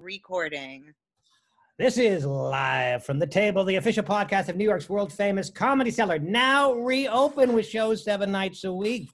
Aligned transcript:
recording. 0.00 0.94
This 1.78 1.98
is 1.98 2.24
live 2.24 3.04
from 3.04 3.18
the 3.18 3.26
table, 3.26 3.64
the 3.64 3.76
official 3.76 4.02
podcast 4.02 4.48
of 4.48 4.56
New 4.56 4.64
York's 4.64 4.88
world 4.88 5.12
famous 5.12 5.50
Comedy 5.50 5.90
Cellar, 5.90 6.18
now 6.18 6.72
reopen 6.72 7.52
with 7.52 7.66
shows 7.66 8.04
seven 8.04 8.30
nights 8.30 8.64
a 8.64 8.72
week. 8.72 9.10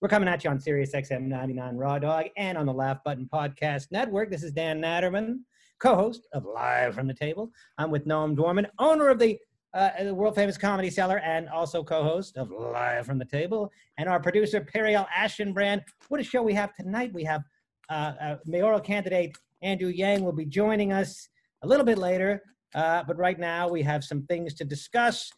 We're 0.00 0.08
coming 0.08 0.28
at 0.28 0.44
you 0.44 0.50
on 0.50 0.60
Sirius 0.60 0.92
XM 0.94 1.22
99 1.22 1.76
Raw 1.76 1.98
Dog 1.98 2.26
and 2.36 2.56
on 2.56 2.66
the 2.66 2.72
Laugh 2.72 3.02
Button 3.04 3.28
Podcast 3.32 3.90
Network. 3.90 4.30
This 4.30 4.42
is 4.42 4.52
Dan 4.52 4.80
Natterman, 4.80 5.40
co-host 5.80 6.28
of 6.32 6.44
Live 6.44 6.94
from 6.94 7.06
the 7.06 7.14
Table. 7.14 7.50
I'm 7.78 7.90
with 7.90 8.06
Noam 8.06 8.36
Dworman, 8.36 8.66
owner 8.78 9.08
of 9.08 9.18
the 9.18 9.38
uh, 9.74 9.90
the 10.02 10.14
world 10.14 10.34
famous 10.34 10.56
Comedy 10.56 10.88
Cellar 10.88 11.18
and 11.18 11.48
also 11.48 11.82
co-host 11.82 12.36
of 12.36 12.50
Live 12.50 13.06
from 13.06 13.18
the 13.18 13.24
Table, 13.24 13.70
and 13.98 14.08
our 14.08 14.20
producer 14.20 14.60
Periel 14.60 15.06
Aschenbrand. 15.08 15.82
What 16.08 16.20
a 16.20 16.24
show 16.24 16.42
we 16.42 16.54
have 16.54 16.74
tonight! 16.74 17.12
We 17.12 17.24
have 17.24 17.42
uh, 17.90 18.12
uh, 18.20 18.36
mayoral 18.46 18.80
candidate 18.80 19.36
Andrew 19.62 19.88
Yang 19.88 20.24
will 20.24 20.32
be 20.32 20.46
joining 20.46 20.92
us 20.92 21.28
a 21.62 21.66
little 21.66 21.84
bit 21.84 21.98
later. 21.98 22.42
Uh, 22.74 23.02
but 23.06 23.16
right 23.16 23.38
now, 23.38 23.68
we 23.68 23.82
have 23.82 24.04
some 24.04 24.22
things 24.26 24.54
to 24.54 24.64
discuss. 24.64 25.30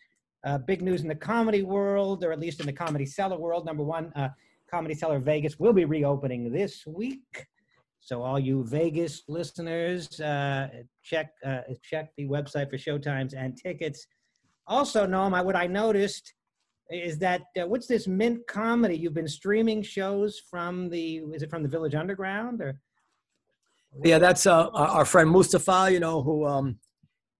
Uh, 0.45 0.59
big 0.59 0.83
news 0.83 1.03
in 1.03 1.09
the 1.09 1.15
comedy 1.15 1.63
world, 1.63 2.25
or 2.25 2.33
at 2.33 2.41
least 2.41 2.61
in 2.61 2.67
the 2.67 2.73
comedy 2.73 3.07
cellar 3.07 3.39
world. 3.39 3.67
Number 3.67 3.83
one, 3.83 4.13
uh, 4.17 4.29
Comedy 4.71 4.95
Cellar 4.95 5.19
Vegas 5.19 5.59
will 5.59 5.73
be 5.73 5.85
reopening 5.85 6.53
this 6.53 6.87
week. 6.87 7.47
So 8.01 8.23
all 8.23 8.39
you 8.39 8.65
Vegas 8.65 9.23
listeners, 9.29 10.21
uh, 10.21 10.69
check 11.03 11.33
uh, 11.45 11.61
check 11.83 12.11
the 12.17 12.27
website 12.27 12.71
for 12.71 12.79
showtimes 12.79 13.35
and 13.37 13.57
tickets. 13.57 14.07
Also, 14.67 15.07
Noam, 15.07 15.45
what 15.45 15.57
I 15.57 15.67
noticed 15.67 16.33
is 16.91 17.19
that 17.19 17.43
uh, 17.61 17.67
what's 17.67 17.87
this 17.87 18.09
Mint 18.09 18.47
Comedy? 18.47 18.97
You've 18.97 19.15
been 19.15 19.29
streaming 19.29 19.83
shows 19.83 20.41
from 20.51 20.89
the 20.89 21.17
is 21.35 21.43
it 21.43 21.51
from 21.51 21.63
the 21.63 21.69
Village 21.69 21.95
Underground 21.95 22.63
or? 22.63 22.81
Yeah, 24.05 24.19
that's 24.19 24.47
uh, 24.47 24.69
our 24.69 25.05
friend 25.05 25.29
Mustafa. 25.31 25.89
You 25.93 26.01
know 26.01 26.23
who 26.23 26.47
um, 26.47 26.79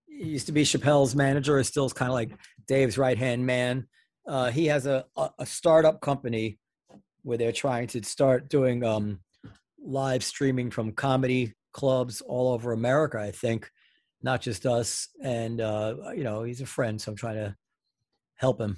used 0.09 0.47
to 0.47 0.53
be 0.53 0.63
Chappelle's 0.63 1.15
manager, 1.15 1.59
is 1.59 1.69
still 1.69 1.89
kind 1.91 2.11
of 2.11 2.15
like 2.15 2.33
Dave's 2.67 2.99
right 2.99 3.17
hand 3.17 3.45
man. 3.47 3.87
Uh, 4.27 4.51
he 4.51 4.67
has 4.67 4.87
a, 4.87 5.05
a 5.39 5.47
startup 5.47 6.01
company 6.01 6.59
where 7.23 7.39
they're 7.39 7.53
trying 7.53 7.87
to 7.89 8.03
start 8.03 8.49
doing 8.49 8.85
um, 8.85 9.21
live 9.83 10.23
streaming 10.23 10.71
from 10.71 10.93
comedy 10.93 11.55
clubs 11.73 12.21
all 12.21 12.53
over 12.53 12.73
America. 12.73 13.19
I 13.19 13.31
think, 13.31 13.71
not 14.23 14.41
just 14.41 14.67
us. 14.67 15.09
And 15.23 15.61
uh, 15.61 15.95
you 16.15 16.25
know, 16.25 16.43
he's 16.43 16.61
a 16.61 16.67
friend, 16.67 17.01
so 17.01 17.13
I'm 17.13 17.17
trying 17.17 17.37
to 17.37 17.57
help 18.37 18.61
him. 18.61 18.77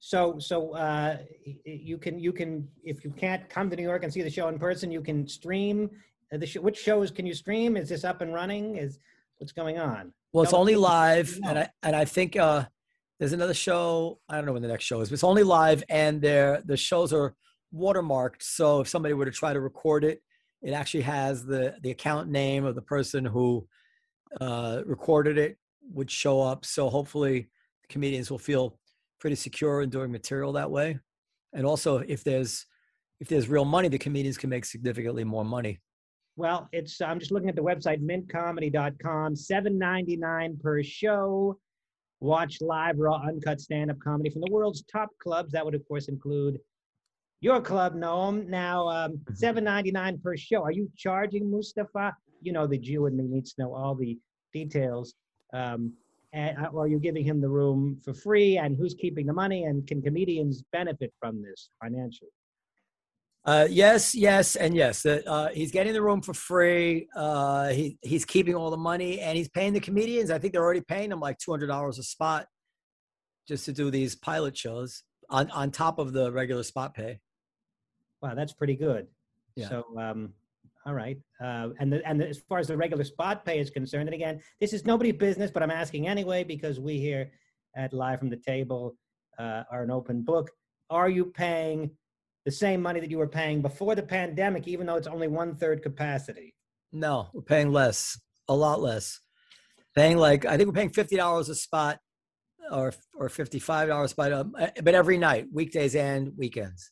So, 0.00 0.38
so 0.38 0.74
uh, 0.74 1.18
you 1.64 1.96
can 1.96 2.18
you 2.18 2.32
can 2.32 2.68
if 2.84 3.04
you 3.04 3.10
can't 3.10 3.48
come 3.48 3.70
to 3.70 3.76
New 3.76 3.84
York 3.84 4.02
and 4.04 4.12
see 4.12 4.22
the 4.22 4.30
show 4.30 4.48
in 4.48 4.58
person, 4.58 4.90
you 4.90 5.00
can 5.00 5.26
stream 5.26 5.90
uh, 6.32 6.38
the 6.38 6.46
show. 6.46 6.60
Which 6.60 6.78
shows 6.78 7.10
can 7.10 7.26
you 7.26 7.34
stream? 7.34 7.76
Is 7.76 7.88
this 7.88 8.04
up 8.04 8.20
and 8.20 8.32
running? 8.32 8.76
Is 8.76 8.98
what's 9.38 9.52
going 9.52 9.78
on? 9.78 10.12
Well, 10.32 10.44
it's 10.44 10.54
only 10.54 10.76
live, 10.76 11.38
and 11.46 11.58
I 11.58 11.68
and 11.82 11.94
I 11.94 12.04
think 12.04 12.36
uh, 12.36 12.64
there's 13.18 13.32
another 13.32 13.54
show. 13.54 14.18
I 14.28 14.36
don't 14.36 14.46
know 14.46 14.52
when 14.52 14.62
the 14.62 14.68
next 14.68 14.84
show 14.84 15.00
is, 15.00 15.08
but 15.08 15.14
it's 15.14 15.24
only 15.24 15.42
live, 15.42 15.84
and 15.88 16.20
there 16.20 16.62
the 16.64 16.76
shows 16.76 17.12
are 17.12 17.34
watermarked. 17.74 18.42
So 18.42 18.80
if 18.80 18.88
somebody 18.88 19.14
were 19.14 19.24
to 19.24 19.30
try 19.30 19.52
to 19.52 19.60
record 19.60 20.04
it, 20.04 20.22
it 20.62 20.72
actually 20.72 21.02
has 21.02 21.44
the 21.44 21.76
the 21.82 21.90
account 21.90 22.28
name 22.28 22.64
of 22.64 22.74
the 22.74 22.82
person 22.82 23.24
who 23.24 23.66
uh, 24.40 24.82
recorded 24.86 25.38
it 25.38 25.58
would 25.92 26.10
show 26.10 26.40
up. 26.40 26.64
So 26.64 26.88
hopefully, 26.88 27.48
comedians 27.88 28.30
will 28.30 28.38
feel 28.38 28.78
pretty 29.20 29.36
secure 29.36 29.82
in 29.82 29.90
doing 29.90 30.10
material 30.10 30.52
that 30.52 30.70
way. 30.70 30.98
And 31.52 31.66
also, 31.66 31.98
if 31.98 32.24
there's 32.24 32.66
if 33.20 33.28
there's 33.28 33.48
real 33.48 33.64
money, 33.64 33.88
the 33.88 33.98
comedians 33.98 34.38
can 34.38 34.50
make 34.50 34.64
significantly 34.64 35.24
more 35.24 35.44
money. 35.44 35.80
Well, 36.36 36.68
it's 36.72 37.00
I'm 37.00 37.18
just 37.18 37.30
looking 37.30 37.48
at 37.48 37.56
the 37.56 37.62
website 37.62 38.00
mintcomedy.com. 38.00 39.36
Seven 39.36 39.78
ninety 39.78 40.16
nine 40.16 40.58
per 40.62 40.82
show. 40.82 41.58
Watch 42.20 42.60
live, 42.60 42.98
raw, 42.98 43.20
uncut 43.26 43.60
stand-up 43.60 43.98
comedy 43.98 44.30
from 44.30 44.42
the 44.42 44.52
world's 44.52 44.84
top 44.90 45.08
clubs. 45.20 45.52
That 45.52 45.64
would, 45.64 45.74
of 45.74 45.86
course, 45.88 46.06
include 46.06 46.58
your 47.40 47.60
club, 47.60 47.96
Noam. 47.96 48.46
Now, 48.46 48.88
um, 48.88 49.20
seven 49.34 49.64
ninety 49.64 49.90
nine 49.90 50.18
per 50.22 50.36
show. 50.36 50.62
Are 50.62 50.72
you 50.72 50.90
charging 50.96 51.50
Mustafa? 51.50 52.14
You 52.40 52.52
know, 52.52 52.66
the 52.66 52.78
Jew 52.78 53.06
in 53.06 53.16
me 53.16 53.24
needs 53.24 53.52
to 53.54 53.62
know 53.62 53.74
all 53.74 53.94
the 53.94 54.18
details. 54.54 55.14
Um, 55.52 55.92
and, 56.32 56.56
uh, 56.56 56.70
or 56.72 56.84
are 56.84 56.88
you 56.88 56.98
giving 56.98 57.24
him 57.24 57.40
the 57.40 57.48
room 57.48 58.00
for 58.02 58.14
free? 58.14 58.56
And 58.56 58.76
who's 58.76 58.94
keeping 58.94 59.26
the 59.26 59.34
money? 59.34 59.64
And 59.64 59.86
can 59.86 60.00
comedians 60.00 60.64
benefit 60.72 61.12
from 61.20 61.42
this 61.42 61.68
financially? 61.82 62.30
Uh, 63.44 63.66
yes, 63.68 64.14
yes, 64.14 64.54
and 64.54 64.76
yes. 64.76 65.04
Uh, 65.04 65.48
he's 65.52 65.72
getting 65.72 65.92
the 65.92 66.02
room 66.02 66.22
for 66.22 66.32
free. 66.32 67.08
Uh, 67.16 67.68
he 67.70 67.98
he's 68.02 68.24
keeping 68.24 68.54
all 68.54 68.70
the 68.70 68.76
money, 68.76 69.20
and 69.20 69.36
he's 69.36 69.48
paying 69.48 69.72
the 69.72 69.80
comedians. 69.80 70.30
I 70.30 70.38
think 70.38 70.52
they're 70.52 70.62
already 70.62 70.80
paying 70.82 71.10
him 71.10 71.18
like 71.18 71.38
two 71.38 71.50
hundred 71.50 71.66
dollars 71.66 71.98
a 71.98 72.04
spot 72.04 72.46
just 73.48 73.64
to 73.64 73.72
do 73.72 73.90
these 73.90 74.14
pilot 74.14 74.56
shows 74.56 75.02
on 75.28 75.50
on 75.50 75.72
top 75.72 75.98
of 75.98 76.12
the 76.12 76.30
regular 76.30 76.62
spot 76.62 76.94
pay. 76.94 77.18
Wow, 78.20 78.36
that's 78.36 78.52
pretty 78.52 78.76
good. 78.76 79.08
Yeah. 79.56 79.68
So, 79.68 79.84
um, 79.98 80.32
all 80.86 80.94
right. 80.94 81.18
Uh, 81.42 81.70
and 81.80 81.92
the, 81.92 82.08
and 82.08 82.20
the, 82.20 82.28
as 82.28 82.38
far 82.38 82.60
as 82.60 82.68
the 82.68 82.76
regular 82.76 83.02
spot 83.02 83.44
pay 83.44 83.58
is 83.58 83.70
concerned, 83.70 84.08
and 84.08 84.14
again, 84.14 84.40
this 84.60 84.72
is 84.72 84.84
nobody's 84.84 85.16
business, 85.16 85.50
but 85.50 85.64
I'm 85.64 85.70
asking 85.72 86.06
anyway 86.06 86.44
because 86.44 86.78
we 86.78 86.98
here 86.98 87.32
at 87.76 87.92
Live 87.92 88.20
from 88.20 88.30
the 88.30 88.36
Table 88.36 88.96
uh, 89.38 89.64
are 89.70 89.82
an 89.82 89.90
open 89.90 90.22
book. 90.22 90.50
Are 90.90 91.08
you 91.08 91.24
paying 91.24 91.90
the 92.44 92.50
same 92.50 92.82
money 92.82 93.00
that 93.00 93.10
you 93.10 93.18
were 93.18 93.28
paying 93.28 93.62
before 93.62 93.94
the 93.94 94.02
pandemic, 94.02 94.66
even 94.66 94.86
though 94.86 94.96
it's 94.96 95.06
only 95.06 95.28
one 95.28 95.54
third 95.54 95.82
capacity? 95.82 96.54
No, 96.92 97.28
we're 97.32 97.42
paying 97.42 97.72
less, 97.72 98.18
a 98.48 98.54
lot 98.54 98.80
less. 98.80 99.20
Paying 99.94 100.16
like 100.16 100.44
I 100.44 100.56
think 100.56 100.66
we're 100.68 100.74
paying 100.74 100.90
fifty 100.90 101.16
dollars 101.16 101.48
a 101.48 101.54
spot, 101.54 101.98
or 102.70 102.92
or 103.14 103.28
fifty 103.28 103.58
five 103.58 103.88
dollars 103.88 104.10
a 104.10 104.14
spot, 104.14 104.32
um, 104.32 104.54
uh, 104.58 104.68
but 104.82 104.94
every 104.94 105.18
night, 105.18 105.46
weekdays 105.52 105.94
and 105.94 106.32
weekends. 106.36 106.90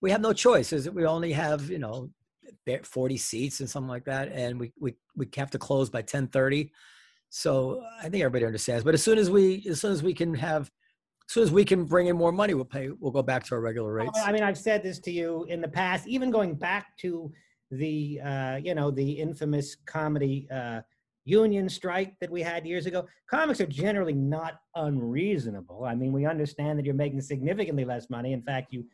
We 0.00 0.10
have 0.10 0.20
no 0.20 0.32
choice. 0.32 0.72
Is 0.72 0.90
we 0.90 1.06
only 1.06 1.32
have 1.32 1.70
you 1.70 1.78
know 1.78 2.10
forty 2.82 3.16
seats 3.16 3.60
and 3.60 3.70
something 3.70 3.88
like 3.88 4.04
that, 4.04 4.30
and 4.32 4.58
we 4.58 4.72
we 4.78 4.94
we 5.16 5.28
have 5.36 5.50
to 5.52 5.58
close 5.58 5.90
by 5.90 6.02
ten 6.02 6.26
thirty. 6.26 6.72
So 7.28 7.82
I 7.98 8.08
think 8.08 8.22
everybody 8.22 8.44
understands. 8.44 8.84
But 8.84 8.94
as 8.94 9.02
soon 9.02 9.18
as 9.18 9.30
we 9.30 9.64
as 9.68 9.80
soon 9.80 9.92
as 9.92 10.02
we 10.02 10.14
can 10.14 10.34
have 10.34 10.70
as 11.28 11.32
soon 11.32 11.42
as 11.42 11.50
we 11.50 11.64
can 11.64 11.84
bring 11.84 12.06
in 12.06 12.16
more 12.16 12.30
money, 12.30 12.54
we'll 12.54 12.64
pay. 12.64 12.88
We'll 13.00 13.10
go 13.10 13.22
back 13.22 13.44
to 13.46 13.56
our 13.56 13.60
regular 13.60 13.92
rates. 13.92 14.18
I 14.24 14.30
mean, 14.30 14.44
I've 14.44 14.58
said 14.58 14.82
this 14.82 15.00
to 15.00 15.10
you 15.10 15.44
in 15.44 15.60
the 15.60 15.68
past, 15.68 16.06
even 16.06 16.30
going 16.30 16.54
back 16.54 16.96
to 16.98 17.32
the, 17.72 18.20
uh, 18.24 18.56
you 18.62 18.76
know, 18.76 18.92
the 18.92 19.10
infamous 19.10 19.76
comedy 19.86 20.46
uh, 20.54 20.82
union 21.24 21.68
strike 21.68 22.14
that 22.20 22.30
we 22.30 22.42
had 22.42 22.64
years 22.64 22.86
ago. 22.86 23.06
Comics 23.28 23.60
are 23.60 23.66
generally 23.66 24.12
not 24.12 24.60
unreasonable. 24.76 25.84
I 25.84 25.96
mean, 25.96 26.12
we 26.12 26.26
understand 26.26 26.78
that 26.78 26.86
you're 26.86 26.94
making 26.94 27.20
significantly 27.22 27.84
less 27.84 28.08
money. 28.08 28.32
In 28.32 28.42
fact, 28.42 28.72
you 28.72 28.84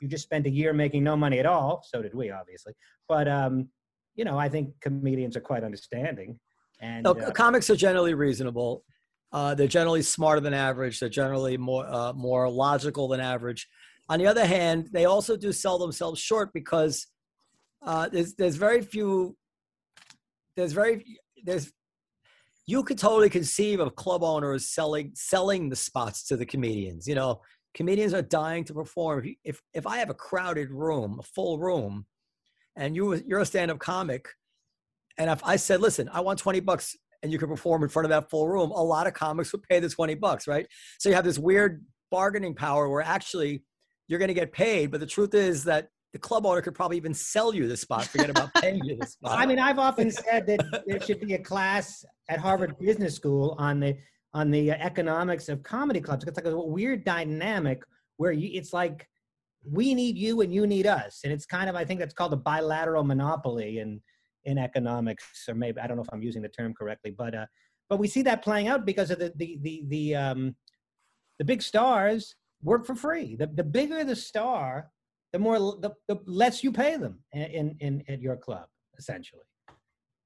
you 0.00 0.08
just 0.08 0.24
spent 0.24 0.46
a 0.46 0.50
year 0.50 0.72
making 0.72 1.04
no 1.04 1.16
money 1.16 1.38
at 1.38 1.46
all. 1.46 1.84
So 1.88 2.02
did 2.02 2.14
we, 2.14 2.32
obviously. 2.32 2.72
But 3.08 3.28
um, 3.28 3.68
you 4.16 4.24
know, 4.24 4.36
I 4.36 4.48
think 4.48 4.70
comedians 4.80 5.36
are 5.36 5.40
quite 5.40 5.62
understanding. 5.62 6.38
And 6.80 7.04
No, 7.04 7.12
uh, 7.12 7.30
comics 7.30 7.70
are 7.70 7.76
generally 7.76 8.14
reasonable. 8.14 8.82
Uh, 9.34 9.52
they're 9.52 9.66
generally 9.66 10.00
smarter 10.00 10.40
than 10.40 10.54
average. 10.54 11.00
They're 11.00 11.08
generally 11.08 11.56
more 11.56 11.84
uh, 11.86 12.12
more 12.12 12.48
logical 12.48 13.08
than 13.08 13.18
average. 13.18 13.66
On 14.08 14.20
the 14.20 14.28
other 14.28 14.46
hand, 14.46 14.90
they 14.92 15.06
also 15.06 15.36
do 15.36 15.50
sell 15.50 15.76
themselves 15.76 16.20
short 16.20 16.52
because 16.54 17.08
uh, 17.84 18.08
there's 18.08 18.34
there's 18.36 18.54
very 18.54 18.80
few. 18.80 19.36
There's 20.56 20.72
very 20.72 21.18
there's 21.42 21.72
you 22.66 22.84
could 22.84 22.96
totally 22.96 23.28
conceive 23.28 23.80
of 23.80 23.96
club 23.96 24.22
owners 24.22 24.68
selling 24.68 25.10
selling 25.14 25.68
the 25.68 25.74
spots 25.76 26.28
to 26.28 26.36
the 26.36 26.46
comedians. 26.46 27.08
You 27.08 27.16
know, 27.16 27.40
comedians 27.74 28.14
are 28.14 28.22
dying 28.22 28.62
to 28.66 28.72
perform. 28.72 29.24
If 29.24 29.34
if 29.42 29.62
if 29.74 29.84
I 29.84 29.98
have 29.98 30.10
a 30.10 30.14
crowded 30.14 30.70
room, 30.70 31.18
a 31.18 31.24
full 31.24 31.58
room, 31.58 32.06
and 32.76 32.94
you 32.94 33.14
you're 33.26 33.40
a 33.40 33.46
stand 33.46 33.72
up 33.72 33.80
comic, 33.80 34.28
and 35.18 35.28
if 35.28 35.42
I 35.44 35.56
said, 35.56 35.80
listen, 35.80 36.08
I 36.12 36.20
want 36.20 36.38
20 36.38 36.60
bucks 36.60 36.96
and 37.24 37.32
you 37.32 37.38
can 37.38 37.48
perform 37.48 37.82
in 37.82 37.88
front 37.88 38.04
of 38.04 38.10
that 38.10 38.28
full 38.28 38.46
room, 38.46 38.70
a 38.70 38.84
lot 38.84 39.06
of 39.06 39.14
comics 39.14 39.50
would 39.52 39.62
pay 39.62 39.80
the 39.80 39.88
20 39.88 40.14
bucks, 40.14 40.46
right? 40.46 40.66
So 40.98 41.08
you 41.08 41.14
have 41.14 41.24
this 41.24 41.38
weird 41.38 41.82
bargaining 42.10 42.54
power 42.54 42.88
where 42.88 43.00
actually 43.00 43.64
you're 44.06 44.18
going 44.18 44.28
to 44.28 44.34
get 44.34 44.52
paid. 44.52 44.90
But 44.90 45.00
the 45.00 45.06
truth 45.06 45.34
is 45.34 45.64
that 45.64 45.88
the 46.12 46.18
club 46.18 46.44
owner 46.44 46.60
could 46.60 46.74
probably 46.74 46.98
even 46.98 47.14
sell 47.14 47.54
you 47.54 47.66
the 47.66 47.78
spot, 47.78 48.04
forget 48.04 48.28
about 48.28 48.52
paying 48.60 48.84
you 48.84 48.98
the 49.00 49.06
spot. 49.06 49.38
I 49.38 49.46
mean, 49.46 49.58
I've 49.58 49.78
often 49.78 50.10
said 50.10 50.46
that 50.46 50.84
there 50.86 51.00
should 51.00 51.18
be 51.18 51.32
a 51.32 51.38
class 51.38 52.04
at 52.28 52.38
Harvard 52.38 52.78
Business 52.78 53.14
School 53.16 53.56
on 53.58 53.80
the 53.80 53.96
on 54.34 54.50
the 54.50 54.72
uh, 54.72 54.74
economics 54.74 55.48
of 55.48 55.62
comedy 55.62 56.00
clubs. 56.00 56.24
It's 56.26 56.36
like 56.36 56.44
a 56.44 56.60
weird 56.60 57.04
dynamic 57.04 57.82
where 58.18 58.32
you, 58.32 58.50
it's 58.52 58.72
like 58.72 59.08
we 59.68 59.94
need 59.94 60.18
you 60.18 60.42
and 60.42 60.52
you 60.52 60.66
need 60.66 60.86
us, 60.86 61.20
and 61.24 61.32
it's 61.32 61.46
kind 61.46 61.70
of 61.70 61.74
I 61.74 61.86
think 61.86 62.00
that's 62.00 62.14
called 62.14 62.34
a 62.34 62.36
bilateral 62.36 63.02
monopoly 63.02 63.78
in 63.78 64.02
in 64.44 64.58
economics, 64.58 65.46
or 65.48 65.54
maybe 65.54 65.80
I 65.80 65.86
don't 65.86 65.96
know 65.96 66.02
if 66.02 66.12
I'm 66.12 66.22
using 66.22 66.42
the 66.42 66.48
term 66.48 66.74
correctly, 66.74 67.10
but 67.10 67.34
uh, 67.34 67.46
but 67.88 67.98
we 67.98 68.08
see 68.08 68.22
that 68.22 68.42
playing 68.42 68.68
out 68.68 68.84
because 68.86 69.10
of 69.10 69.18
the 69.18 69.32
the 69.36 69.58
the 69.62 69.84
the 69.88 70.14
um, 70.16 70.56
the 71.38 71.44
big 71.44 71.62
stars 71.62 72.36
work 72.62 72.86
for 72.86 72.94
free. 72.94 73.36
The 73.36 73.46
the 73.46 73.64
bigger 73.64 74.04
the 74.04 74.16
star, 74.16 74.90
the 75.32 75.38
more 75.38 75.58
the, 75.58 75.92
the 76.08 76.20
less 76.26 76.62
you 76.64 76.72
pay 76.72 76.96
them 76.96 77.20
in 77.32 77.76
in, 77.80 78.04
at 78.08 78.20
your 78.20 78.36
club 78.36 78.66
essentially. 78.98 79.42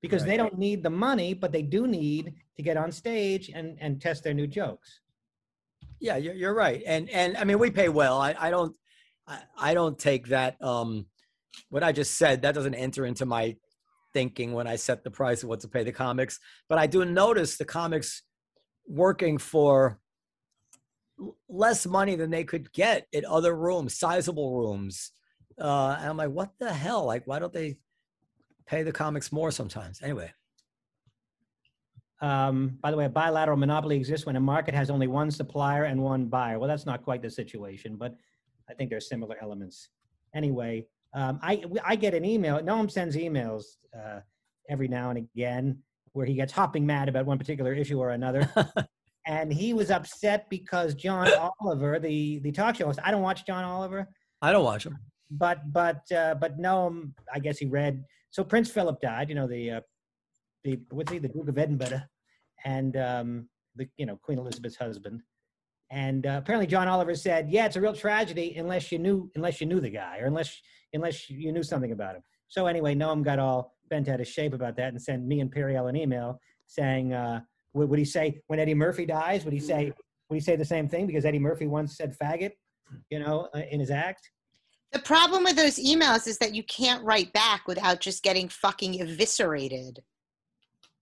because 0.03 0.23
Right. 0.23 0.31
they 0.31 0.37
don't 0.37 0.59
need 0.59 0.83
the 0.83 0.91
money, 0.91 1.35
but 1.35 1.53
they 1.53 1.63
do 1.63 1.87
need 1.87 2.35
to 2.57 2.63
get 2.63 2.77
on 2.77 2.93
stage 2.93 3.51
and 3.55 3.77
and 3.81 4.01
test 4.01 4.25
their 4.25 4.35
new 4.35 4.47
jokes. 4.47 5.01
Yeah, 6.01 6.17
you're, 6.17 6.35
you're 6.35 6.55
right. 6.55 6.83
And 6.87 7.11
and 7.11 7.37
I 7.37 7.45
mean, 7.45 7.59
we 7.59 7.71
pay 7.71 7.89
well. 7.89 8.21
I, 8.21 8.35
I 8.39 8.51
don't 8.51 8.75
I, 9.27 9.41
I 9.59 9.75
don't 9.75 9.99
take 9.99 10.29
that 10.29 10.61
um 10.63 11.07
what 11.71 11.83
I 11.83 11.93
just 11.93 12.17
said, 12.17 12.43
that 12.43 12.55
doesn't 12.55 12.75
enter 12.75 13.05
into 13.07 13.27
my 13.27 13.57
thinking 14.19 14.53
when 14.53 14.67
I 14.67 14.77
set 14.77 15.05
the 15.05 15.13
price 15.21 15.41
of 15.43 15.49
what 15.49 15.61
to 15.61 15.69
pay 15.69 15.85
the 15.85 15.93
comics. 15.93 16.41
But 16.69 16.79
I 16.79 16.87
do 16.89 17.05
notice 17.05 17.57
the 17.57 17.65
comics 17.65 18.11
working 19.05 19.39
for 19.39 20.01
less 21.49 21.87
money 21.87 22.17
than 22.17 22.31
they 22.31 22.43
could 22.43 22.73
get 22.73 23.07
at 23.15 23.25
other 23.25 23.55
rooms, 23.55 23.97
sizable 24.05 24.51
rooms. 24.61 25.13
Uh, 25.61 25.97
and 26.01 26.09
I'm 26.11 26.17
like, 26.17 26.31
what 26.31 26.51
the 26.59 26.73
hell? 26.73 27.05
Like, 27.13 27.25
why 27.29 27.39
don't 27.39 27.53
they 27.53 27.77
pay 28.67 28.83
the 28.83 28.93
comics 29.03 29.31
more 29.31 29.51
sometimes? 29.53 30.01
Anyway, 30.03 30.31
Um, 32.21 32.79
by 32.83 32.91
the 32.91 32.97
way, 32.97 33.05
a 33.05 33.09
bilateral 33.09 33.57
monopoly 33.57 33.97
exists 33.97 34.27
when 34.27 34.37
a 34.37 34.41
market 34.41 34.75
has 34.75 34.91
only 34.91 35.07
one 35.07 35.31
supplier 35.31 35.85
and 35.85 36.03
one 36.03 36.27
buyer. 36.27 36.59
Well, 36.59 36.69
that's 36.69 36.87
not 36.87 37.05
quite 37.05 37.23
the 37.23 37.31
situation, 37.31 37.97
but 37.97 38.13
I 38.69 38.75
think 38.75 38.91
there's 38.91 39.09
similar 39.09 39.37
elements. 39.41 39.91
Anyway, 40.35 40.87
um, 41.15 41.39
I 41.43 41.65
I 41.85 41.97
get 41.97 42.15
an 42.15 42.25
email. 42.25 42.59
Noam 42.61 42.91
sends 42.91 43.17
emails 43.17 43.65
uh, 43.97 44.21
every 44.69 44.89
now 44.89 45.11
and 45.11 45.19
again 45.19 45.79
where 46.13 46.27
he 46.27 46.35
gets 46.35 46.53
hopping 46.53 46.85
mad 46.85 47.09
about 47.09 47.27
one 47.27 47.39
particular 47.39 47.73
issue 47.73 47.99
or 47.99 48.11
another. 48.11 48.51
and 49.27 49.53
he 49.53 49.73
was 49.73 49.91
upset 49.91 50.49
because 50.51 50.95
John 50.95 51.31
Oliver, 51.61 51.99
the 51.99 52.41
the 52.41 52.53
talk 52.53 52.77
show 52.77 52.87
host, 52.87 52.99
I 53.03 53.11
don't 53.11 53.23
watch 53.23 53.47
John 53.47 53.65
Oliver, 53.65 54.09
I 54.43 54.53
don't 54.53 54.65
watch 54.65 54.85
him. 54.85 54.99
but 55.31 55.73
but 55.73 56.11
uh, 56.13 56.35
but 56.35 56.59
Noam, 56.59 57.13
I 57.33 57.39
guess 57.39 57.59
he 57.59 57.67
read. 57.67 58.05
So 58.31 58.45
Prince 58.45 58.71
Philip 58.71 59.01
died. 59.01 59.29
You 59.29 59.35
know 59.35 59.47
the 59.47 59.71
uh, 59.71 59.81
the 60.65 60.81
what's 60.91 61.13
he 61.13 61.19
the 61.19 61.29
Duke 61.29 61.49
of 61.49 61.59
Edinburgh, 61.59 62.03
and 62.65 62.97
um, 62.97 63.49
the 63.77 63.89
you 63.97 64.07
know 64.07 64.17
Queen 64.17 64.39
Elizabeth's 64.39 64.77
husband. 64.77 65.23
And 65.91 66.27
uh, 66.27 66.41
apparently 66.43 66.67
John 66.67 66.89
Oliver 66.89 67.15
said, 67.15 67.49
"Yeah, 67.51 67.67
it's 67.67 67.77
a 67.77 67.81
real 67.81 67.95
tragedy 67.95 68.57
unless 68.57 68.93
you 68.93 68.99
knew 68.99 69.31
unless 69.35 69.61
you 69.61 69.67
knew 69.67 69.81
the 69.81 69.91
guy 69.91 70.19
or 70.19 70.27
unless 70.27 70.61
unless 70.93 71.29
you 71.31 71.53
knew 71.53 71.63
something 71.63 71.93
about 71.93 72.17
him." 72.17 72.23
So 72.49 72.67
anyway, 72.67 72.95
Noam 72.95 73.23
got 73.23 73.39
all 73.39 73.77
bent 73.91 74.09
out 74.09 74.21
of 74.21 74.27
shape 74.27 74.55
about 74.55 74.77
that 74.77 74.89
and 74.89 75.01
sent 75.01 75.25
me 75.25 75.41
and 75.41 75.53
Periel 75.53 75.89
an 75.89 75.97
email 75.97 76.41
saying, 76.67 77.13
uh, 77.13 77.41
would, 77.75 77.89
"Would 77.89 77.99
he 77.99 78.05
say 78.05 78.41
when 78.47 78.59
Eddie 78.59 78.75
Murphy 78.75 79.07
dies? 79.07 79.45
Would 79.45 79.55
he 79.55 79.61
say 79.61 79.93
would 80.29 80.37
he 80.37 80.41
say 80.41 80.57
the 80.57 80.65
same 80.65 80.89
thing 80.89 81.07
because 81.07 81.25
Eddie 81.25 81.39
Murphy 81.39 81.67
once 81.67 81.97
said 81.97 82.15
faggot, 82.23 82.53
you 83.11 83.19
know, 83.19 83.49
uh, 83.55 83.63
in 83.71 83.81
his 83.81 83.91
act?" 83.91 84.31
The 84.93 84.99
problem 85.01 85.45
with 85.45 85.57
those 85.57 85.77
emails 85.77 86.27
is 86.27 86.39
that 86.39 86.55
you 86.55 86.63
can't 86.63 87.05
write 87.05 87.33
back 87.35 87.67
without 87.67 88.01
just 88.01 88.23
getting 88.23 88.49
fucking 88.49 88.95
eviscerated. 89.01 90.01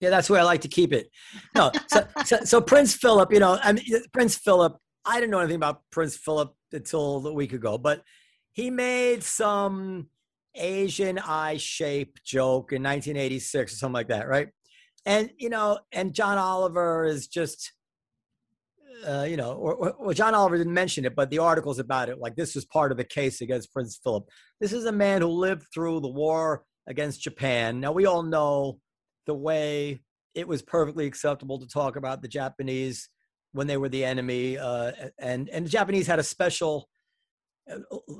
Yeah, 0.00 0.10
that's 0.10 0.28
where 0.28 0.40
I 0.40 0.42
like 0.42 0.60
to 0.62 0.68
keep 0.68 0.92
it. 0.92 1.08
No, 1.54 1.70
so, 1.86 2.06
so, 2.24 2.38
so 2.44 2.60
Prince 2.60 2.94
Philip, 2.94 3.32
you 3.32 3.38
know, 3.38 3.58
I 3.62 3.72
mean, 3.72 3.84
Prince 4.12 4.36
Philip, 4.36 4.76
I 5.04 5.20
didn't 5.20 5.30
know 5.30 5.38
anything 5.38 5.56
about 5.56 5.82
Prince 5.90 6.16
Philip 6.16 6.52
until 6.72 7.26
a 7.26 7.32
week 7.32 7.52
ago, 7.52 7.78
but 7.78 8.02
he 8.56 8.70
made 8.70 9.22
some 9.22 10.08
Asian 10.54 11.18
eye 11.18 11.58
shape 11.58 12.16
joke 12.24 12.72
in 12.72 12.82
1986 12.82 13.74
or 13.74 13.76
something 13.76 13.92
like 13.92 14.08
that, 14.08 14.28
right? 14.28 14.48
And, 15.04 15.30
you 15.36 15.50
know, 15.50 15.78
and 15.92 16.14
John 16.14 16.38
Oliver 16.38 17.04
is 17.04 17.26
just, 17.28 17.74
uh, 19.06 19.26
you 19.28 19.36
know, 19.36 19.52
or, 19.52 19.74
or, 19.74 19.90
or 19.92 20.14
John 20.14 20.34
Oliver 20.34 20.56
didn't 20.56 20.72
mention 20.72 21.04
it, 21.04 21.14
but 21.14 21.28
the 21.28 21.38
articles 21.38 21.78
about 21.78 22.08
it, 22.08 22.18
like 22.18 22.34
this 22.34 22.54
was 22.54 22.64
part 22.64 22.90
of 22.90 22.96
the 22.96 23.04
case 23.04 23.42
against 23.42 23.74
Prince 23.74 24.00
Philip. 24.02 24.24
This 24.58 24.72
is 24.72 24.86
a 24.86 24.92
man 24.92 25.20
who 25.20 25.28
lived 25.28 25.66
through 25.74 26.00
the 26.00 26.08
war 26.08 26.64
against 26.86 27.20
Japan. 27.20 27.78
Now, 27.78 27.92
we 27.92 28.06
all 28.06 28.22
know 28.22 28.78
the 29.26 29.34
way 29.34 30.00
it 30.34 30.48
was 30.48 30.62
perfectly 30.62 31.04
acceptable 31.04 31.58
to 31.60 31.68
talk 31.68 31.96
about 31.96 32.22
the 32.22 32.28
Japanese 32.28 33.10
when 33.52 33.66
they 33.66 33.76
were 33.76 33.90
the 33.90 34.04
enemy, 34.04 34.56
uh, 34.56 34.92
and 35.18 35.50
and 35.50 35.66
the 35.66 35.70
Japanese 35.70 36.06
had 36.06 36.18
a 36.18 36.22
special. 36.22 36.88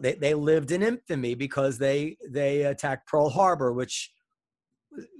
They 0.01 0.15
they 0.15 0.35
lived 0.35 0.73
in 0.73 0.83
infamy 0.83 1.35
because 1.35 1.79
they 1.79 2.17
they 2.29 2.63
attacked 2.63 3.09
Pearl 3.09 3.29
Harbor, 3.29 3.73
which 3.73 4.13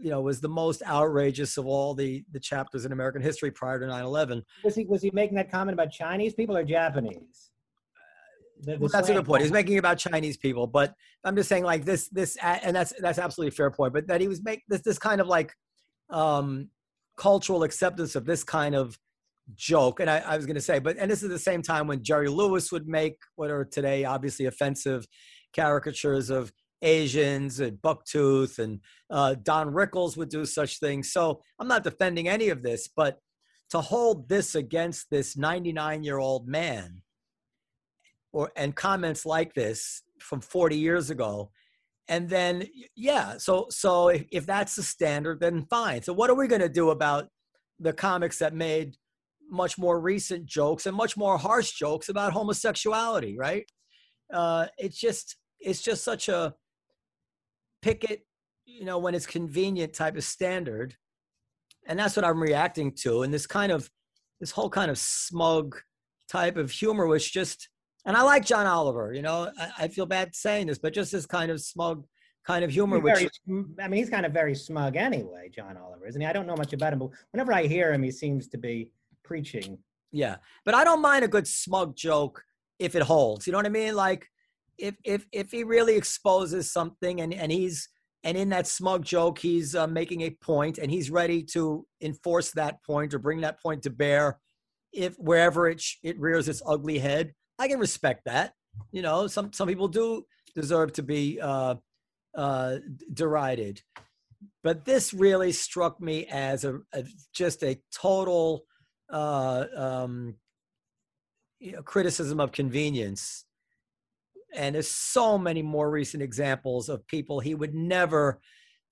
you 0.01 0.11
know 0.11 0.21
was 0.21 0.41
the 0.41 0.49
most 0.49 0.83
outrageous 0.83 1.57
of 1.57 1.67
all 1.67 1.95
the 1.95 2.25
the 2.33 2.41
chapters 2.41 2.85
in 2.85 2.93
American 2.93 3.23
history 3.23 3.51
prior 3.51 3.79
to 3.79 3.87
9/11. 3.87 4.43
Was 4.65 4.75
he 4.75 4.85
was 4.85 5.03
he 5.03 5.11
making 5.13 5.37
that 5.37 5.51
comment 5.51 5.75
about 5.75 5.91
Chinese 5.93 6.35
people 6.35 6.57
or 6.57 6.65
Japanese? 6.65 7.51
The- 8.63 8.73
the 8.73 8.79
Well, 8.79 8.89
that's 8.89 9.09
a 9.09 9.13
good 9.13 9.27
point. 9.27 9.43
He's 9.43 9.53
making 9.53 9.75
it 9.75 9.79
about 9.79 9.99
Chinese 9.99 10.39
people, 10.39 10.67
but 10.67 10.95
I'm 11.25 11.37
just 11.37 11.49
saying 11.49 11.65
like 11.65 11.85
this 11.85 12.09
this 12.09 12.37
and 12.43 12.75
that's 12.75 12.93
that's 13.01 13.19
absolutely 13.19 13.49
a 13.49 13.57
fair 13.57 13.71
point. 13.71 13.93
But 13.93 14.07
that 14.09 14.21
he 14.21 14.29
was 14.29 14.43
make 14.43 14.63
this 14.67 14.81
this 14.81 14.99
kind 14.99 15.21
of 15.21 15.27
like 15.27 15.53
um 16.11 16.71
cultural 17.17 17.63
acceptance 17.63 18.17
of 18.17 18.25
this 18.25 18.45
kind 18.45 18.75
of 18.75 18.99
joke. 19.55 20.01
And 20.01 20.11
I, 20.11 20.19
I 20.19 20.37
was 20.37 20.47
going 20.47 20.57
to 20.57 20.61
say, 20.61 20.79
but 20.79 20.97
and 20.99 21.11
this 21.11 21.23
is 21.23 21.29
the 21.29 21.39
same 21.39 21.63
time 21.63 21.87
when 21.87 22.03
Jerry 22.03 22.29
Lewis 22.29 22.73
would 22.73 22.89
make 22.89 23.17
what 23.37 23.51
are 23.51 23.65
today 23.65 24.05
obviously 24.05 24.47
offensive 24.47 25.07
caricatures 25.55 26.31
of 26.31 26.53
Asians 26.83 27.59
and 27.61 27.79
Bucktooth, 27.79 28.59
and 28.59 28.81
uh, 29.11 29.35
Don 29.43 29.73
Rickles 29.73 30.17
would 30.17 30.29
do 30.29 30.45
such 30.45 30.79
things. 30.79 31.13
So 31.13 31.41
I'm 31.59 31.69
not 31.69 31.85
defending 31.85 32.29
any 32.29 32.51
of 32.51 32.63
this, 32.63 32.89
but 32.95 33.19
to 33.71 33.81
hold 33.81 34.29
this 34.29 34.55
against 34.55 35.11
this 35.11 35.37
99 35.37 36.05
year 36.05 36.19
old 36.19 36.47
man 36.47 37.03
or 38.33 38.51
and 38.57 38.75
comments 38.75 39.27
like 39.27 39.55
this 39.55 40.03
from 40.21 40.41
40 40.41 40.77
years 40.77 41.11
ago 41.11 41.51
and 42.09 42.29
then 42.29 42.67
yeah 42.95 43.37
so 43.39 43.67
so 43.71 44.09
if, 44.09 44.25
if 44.31 44.47
that's 44.47 44.77
the 44.77 44.83
standard 44.83 45.41
then 45.41 45.67
fine 45.69 46.03
so 46.03 46.13
what 46.13 46.31
are 46.31 46.37
we 46.37 46.47
going 46.47 46.61
to 46.61 46.69
do 46.69 46.91
about 46.91 47.29
the 47.81 47.93
comics 47.93 48.39
that 48.39 48.55
made 48.55 48.97
much 49.51 49.79
more 49.79 50.01
recent 50.01 50.47
jokes 50.47 50.87
and 50.87 50.97
much 50.97 51.17
more 51.17 51.39
harsh 51.39 51.73
jokes 51.73 52.09
about 52.09 52.33
homosexuality 52.33 53.37
right 53.39 53.71
uh 54.33 54.67
it's 54.79 54.99
just 54.99 55.37
it's 55.61 55.83
just 55.83 56.03
such 56.03 56.29
a 56.29 56.55
pick 57.83 58.05
it 58.05 58.27
you 58.65 58.85
know 58.85 58.99
when 58.99 59.15
it's 59.15 59.27
convenient 59.27 59.93
type 59.93 60.17
of 60.17 60.25
standard 60.25 60.95
and 61.87 61.99
that's 61.99 62.17
what 62.17 62.25
i'm 62.25 62.43
reacting 62.43 62.91
to 62.93 63.23
and 63.23 63.33
this 63.33 63.47
kind 63.47 63.71
of 63.71 63.89
this 64.41 64.51
whole 64.51 64.71
kind 64.71 64.91
of 64.91 64.99
smug 64.99 65.77
type 66.29 66.57
of 66.57 66.71
humor 66.71 67.07
which 67.07 67.33
just 67.33 67.69
and 68.07 68.17
I 68.17 68.23
like 68.23 68.45
John 68.45 68.67
Oliver. 68.67 69.13
You 69.13 69.23
know, 69.23 69.51
I, 69.59 69.85
I 69.85 69.89
feel 69.89 70.07
bad 70.07 70.35
saying 70.35 70.69
this, 70.69 70.79
but 70.79 70.95
just 70.95 71.13
this 71.13 71.27
kind 71.27 71.51
of 71.51 71.61
smug 71.61 72.07
kind 72.47 72.65
of 72.65 72.71
humor, 72.71 72.97
He's 72.97 73.05
which 73.05 73.31
very 73.47 73.65
I 73.83 73.89
mean, 73.89 73.99
he's 73.99 74.09
kind 74.09 74.25
of 74.25 74.33
very 74.33 74.55
smug 74.55 74.97
anyway, 74.97 75.51
John 75.55 75.77
Oliver, 75.77 76.07
isn't 76.07 76.21
he? 76.21 76.27
I 76.27 76.33
don't 76.33 76.47
know 76.47 76.57
much 76.57 76.73
about 76.73 76.93
him, 76.93 77.01
but 77.01 77.11
whenever 77.33 77.53
I 77.53 77.67
hear 77.67 77.93
him, 77.93 78.05
he 78.05 78.13
seems 78.13 78.47
to 78.49 78.59
be 78.59 78.93
preaching. 79.27 79.79
yeah. 80.13 80.37
But 80.65 80.75
I 80.75 80.85
don't 80.85 81.03
mind 81.03 81.25
a 81.25 81.29
good 81.29 81.47
smug 81.47 81.97
joke 81.97 82.43
if 82.79 82.95
it 82.95 83.03
holds. 83.03 83.47
You 83.47 83.53
know 83.53 83.59
what 83.59 83.67
I 83.67 83.71
mean? 83.71 83.95
Like 83.95 84.27
if 84.79 84.95
if 85.05 85.27
if 85.33 85.51
he 85.51 85.65
really 85.65 85.97
exposes 85.97 86.71
something 86.73 87.21
and 87.21 87.33
and 87.33 87.51
he's 87.51 87.89
and 88.25 88.37
in 88.37 88.49
that 88.51 88.67
smug 88.67 89.05
joke 89.05 89.39
he's 89.39 89.75
uh, 89.75 89.87
making 89.87 90.23
a 90.23 90.31
point 90.31 90.79
and 90.79 90.91
he's 90.91 91.11
ready 91.11 91.43
to 91.43 91.87
enforce 92.01 92.51
that 92.53 92.83
point 92.85 93.15
or 93.15 93.19
bring 93.19 93.41
that 93.41 93.61
point 93.61 93.83
to 93.83 93.91
bear 93.91 94.39
if 94.93 95.15
wherever 95.17 95.69
it 95.69 95.81
sh- 95.81 95.97
it 96.03 96.19
rears 96.19 96.49
its 96.49 96.63
ugly 96.67 96.99
head 96.99 97.33
i 97.59 97.69
can 97.69 97.79
respect 97.79 98.23
that 98.27 98.53
you 98.93 99.03
know 99.03 99.27
some 99.27 99.53
some 99.53 99.69
people 99.69 99.89
do 99.89 100.25
deserve 100.55 100.93
to 100.93 101.03
be 101.03 101.41
uh 101.41 101.75
uh 102.37 102.77
derided 103.13 103.81
but 104.63 104.85
this 104.85 105.15
really 105.15 105.53
struck 105.53 106.01
me 106.01 106.27
as 106.27 106.65
a, 106.65 106.79
a 106.93 107.05
just 107.33 107.63
a 107.63 107.79
total 107.95 108.65
uh 109.13 109.65
um 109.77 110.35
you 111.59 111.73
know, 111.73 111.83
criticism 111.83 112.41
of 112.41 112.53
convenience. 112.53 113.45
And 114.55 114.75
there's 114.75 114.91
so 114.91 115.37
many 115.39 115.63
more 115.63 115.91
recent 115.91 116.23
examples 116.23 116.89
of 116.89 117.07
people 117.07 117.41
he 117.41 117.55
would 117.55 117.75
never 117.75 118.41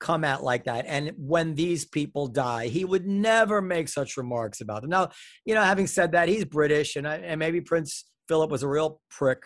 come 0.01 0.25
at 0.25 0.43
like 0.43 0.65
that. 0.65 0.85
And 0.87 1.13
when 1.17 1.55
these 1.55 1.85
people 1.85 2.27
die 2.27 2.69
he 2.69 2.85
would 2.85 3.07
never 3.07 3.63
make 3.63 3.89
such 3.89 4.17
remarks 4.17 4.61
about 4.61 4.83
them. 4.83 4.91
Now 4.91 5.11
you 5.45 5.55
know 5.55 5.63
having 5.63 5.87
said 5.87 6.13
that 6.13 6.29
he's 6.29 6.45
british 6.45 6.97
and, 6.97 7.07
I, 7.07 7.17
and 7.17 7.39
maybe 7.39 7.61
prince 7.61 8.05
philip 8.29 8.51
was 8.51 8.63
a 8.63 8.69
real 8.69 9.01
prick 9.11 9.43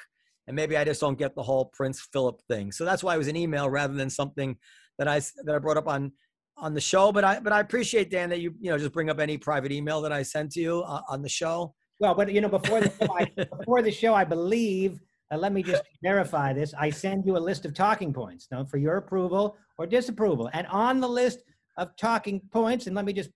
and 0.46 0.56
maybe 0.56 0.76
i 0.76 0.84
just 0.84 1.00
don't 1.00 1.18
get 1.18 1.34
the 1.34 1.42
whole 1.42 1.66
prince 1.66 2.08
philip 2.12 2.40
thing. 2.48 2.72
So 2.72 2.84
that's 2.84 3.04
why 3.04 3.14
it 3.14 3.18
was 3.18 3.28
an 3.28 3.36
email 3.36 3.68
rather 3.68 3.94
than 3.94 4.10
something 4.10 4.56
that 4.98 5.06
I 5.06 5.20
that 5.44 5.54
i 5.54 5.58
brought 5.58 5.76
up 5.76 5.88
on 5.88 6.12
on 6.60 6.74
the 6.74 6.80
show 6.80 7.12
but 7.12 7.24
i 7.24 7.38
but 7.40 7.52
i 7.52 7.60
appreciate 7.60 8.10
dan 8.10 8.28
that 8.28 8.40
you 8.40 8.52
you 8.60 8.70
know 8.70 8.78
just 8.78 8.92
bring 8.92 9.08
up 9.10 9.18
any 9.20 9.36
private 9.38 9.70
email 9.72 10.00
that 10.00 10.12
i 10.12 10.22
sent 10.22 10.50
to 10.52 10.60
you 10.60 10.82
uh, 10.82 11.00
on 11.08 11.22
the 11.22 11.28
show 11.28 11.72
Well, 12.00 12.14
but 12.14 12.32
you 12.32 12.40
know, 12.40 12.48
before 12.48 12.80
the 12.80 12.90
show, 12.98 13.12
I, 13.20 13.24
before 13.58 13.82
the 13.82 13.90
show, 13.90 14.14
I 14.14 14.24
believe. 14.24 15.00
Uh, 15.32 15.36
let 15.36 15.52
me 15.52 15.62
just 15.62 15.82
verify 16.02 16.52
this. 16.54 16.72
I 16.78 16.90
send 16.90 17.26
you 17.26 17.36
a 17.36 17.42
list 17.50 17.64
of 17.66 17.74
talking 17.74 18.12
points, 18.14 18.46
now 18.52 18.64
for 18.64 18.78
your 18.78 18.96
approval 19.02 19.56
or 19.78 19.84
disapproval. 19.86 20.48
And 20.52 20.64
on 20.68 21.00
the 21.00 21.08
list 21.08 21.38
of 21.76 21.86
talking 21.96 22.40
points, 22.52 22.86
and 22.86 22.94
let 22.96 23.04
me 23.04 23.12
just 23.12 23.30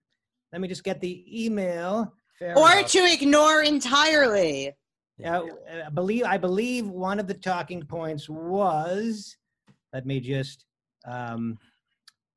let 0.52 0.61
me 0.62 0.69
just 0.69 0.85
get 0.85 1.00
the 1.00 1.14
email. 1.45 2.12
Fair 2.38 2.57
Or 2.57 2.71
enough. 2.73 2.91
to 2.93 3.00
ignore 3.17 3.62
entirely. 3.62 4.73
Uh, 5.25 5.43
I 5.88 5.91
believe 5.91 6.25
I 6.25 6.38
believe 6.38 6.87
one 6.88 7.19
of 7.21 7.26
the 7.26 7.35
talking 7.35 7.83
points 7.83 8.29
was. 8.29 9.37
Let 9.93 10.07
me 10.07 10.21
just 10.21 10.64
um, 11.05 11.59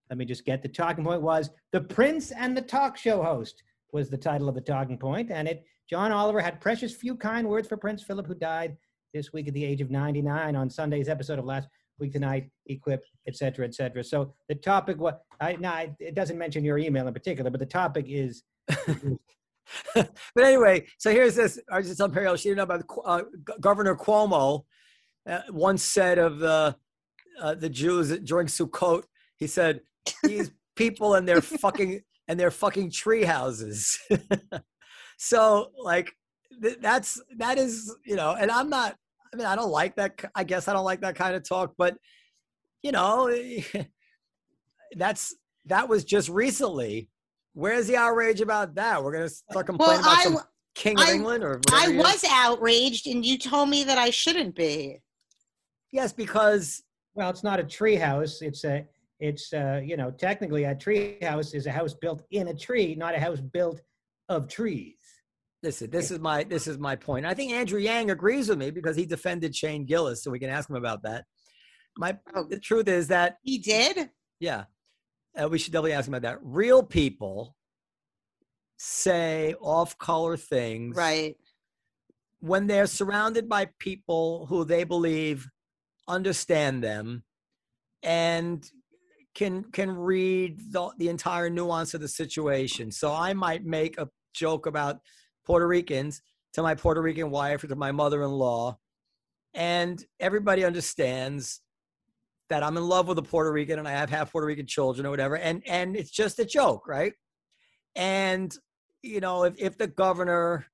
let 0.10 0.18
me 0.18 0.26
just 0.26 0.46
get 0.46 0.62
the 0.62 0.70
talking 0.70 1.04
point 1.04 1.22
was 1.22 1.50
the 1.72 1.82
prince 1.82 2.32
and 2.32 2.56
the 2.56 2.62
talk 2.62 2.98
show 2.98 3.24
host 3.24 3.64
was 3.92 4.10
the 4.10 4.18
title 4.18 4.50
of 4.50 4.56
the 4.56 4.62
talking 4.62 4.98
point 4.98 5.32
and 5.32 5.48
it 5.48 5.64
john 5.90 6.12
oliver 6.12 6.40
had 6.40 6.60
precious 6.62 6.94
few 6.94 7.16
kind 7.16 7.48
words 7.48 7.68
for 7.68 7.78
prince 7.78 8.04
philip 8.04 8.28
who 8.28 8.36
died 8.36 8.76
this 9.14 9.32
week 9.34 9.48
at 9.48 9.54
the 9.54 9.64
age 9.64 9.82
of 9.82 9.90
99 9.90 10.56
on 10.56 10.70
sunday's 10.70 11.10
episode 11.10 11.40
of 11.40 11.46
last 11.46 11.68
week 12.00 12.12
tonight 12.12 12.50
equip 12.68 13.04
etc 13.28 13.66
etc 13.66 14.04
so 14.04 14.34
the 14.50 14.56
topic 14.56 14.98
was 14.98 15.14
i 15.40 15.54
now 15.54 15.86
it 16.00 16.16
doesn't 16.16 16.38
mention 16.38 16.64
your 16.64 16.78
email 16.78 17.08
in 17.08 17.14
particular 17.14 17.50
but 17.50 17.60
the 17.60 17.66
topic 17.66 18.06
is 18.08 18.44
but 19.96 20.44
anyway, 20.44 20.86
so 20.98 21.12
here's 21.12 21.36
this 21.36 21.60
I 21.72 21.82
just 21.82 22.00
Argentine 22.00 22.06
Imperial. 22.06 22.36
She 22.36 22.50
didn't 22.50 22.58
know 22.58 22.76
about 22.76 22.84
uh, 23.06 23.24
Governor 23.60 23.96
Cuomo. 23.96 24.66
Uh, 25.28 25.42
once 25.50 25.84
said 25.84 26.20
of 26.20 26.40
the 26.40 26.76
uh, 27.42 27.56
the 27.56 27.70
Jews 27.70 28.18
during 28.20 28.48
Sukkot, 28.48 29.04
he 29.38 29.48
said, 29.48 29.82
"These 30.24 30.52
people 30.76 31.16
and 31.16 31.28
their 31.28 31.42
fucking 31.62 32.02
and 32.28 32.40
their 32.40 32.52
fucking 32.52 32.92
tree 32.92 33.24
houses." 33.24 34.00
so, 35.18 35.72
like, 35.78 36.12
th- 36.62 36.78
that's 36.82 37.22
that 37.38 37.58
is 37.58 37.96
you 38.06 38.16
know, 38.16 38.36
and 38.40 38.52
I'm 38.52 38.70
not. 38.70 38.96
I 39.34 39.38
mean, 39.38 39.48
I 39.48 39.56
don't 39.56 39.72
like 39.72 39.96
that. 39.98 40.24
I 40.34 40.44
guess 40.44 40.68
I 40.68 40.74
don't 40.74 40.86
like 40.86 41.02
that 41.02 41.16
kind 41.16 41.36
of 41.36 41.48
talk, 41.48 41.74
but 41.78 41.98
you 42.82 42.92
know, 42.92 43.34
that's 44.96 45.36
that 45.66 45.90
was 45.90 46.04
just 46.04 46.30
recently 46.30 47.10
Where's 47.56 47.88
the 47.88 47.96
outrage 47.96 48.42
about 48.42 48.76
that? 48.76 49.02
We're 49.02 49.14
gonna 49.14 49.30
start 49.30 49.66
complaining 49.66 50.02
well, 50.02 50.12
about 50.12 50.18
I, 50.18 50.24
some 50.24 50.40
king 50.76 51.00
of 51.00 51.08
I, 51.08 51.14
England 51.14 51.42
or 51.42 51.62
I 51.72 51.88
was 51.88 52.24
outraged, 52.30 53.08
and 53.08 53.26
you 53.26 53.38
told 53.38 53.70
me 53.70 53.86
that 53.86 53.98
I 53.98 54.10
shouldn't 54.10 54.56
be. 54.56 55.02
Yes, 55.94 56.12
because 56.12 56.84
well, 57.14 57.30
it's 57.30 57.44
not 57.44 57.62
a 57.62 57.64
tree 57.64 57.96
house. 57.96 58.42
It's 58.42 58.66
a 58.66 58.86
it's 59.20 59.54
uh, 59.54 59.82
you 59.84 59.98
know 59.98 60.12
technically 60.12 60.66
a 60.66 60.76
tree 60.76 61.18
house 61.22 61.54
is 61.54 61.66
a 61.66 61.72
house 61.72 61.94
built 61.94 62.24
in 62.32 62.50
a 62.50 62.54
tree, 62.54 62.96
not 62.96 63.16
a 63.16 63.20
house 63.20 63.40
built 63.40 63.82
of 64.30 64.48
trees. 64.48 64.96
Listen, 65.64 65.90
this 65.90 66.12
is 66.12 66.20
my 66.20 66.44
this 66.44 66.68
is 66.68 66.78
my 66.78 66.96
point. 66.96 67.26
I 67.26 67.34
think 67.34 67.52
Andrew 67.52 67.80
Yang 67.80 68.12
agrees 68.12 68.50
with 68.50 68.60
me 68.60 68.72
because 68.72 68.96
he 68.96 69.06
defended 69.06 69.56
Shane 69.56 69.86
Gillis, 69.86 70.24
so 70.24 70.32
we 70.32 70.40
can 70.40 70.50
ask 70.50 70.70
him 70.70 70.76
about 70.76 71.04
that. 71.04 71.26
My 71.98 72.18
oh. 72.36 72.46
the 72.50 72.60
truth 72.60 72.88
is 72.88 73.08
that 73.08 73.38
he 73.42 73.58
did. 73.58 74.10
Yeah, 74.40 74.66
uh, 75.42 75.50
we 75.50 75.58
should 75.58 75.74
definitely 75.74 75.94
ask 75.94 76.08
him 76.08 76.14
about 76.14 76.30
that. 76.30 76.40
Real 76.44 76.84
people 76.84 77.56
say 78.78 79.56
off 79.62 79.98
color 79.98 80.38
things. 80.38 80.96
Right. 80.96 81.36
When 82.40 82.68
they're 82.68 82.88
surrounded 82.88 83.50
by 83.50 83.70
people 83.80 84.46
who 84.48 84.66
they 84.66 84.84
believe 84.84 85.48
understand 86.08 86.84
them 86.84 87.24
and 88.04 88.64
can 89.36 89.64
can 89.72 89.92
read 89.92 90.60
the, 90.72 90.90
the 90.98 91.10
entire 91.10 91.50
nuance 91.50 91.94
of 91.94 92.02
the 92.02 92.08
situation. 92.08 92.92
So 92.92 93.14
I 93.14 93.34
might 93.34 93.66
make 93.66 93.98
a 94.00 94.10
joke 94.34 94.66
about 94.66 94.98
Puerto 95.46 95.68
Ricans 95.68 96.22
to 96.54 96.64
my 96.64 96.74
Puerto 96.74 97.02
Rican 97.02 97.30
wife 97.30 97.64
or 97.64 97.68
to 97.68 97.76
my 97.76 97.92
mother-in-law 97.92 98.78
and 99.56 100.04
everybody 100.20 100.66
understands 100.66 101.62
that 102.50 102.62
I'm 102.62 102.78
in 102.78 102.84
love 102.84 103.08
with 103.08 103.18
a 103.18 103.24
Puerto 103.24 103.52
Rican 103.52 103.80
and 103.80 103.88
I 103.88 103.92
have 103.92 104.10
half 104.10 104.32
Puerto 104.32 104.46
Rican 104.46 104.68
children 104.68 105.08
or 105.08 105.10
whatever. 105.10 105.38
And 105.38 105.64
and 105.66 105.96
it's 105.96 106.12
just 106.12 106.38
a 106.40 106.46
joke, 106.46 106.88
right? 106.88 107.14
And 107.96 108.56
you 109.02 109.22
know, 109.22 109.46
if, 109.46 109.56
if 109.58 109.78
the 109.78 109.88
governor 109.88 110.66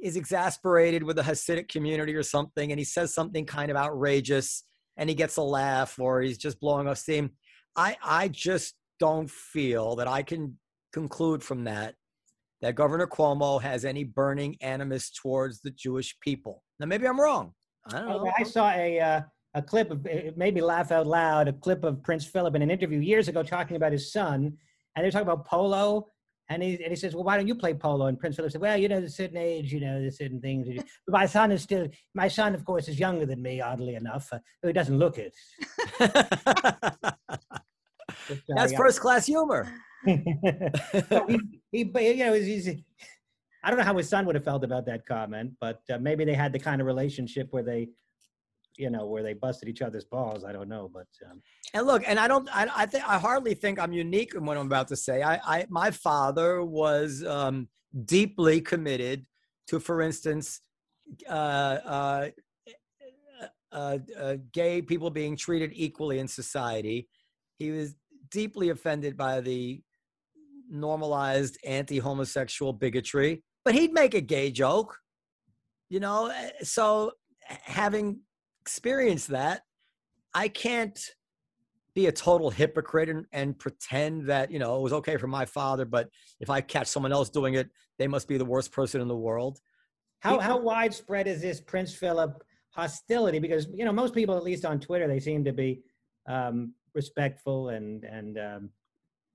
is 0.00 0.16
exasperated 0.16 1.02
with 1.02 1.16
the 1.16 1.22
Hasidic 1.22 1.68
community 1.68 2.14
or 2.14 2.22
something, 2.22 2.70
and 2.70 2.78
he 2.78 2.84
says 2.84 3.12
something 3.12 3.44
kind 3.44 3.70
of 3.70 3.76
outrageous 3.76 4.62
and 4.96 5.08
he 5.08 5.14
gets 5.14 5.36
a 5.36 5.42
laugh 5.42 5.98
or 5.98 6.20
he's 6.20 6.38
just 6.38 6.60
blowing 6.60 6.86
off 6.86 6.98
steam, 6.98 7.30
I 7.76 7.96
I 8.02 8.28
just 8.28 8.74
don't 9.00 9.30
feel 9.30 9.96
that 9.96 10.08
I 10.08 10.22
can 10.22 10.58
conclude 10.92 11.42
from 11.42 11.64
that 11.64 11.94
that 12.62 12.74
Governor 12.74 13.06
Cuomo 13.06 13.60
has 13.60 13.84
any 13.84 14.04
burning 14.04 14.56
animus 14.60 15.10
towards 15.10 15.60
the 15.60 15.70
Jewish 15.70 16.16
people. 16.20 16.62
Now 16.80 16.86
maybe 16.86 17.06
I'm 17.06 17.20
wrong. 17.20 17.52
I 17.88 17.98
don't 17.98 18.08
know. 18.08 18.32
I 18.38 18.42
saw 18.42 18.70
a 18.70 19.00
uh, 19.00 19.20
a 19.54 19.62
clip 19.62 19.90
of 19.90 20.06
it 20.06 20.36
made 20.36 20.54
me 20.54 20.60
laugh 20.60 20.90
out 20.90 21.06
loud. 21.06 21.48
A 21.48 21.52
clip 21.52 21.84
of 21.84 22.02
Prince 22.02 22.26
Philip 22.26 22.54
in 22.54 22.62
an 22.62 22.70
interview 22.70 23.00
years 23.00 23.28
ago 23.28 23.42
talking 23.42 23.76
about 23.76 23.92
his 23.92 24.12
son, 24.12 24.56
and 24.96 25.04
they're 25.04 25.10
talking 25.10 25.28
about 25.28 25.46
polo. 25.46 26.08
And 26.50 26.62
he, 26.62 26.74
and 26.74 26.90
he 26.90 26.96
says, 26.96 27.14
well, 27.14 27.24
why 27.24 27.38
don't 27.38 27.48
you 27.48 27.54
play 27.54 27.72
polo? 27.72 28.04
And 28.04 28.20
Prince 28.20 28.36
Philip 28.36 28.52
said, 28.52 28.60
well, 28.60 28.76
you 28.76 28.86
know, 28.86 29.00
there's 29.00 29.12
a 29.12 29.14
certain 29.14 29.38
age, 29.38 29.72
you 29.72 29.80
know, 29.80 29.98
there's 29.98 30.18
certain 30.18 30.42
things. 30.42 30.68
But 31.06 31.12
my 31.12 31.24
son 31.24 31.50
is 31.52 31.62
still, 31.62 31.88
my 32.14 32.28
son, 32.28 32.54
of 32.54 32.66
course, 32.66 32.86
is 32.86 32.98
younger 32.98 33.24
than 33.24 33.40
me, 33.40 33.62
oddly 33.62 33.94
enough. 33.94 34.30
Uh, 34.30 34.40
he 34.62 34.74
doesn't 34.74 34.98
look 34.98 35.16
it. 35.16 35.34
That's 38.48 38.72
first 38.72 39.00
class 39.00 39.26
humor. 39.26 39.72
so 40.06 41.26
he, 41.28 41.38
he, 41.72 42.12
you 42.12 42.24
know, 42.24 42.34
he's, 42.34 42.66
he's, 42.66 42.76
I 43.62 43.70
don't 43.70 43.78
know 43.78 43.84
how 43.84 43.96
his 43.96 44.08
son 44.08 44.26
would 44.26 44.34
have 44.34 44.44
felt 44.44 44.64
about 44.64 44.84
that 44.86 45.06
comment, 45.06 45.52
but 45.60 45.80
uh, 45.90 45.98
maybe 45.98 46.24
they 46.24 46.34
had 46.34 46.52
the 46.52 46.58
kind 46.58 46.80
of 46.80 46.86
relationship 46.86 47.48
where 47.50 47.62
they 47.62 47.88
you 48.76 48.90
know 48.90 49.06
where 49.06 49.22
they 49.22 49.34
busted 49.34 49.68
each 49.68 49.82
other's 49.82 50.04
balls. 50.04 50.44
I 50.44 50.52
don't 50.52 50.68
know, 50.68 50.90
but 50.92 51.06
um, 51.30 51.40
and 51.72 51.86
look, 51.86 52.02
and 52.06 52.18
I 52.18 52.28
don't, 52.28 52.48
I, 52.52 52.68
I 52.74 52.86
think 52.86 53.08
I 53.08 53.18
hardly 53.18 53.54
think 53.54 53.78
I'm 53.78 53.92
unique 53.92 54.34
in 54.34 54.44
what 54.44 54.56
I'm 54.56 54.66
about 54.66 54.88
to 54.88 54.96
say. 54.96 55.22
I, 55.22 55.34
I 55.44 55.66
my 55.68 55.90
father 55.90 56.62
was 56.64 57.24
um, 57.24 57.68
deeply 58.04 58.60
committed 58.60 59.26
to, 59.68 59.80
for 59.80 60.02
instance, 60.02 60.60
uh, 61.28 61.32
uh, 61.32 62.28
uh, 63.72 63.98
uh, 64.18 64.36
gay 64.52 64.82
people 64.82 65.10
being 65.10 65.36
treated 65.36 65.70
equally 65.74 66.18
in 66.18 66.28
society. 66.28 67.08
He 67.58 67.70
was 67.70 67.94
deeply 68.34 68.70
offended 68.70 69.16
by 69.16 69.40
the 69.40 69.80
normalized 70.68 71.56
anti-homosexual 71.64 72.72
bigotry, 72.72 73.44
but 73.64 73.74
he'd 73.74 73.92
make 73.92 74.14
a 74.14 74.20
gay 74.20 74.50
joke, 74.50 74.98
you 75.88 76.00
know. 76.00 76.26
Eh, 76.26 76.50
so 76.62 77.12
having 77.48 78.18
experienced 78.60 79.28
that, 79.28 79.62
I 80.34 80.48
can't 80.48 80.98
be 81.94 82.06
a 82.06 82.12
total 82.12 82.50
hypocrite 82.50 83.08
and, 83.08 83.24
and, 83.32 83.56
pretend 83.56 84.26
that 84.26 84.50
you 84.50 84.58
know 84.58 84.76
it 84.76 84.82
was 84.82 84.92
okay 84.92 85.16
for 85.16 85.28
my 85.28 85.44
father, 85.44 85.84
but 85.84 86.08
if 86.40 86.50
I 86.50 86.60
catch 86.60 86.88
someone 86.88 87.12
else 87.12 87.30
doing 87.30 87.54
it, 87.54 87.70
they 88.00 88.08
must 88.08 88.26
be 88.26 88.36
the 88.36 88.44
worst 88.44 88.72
person 88.72 89.00
in 89.00 89.06
the 89.06 89.16
world. 89.16 89.60
How 90.18 90.40
how 90.40 90.58
widespread 90.58 91.28
is 91.28 91.40
this 91.40 91.60
Prince 91.60 91.94
Philip 91.94 92.42
hostility? 92.70 93.38
Because 93.38 93.68
you 93.72 93.84
know 93.84 93.92
most 93.92 94.12
people, 94.12 94.36
at 94.36 94.42
least 94.42 94.64
on 94.64 94.80
Twitter, 94.80 95.06
they 95.06 95.20
seem 95.20 95.44
to 95.44 95.52
be 95.52 95.82
um, 96.26 96.74
respectful 96.94 97.70
and 97.70 98.04
and 98.04 98.38
um, 98.38 98.70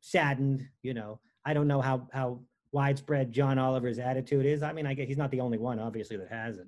saddened. 0.01 0.67
You 0.83 0.93
know, 0.93 1.19
I 1.45 1.53
don't 1.53 1.67
know 1.67 1.81
how 1.81 2.07
how 2.11 2.39
widespread 2.71 3.31
John 3.31 3.57
Oliver's 3.57 3.99
attitude 3.99 4.45
is. 4.45 4.63
I 4.63 4.73
mean, 4.73 4.85
I 4.85 4.93
guess 4.93 5.07
he's 5.07 5.17
not 5.17 5.31
the 5.31 5.41
only 5.41 5.57
one, 5.57 5.79
obviously, 5.79 6.17
that 6.17 6.29
has 6.29 6.57
it. 6.57 6.67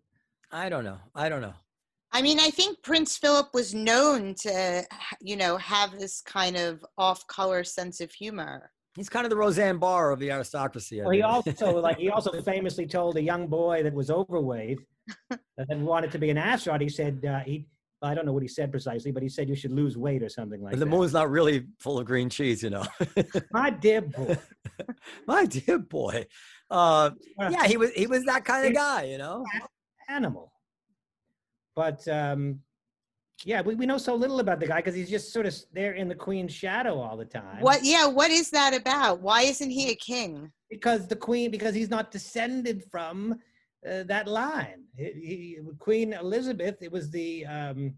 I 0.51 0.69
don't 0.69 0.83
know. 0.83 0.97
I 1.15 1.29
don't 1.29 1.41
know. 1.41 1.53
I 2.13 2.21
mean, 2.21 2.39
I 2.39 2.49
think 2.49 2.81
Prince 2.83 3.17
Philip 3.17 3.49
was 3.53 3.73
known 3.73 4.35
to, 4.41 4.83
you 5.21 5.37
know, 5.37 5.55
have 5.57 5.97
this 5.97 6.21
kind 6.21 6.57
of 6.57 6.85
off-color 6.97 7.63
sense 7.63 8.01
of 8.01 8.11
humor. 8.11 8.69
He's 8.95 9.07
kind 9.07 9.25
of 9.25 9.29
the 9.29 9.37
Roseanne 9.37 9.77
Barr 9.77 10.11
of 10.11 10.19
the 10.19 10.31
aristocracy. 10.31 11.01
well, 11.01 11.11
he 11.11 11.21
also 11.21 11.77
like 11.81 11.97
he 11.97 12.09
also 12.09 12.41
famously 12.41 12.85
told 12.85 13.15
a 13.15 13.21
young 13.21 13.47
boy 13.47 13.83
that 13.83 13.93
was 13.93 14.11
overweight 14.11 14.79
that 15.29 15.77
wanted 15.77 16.11
to 16.11 16.17
be 16.17 16.29
an 16.29 16.37
astronaut. 16.37 16.81
He 16.81 16.89
said 16.89 17.23
uh, 17.25 17.39
he. 17.39 17.67
I 18.03 18.15
don't 18.15 18.25
know 18.25 18.33
what 18.33 18.41
he 18.41 18.47
said 18.47 18.71
precisely, 18.71 19.11
but 19.11 19.21
he 19.21 19.29
said 19.29 19.47
you 19.47 19.55
should 19.55 19.71
lose 19.71 19.95
weight 19.95 20.23
or 20.23 20.29
something 20.29 20.61
like 20.61 20.73
the 20.73 20.79
that. 20.79 20.85
The 20.85 20.91
moon's 20.91 21.13
not 21.13 21.29
really 21.29 21.67
full 21.79 21.99
of 21.99 22.05
green 22.05 22.29
cheese, 22.29 22.63
you 22.63 22.71
know. 22.71 22.83
My 23.51 23.69
dear 23.69 24.01
boy. 24.01 24.37
My 25.27 25.45
dear 25.45 25.77
boy. 25.77 26.25
Uh, 26.69 27.11
yeah, 27.37 27.67
he 27.67 27.77
was 27.77 27.91
he 27.91 28.07
was 28.07 28.23
that 28.25 28.43
kind 28.43 28.67
of 28.67 28.73
guy, 28.73 29.03
you 29.03 29.17
know. 29.17 29.45
Animal. 30.09 30.51
But 31.75 32.07
um, 32.07 32.61
yeah, 33.45 33.61
we, 33.61 33.75
we 33.75 33.85
know 33.85 33.97
so 33.97 34.15
little 34.15 34.39
about 34.39 34.59
the 34.59 34.67
guy 34.67 34.77
because 34.77 34.95
he's 34.95 35.09
just 35.09 35.31
sort 35.31 35.45
of 35.45 35.55
there 35.73 35.93
in 35.93 36.07
the 36.07 36.15
queen's 36.15 36.53
shadow 36.53 36.99
all 36.99 37.17
the 37.17 37.25
time. 37.25 37.59
What? 37.59 37.83
Yeah, 37.83 38.07
what 38.07 38.31
is 38.31 38.49
that 38.51 38.73
about? 38.73 39.21
Why 39.21 39.43
isn't 39.43 39.69
he 39.69 39.91
a 39.91 39.95
king? 39.95 40.51
Because 40.69 41.07
the 41.07 41.15
queen, 41.15 41.51
because 41.51 41.75
he's 41.75 41.89
not 41.89 42.11
descended 42.11 42.83
from 42.89 43.39
uh, 43.89 44.03
that 44.03 44.27
line. 44.27 44.83
He, 44.95 45.05
he, 45.05 45.59
queen 45.79 46.13
Elizabeth, 46.13 46.77
it 46.81 46.91
was 46.91 47.09
the, 47.11 47.45
um, 47.45 47.95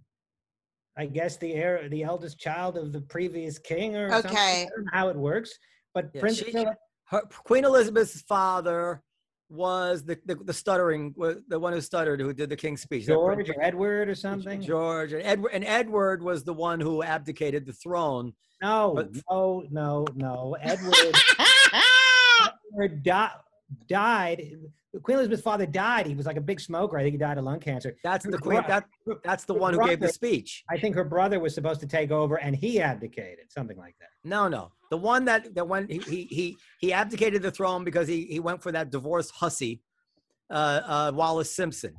I 0.97 1.05
guess 1.05 1.37
the 1.37 1.53
heir, 1.53 1.89
the 1.89 2.03
eldest 2.03 2.39
child 2.39 2.77
of 2.77 2.93
the 2.93 3.01
previous 3.01 3.57
king, 3.57 3.95
or 3.95 4.13
okay, 4.13 4.67
how 4.91 5.09
it 5.09 5.15
works. 5.15 5.51
But 5.93 6.09
yeah, 6.13 6.21
Prince 6.21 6.37
she, 6.37 6.51
Philip, 6.51 6.77
her, 7.05 7.21
Queen 7.43 7.65
Elizabeth's 7.65 8.21
father 8.21 9.03
was 9.49 10.03
the, 10.03 10.17
the, 10.25 10.35
the 10.35 10.53
stuttering 10.53 11.13
the 11.47 11.59
one 11.59 11.73
who 11.73 11.81
stuttered 11.81 12.19
who 12.19 12.33
did 12.33 12.49
the 12.49 12.55
king's 12.55 12.81
speech. 12.81 13.05
George 13.05 13.49
or 13.49 13.61
edward 13.61 14.09
or 14.09 14.15
something? 14.15 14.61
George 14.61 15.13
and 15.13 15.21
edward 15.21 15.51
and 15.53 15.63
edward 15.65 16.23
was 16.23 16.43
the 16.43 16.53
one 16.53 16.79
who 16.79 17.03
abdicated 17.03 17.65
the 17.65 17.73
throne. 17.73 18.33
No 18.61 18.93
but, 18.95 19.09
no 19.29 19.63
no 19.69 20.05
no. 20.15 20.55
Edward 20.61 21.15
edward 22.71 23.03
di- 23.03 23.31
died. 23.87 24.57
Queen 25.01 25.17
Elizabeth's 25.17 25.41
father 25.41 25.65
died. 25.65 26.05
He 26.05 26.13
was 26.13 26.25
like 26.27 26.37
a 26.37 26.41
big 26.41 26.59
smoker. 26.59 26.97
I 26.97 27.01
think 27.01 27.13
he 27.13 27.17
died 27.17 27.37
of 27.39 27.45
lung 27.45 27.59
cancer. 27.59 27.95
That's 28.03 28.25
the 28.25 28.37
queen. 28.37 28.61
That 28.67 28.85
that's 29.23 29.43
the 29.45 29.53
her 29.53 29.59
one 29.59 29.73
who 29.73 29.87
gave 29.87 29.99
the 29.99 30.09
speech. 30.09 30.63
I 30.69 30.77
think 30.77 30.95
her 30.95 31.03
brother 31.03 31.39
was 31.39 31.55
supposed 31.55 31.79
to 31.81 31.87
take 31.87 32.11
over, 32.11 32.35
and 32.35 32.55
he 32.55 32.79
abdicated, 32.79 33.51
something 33.51 33.77
like 33.77 33.95
that. 33.99 34.09
No, 34.23 34.47
no, 34.47 34.71
the 34.91 34.97
one 34.97 35.25
that 35.25 35.55
that 35.55 35.67
went 35.67 35.91
he 35.91 35.97
he 35.99 36.23
he, 36.25 36.57
he 36.79 36.93
abdicated 36.93 37.41
the 37.41 37.49
throne 37.51 37.83
because 37.83 38.07
he 38.07 38.25
he 38.25 38.39
went 38.39 38.61
for 38.61 38.71
that 38.71 38.91
divorced 38.91 39.31
hussy, 39.31 39.81
uh, 40.51 40.81
uh, 40.85 41.11
Wallis 41.13 41.51
Simpson. 41.51 41.95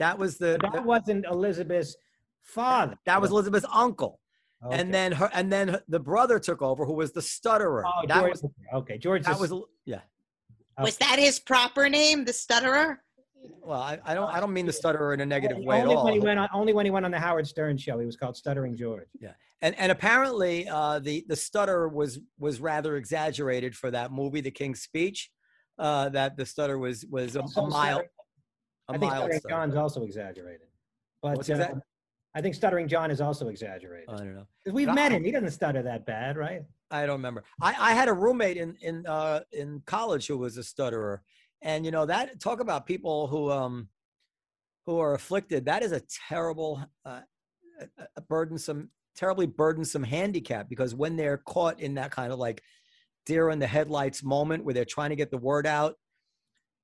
That 0.00 0.18
was 0.18 0.36
the, 0.38 0.58
that 0.60 0.84
wasn't 0.84 1.24
Elizabeth's 1.26 1.96
father. 2.42 2.96
that 3.06 3.20
was 3.20 3.30
Elizabeth's 3.30 3.66
uncle, 3.72 4.18
Okay. 4.64 4.80
and 4.80 4.92
then 4.92 5.12
her 5.12 5.30
and 5.34 5.52
then 5.52 5.78
the 5.88 6.00
brother 6.00 6.40
took 6.40 6.62
over, 6.62 6.84
who 6.84 6.94
was 6.94 7.12
the 7.12 7.22
stutterer. 7.22 7.84
oh, 7.86 8.06
that 8.08 8.20
George, 8.20 8.30
was 8.32 8.44
okay. 8.74 8.98
George 8.98 9.22
that 9.24 9.38
was 9.38 9.52
yeah. 9.84 10.00
Was 10.78 10.96
that 10.98 11.18
his 11.18 11.38
proper 11.38 11.88
name, 11.88 12.24
the 12.24 12.32
stutterer? 12.32 13.00
Well, 13.62 13.80
I, 13.80 13.98
I 14.04 14.14
don't 14.14 14.28
I 14.34 14.40
don't 14.40 14.52
mean 14.52 14.66
the 14.66 14.72
stutterer 14.72 15.12
in 15.14 15.20
a 15.20 15.26
negative 15.26 15.58
way 15.58 15.80
at 15.80 15.82
only 15.84 15.96
all. 15.96 16.04
when 16.04 16.14
he 16.14 16.20
went 16.20 16.38
on 16.40 16.48
only 16.54 16.72
when 16.72 16.86
he 16.86 16.90
went 16.90 17.04
on 17.04 17.10
the 17.12 17.18
Howard 17.18 17.46
Stern 17.46 17.76
show. 17.76 17.98
He 17.98 18.06
was 18.06 18.16
called 18.16 18.36
Stuttering 18.36 18.76
George. 18.76 19.06
Yeah, 19.20 19.32
and 19.60 19.74
and 19.78 19.92
apparently 19.92 20.66
uh, 20.68 20.98
the 20.98 21.24
the 21.28 21.36
stutter 21.36 21.88
was 21.88 22.20
was 22.38 22.60
rather 22.60 22.96
exaggerated 22.96 23.76
for 23.76 23.90
that 23.90 24.12
movie, 24.12 24.40
The 24.40 24.50
King's 24.50 24.80
Speech. 24.80 25.30
Uh, 25.78 26.08
that 26.10 26.36
the 26.36 26.46
stutter 26.46 26.78
was 26.78 27.04
was 27.10 27.36
a, 27.36 27.46
So 27.48 27.62
a 27.62 27.68
mile. 27.68 27.96
Stuttering- 27.96 28.08
A 28.88 28.92
I 28.92 28.98
think 28.98 29.02
mild 29.12 29.14
Stuttering 29.24 29.40
stutter. 29.40 29.54
John's 29.54 29.74
also 29.76 30.04
exaggerated. 30.04 30.66
But 31.22 31.36
What's 31.36 31.50
uh, 31.50 31.74
I 32.34 32.40
think 32.40 32.54
Stuttering 32.54 32.88
John 32.88 33.10
is 33.10 33.20
also 33.20 33.48
exaggerated. 33.48 34.08
I 34.08 34.16
don't 34.16 34.34
know. 34.34 34.46
'Cause 34.64 34.72
we've 34.74 34.86
but 34.86 34.94
met 34.94 35.12
I- 35.12 35.16
him. 35.16 35.24
He 35.24 35.30
doesn't 35.32 35.50
stutter 35.50 35.82
that 35.82 36.06
bad, 36.06 36.36
right? 36.38 36.62
I 36.94 37.06
don't 37.06 37.16
remember. 37.16 37.44
I, 37.60 37.74
I 37.78 37.92
had 37.92 38.08
a 38.08 38.12
roommate 38.12 38.56
in 38.56 38.76
in 38.80 39.06
uh, 39.06 39.40
in 39.52 39.82
college 39.86 40.26
who 40.26 40.38
was 40.38 40.56
a 40.56 40.62
stutterer, 40.62 41.22
and 41.62 41.84
you 41.84 41.90
know 41.90 42.06
that 42.06 42.40
talk 42.40 42.60
about 42.60 42.86
people 42.86 43.26
who 43.26 43.50
um 43.50 43.88
who 44.86 44.98
are 44.98 45.14
afflicted. 45.14 45.64
That 45.64 45.82
is 45.82 45.92
a 45.92 46.02
terrible, 46.28 46.84
uh, 47.04 47.20
a- 47.80 48.06
a 48.16 48.20
burdensome, 48.20 48.90
terribly 49.16 49.46
burdensome 49.46 50.04
handicap 50.04 50.68
because 50.68 50.94
when 50.94 51.16
they're 51.16 51.38
caught 51.38 51.80
in 51.80 51.94
that 51.94 52.10
kind 52.10 52.32
of 52.32 52.38
like 52.38 52.62
deer 53.26 53.50
in 53.50 53.58
the 53.58 53.66
headlights 53.66 54.22
moment 54.22 54.64
where 54.64 54.74
they're 54.74 54.84
trying 54.84 55.10
to 55.10 55.16
get 55.16 55.30
the 55.30 55.38
word 55.38 55.66
out, 55.66 55.96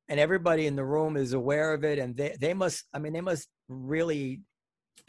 and 0.09 0.19
everybody 0.19 0.67
in 0.67 0.76
the 0.76 0.85
room 0.85 1.17
is 1.17 1.35
aware 1.35 1.73
of 1.73 1.85
it, 1.85 1.99
and 1.99 2.17
they 2.17 2.37
they 2.40 2.55
must. 2.55 2.85
I 2.93 2.99
mean, 2.99 3.12
they 3.12 3.21
must 3.21 3.49
really 3.69 4.43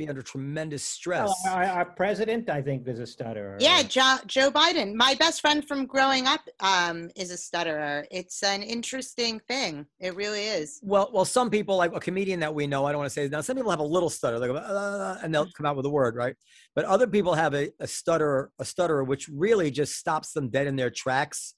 be 0.02 0.10
under 0.10 0.22
tremendous 0.22 0.84
stress. 0.84 1.32
Well, 1.44 1.56
our, 1.56 1.64
our 1.64 1.86
president, 1.86 2.50
I 2.50 2.62
think, 2.62 2.88
is 2.88 3.00
a 3.00 3.06
stutterer. 3.06 3.58
Yeah, 3.60 3.84
jo- 3.84 4.18
Joe 4.26 4.52
Biden. 4.52 4.96
My 4.96 5.16
best 5.16 5.42
friend 5.42 5.68
from 5.68 5.86
growing 5.86 6.28
up 6.28 6.42
um, 6.60 7.10
is 7.16 7.32
a 7.32 7.38
stutterer. 7.38 8.06
It's 8.10 8.42
an 8.44 8.64
interesting 8.64 9.40
thing. 9.48 9.86
It 10.00 10.16
really 10.16 10.46
is. 10.46 10.80
Well, 10.82 11.10
well, 11.14 11.26
some 11.26 11.50
people 11.50 11.78
like 11.78 11.96
a 11.96 12.00
comedian 12.00 12.40
that 12.40 12.54
we 12.54 12.68
know. 12.68 12.86
I 12.86 12.92
don't 12.92 13.00
want 13.00 13.10
to 13.10 13.14
say 13.14 13.28
now. 13.28 13.42
Some 13.42 13.56
people 13.56 13.72
have 13.72 13.80
a 13.80 13.84
little 13.84 14.10
stutter, 14.10 14.40
like 14.40 14.52
uh, 14.52 15.18
and 15.22 15.34
they'll 15.34 15.52
come 15.52 15.66
out 15.66 15.76
with 15.76 15.86
a 15.86 15.90
word, 15.90 16.16
right? 16.16 16.36
But 16.76 16.86
other 16.86 17.08
people 17.08 17.34
have 17.34 17.54
a, 17.54 17.70
a 17.80 17.88
stutter, 17.88 18.52
a 18.60 18.66
stutter, 18.66 19.04
which 19.04 19.30
really 19.32 19.70
just 19.72 19.96
stops 19.98 20.34
them 20.34 20.50
dead 20.50 20.68
in 20.68 20.76
their 20.76 20.90
tracks, 20.90 21.56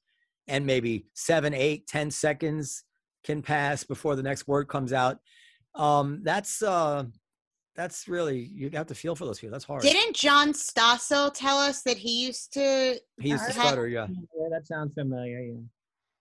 and 0.48 0.66
maybe 0.66 1.08
seven, 1.14 1.54
eight, 1.54 1.88
ten 1.88 2.12
seconds 2.12 2.84
can 3.24 3.42
pass 3.42 3.84
before 3.86 4.16
the 4.16 4.24
next 4.24 4.48
word 4.48 4.68
comes 4.68 4.92
out. 4.92 5.18
Um, 5.76 6.22
that's 6.24 6.62
uh, 6.62 7.06
that's 7.76 8.08
really 8.08 8.40
you 8.40 8.70
have 8.74 8.88
to 8.88 8.96
feel 8.96 9.16
for 9.16 9.26
those 9.26 9.40
people. 9.40 9.52
That's 9.52 9.66
hard. 9.66 9.82
Didn't 9.82 10.16
John 10.16 10.54
Stossel 10.54 11.34
tell 11.34 11.58
us 11.58 11.82
that 11.84 11.98
he 11.98 12.26
used 12.26 12.54
to? 12.54 13.00
he 13.20 13.30
used 13.30 13.46
to 13.46 13.54
stutter, 13.54 13.88
yeah, 13.88 14.08
Yeah, 14.10 14.48
that 14.52 14.68
sounds 14.68 14.94
familiar. 14.94 15.40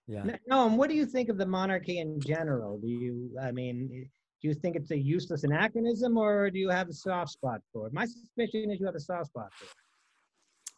Yeah. 0.07 0.25
yeah. 0.25 0.37
No, 0.47 0.69
Noam, 0.69 0.77
what 0.77 0.89
do 0.89 0.97
you 0.97 1.07
think 1.07 1.29
of 1.29 1.39
the 1.39 1.47
monarchy 1.47 1.99
in 1.99 2.21
general? 2.21 2.79
Do 2.79 2.89
you, 2.89 3.31
I 3.41 3.53
mean, 3.53 3.89
do 3.89 4.49
you 4.49 4.55
think 4.55 4.77
it's 4.77 4.91
a 4.91 4.99
useless 4.99 5.45
anachronism, 5.45 6.17
or 6.17 6.51
do 6.51 6.59
you 6.59 6.69
have 6.71 6.89
a 6.89 6.93
soft 6.93 7.33
spot 7.33 7.61
for 7.73 7.87
it? 7.87 7.93
My 7.93 8.07
suspicion 8.07 8.71
is 8.71 8.81
you 8.81 8.87
have 8.87 8.97
a 8.97 9.01
soft 9.01 9.27
spot 9.27 9.53
for 9.55 9.65
it. 9.65 9.71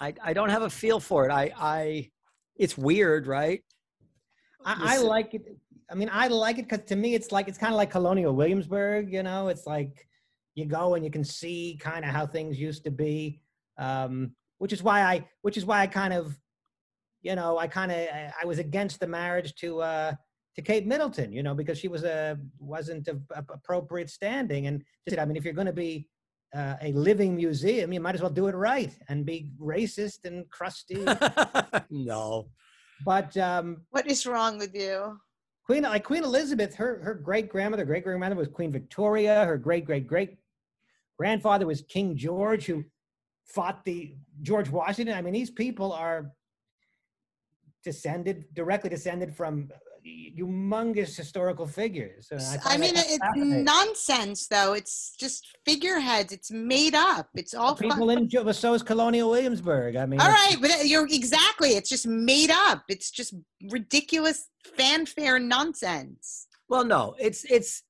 I, 0.01 0.31
I 0.31 0.33
don't 0.33 0.51
have 0.51 0.63
a 0.63 0.71
feel 0.71 1.01
for 1.01 1.27
it. 1.27 1.33
I, 1.33 1.53
I, 1.57 2.11
it's 2.57 2.77
weird, 2.77 3.27
right? 3.27 3.63
I, 4.65 4.97
I 4.97 4.99
like 4.99 5.35
it. 5.35 5.43
I 5.91 5.95
mean, 5.95 6.11
I 6.13 6.29
like 6.29 6.59
it 6.59 6.69
because 6.69 6.87
to 6.89 6.97
me, 6.97 7.15
it's 7.15 7.31
like 7.31 7.49
it's 7.49 7.59
kind 7.59 7.73
of 7.73 7.77
like 7.77 7.91
Colonial 7.91 8.35
Williamsburg. 8.35 9.13
You 9.13 9.23
know, 9.23 9.49
it's 9.49 9.67
like 9.67 10.07
you 10.55 10.67
go 10.67 10.95
and 10.95 11.05
you 11.05 11.11
can 11.11 11.25
see 11.25 11.79
kind 11.81 12.05
of 12.05 12.11
how 12.11 12.27
things 12.27 12.59
used 12.59 12.85
to 12.85 12.91
be, 12.91 13.41
um, 13.79 14.33
which 14.59 14.73
is 14.73 14.83
why 14.83 15.03
I, 15.03 15.27
which 15.43 15.57
is 15.57 15.65
why 15.65 15.81
I 15.81 15.87
kind 15.87 16.13
of, 16.13 16.39
you 17.23 17.35
know, 17.35 17.59
I 17.59 17.67
kind 17.67 17.91
of 17.91 17.99
I, 17.99 18.33
I 18.43 18.45
was 18.45 18.59
against 18.59 19.01
the 19.01 19.07
marriage 19.07 19.55
to 19.57 19.81
uh, 19.81 20.13
to 20.57 20.63
Kate 20.63 20.87
Middleton. 20.87 21.33
You 21.33 21.43
know, 21.43 21.55
because 21.55 21.79
she 21.79 21.89
was 21.89 22.05
a 22.05 22.39
wasn't 22.59 23.09
of 23.09 23.23
of 23.31 23.45
appropriate 23.53 24.11
standing, 24.11 24.67
and 24.67 24.83
just, 25.09 25.19
I 25.21 25.25
mean, 25.25 25.37
if 25.37 25.45
you're 25.45 25.55
going 25.55 25.67
to 25.67 25.73
be 25.73 26.09
uh, 26.55 26.77
a 26.81 26.93
living 26.93 27.35
museum, 27.35 27.93
you 27.93 28.01
might 28.01 28.15
as 28.15 28.21
well 28.21 28.31
do 28.31 28.47
it 28.47 28.55
right 28.55 28.97
and 29.09 29.27
be 29.27 29.51
racist 29.61 30.25
and 30.25 30.49
crusty. 30.51 31.05
no. 31.91 32.49
but 33.05 33.37
um, 33.37 33.83
What 33.91 34.07
is 34.07 34.27
wrong 34.27 34.59
with 34.59 34.75
you? 34.75 35.19
Queen 35.67 35.83
like 35.83 36.05
Queen 36.05 36.23
Elizabeth, 36.23 36.75
her 36.75 37.01
her 37.03 37.15
great 37.15 37.49
grandmother, 37.49 37.85
great 37.85 38.05
grandmother 38.05 38.37
was 38.37 38.49
Queen 38.49 38.71
Victoria. 38.71 39.45
Her 39.47 39.57
great 39.57 39.87
great 39.87 40.07
great 40.07 40.37
grandfather 41.19 41.67
was 41.67 41.83
King 41.83 42.17
George, 42.17 42.67
who 42.67 42.85
fought 43.47 43.85
the 43.85 44.15
George 44.43 44.71
Washington. 44.71 45.17
I 45.17 45.23
mean, 45.23 45.35
these 45.35 45.51
people 45.51 45.93
are 45.93 46.33
descended 47.85 48.47
directly 48.55 48.91
descended 48.91 49.35
from 49.35 49.69
humongous 50.07 51.17
historical 51.17 51.67
figures. 51.67 52.29
And 52.31 52.41
I, 52.65 52.77
mean, 52.77 52.93
it's 52.95 53.19
nonsense, 53.37 54.49
though. 54.49 54.75
It's 54.75 55.17
just 55.19 55.57
figureheads. 55.65 56.33
It's 56.33 56.51
made 56.51 56.95
up. 56.95 57.29
It's 57.35 57.55
all 57.55 57.75
fun. 57.75 57.91
people 57.91 58.11
in 58.11 58.29
but 58.29 58.57
so 58.57 58.75
is 58.75 58.83
Colonial 58.83 59.31
Williamsburg. 59.31 59.97
I 59.97 60.07
mean, 60.07 60.21
all 60.21 60.29
right, 60.29 60.57
but 60.61 60.71
uh, 60.71 60.83
you're 60.83 61.07
exactly. 61.07 61.71
It's 61.71 61.89
just 61.89 62.07
made 62.07 62.51
up. 62.51 62.83
It's 62.89 63.11
just 63.11 63.35
ridiculous 63.71 64.49
fanfare 64.77 65.39
nonsense. 65.39 66.49
Well, 66.69 66.85
no, 66.85 67.15
it's 67.19 67.45
it's. 67.45 67.83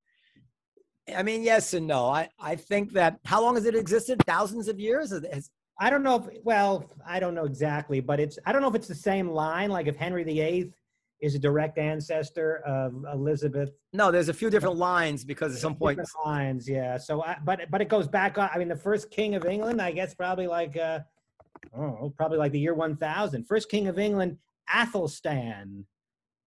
I 1.15 1.23
mean, 1.23 1.43
yes 1.43 1.75
and 1.75 1.87
no. 1.87 2.07
I 2.07 2.29
I 2.41 2.57
think 2.57 2.93
that 2.93 3.19
how 3.25 3.43
long 3.43 3.57
has 3.57 3.67
it 3.67 3.75
existed? 3.75 4.23
Thousands 4.27 4.69
of 4.69 4.79
years. 4.79 5.11
Has- 5.11 5.51
I 5.81 5.91
don't 5.91 6.05
know 6.05 6.17
if 6.17 6.45
well, 6.45 6.89
I 7.05 7.19
don't 7.19 7.35
know 7.35 7.45
exactly, 7.45 8.01
but 8.01 8.21
it's 8.21 8.39
I 8.47 8.53
don't 8.53 8.63
know 8.63 8.69
if 8.69 8.75
it's 8.75 8.89
the 8.89 8.95
same 8.95 9.31
line. 9.31 9.71
Like 9.71 9.87
if 9.87 9.97
Henry 9.97 10.23
VIII 10.23 10.73
is 11.21 11.35
a 11.35 11.39
direct 11.39 11.79
ancestor 11.79 12.59
of 12.65 13.05
Elizabeth 13.13 13.71
no, 13.95 14.11
there's 14.11 14.29
a 14.29 14.35
few 14.35 14.51
different 14.51 14.77
lines 14.77 15.25
because 15.25 15.55
at 15.55 15.61
some 15.61 15.77
point. 15.77 16.01
Lines, 16.27 16.69
yeah. 16.69 16.99
So, 16.99 17.23
I, 17.23 17.37
but 17.45 17.71
but 17.71 17.81
it 17.81 17.89
goes 17.89 18.09
back. 18.09 18.37
I 18.37 18.59
mean, 18.59 18.67
the 18.67 18.75
first 18.75 19.09
king 19.13 19.37
of 19.37 19.47
England, 19.47 19.81
I 19.81 19.93
guess, 19.93 20.15
probably 20.15 20.49
like 20.49 20.77
uh, 20.77 20.99
oh, 21.79 22.13
probably 22.17 22.39
like 22.39 22.51
the 22.51 22.59
year 22.59 22.75
one 22.75 22.97
thousand. 22.97 23.45
First 23.45 23.71
king 23.71 23.87
of 23.87 24.01
England, 24.01 24.37
Athelstan, 24.69 25.87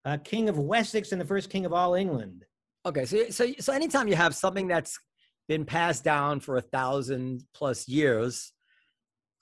uh, 0.03 0.17
king 0.25 0.49
of 0.49 0.59
Wessex, 0.59 1.13
and 1.13 1.21
the 1.21 1.25
first 1.25 1.49
king 1.49 1.65
of 1.65 1.71
all 1.71 1.95
England. 1.95 2.43
Okay, 2.87 3.03
so 3.03 3.29
so 3.31 3.51
so 3.59 3.73
anytime 3.73 4.07
you 4.07 4.15
have 4.15 4.33
something 4.33 4.65
that's 4.65 4.97
been 5.49 5.65
passed 5.65 6.05
down 6.05 6.39
for 6.39 6.55
a 6.55 6.61
thousand 6.61 7.43
plus 7.53 7.85
years, 7.85 8.53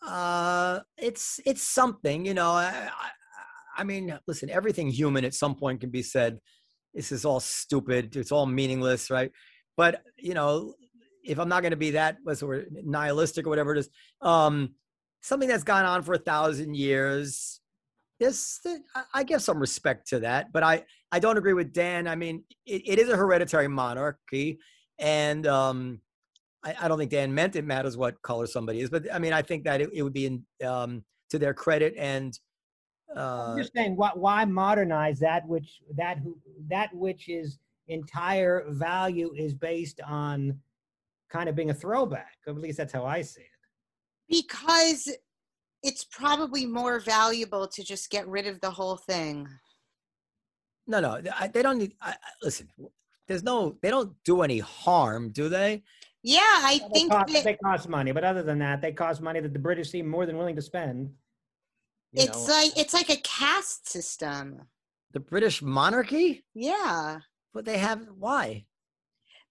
uh, 0.03 0.79
it's 0.97 1.39
it's 1.45 1.61
something. 1.61 2.25
You 2.25 2.33
know, 2.33 2.49
I, 2.49 2.89
I, 2.89 3.81
I 3.81 3.83
mean, 3.83 4.17
listen, 4.25 4.49
everything 4.49 4.89
human 4.89 5.23
at 5.25 5.35
some 5.35 5.53
point 5.53 5.81
can 5.81 5.91
be 5.91 6.01
said. 6.01 6.39
This 6.95 7.11
is 7.11 7.23
all 7.23 7.39
stupid. 7.39 8.15
It's 8.15 8.31
all 8.31 8.47
meaningless, 8.47 9.11
right? 9.11 9.31
But 9.77 10.01
you 10.17 10.33
know, 10.33 10.73
if 11.23 11.37
I'm 11.37 11.49
not 11.49 11.61
going 11.61 11.69
to 11.69 11.77
be 11.77 11.91
that 11.91 12.17
what's 12.23 12.39
the 12.39 12.47
word, 12.47 12.75
nihilistic 12.83 13.45
or 13.45 13.51
whatever 13.51 13.75
it 13.75 13.77
is, 13.77 13.89
um, 14.23 14.73
something 15.21 15.47
that's 15.47 15.63
gone 15.63 15.85
on 15.85 16.01
for 16.01 16.15
a 16.15 16.17
thousand 16.17 16.75
years, 16.75 17.61
this 18.19 18.59
I- 18.95 19.03
I 19.13 19.23
give 19.23 19.41
some 19.41 19.59
respect 19.59 20.07
to 20.09 20.19
that. 20.21 20.51
But 20.51 20.63
I 20.63 20.83
I 21.11 21.19
don't 21.19 21.37
agree 21.37 21.53
with 21.53 21.73
Dan. 21.73 22.07
I 22.07 22.15
mean, 22.15 22.43
it, 22.65 22.81
it 22.85 22.99
is 22.99 23.09
a 23.09 23.15
hereditary 23.15 23.67
monarchy, 23.67 24.59
and 24.99 25.45
um, 25.47 26.01
I, 26.63 26.75
I 26.81 26.87
don't 26.87 26.97
think 26.97 27.11
Dan 27.11 27.33
meant 27.33 27.55
it 27.55 27.65
matters 27.65 27.97
what 27.97 28.21
color 28.21 28.47
somebody 28.47 28.81
is. 28.81 28.89
But 28.89 29.13
I 29.13 29.19
mean, 29.19 29.33
I 29.33 29.41
think 29.41 29.63
that 29.65 29.81
it, 29.81 29.89
it 29.93 30.03
would 30.03 30.13
be 30.13 30.25
in, 30.25 30.45
um, 30.65 31.03
to 31.29 31.39
their 31.39 31.53
credit 31.53 31.93
and. 31.97 32.37
Uh, 33.15 33.51
I'm 33.51 33.57
just 33.57 33.71
saying, 33.73 33.95
what? 33.95 34.17
Why 34.17 34.43
modernize 34.45 35.19
that 35.19 35.47
which 35.47 35.79
that 35.95 36.17
who 36.17 36.37
that 36.67 36.93
which 36.93 37.29
is 37.29 37.59
entire 37.87 38.65
value 38.69 39.31
is 39.37 39.53
based 39.53 40.01
on 40.01 40.59
kind 41.29 41.49
of 41.49 41.55
being 41.55 41.69
a 41.69 41.73
throwback. 41.73 42.37
At 42.47 42.57
least 42.57 42.77
that's 42.77 42.93
how 42.93 43.05
I 43.05 43.21
see 43.21 43.41
it. 43.41 43.47
Because 44.27 45.09
it's 45.85 46.03
probably 46.03 46.65
more 46.65 46.99
valuable 46.99 47.67
to 47.67 47.83
just 47.83 48.09
get 48.09 48.27
rid 48.27 48.47
of 48.47 48.59
the 48.61 48.71
whole 48.71 48.97
thing. 48.97 49.47
no, 50.87 50.99
no, 50.99 51.21
I, 51.39 51.47
they 51.47 51.61
don't 51.61 51.77
need. 51.77 51.93
I, 52.01 52.11
I- 52.11 52.15
listen, 52.43 52.67
there's 53.27 53.43
no. 53.43 53.77
They 53.81 53.89
don't 53.89 54.13
do 54.23 54.41
any 54.41 54.59
harm, 54.59 55.29
do 55.31 55.47
they? 55.49 55.83
Yeah, 56.23 56.39
I 56.41 56.79
They 56.91 56.99
think 56.99 57.11
cost, 57.11 57.33
that 57.33 57.43
they 57.43 57.53
cost 57.53 57.87
money, 57.87 58.11
but 58.11 58.23
other 58.23 58.41
than 58.41 58.57
that, 58.59 58.81
they 58.81 58.91
cost 58.91 59.21
money 59.21 59.39
that 59.41 59.53
the 59.53 59.59
British 59.59 59.91
seem 59.91 60.07
more 60.09 60.25
than 60.25 60.37
willing 60.37 60.55
to 60.55 60.61
spend. 60.61 61.11
it's 62.13 62.47
know. 62.47 62.53
like 62.53 62.77
it's 62.77 62.93
like 62.93 63.09
a 63.11 63.17
caste 63.17 63.87
system. 63.89 64.61
The 65.13 65.19
British 65.19 65.61
monarchy? 65.61 66.43
Yeah. 66.55 67.19
But 67.53 67.63
they 67.65 67.77
have 67.77 68.07
why? 68.17 68.65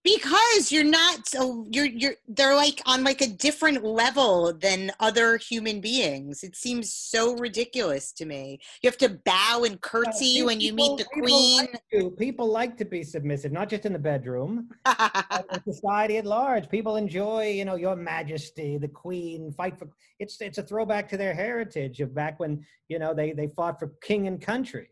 Because 0.05 0.71
you're 0.71 0.85
not 0.85 1.27
so 1.27 1.67
you're 1.71 1.87
you're 1.87 2.15
they're 2.29 2.55
like 2.55 2.81
on 2.87 3.03
like 3.03 3.21
a 3.21 3.27
different 3.27 3.83
level 3.83 4.53
than 4.53 4.93
other 5.01 5.37
human 5.39 5.81
beings 5.81 6.45
it 6.45 6.55
seems 6.55 6.93
so 6.93 7.35
ridiculous 7.37 8.13
to 8.13 8.27
me 8.27 8.61
you 8.83 8.89
have 8.89 8.99
to 8.99 9.19
bow 9.25 9.65
and 9.65 9.81
curtsy 9.81 10.43
when 10.43 10.61
you 10.61 10.73
meet 10.73 10.99
the 10.99 11.05
people 11.15 11.29
queen 11.29 11.59
Like 11.61 11.83
to, 11.93 12.11
people 12.11 12.49
like 12.49 12.77
to 12.79 12.85
be 12.85 13.03
submissive, 13.03 13.53
not 13.53 13.69
just 13.69 13.87
in 13.87 13.93
the 13.93 13.99
bedroom, 13.99 14.71
society 15.65 16.19
at 16.19 16.27
large. 16.27 16.69
People 16.69 16.97
enjoy, 16.97 17.49
you 17.49 17.65
know, 17.65 17.77
your 17.77 17.97
majesty, 17.97 18.79
the 18.79 18.89
queen, 18.89 19.53
fight 19.53 19.79
for 19.79 19.89
it's 20.19 20.41
it's 20.41 20.59
a 20.59 20.63
throwback 20.63 21.09
to 21.11 21.17
their 21.17 21.35
heritage 21.35 22.01
of 22.01 22.15
back 22.15 22.39
when, 22.41 22.65
you 22.89 22.99
know, 22.99 23.15
they 23.15 23.33
they 23.33 23.49
fought 23.49 23.79
for 23.79 23.93
king 24.03 24.27
and 24.27 24.41
country. 24.41 24.89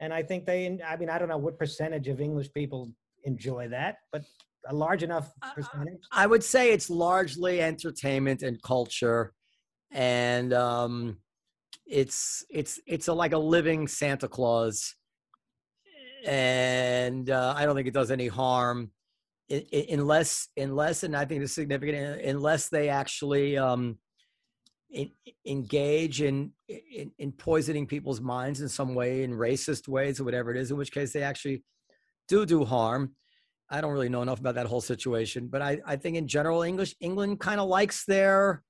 And 0.00 0.12
I 0.12 0.22
think 0.22 0.44
they 0.46 0.78
I 0.86 0.96
mean, 0.96 1.10
I 1.10 1.18
don't 1.18 1.28
know 1.28 1.38
what 1.38 1.58
percentage 1.58 2.08
of 2.08 2.20
English 2.20 2.52
people 2.52 2.90
enjoy 3.24 3.68
that, 3.68 3.96
but 4.12 4.22
a 4.68 4.74
large 4.74 5.02
enough 5.02 5.30
percentage. 5.54 5.98
I 6.12 6.26
would 6.26 6.42
say 6.42 6.72
it's 6.72 6.88
largely 6.88 7.60
entertainment 7.60 8.42
and 8.42 8.62
culture, 8.62 9.32
and 9.90 10.52
um, 10.52 11.18
it's 11.86 12.44
it's 12.50 12.80
it's 12.86 13.08
a, 13.08 13.12
like 13.12 13.32
a 13.32 13.38
living 13.38 13.88
Santa 13.88 14.28
Claus, 14.28 14.94
and 16.26 17.28
uh, 17.30 17.54
I 17.56 17.64
don't 17.64 17.74
think 17.76 17.88
it 17.88 17.94
does 17.94 18.10
any 18.10 18.28
harm, 18.28 18.90
i- 19.50 19.66
i- 19.72 19.86
unless 19.90 20.48
unless 20.56 21.02
and 21.02 21.16
I 21.16 21.24
think 21.24 21.42
it's 21.42 21.52
significant 21.52 21.96
uh, 22.24 22.28
unless 22.28 22.68
they 22.68 22.88
actually 22.88 23.58
um, 23.58 23.98
en- 24.94 25.12
engage 25.46 26.22
in, 26.22 26.52
in 26.68 27.12
in 27.18 27.32
poisoning 27.32 27.86
people's 27.86 28.20
minds 28.20 28.60
in 28.62 28.68
some 28.68 28.94
way, 28.94 29.22
in 29.24 29.32
racist 29.32 29.88
ways 29.88 30.20
or 30.20 30.24
whatever 30.24 30.50
it 30.50 30.56
is. 30.56 30.70
In 30.70 30.76
which 30.78 30.92
case, 30.92 31.12
they 31.12 31.22
actually 31.22 31.62
do 32.28 32.46
do 32.46 32.64
harm. 32.64 33.14
I 33.70 33.80
don't 33.80 33.92
really 33.92 34.08
know 34.08 34.22
enough 34.22 34.40
about 34.40 34.56
that 34.56 34.66
whole 34.66 34.80
situation, 34.80 35.48
but 35.48 35.62
I, 35.62 35.80
I 35.86 35.96
think 35.96 36.16
in 36.16 36.28
general, 36.28 36.62
English 36.62 36.94
England 37.00 37.40
kind 37.40 37.60
of 37.60 37.68
likes 37.68 38.04
their, 38.04 38.62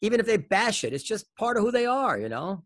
even 0.00 0.20
if 0.20 0.26
they 0.26 0.38
bash 0.38 0.84
it, 0.84 0.92
it's 0.92 1.04
just 1.04 1.26
part 1.36 1.56
of 1.56 1.62
who 1.62 1.70
they 1.70 1.86
are. 1.86 2.18
You 2.18 2.28
know, 2.28 2.64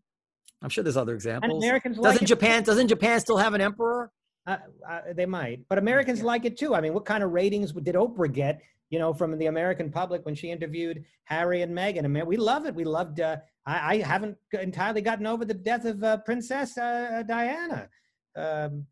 I'm 0.61 0.69
sure 0.69 0.83
there's 0.83 0.97
other 0.97 1.11
And 1.11 1.17
examples. 1.17 1.63
Americans 1.63 1.97
like 1.97 2.13
Doesn't 2.13 2.23
it. 2.23 2.27
Japan 2.27 2.63
doesn't 2.63 2.87
Japan 2.87 3.19
still 3.19 3.37
have 3.37 3.53
an 3.53 3.61
emperor? 3.61 4.11
Uh, 4.47 4.57
uh, 4.89 5.01
they 5.13 5.25
might, 5.25 5.59
but 5.67 5.77
Americans 5.77 6.23
like 6.23 6.45
it 6.45 6.57
too. 6.57 6.73
I 6.73 6.79
mean, 6.79 6.93
what 6.93 7.05
kind 7.05 7.21
of 7.21 7.31
ratings 7.31 7.73
did 7.73 7.95
Oprah 7.95 8.31
get? 8.31 8.61
You 8.89 8.99
know, 8.99 9.13
from 9.13 9.37
the 9.37 9.47
American 9.47 9.91
public 9.91 10.25
when 10.25 10.33
she 10.33 10.49
interviewed 10.49 11.03
Harry 11.25 11.61
and 11.61 11.77
Meghan. 11.77 12.05
I 12.05 12.07
mean, 12.07 12.25
we 12.25 12.37
love 12.37 12.65
it. 12.65 12.73
We 12.73 12.85
loved. 12.85 13.19
Uh, 13.19 13.35
I, 13.65 13.95
I 13.95 13.97
haven't 13.97 14.37
entirely 14.53 15.01
gotten 15.01 15.27
over 15.27 15.43
the 15.43 15.53
death 15.53 15.83
of 15.83 16.01
uh, 16.01 16.17
Princess 16.19 16.77
uh, 16.77 17.23
Diana. 17.27 17.89
Um, 18.37 18.85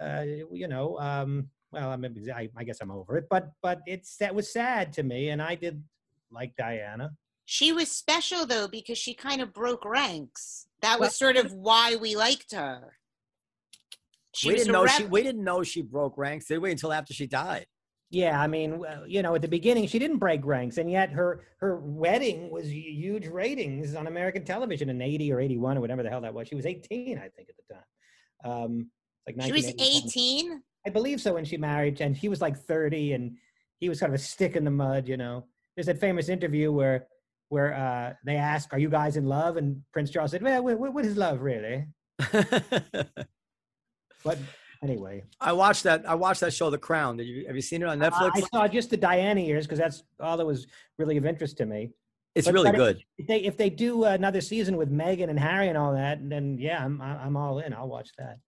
uh, 0.00 0.24
you 0.52 0.68
know, 0.68 0.98
um, 0.98 1.48
well, 1.72 1.90
I, 1.90 1.96
mean, 1.96 2.16
I, 2.34 2.48
I 2.56 2.64
guess 2.64 2.78
I'm 2.80 2.90
over 2.90 3.16
it, 3.16 3.26
but 3.28 3.50
but 3.62 3.80
it's 3.86 4.16
that 4.18 4.34
was 4.34 4.52
sad 4.52 4.92
to 4.94 5.02
me, 5.02 5.30
and 5.30 5.42
I 5.42 5.54
did 5.54 5.82
like 6.30 6.54
Diana. 6.56 7.12
she 7.44 7.72
was 7.72 7.90
special 7.90 8.46
though 8.46 8.68
because 8.68 8.98
she 8.98 9.14
kind 9.14 9.40
of 9.40 9.52
broke 9.52 9.84
ranks 9.84 10.66
that 10.80 10.98
Well- 10.98 11.08
was 11.08 11.16
sort 11.16 11.36
of 11.36 11.52
why 11.52 11.96
we 11.96 12.16
liked 12.16 12.52
her 12.52 12.98
she 14.34 14.48
we 14.48 14.56
didn't 14.56 14.70
a 14.70 14.72
know 14.72 14.86
she 14.86 15.04
we 15.04 15.22
didn't 15.22 15.44
know 15.44 15.62
she 15.62 15.82
broke 15.82 16.18
ranks, 16.18 16.46
did 16.46 16.58
we? 16.58 16.70
Until 16.70 16.92
after 16.92 17.14
she 17.14 17.26
died. 17.26 17.66
Yeah, 18.10 18.40
I 18.40 18.46
mean, 18.46 18.84
you 19.06 19.22
know, 19.22 19.34
at 19.34 19.42
the 19.42 19.48
beginning 19.48 19.86
she 19.88 19.98
didn't 19.98 20.18
break 20.18 20.44
ranks, 20.44 20.78
and 20.78 20.90
yet 20.90 21.10
her 21.10 21.46
her 21.58 21.76
wedding 21.80 22.50
was 22.50 22.70
huge 22.72 23.26
ratings 23.26 23.94
on 23.94 24.06
American 24.06 24.44
television 24.44 24.88
in 24.90 25.00
'80 25.00 25.32
or 25.32 25.40
'81 25.40 25.78
or 25.78 25.80
whatever 25.80 26.02
the 26.02 26.10
hell 26.10 26.20
that 26.20 26.34
was. 26.34 26.48
She 26.48 26.54
was 26.54 26.66
18, 26.66 27.18
I 27.18 27.28
think, 27.28 27.48
at 27.48 27.56
the 27.56 27.74
time. 27.74 27.84
Um, 28.64 28.90
like 29.26 29.40
she 29.42 29.52
was 29.52 29.66
18 29.66 30.62
I 30.86 30.90
believe 30.90 31.20
so 31.20 31.32
when 31.32 31.46
she 31.46 31.56
married, 31.56 32.00
and 32.02 32.14
he 32.14 32.28
was 32.28 32.42
like 32.42 32.58
30, 32.58 33.14
and 33.14 33.36
he 33.80 33.88
was 33.88 34.00
kind 34.00 34.12
of 34.12 34.20
a 34.20 34.22
stick 34.22 34.54
in 34.54 34.64
the 34.64 34.70
mud. 34.70 35.08
You 35.08 35.16
know, 35.16 35.46
there's 35.76 35.86
that 35.86 35.98
famous 35.98 36.28
interview 36.28 36.70
where 36.72 37.06
where 37.48 37.74
uh, 37.74 38.12
they 38.26 38.36
ask, 38.36 38.72
"Are 38.74 38.78
you 38.78 38.90
guys 38.90 39.16
in 39.16 39.24
love?" 39.26 39.56
and 39.56 39.82
Prince 39.92 40.10
Charles 40.10 40.32
said, 40.32 40.42
"Well, 40.42 40.62
what, 40.62 40.92
what 40.92 41.04
is 41.04 41.16
love 41.16 41.40
really?" 41.40 41.86
But 44.24 44.38
anyway, 44.82 45.22
I 45.40 45.52
watched 45.52 45.82
that. 45.82 46.08
I 46.08 46.14
watched 46.14 46.40
that 46.40 46.52
show, 46.54 46.70
The 46.70 46.78
Crown. 46.78 47.18
Did 47.18 47.26
you 47.26 47.46
have 47.46 47.54
you 47.54 47.62
seen 47.62 47.82
it 47.82 47.88
on 47.88 48.02
I- 48.02 48.08
Netflix? 48.08 48.30
I 48.34 48.40
saw 48.40 48.66
just 48.66 48.90
the 48.90 48.96
Diana 48.96 49.40
years 49.40 49.66
because 49.66 49.78
that's 49.78 50.02
all 50.18 50.36
that 50.38 50.46
was 50.46 50.66
really 50.98 51.16
of 51.18 51.26
interest 51.26 51.58
to 51.58 51.66
me. 51.66 51.90
it's 52.34 52.46
but- 52.46 52.54
really 52.54 52.70
but 52.70 52.76
good. 52.76 53.04
if 53.18 53.26
they 53.26 53.40
if 53.42 53.56
they 53.56 53.68
do 53.70 54.04
another 54.04 54.40
season 54.40 54.76
with 54.76 54.90
Meghan 54.90 55.28
and 55.28 55.38
Harry 55.38 55.68
and 55.68 55.76
all 55.76 55.92
that, 55.92 56.26
then 56.28 56.56
yeah, 56.58 56.82
I'm 56.82 57.00
I'm 57.02 57.18
I'm 57.18 57.36
all 57.36 57.58
in. 57.58 57.74
I'll 57.74 57.88
watch 57.88 58.08
that. 58.18 58.38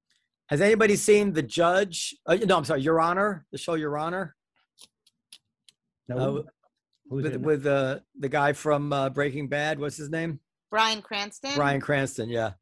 Has 0.48 0.60
anybody 0.60 0.94
seen 0.96 1.32
The 1.32 1.42
Judge? 1.42 2.14
Uh, 2.24 2.36
no, 2.36 2.56
I'm 2.58 2.64
sorry, 2.64 2.80
Your 2.82 3.00
Honor, 3.00 3.44
the 3.50 3.58
show 3.58 3.74
Your 3.74 3.98
Honor, 3.98 4.36
No, 6.08 6.16
Uh, 6.16 6.42
who's 7.08 7.24
with 7.24 7.34
in 7.34 7.42
with 7.42 7.66
uh, 7.66 7.98
the 8.18 8.28
guy 8.28 8.52
from 8.52 8.92
uh, 8.92 9.10
Breaking 9.10 9.48
Bad. 9.48 9.78
What's 9.78 9.96
his 9.96 10.10
name? 10.10 10.40
bryan 10.70 11.00
cranston 11.00 11.54
Bryan 11.54 11.80
Cranston. 11.80 12.28
Yeah. 12.28 12.52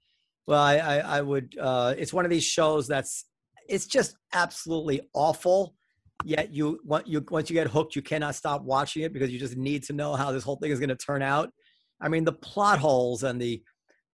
Well, 0.46 0.60
I 0.62 0.76
I, 0.76 0.96
I 1.18 1.20
would. 1.22 1.56
Uh, 1.58 1.94
it's 1.96 2.12
one 2.12 2.24
of 2.24 2.30
these 2.30 2.44
shows 2.44 2.86
that's 2.86 3.24
it's 3.68 3.86
just 3.86 4.16
absolutely 4.32 5.00
awful. 5.14 5.74
Yet 6.24 6.52
you 6.52 6.80
want 6.84 7.06
you 7.06 7.24
once 7.30 7.50
you 7.50 7.54
get 7.54 7.66
hooked, 7.66 7.96
you 7.96 8.02
cannot 8.02 8.34
stop 8.34 8.62
watching 8.62 9.02
it 9.02 9.12
because 9.12 9.30
you 9.30 9.38
just 9.38 9.56
need 9.56 9.82
to 9.84 9.92
know 9.92 10.14
how 10.14 10.32
this 10.32 10.44
whole 10.44 10.56
thing 10.56 10.70
is 10.70 10.78
going 10.78 10.90
to 10.90 10.96
turn 10.96 11.22
out. 11.22 11.50
I 12.00 12.08
mean, 12.08 12.24
the 12.24 12.32
plot 12.32 12.78
holes 12.78 13.24
and 13.24 13.40
the 13.40 13.62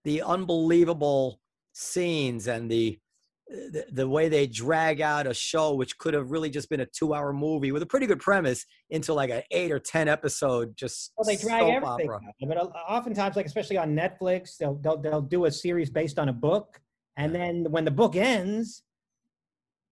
the 0.05 0.23
unbelievable 0.23 1.41
scenes 1.73 2.49
and 2.49 2.71
the 2.71 2.99
the, 3.51 3.85
the 3.91 4.09
way 4.09 4.29
they 4.29 4.47
drag 4.47 5.01
out 5.01 5.27
a 5.27 5.35
show 5.35 5.75
which 5.75 5.99
could 5.99 6.15
have 6.15 6.31
really 6.31 6.51
just 6.51 6.71
been 6.71 6.81
a 6.81 6.87
two 6.87 7.13
hour 7.15 7.33
movie 7.33 7.73
with 7.73 7.83
a 7.83 7.87
pretty 7.87 8.07
good 8.07 8.21
premise 8.21 8.65
into 8.91 9.13
like 9.13 9.31
an 9.31 9.43
eight 9.51 9.73
or 9.73 9.81
ten 9.81 10.07
episode 10.07 10.77
just 10.77 11.13
Well, 11.17 11.25
they 11.27 11.37
drag 11.37 11.63
everything. 11.65 12.09
opera. 12.09 12.17
out. 12.17 12.49
But 12.49 12.57
oftentimes, 12.89 13.35
like 13.35 13.47
especially 13.47 13.77
on 13.77 13.95
Netflix, 13.97 14.57
they'll 14.57 14.77
they'll 14.77 14.99
they'll 14.99 15.21
do 15.23 15.47
a 15.47 15.51
series 15.51 15.91
based 15.91 16.19
on 16.19 16.29
a 16.29 16.33
book, 16.33 16.81
and 17.17 17.35
then 17.35 17.67
when 17.71 17.85
the 17.85 17.91
book 17.91 18.15
ends, 18.15 18.85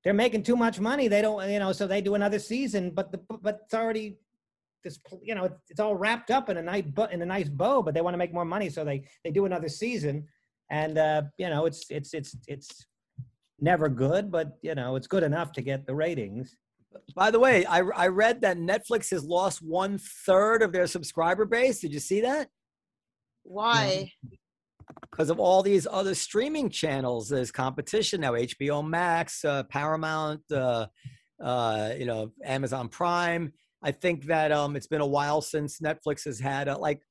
they're 0.05 0.15
making 0.15 0.45
too 0.45 0.57
much 0.57 0.79
money. 0.79 1.09
They 1.09 1.21
don't, 1.21 1.51
you 1.51 1.59
know, 1.59 1.73
so 1.73 1.87
they 1.89 2.01
do 2.01 2.15
another 2.15 2.39
season, 2.39 2.91
but 2.91 3.11
the 3.11 3.19
but 3.43 3.61
it's 3.65 3.75
already 3.75 4.19
this, 4.85 5.01
you 5.21 5.35
know, 5.35 5.51
it's, 5.69 5.81
all 5.81 5.97
wrapped 5.97 6.31
up 6.31 6.49
in 6.49 6.59
a 6.59 6.63
nice 6.63 6.85
bu- 6.85 7.11
in 7.11 7.23
a 7.23 7.27
nice 7.27 7.49
bow, 7.49 7.83
but 7.83 7.93
they 7.93 8.03
want 8.03 8.15
to 8.15 8.19
make 8.19 8.33
more 8.33 8.45
money, 8.45 8.71
so 8.71 8.85
they 8.85 9.03
they 9.25 9.33
do 9.33 9.47
another 9.47 9.69
season, 9.69 10.29
and 10.71 10.97
uh, 10.97 11.23
you 11.39 11.51
know, 11.51 11.67
it's 11.67 11.87
it's 11.91 12.15
it's 12.15 12.37
it's 12.47 12.87
never 13.61 13.89
good, 13.89 14.31
but 14.31 14.59
you 14.63 14.75
know, 14.75 14.97
it's 14.97 15.07
good 15.07 15.23
enough 15.23 15.53
to 15.53 15.63
get 15.63 15.87
the 15.87 15.95
ratings. 15.95 16.57
By 17.15 17.31
the 17.31 17.39
way, 17.39 17.65
I, 17.67 17.81
I 17.81 18.07
read 18.09 18.41
that 18.41 18.57
Netflix 18.57 19.11
has 19.11 19.25
lost 19.25 19.61
one 19.63 19.99
third 20.27 20.63
of 20.63 20.73
their 20.73 20.87
subscriber 20.87 21.45
base. 21.45 21.81
Did 21.81 21.93
you 21.93 22.01
see 22.01 22.21
that? 22.23 22.49
why 23.49 24.13
Because 25.11 25.31
of 25.31 25.41
all 25.41 25.63
these 25.63 25.87
other 25.91 26.15
streaming 26.15 26.71
channels, 26.71 27.29
there's 27.29 27.51
competition 27.51 28.21
now. 28.21 28.33
HBO 28.33 28.87
Max, 28.87 29.45
uh, 29.45 29.65
Paramount, 29.65 30.43
uh, 30.53 30.87
uh, 31.43 31.93
you 31.99 32.07
know, 32.07 32.33
Amazon 32.45 32.89
Prime. 32.89 33.53
I 33.83 33.93
think 33.93 34.27
that 34.27 34.51
um, 34.53 34.77
it's 34.77 34.87
been 34.87 35.01
a 35.01 35.07
while 35.07 35.41
since 35.41 35.81
Netflix 35.81 36.25
has 36.25 36.41
had 36.41 36.69
a, 36.69 36.77
like 36.77 37.03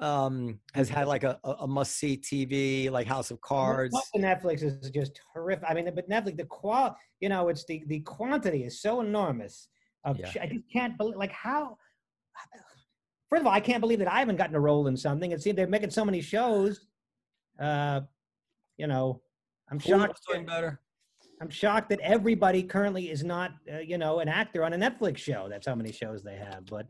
um, 0.00 0.58
has 0.74 0.88
had 0.88 1.08
like 1.08 1.24
a, 1.24 1.38
a 1.44 1.66
must 1.66 1.96
see 1.96 2.16
TV 2.16 2.90
like 2.90 3.06
House 3.06 3.30
of 3.30 3.40
Cards. 3.40 3.96
Netflix 4.16 4.62
is 4.62 4.90
just 4.90 5.20
horrific. 5.32 5.64
I 5.68 5.74
mean, 5.74 5.90
but 5.94 6.08
Netflix, 6.08 6.36
the 6.36 6.44
qual, 6.44 6.96
you 7.20 7.28
know, 7.28 7.48
it's 7.48 7.64
the 7.64 7.82
the 7.86 8.00
quantity 8.00 8.64
is 8.64 8.80
so 8.80 9.00
enormous. 9.00 9.68
Of 10.04 10.18
Yeah. 10.18 10.30
sh- 10.30 10.36
I 10.40 10.46
just 10.46 10.64
can't 10.72 10.96
believe, 10.96 11.16
like 11.16 11.32
how. 11.32 11.76
First 13.28 13.40
of 13.40 13.46
all, 13.46 13.52
I 13.52 13.60
can't 13.60 13.80
believe 13.80 13.98
that 13.98 14.10
I 14.10 14.20
haven't 14.20 14.36
gotten 14.36 14.54
a 14.54 14.60
role 14.60 14.86
in 14.86 14.96
something. 14.96 15.32
It 15.32 15.42
seems 15.42 15.56
they're 15.56 15.66
making 15.66 15.90
so 15.90 16.04
many 16.04 16.20
shows. 16.22 16.86
Uh, 17.58 18.00
you 18.78 18.86
know, 18.86 19.20
I'm 19.70 19.78
shocked. 19.78 20.20
doing 20.26 20.46
better. 20.46 20.80
I'm 21.42 21.50
shocked 21.50 21.90
that 21.90 22.00
everybody 22.00 22.62
currently 22.62 23.10
is 23.10 23.22
not, 23.22 23.52
uh, 23.72 23.78
you 23.78 23.98
know, 23.98 24.20
an 24.20 24.28
actor 24.28 24.64
on 24.64 24.72
a 24.72 24.76
Netflix 24.78 25.18
show. 25.18 25.46
That's 25.48 25.66
how 25.66 25.74
many 25.74 25.92
shows 25.92 26.22
they 26.22 26.36
have. 26.36 26.64
But 26.66 26.86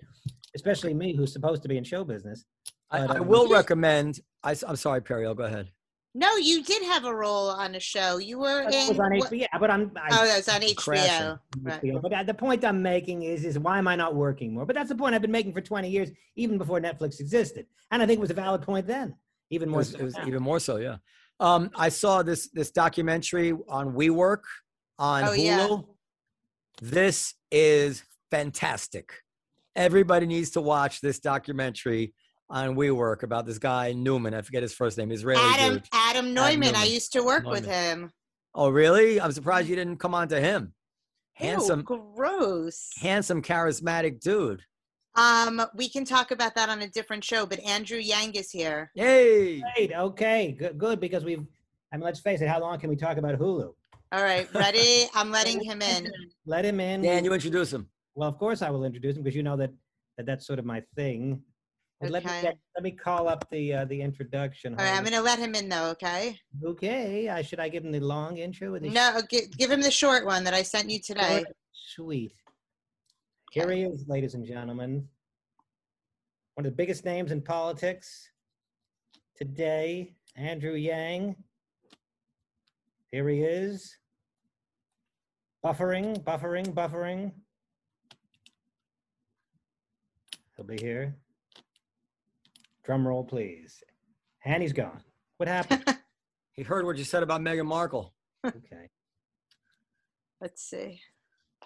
especially 0.54 0.94
me, 0.94 1.14
who's 1.16 1.32
supposed 1.32 1.62
to 1.62 1.68
be 1.68 1.76
in 1.76 1.84
show 1.84 2.04
business. 2.04 2.44
I, 2.90 2.98
I 3.00 3.18
um, 3.18 3.26
will 3.26 3.48
recommend. 3.48 4.20
I, 4.42 4.54
am 4.66 4.76
sorry, 4.76 5.02
Perry. 5.02 5.26
I'll 5.26 5.34
go 5.34 5.44
ahead. 5.44 5.70
no 6.14 6.36
you 6.36 6.62
did 6.62 6.82
have 6.84 7.04
a 7.04 7.14
role 7.14 7.48
on 7.50 7.74
a 7.74 7.80
show 7.80 8.18
you 8.18 8.38
were 8.38 8.64
That 8.64 8.74
in 8.74 8.88
was 8.88 8.98
on 8.98 9.10
HBO. 9.12 9.40
Yeah, 9.40 9.58
but 9.58 9.70
I'm. 9.70 9.92
I, 9.96 10.08
oh 10.12 10.26
that 10.26 10.36
was 10.36 10.48
on 10.48 10.60
Crashing. 10.76 11.26
hbo 11.26 11.38
right. 11.62 11.82
HBO. 11.82 12.02
But 12.02 12.12
uh, 12.12 12.22
the 12.22 12.34
point 12.34 12.64
I'm 12.64 12.82
making 12.82 13.22
is, 13.22 13.44
is 13.44 13.58
why 13.58 13.78
am 13.78 13.88
I 13.88 13.96
not 13.96 14.14
working 14.14 14.54
more? 14.54 14.64
But 14.64 14.76
that's 14.76 14.88
the 14.88 14.96
point 14.96 15.14
I've 15.14 15.22
been 15.22 15.32
making 15.32 15.52
for 15.52 15.60
20 15.60 15.88
years, 15.88 16.10
even 16.36 16.58
before 16.58 16.80
Netflix 16.80 17.20
existed. 17.20 17.66
And 17.90 18.02
I 18.02 18.06
think 18.06 18.18
it 18.18 18.20
was 18.20 18.30
a 18.30 18.34
valid 18.34 18.62
point 18.62 18.86
then, 18.86 19.14
even 19.50 19.68
It 19.68 19.72
more 19.72 19.78
was, 19.78 19.90
so 19.90 19.98
it 19.98 20.04
was 20.04 20.16
even 20.26 20.42
more 20.42 20.60
so, 20.60 20.76
yeah. 20.76 20.96
Um, 21.40 21.70
I 21.76 21.88
saw 21.88 22.22
this 22.22 22.48
this 22.52 22.70
documentary 22.70 23.52
on 23.68 23.92
WeWork 23.92 24.42
on 24.98 25.24
Oh, 25.24 25.28
Hulu. 25.28 25.44
yeah. 25.44 25.78
This 26.80 27.34
is 27.50 28.02
fantastic. 28.30 29.12
Everybody 29.76 30.26
needs 30.26 30.50
to 30.50 30.60
watch 30.60 31.00
this 31.00 31.20
documentary 31.20 32.14
on 32.50 32.74
WeWork 32.76 33.22
about 33.22 33.46
this 33.46 33.58
guy 33.58 33.92
Neumann. 33.92 34.34
I 34.34 34.42
forget 34.42 34.62
his 34.62 34.74
first 34.74 34.98
name. 34.98 35.10
Israeli 35.12 35.40
adam 35.42 35.74
dude. 35.74 35.88
adam 35.92 36.34
neumann 36.34 36.74
i 36.74 36.84
used 36.84 37.12
to 37.12 37.22
work 37.22 37.44
with 37.44 37.66
him 37.66 38.10
Oh, 38.54 38.70
really? 38.70 39.20
I'm 39.20 39.30
surprised 39.30 39.68
you 39.68 39.76
didn't 39.76 39.98
come 39.98 40.14
on 40.14 40.26
to 40.28 40.40
him. 40.40 40.72
Handsome, 41.34 41.84
Ew, 41.88 42.12
gross. 42.16 42.90
handsome, 43.00 43.40
charismatic 43.40 44.18
dude. 44.20 44.62
Um, 45.14 45.62
we 45.76 45.88
can 45.88 46.04
talk 46.04 46.32
about 46.32 46.56
that 46.56 46.68
on 46.68 46.82
a 46.82 46.88
different 46.88 47.22
show, 47.22 47.46
but 47.46 47.60
Andrew 47.60 47.98
Yang 47.98 48.34
is 48.34 48.50
here. 48.50 48.90
Yay! 48.96 49.60
Great. 49.76 49.92
Okay. 49.92 50.56
Good. 50.58 50.76
Good. 50.76 50.98
Because 50.98 51.24
we've. 51.24 51.46
I 51.92 51.96
mean, 51.96 52.04
let's 52.04 52.18
face 52.18 52.40
it. 52.40 52.48
How 52.48 52.60
long 52.60 52.80
can 52.80 52.90
we 52.90 52.96
talk 52.96 53.16
about 53.16 53.38
Hulu? 53.38 53.72
All 54.10 54.22
right, 54.22 54.52
ready? 54.54 55.04
I'm 55.14 55.30
letting 55.30 55.62
him 55.62 55.80
in. 55.80 56.10
Let 56.44 56.64
him 56.64 56.80
in. 56.80 57.02
Dan, 57.02 57.24
you 57.24 57.32
introduce 57.32 57.72
him. 57.72 57.88
Well, 58.14 58.28
of 58.28 58.38
course 58.38 58.62
I 58.62 58.70
will 58.70 58.84
introduce 58.84 59.16
him 59.16 59.22
because 59.22 59.36
you 59.36 59.42
know 59.44 59.56
that, 59.56 59.70
that 60.16 60.26
that's 60.26 60.46
sort 60.46 60.58
of 60.58 60.64
my 60.64 60.82
thing. 60.96 61.42
But 62.00 62.10
Let 62.10 62.24
me 62.24 62.30
get, 62.42 62.56
let 62.76 62.84
me 62.84 62.92
call 62.92 63.28
up 63.28 63.50
the 63.50 63.74
uh, 63.74 63.84
the 63.86 64.00
introduction. 64.00 64.74
All 64.74 64.84
right, 64.84 64.94
I'm 64.96 65.02
gonna 65.02 65.20
let 65.20 65.40
him 65.40 65.56
in 65.56 65.68
though, 65.68 65.90
okay? 65.90 66.38
Okay. 66.64 67.28
I 67.28 67.42
should 67.42 67.58
I 67.58 67.68
give 67.68 67.84
him 67.84 67.90
the 67.90 67.98
long 67.98 68.36
intro 68.36 68.72
or 68.74 68.78
the 68.78 68.90
No, 68.90 69.20
gi- 69.28 69.48
give 69.58 69.68
him 69.70 69.80
the 69.80 69.90
short 69.90 70.24
one 70.24 70.44
that 70.44 70.54
I 70.54 70.62
sent 70.62 70.90
you 70.90 71.00
today. 71.00 71.38
short? 71.38 71.56
Sweet. 71.72 72.32
Here 73.50 73.68
he 73.72 73.82
is, 73.82 74.04
ladies 74.06 74.34
and 74.34 74.46
gentlemen. 74.46 75.08
One 76.54 76.66
of 76.66 76.70
the 76.72 76.76
biggest 76.76 77.04
names 77.04 77.32
in 77.32 77.40
politics 77.42 78.30
today, 79.36 80.14
Andrew 80.36 80.74
Yang. 80.74 81.34
Here 83.10 83.28
he 83.28 83.40
is. 83.40 83.96
Buffering, 85.64 86.22
buffering, 86.22 86.66
buffering. 86.72 87.32
He'll 90.56 90.66
be 90.66 90.76
here. 90.80 91.16
Drum 92.88 93.06
roll, 93.06 93.22
please. 93.22 93.82
And 94.46 94.62
he's 94.62 94.72
gone. 94.72 95.02
What 95.36 95.48
happened? 95.48 95.84
He 96.52 96.64
heard 96.64 96.84
what 96.84 96.96
you 96.98 97.04
said 97.04 97.22
about 97.22 97.40
Meghan 97.40 97.66
Markle. 97.66 98.12
okay. 98.44 98.88
Let's 100.40 100.60
see. 100.60 101.00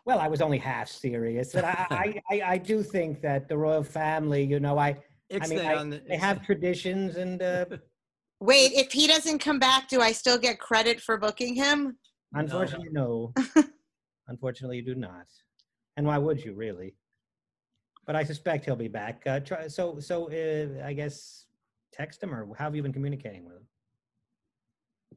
Well, 0.04 0.18
I 0.18 0.28
was 0.28 0.42
only 0.42 0.58
half 0.58 0.86
serious. 0.86 1.54
but 1.54 1.64
I, 1.64 1.86
I, 1.90 2.20
I, 2.30 2.42
I 2.52 2.58
do 2.58 2.82
think 2.82 3.22
that 3.22 3.48
the 3.48 3.56
royal 3.56 3.82
family, 3.82 4.44
you 4.44 4.60
know, 4.60 4.76
I, 4.76 4.88
I 5.32 5.46
mean, 5.48 5.60
Ixnay 5.60 5.78
on 5.78 5.88
the, 5.88 6.02
they 6.06 6.18
have 6.18 6.44
traditions 6.44 7.16
and 7.16 7.40
uh, 7.40 7.64
Wait, 8.40 8.72
if 8.72 8.92
he 8.92 9.06
doesn't 9.06 9.38
come 9.38 9.58
back, 9.58 9.88
do 9.88 10.02
I 10.02 10.12
still 10.12 10.36
get 10.36 10.60
credit 10.60 11.00
for 11.00 11.16
booking 11.16 11.54
him? 11.54 11.96
unfortunately, 12.34 12.90
no. 12.92 13.32
unfortunately, 14.28 14.76
you 14.76 14.84
do 14.84 14.94
not. 14.94 15.24
And 15.96 16.06
why 16.06 16.18
would 16.18 16.44
you 16.44 16.52
really? 16.52 16.96
But 18.06 18.16
I 18.16 18.24
suspect 18.24 18.64
he'll 18.64 18.76
be 18.76 18.88
back. 18.88 19.22
Uh, 19.26 19.40
try, 19.40 19.68
so, 19.68 19.98
so 20.00 20.30
uh, 20.30 20.84
I 20.84 20.92
guess 20.92 21.46
text 21.92 22.22
him 22.22 22.34
or 22.34 22.48
how 22.56 22.64
have 22.64 22.74
you 22.74 22.82
been 22.82 22.92
communicating 22.92 23.44
with 23.44 23.54
him? 23.54 23.66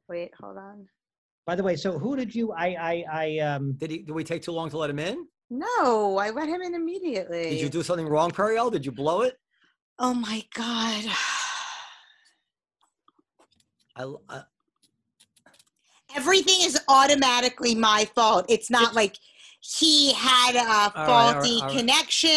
Wait, 0.07 0.31
hold 0.39 0.57
on. 0.57 0.87
By 1.45 1.55
the 1.55 1.63
way, 1.63 1.75
so 1.75 1.97
who 1.97 2.15
did 2.15 2.33
you? 2.33 2.51
I, 2.51 2.67
I, 2.67 3.05
I. 3.11 3.39
Um, 3.39 3.73
Did 3.73 3.91
he? 3.91 3.97
Did 3.99 4.11
we 4.13 4.23
take 4.23 4.41
too 4.41 4.51
long 4.51 4.69
to 4.71 4.77
let 4.77 4.89
him 4.89 4.97
in? 4.97 5.27
No, 5.51 6.17
I 6.17 6.31
let 6.31 6.47
him 6.47 6.61
in 6.61 6.73
immediately. 6.73 7.51
Did 7.51 7.61
you 7.61 7.69
do 7.69 7.83
something 7.83 8.07
wrong, 8.07 8.31
Periel? 8.31 8.71
Did 8.71 8.83
you 8.83 8.91
blow 8.91 9.21
it? 9.21 9.37
Oh 9.99 10.13
my 10.13 10.43
god. 10.55 11.05
I, 13.95 14.13
I 14.27 14.41
Everything 16.15 16.57
is 16.61 16.79
automatically 16.87 17.75
my 17.75 18.05
fault. 18.15 18.45
It's 18.49 18.71
not 18.71 18.95
like 18.95 19.17
he 19.79 20.13
had 20.13 20.55
a 20.55 20.59
all 20.59 20.65
right, 20.95 21.33
faulty 21.33 21.55
all 21.61 21.67
right. 21.67 21.77
connection. 21.77 22.29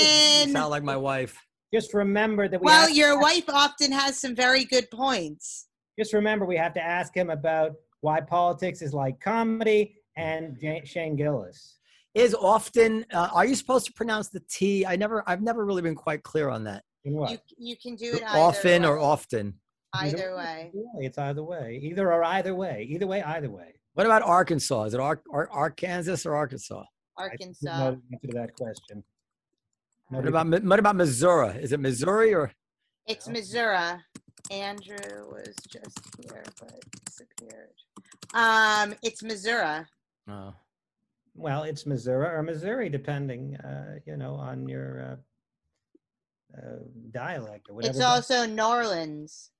you 0.48 0.52
sound 0.52 0.70
like 0.70 0.82
my 0.82 0.96
wife. 0.96 1.38
just 1.72 1.92
remember 1.94 2.48
that 2.48 2.60
we. 2.60 2.64
Well, 2.66 2.86
have, 2.88 2.96
your 2.96 3.20
wife 3.20 3.44
often 3.48 3.92
has 3.92 4.18
some 4.20 4.34
very 4.34 4.64
good 4.64 4.90
points. 4.90 5.66
just 5.98 6.12
remember 6.12 6.46
we 6.46 6.56
have 6.56 6.74
to 6.74 6.82
ask 6.82 7.14
him 7.14 7.30
about 7.30 7.72
why 8.00 8.20
politics 8.20 8.80
is 8.82 8.94
like 8.94 9.20
comedy 9.20 9.96
and 10.16 10.58
J- 10.60 10.82
Shane 10.84 11.16
Gillis. 11.16 11.76
Is 12.14 12.34
often? 12.34 13.04
Uh, 13.12 13.28
are 13.32 13.44
you 13.44 13.54
supposed 13.54 13.86
to 13.86 13.92
pronounce 13.92 14.28
the 14.28 14.40
T? 14.50 14.86
I 14.86 14.96
never. 14.96 15.22
I've 15.26 15.42
never 15.42 15.64
really 15.64 15.82
been 15.82 15.94
quite 15.94 16.22
clear 16.22 16.48
on 16.48 16.64
that. 16.64 16.82
In 17.04 17.14
what? 17.14 17.30
You 17.30 17.38
you 17.58 17.76
can 17.76 17.94
do 17.96 18.14
it 18.14 18.22
either 18.24 18.38
Often 18.38 18.82
way. 18.82 18.88
or 18.88 18.98
often. 18.98 19.54
either 19.94 20.34
way. 20.36 20.70
Yeah, 20.74 21.06
It's 21.06 21.18
either 21.18 21.42
way. 21.44 21.78
Either 21.82 22.12
or 22.12 22.24
either 22.24 22.54
way. 22.54 22.86
Either 22.90 23.06
way, 23.06 23.22
either 23.22 23.50
way. 23.50 23.74
What 23.94 24.06
about 24.06 24.22
Arkansas? 24.22 24.84
Is 24.84 24.94
it 24.94 25.00
Ar- 25.00 25.22
Ar- 25.32 25.48
Arkansas 25.50 26.28
or 26.28 26.34
Arkansas? 26.36 26.84
I 27.18 27.22
don't 27.22 27.30
Arkansas. 27.32 27.78
know 27.78 27.90
the 28.10 28.14
answer 28.16 28.26
to 28.28 28.32
that 28.34 28.54
question. 28.54 29.02
What 30.08 30.24
Nobody- 30.24 30.48
about 30.48 30.64
what 30.64 30.78
about 30.78 30.96
Missouri? 30.96 31.62
Is 31.62 31.72
it 31.72 31.80
Missouri 31.80 32.32
or 32.34 32.52
It's 33.06 33.28
Missouri. 33.28 33.78
Andrew 34.50 34.96
was 35.30 35.54
just 35.68 35.98
here 36.20 36.42
but 36.60 36.80
disappeared. 37.04 37.74
Um, 38.34 38.94
it's 39.02 39.22
Missouri. 39.22 39.84
no? 40.26 40.54
Well, 41.34 41.62
it's 41.64 41.86
Missouri 41.86 42.26
or 42.34 42.42
Missouri, 42.42 42.88
depending, 42.88 43.56
uh, 43.56 43.98
you 44.06 44.16
know, 44.16 44.34
on 44.34 44.68
your 44.68 45.18
uh, 46.54 46.58
uh, 46.58 46.78
dialect 47.12 47.68
or 47.70 47.74
whatever. 47.74 47.90
It's 47.92 48.00
also 48.04 48.44
New 48.46 48.62
Orleans. 48.62 49.50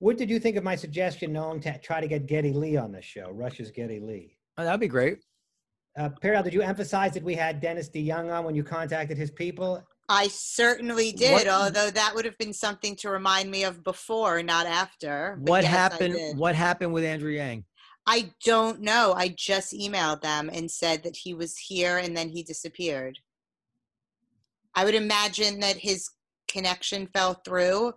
What 0.00 0.16
did 0.18 0.28
you 0.30 0.40
think 0.40 0.56
of 0.56 0.64
my 0.64 0.74
suggestion, 0.74 1.32
Noam, 1.32 1.62
to 1.62 1.78
try 1.78 2.00
to 2.00 2.08
get 2.08 2.26
Geddy 2.26 2.52
Lee 2.52 2.76
on 2.76 2.90
the 2.90 3.00
show? 3.02 3.30
Rush's 3.30 3.70
Geddy 3.70 4.00
Lee. 4.00 4.36
Oh, 4.58 4.64
that'd 4.64 4.80
be 4.80 4.88
great. 4.88 5.18
Uh, 5.96 6.08
Periel, 6.08 6.42
did 6.42 6.52
you 6.52 6.62
emphasize 6.62 7.12
that 7.12 7.22
we 7.22 7.34
had 7.34 7.60
Dennis 7.60 7.88
DeYoung 7.88 8.32
on 8.32 8.44
when 8.44 8.54
you 8.54 8.64
contacted 8.64 9.16
his 9.16 9.30
people? 9.30 9.86
I 10.08 10.28
certainly 10.28 11.12
did, 11.12 11.32
What- 11.32 11.48
although 11.48 11.90
that 11.90 12.14
would 12.14 12.24
have 12.24 12.36
been 12.36 12.52
something 12.52 12.96
to 12.96 13.10
remind 13.10 13.50
me 13.50 13.64
of 13.64 13.82
before, 13.84 14.42
not 14.42 14.66
after. 14.66 15.36
But 15.38 15.48
What 15.50 15.62
yes, 15.62 15.72
happened? 15.72 16.38
What 16.38 16.54
happened 16.54 16.92
with 16.92 17.04
Andrew 17.04 17.32
Yang? 17.32 17.64
I 18.06 18.32
don't 18.44 18.80
know. 18.80 19.14
I 19.16 19.28
just 19.28 19.72
emailed 19.72 20.20
them 20.20 20.50
and 20.52 20.70
said 20.70 21.04
that 21.04 21.16
he 21.16 21.32
was 21.32 21.56
here 21.56 21.96
and 21.98 22.14
then 22.14 22.28
he 22.28 22.42
disappeared. 22.42 23.18
I 24.74 24.84
would 24.84 24.94
imagine 24.94 25.60
that 25.60 25.76
his 25.76 26.10
connection 26.48 27.06
fell 27.06 27.34
through 27.34 27.94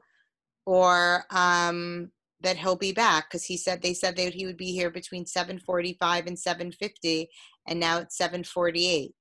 or 0.65 1.25
um, 1.31 2.11
that 2.41 2.57
he'll 2.57 2.75
be 2.75 2.91
back 2.91 3.29
because 3.29 3.43
he 3.45 3.57
said 3.57 3.81
they 3.81 3.93
said 3.93 4.15
that 4.15 4.33
he 4.33 4.45
would 4.45 4.57
be 4.57 4.71
here 4.71 4.89
between 4.89 5.25
745 5.25 6.27
and 6.27 6.37
750 6.37 7.29
and 7.67 7.79
now 7.79 7.99
it's 7.99 8.17
748 8.17 9.11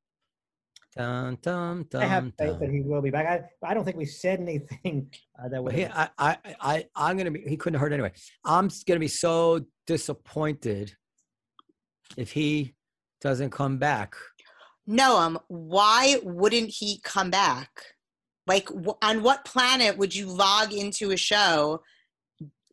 Dun, 0.97 1.37
dun, 1.43 1.85
dun, 1.91 2.03
I 2.03 2.07
have 2.07 2.25
faith 2.39 2.53
dun. 2.53 2.61
that 2.61 2.71
he 2.71 2.81
will 2.81 3.03
be 3.03 3.11
back. 3.11 3.27
I, 3.63 3.69
I 3.71 3.75
don't 3.75 3.85
think 3.85 3.99
we 3.99 4.07
said 4.07 4.41
anything 4.41 5.11
uh, 5.39 5.49
that 5.51 5.63
Well, 5.63 5.75
he, 5.75 5.85
I, 5.85 6.09
I, 6.17 6.39
I, 6.59 6.87
I'm 6.97 7.19
gonna 7.19 7.31
be. 7.31 7.43
He 7.47 7.59
couldn't 7.59 7.75
have 7.75 7.83
heard 7.83 7.93
anyway. 7.93 8.13
I'm 8.47 8.71
gonna 8.87 9.01
be 9.01 9.09
so 9.09 9.67
disappointed 9.87 10.97
if 12.17 12.33
he 12.33 12.75
doesn't 13.21 13.51
come 13.51 13.77
back. 13.77 14.15
noam 14.89 15.37
why 15.49 16.17
wouldn't 16.23 16.71
he 16.71 17.01
come 17.05 17.31
back 17.31 17.69
like 18.47 18.69
wh- 18.69 18.97
on 19.03 19.23
what 19.23 19.45
planet 19.45 19.99
would 19.99 20.15
you 20.15 20.27
log 20.27 20.73
into 20.73 21.11
a 21.11 21.17
show 21.17 21.83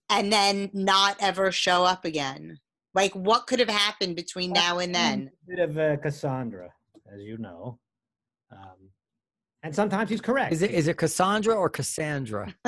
and 0.09 0.31
then 0.31 0.69
not 0.73 1.17
ever 1.19 1.51
show 1.51 1.83
up 1.83 2.05
again 2.05 2.59
like 2.93 3.13
what 3.13 3.47
could 3.47 3.59
have 3.59 3.69
happened 3.69 4.15
between 4.15 4.51
now 4.51 4.79
and 4.79 4.93
then 4.93 5.31
bit 5.47 5.59
of 5.59 5.77
uh, 5.77 5.97
Cassandra, 5.97 6.69
as 7.13 7.21
you 7.21 7.37
know. 7.37 7.79
Um, 8.51 8.89
and 9.63 9.73
sometimes 9.73 10.09
he's 10.09 10.21
correct. 10.21 10.53
Is 10.53 10.61
it 10.61 10.71
is 10.71 10.87
it 10.87 10.97
Cassandra 10.97 11.55
or 11.55 11.69
Cassandra? 11.69 12.53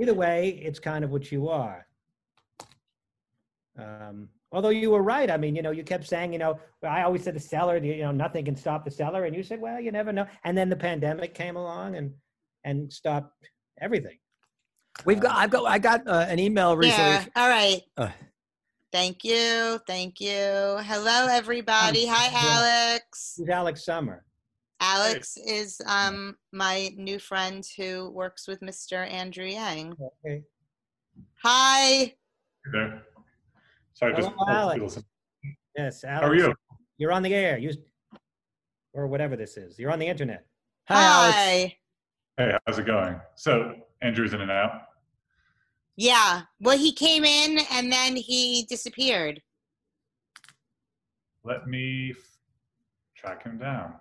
Either 0.00 0.14
way, 0.14 0.60
it's 0.62 0.78
kind 0.78 1.04
of 1.04 1.10
what 1.10 1.32
you 1.32 1.48
are. 1.48 1.84
Um, 3.76 4.28
although 4.52 4.68
you 4.68 4.90
were 4.90 5.02
right. 5.02 5.28
I 5.30 5.36
mean, 5.36 5.56
you 5.56 5.62
know, 5.62 5.72
you 5.72 5.82
kept 5.82 6.06
saying, 6.06 6.32
you 6.32 6.38
know, 6.38 6.60
I 6.82 7.02
always 7.02 7.24
said 7.24 7.34
the 7.34 7.40
Cellar, 7.40 7.78
you 7.78 8.02
know, 8.02 8.12
nothing 8.12 8.44
can 8.44 8.54
stop 8.54 8.84
the 8.84 8.90
Cellar. 8.90 9.24
And 9.24 9.34
you 9.34 9.42
said, 9.42 9.60
well, 9.60 9.80
you 9.80 9.90
never 9.90 10.12
know. 10.12 10.26
And 10.44 10.56
then 10.56 10.68
the 10.68 10.76
pandemic 10.76 11.34
came 11.34 11.56
along 11.56 11.96
and 11.96 12.12
and 12.64 12.92
stopped 12.92 13.32
everything. 13.80 14.18
We've 15.04 15.20
got. 15.20 15.36
I've 15.36 15.50
got. 15.50 15.64
I 15.66 15.78
got 15.78 16.06
uh, 16.06 16.26
an 16.28 16.38
email 16.38 16.76
recently. 16.76 17.10
yeah 17.12 17.24
all 17.36 17.48
right 17.48 17.80
Uh. 17.96 18.10
thank 18.92 19.24
you 19.24 19.78
thank 19.86 20.20
you 20.20 20.78
hello 20.82 21.26
everybody 21.30 22.06
hi 22.06 22.28
Yeah. 22.32 22.94
alex 22.98 23.34
Who's 23.38 23.48
Alex 23.48 23.84
Summer? 23.84 24.24
alex 24.80 25.36
is 25.36 25.80
um 25.86 26.36
my 26.52 26.90
new 26.96 27.18
friend 27.18 27.64
who 27.76 28.10
works 28.10 28.48
with 28.48 28.60
mr 28.60 29.08
andrew 29.10 29.46
yang 29.46 29.92
Okay. 30.24 30.42
hi 31.42 32.14
there. 32.72 33.02
Sorry, 33.94 34.14
just 34.16 34.30
Alex. 34.48 34.98
Yes, 35.76 36.04
Alex. 36.04 36.24
How 36.24 36.28
are 36.28 36.34
you? 36.34 36.54
You're 36.98 37.12
on 37.12 37.22
the 37.22 37.34
air. 37.34 37.58
You 37.58 37.70
or 38.94 39.06
whatever 39.06 39.36
this 39.36 39.56
is. 39.56 39.78
You're 39.78 39.92
on 39.92 39.98
the 39.98 40.06
internet. 40.06 40.46
Hi, 40.88 41.02
Alex. 41.04 41.36
hi 41.36 41.76
Hey, 42.40 42.56
how's 42.66 42.78
it 42.78 42.86
going? 42.86 43.20
So 43.34 43.74
Andrew's 44.00 44.32
in 44.32 44.40
and 44.40 44.50
out. 44.50 44.72
Yeah. 45.96 46.40
Well, 46.58 46.78
he 46.78 46.90
came 46.90 47.22
in 47.22 47.58
and 47.70 47.92
then 47.92 48.16
he 48.16 48.64
disappeared. 48.66 49.42
Let 51.44 51.68
me 51.68 52.12
f- 52.12 52.38
track 53.14 53.42
him 53.42 53.58
down. 53.58 53.92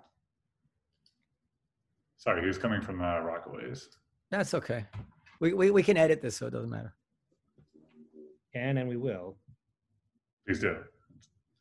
Sorry, 2.16 2.40
he 2.40 2.48
was 2.48 2.58
coming 2.58 2.80
from 2.80 3.02
uh, 3.02 3.16
Rockaways. 3.16 3.88
That's 4.32 4.54
okay. 4.54 4.86
We, 5.42 5.52
we 5.54 5.72
we 5.72 5.84
can 5.84 5.98
edit 5.98 6.22
this, 6.22 6.38
so 6.38 6.48
it 6.48 6.52
doesn't 6.52 6.70
matter. 6.70 6.94
can 8.54 8.78
and 8.78 8.88
we 8.88 8.96
will. 8.96 9.36
Please 10.48 10.62
do. 10.62 10.78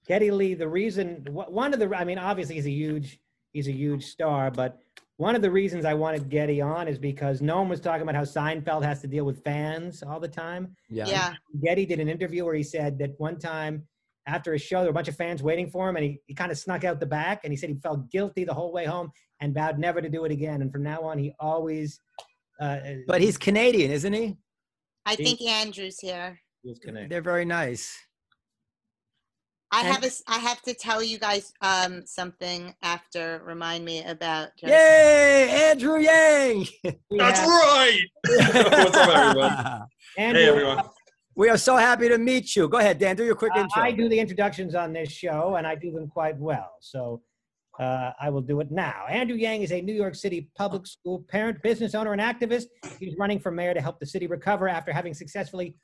Geddy 0.06 0.30
Lee, 0.30 0.54
the 0.54 0.68
reason, 0.68 1.26
one 1.32 1.74
of 1.74 1.80
the, 1.80 1.92
I 1.96 2.04
mean, 2.04 2.18
obviously 2.18 2.54
he's 2.54 2.66
a 2.66 2.70
huge, 2.70 3.18
he's 3.52 3.66
a 3.66 3.72
huge 3.72 4.04
star, 4.04 4.52
but 4.52 4.78
one 5.18 5.34
of 5.34 5.42
the 5.42 5.50
reasons 5.50 5.84
I 5.84 5.94
wanted 5.94 6.30
Geddy 6.30 6.60
on 6.60 6.86
is 6.86 6.96
because 6.96 7.42
no 7.42 7.56
one 7.58 7.68
was 7.68 7.80
talking 7.80 8.02
about 8.02 8.14
how 8.14 8.22
Seinfeld 8.22 8.84
has 8.84 9.00
to 9.00 9.08
deal 9.08 9.24
with 9.24 9.42
fans 9.42 10.02
all 10.04 10.20
the 10.20 10.28
time. 10.28 10.74
Yeah. 10.88 11.06
Yeah. 11.08 11.34
Geddy 11.62 11.84
did 11.86 11.98
an 11.98 12.08
interview 12.08 12.44
where 12.44 12.54
he 12.54 12.62
said 12.62 12.98
that 13.00 13.10
one 13.18 13.36
time 13.36 13.82
after 14.28 14.54
a 14.54 14.58
show, 14.58 14.76
there 14.78 14.84
were 14.86 14.90
a 14.90 14.94
bunch 14.94 15.08
of 15.08 15.16
fans 15.16 15.42
waiting 15.42 15.68
for 15.70 15.88
him 15.88 15.96
and 15.96 16.04
he, 16.04 16.20
he 16.26 16.34
kind 16.34 16.52
of 16.52 16.58
snuck 16.58 16.84
out 16.84 17.00
the 17.00 17.06
back 17.06 17.40
and 17.42 17.52
he 17.52 17.56
said 17.56 17.68
he 17.68 17.74
felt 17.76 18.08
guilty 18.12 18.44
the 18.44 18.54
whole 18.54 18.72
way 18.72 18.84
home 18.84 19.10
and 19.40 19.52
vowed 19.52 19.76
never 19.78 20.00
to 20.00 20.08
do 20.08 20.24
it 20.24 20.30
again. 20.30 20.62
And 20.62 20.70
from 20.70 20.84
now 20.84 21.02
on, 21.02 21.18
he 21.18 21.34
always, 21.40 21.98
uh, 22.60 22.78
But 23.08 23.20
he's 23.20 23.36
Canadian, 23.36 23.90
isn't 23.90 24.12
he? 24.12 24.36
I 25.04 25.16
He- 25.16 25.24
think 25.24 25.42
Andrew's 25.42 25.98
here. 25.98 26.38
was 26.62 26.78
connected. 26.78 27.10
They're 27.10 27.22
very 27.22 27.44
nice. 27.44 27.92
I 29.70 29.80
And- 29.80 29.88
have 29.88 30.02
a 30.02 30.06
s 30.06 30.22
I 30.26 30.38
have 30.38 30.62
to 30.62 30.74
tell 30.74 31.02
you 31.02 31.18
guys 31.18 31.52
um 31.60 32.06
something 32.06 32.74
after. 32.82 33.42
Remind 33.44 33.84
me 33.84 34.02
about. 34.04 34.48
Joe. 34.56 34.68
Yay, 34.68 35.70
Andrew 35.70 35.98
Yang. 35.98 36.66
We 37.10 37.18
That's 37.18 37.40
right. 37.40 38.00
What's 38.24 38.96
up, 38.96 39.08
everyone? 39.08 39.82
Andrew, 40.16 40.42
Hey, 40.42 40.48
everyone. 40.48 40.84
We 41.34 41.48
are 41.50 41.58
so 41.58 41.76
happy 41.76 42.08
to 42.08 42.18
meet 42.18 42.56
you. 42.56 42.68
Go 42.68 42.78
ahead, 42.78 42.98
Dan. 42.98 43.14
Do 43.14 43.24
your 43.24 43.36
quick 43.36 43.52
Uh, 43.54 43.60
intro. 43.60 43.82
I 43.82 43.92
do 43.92 44.08
the 44.08 44.18
introductions 44.18 44.74
on 44.74 44.92
this 44.92 45.10
show, 45.12 45.54
and 45.56 45.66
I 45.66 45.74
do 45.76 45.92
them 45.92 46.08
quite 46.08 46.36
well. 46.36 46.70
So 46.80 47.22
uh, 47.78 48.10
I 48.20 48.28
will 48.30 48.40
do 48.40 48.58
it 48.60 48.70
now. 48.72 49.04
Andrew 49.08 49.36
Yang 49.36 49.62
is 49.62 49.72
a 49.72 49.80
New 49.80 49.92
York 49.94 50.16
City 50.16 50.48
public 50.56 50.84
school 50.86 51.24
parent, 51.28 51.62
business 51.62 51.94
owner, 51.94 52.12
and 52.12 52.20
activist. 52.20 52.64
He's 52.98 53.14
running 53.18 53.38
for 53.38 53.52
mayor 53.52 53.72
to 53.74 53.80
help 53.80 54.00
the 54.00 54.06
city 54.06 54.26
recover 54.26 54.66
after 54.68 54.92
having 54.92 55.14
successfully 55.14 55.76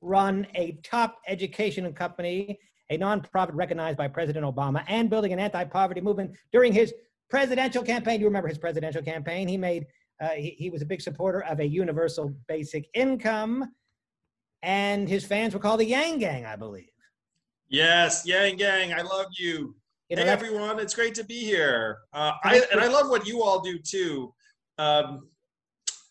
run 0.00 0.46
a 0.54 0.78
top 0.82 1.18
education 1.28 1.92
company, 1.92 2.58
a 2.90 2.98
nonprofit 2.98 3.54
recognized 3.54 3.96
by 3.96 4.08
President 4.08 4.44
Obama, 4.44 4.84
and 4.88 5.08
building 5.08 5.32
an 5.32 5.38
anti-poverty 5.38 6.00
movement 6.00 6.32
during 6.52 6.72
his 6.72 6.92
presidential 7.30 7.82
campaign. 7.82 8.20
You 8.20 8.26
remember 8.26 8.48
his 8.48 8.58
presidential 8.58 9.02
campaign? 9.02 9.48
He 9.48 9.56
made 9.56 9.86
uh, 10.20 10.30
he, 10.30 10.50
he 10.58 10.68
was 10.68 10.82
a 10.82 10.84
big 10.84 11.00
supporter 11.00 11.40
of 11.44 11.60
a 11.60 11.66
universal 11.66 12.34
basic 12.46 12.90
income, 12.92 13.72
and 14.62 15.08
his 15.08 15.24
fans 15.24 15.54
were 15.54 15.60
called 15.60 15.80
the 15.80 15.86
Yang 15.86 16.18
Gang, 16.18 16.44
I 16.44 16.56
believe. 16.56 16.90
Yes, 17.68 18.26
Yang 18.26 18.56
Gang, 18.56 18.92
I 18.92 19.00
love 19.00 19.28
you. 19.38 19.74
You 20.10 20.16
know, 20.16 20.24
hey, 20.24 20.28
everyone, 20.28 20.78
it's 20.80 20.94
great 20.94 21.14
to 21.14 21.24
be 21.24 21.38
here. 21.38 21.98
Uh, 22.12 22.32
I, 22.42 22.62
and 22.72 22.80
I 22.80 22.88
love 22.88 23.08
what 23.08 23.26
you 23.26 23.42
all 23.42 23.60
do 23.60 23.78
too. 23.78 24.34
Um, 24.76 25.28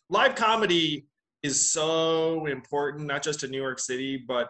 live 0.10 0.36
comedy 0.36 1.06
is 1.44 1.72
so 1.72 2.46
important, 2.46 3.06
not 3.06 3.22
just 3.22 3.42
to 3.42 3.48
New 3.48 3.62
York 3.62 3.78
City, 3.78 4.18
but 4.18 4.50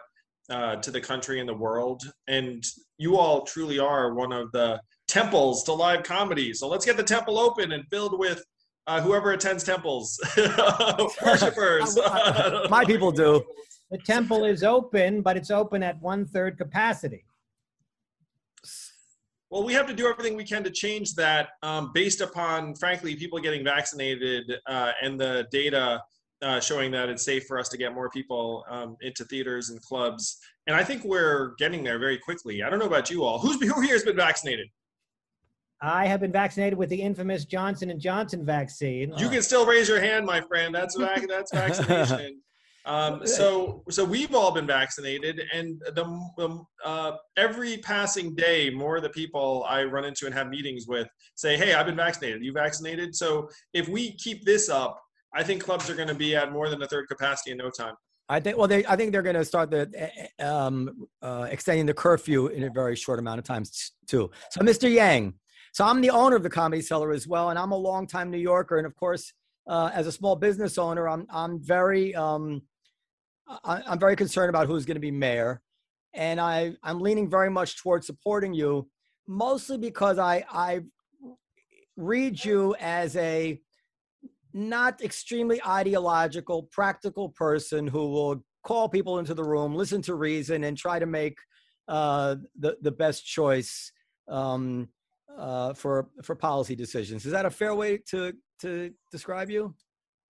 uh, 0.50 0.76
to 0.76 0.90
the 0.90 1.00
country 1.00 1.40
and 1.40 1.48
the 1.48 1.54
world. 1.54 2.02
And 2.28 2.64
you 2.98 3.16
all 3.16 3.42
truly 3.42 3.78
are 3.78 4.14
one 4.14 4.32
of 4.32 4.52
the 4.52 4.80
temples 5.08 5.64
to 5.64 5.72
live 5.72 6.02
comedy. 6.02 6.52
So 6.52 6.68
let's 6.68 6.84
get 6.84 6.96
the 6.96 7.02
temple 7.02 7.38
open 7.38 7.72
and 7.72 7.84
filled 7.90 8.18
with 8.18 8.44
uh, 8.86 9.00
whoever 9.00 9.32
attends 9.32 9.62
temples, 9.62 10.18
worshipers. 11.24 11.96
My 12.70 12.84
people 12.84 13.12
do. 13.12 13.44
The 13.90 13.98
temple 13.98 14.44
is 14.44 14.62
open, 14.62 15.22
but 15.22 15.36
it's 15.36 15.50
open 15.50 15.82
at 15.82 16.00
one 16.00 16.26
third 16.26 16.58
capacity. 16.58 17.24
Well, 19.50 19.64
we 19.64 19.72
have 19.72 19.88
to 19.88 19.94
do 19.94 20.06
everything 20.06 20.36
we 20.36 20.44
can 20.44 20.62
to 20.62 20.70
change 20.70 21.14
that 21.16 21.48
um, 21.64 21.90
based 21.92 22.20
upon, 22.20 22.76
frankly, 22.76 23.16
people 23.16 23.40
getting 23.40 23.64
vaccinated 23.64 24.44
uh, 24.66 24.92
and 25.02 25.20
the 25.20 25.48
data 25.50 26.02
uh, 26.42 26.60
showing 26.60 26.90
that 26.92 27.08
it's 27.08 27.24
safe 27.24 27.46
for 27.46 27.58
us 27.58 27.68
to 27.68 27.76
get 27.76 27.94
more 27.94 28.08
people 28.10 28.64
um, 28.68 28.96
into 29.02 29.24
theaters 29.24 29.70
and 29.70 29.80
clubs. 29.82 30.38
And 30.66 30.76
I 30.76 30.84
think 30.84 31.04
we're 31.04 31.54
getting 31.58 31.84
there 31.84 31.98
very 31.98 32.18
quickly. 32.18 32.62
I 32.62 32.70
don't 32.70 32.78
know 32.78 32.86
about 32.86 33.10
you 33.10 33.24
all. 33.24 33.38
Who's 33.38 33.60
who 33.60 33.80
here 33.80 33.94
has 33.94 34.04
been 34.04 34.16
vaccinated? 34.16 34.68
I 35.82 36.06
have 36.06 36.20
been 36.20 36.32
vaccinated 36.32 36.78
with 36.78 36.90
the 36.90 37.00
infamous 37.00 37.44
Johnson 37.44 37.90
and 37.90 38.00
Johnson 38.00 38.44
vaccine. 38.44 39.14
You 39.16 39.30
can 39.30 39.42
still 39.42 39.64
raise 39.64 39.88
your 39.88 40.00
hand, 40.00 40.26
my 40.26 40.40
friend. 40.42 40.74
That's 40.74 40.96
vac- 40.96 41.28
that's 41.28 41.52
vaccination. 41.52 42.40
Um, 42.86 43.26
so 43.26 43.84
so 43.90 44.04
we've 44.04 44.34
all 44.34 44.52
been 44.52 44.66
vaccinated, 44.66 45.42
and 45.52 45.80
the, 45.94 46.04
the 46.38 46.64
uh, 46.82 47.16
every 47.36 47.76
passing 47.76 48.34
day, 48.34 48.70
more 48.70 48.96
of 48.96 49.02
the 49.02 49.10
people 49.10 49.66
I 49.68 49.84
run 49.84 50.06
into 50.06 50.24
and 50.24 50.34
have 50.34 50.48
meetings 50.48 50.86
with 50.88 51.06
say, 51.34 51.58
"Hey, 51.58 51.74
I've 51.74 51.84
been 51.84 51.96
vaccinated. 51.96 52.42
You 52.42 52.52
vaccinated?" 52.54 53.14
So 53.14 53.50
if 53.74 53.86
we 53.86 54.16
keep 54.16 54.46
this 54.46 54.70
up, 54.70 54.98
I 55.34 55.42
think 55.42 55.62
clubs 55.62 55.88
are 55.88 55.94
going 55.94 56.08
to 56.08 56.14
be 56.14 56.34
at 56.34 56.52
more 56.52 56.68
than 56.68 56.82
a 56.82 56.86
third 56.86 57.08
capacity 57.08 57.52
in 57.52 57.58
no 57.58 57.70
time. 57.70 57.94
I 58.28 58.38
think. 58.38 58.56
Well, 58.56 58.68
they. 58.68 58.86
I 58.86 58.96
think 58.96 59.12
they're 59.12 59.22
going 59.22 59.36
to 59.36 59.44
start 59.44 59.70
the 59.70 60.12
uh, 60.38 60.44
um, 60.44 61.08
uh, 61.20 61.48
extending 61.50 61.86
the 61.86 61.94
curfew 61.94 62.46
in 62.46 62.62
a 62.62 62.70
very 62.70 62.94
short 62.94 63.18
amount 63.18 63.40
of 63.40 63.44
time 63.44 63.64
too. 64.06 64.30
So, 64.50 64.60
Mr. 64.60 64.90
Yang. 64.92 65.34
So 65.72 65.84
I'm 65.84 66.00
the 66.00 66.10
owner 66.10 66.36
of 66.36 66.42
the 66.42 66.50
Comedy 66.50 66.82
Cellar 66.82 67.12
as 67.12 67.28
well, 67.28 67.50
and 67.50 67.58
I'm 67.58 67.70
a 67.70 67.76
longtime 67.76 68.30
New 68.30 68.38
Yorker. 68.38 68.78
And 68.78 68.86
of 68.86 68.94
course, 68.96 69.32
uh, 69.68 69.90
as 69.92 70.06
a 70.06 70.12
small 70.12 70.36
business 70.36 70.78
owner, 70.78 71.08
I'm 71.08 71.26
I'm 71.30 71.60
very 71.60 72.14
um, 72.14 72.62
I, 73.64 73.82
I'm 73.86 73.98
very 73.98 74.16
concerned 74.16 74.50
about 74.50 74.66
who's 74.66 74.84
going 74.84 74.96
to 74.96 75.00
be 75.00 75.10
mayor, 75.10 75.60
and 76.14 76.40
I 76.40 76.74
I'm 76.82 77.00
leaning 77.00 77.28
very 77.28 77.50
much 77.50 77.78
towards 77.78 78.06
supporting 78.06 78.54
you, 78.54 78.88
mostly 79.26 79.76
because 79.76 80.18
I 80.18 80.44
I 80.50 80.80
read 81.96 82.44
you 82.44 82.74
as 82.80 83.16
a 83.16 83.60
not 84.52 85.02
extremely 85.02 85.62
ideological, 85.64 86.64
practical 86.64 87.30
person 87.30 87.86
who 87.86 88.10
will 88.10 88.44
call 88.64 88.88
people 88.88 89.18
into 89.18 89.34
the 89.34 89.44
room, 89.44 89.74
listen 89.74 90.02
to 90.02 90.14
reason, 90.14 90.64
and 90.64 90.76
try 90.76 90.98
to 90.98 91.06
make 91.06 91.38
uh, 91.88 92.36
the 92.58 92.76
the 92.82 92.92
best 92.92 93.26
choice 93.26 93.92
um, 94.28 94.88
uh, 95.38 95.74
for 95.74 96.08
for 96.22 96.34
policy 96.34 96.74
decisions. 96.76 97.26
Is 97.26 97.32
that 97.32 97.46
a 97.46 97.50
fair 97.50 97.74
way 97.74 97.98
to 98.10 98.32
to 98.60 98.92
describe 99.10 99.50
you? 99.50 99.74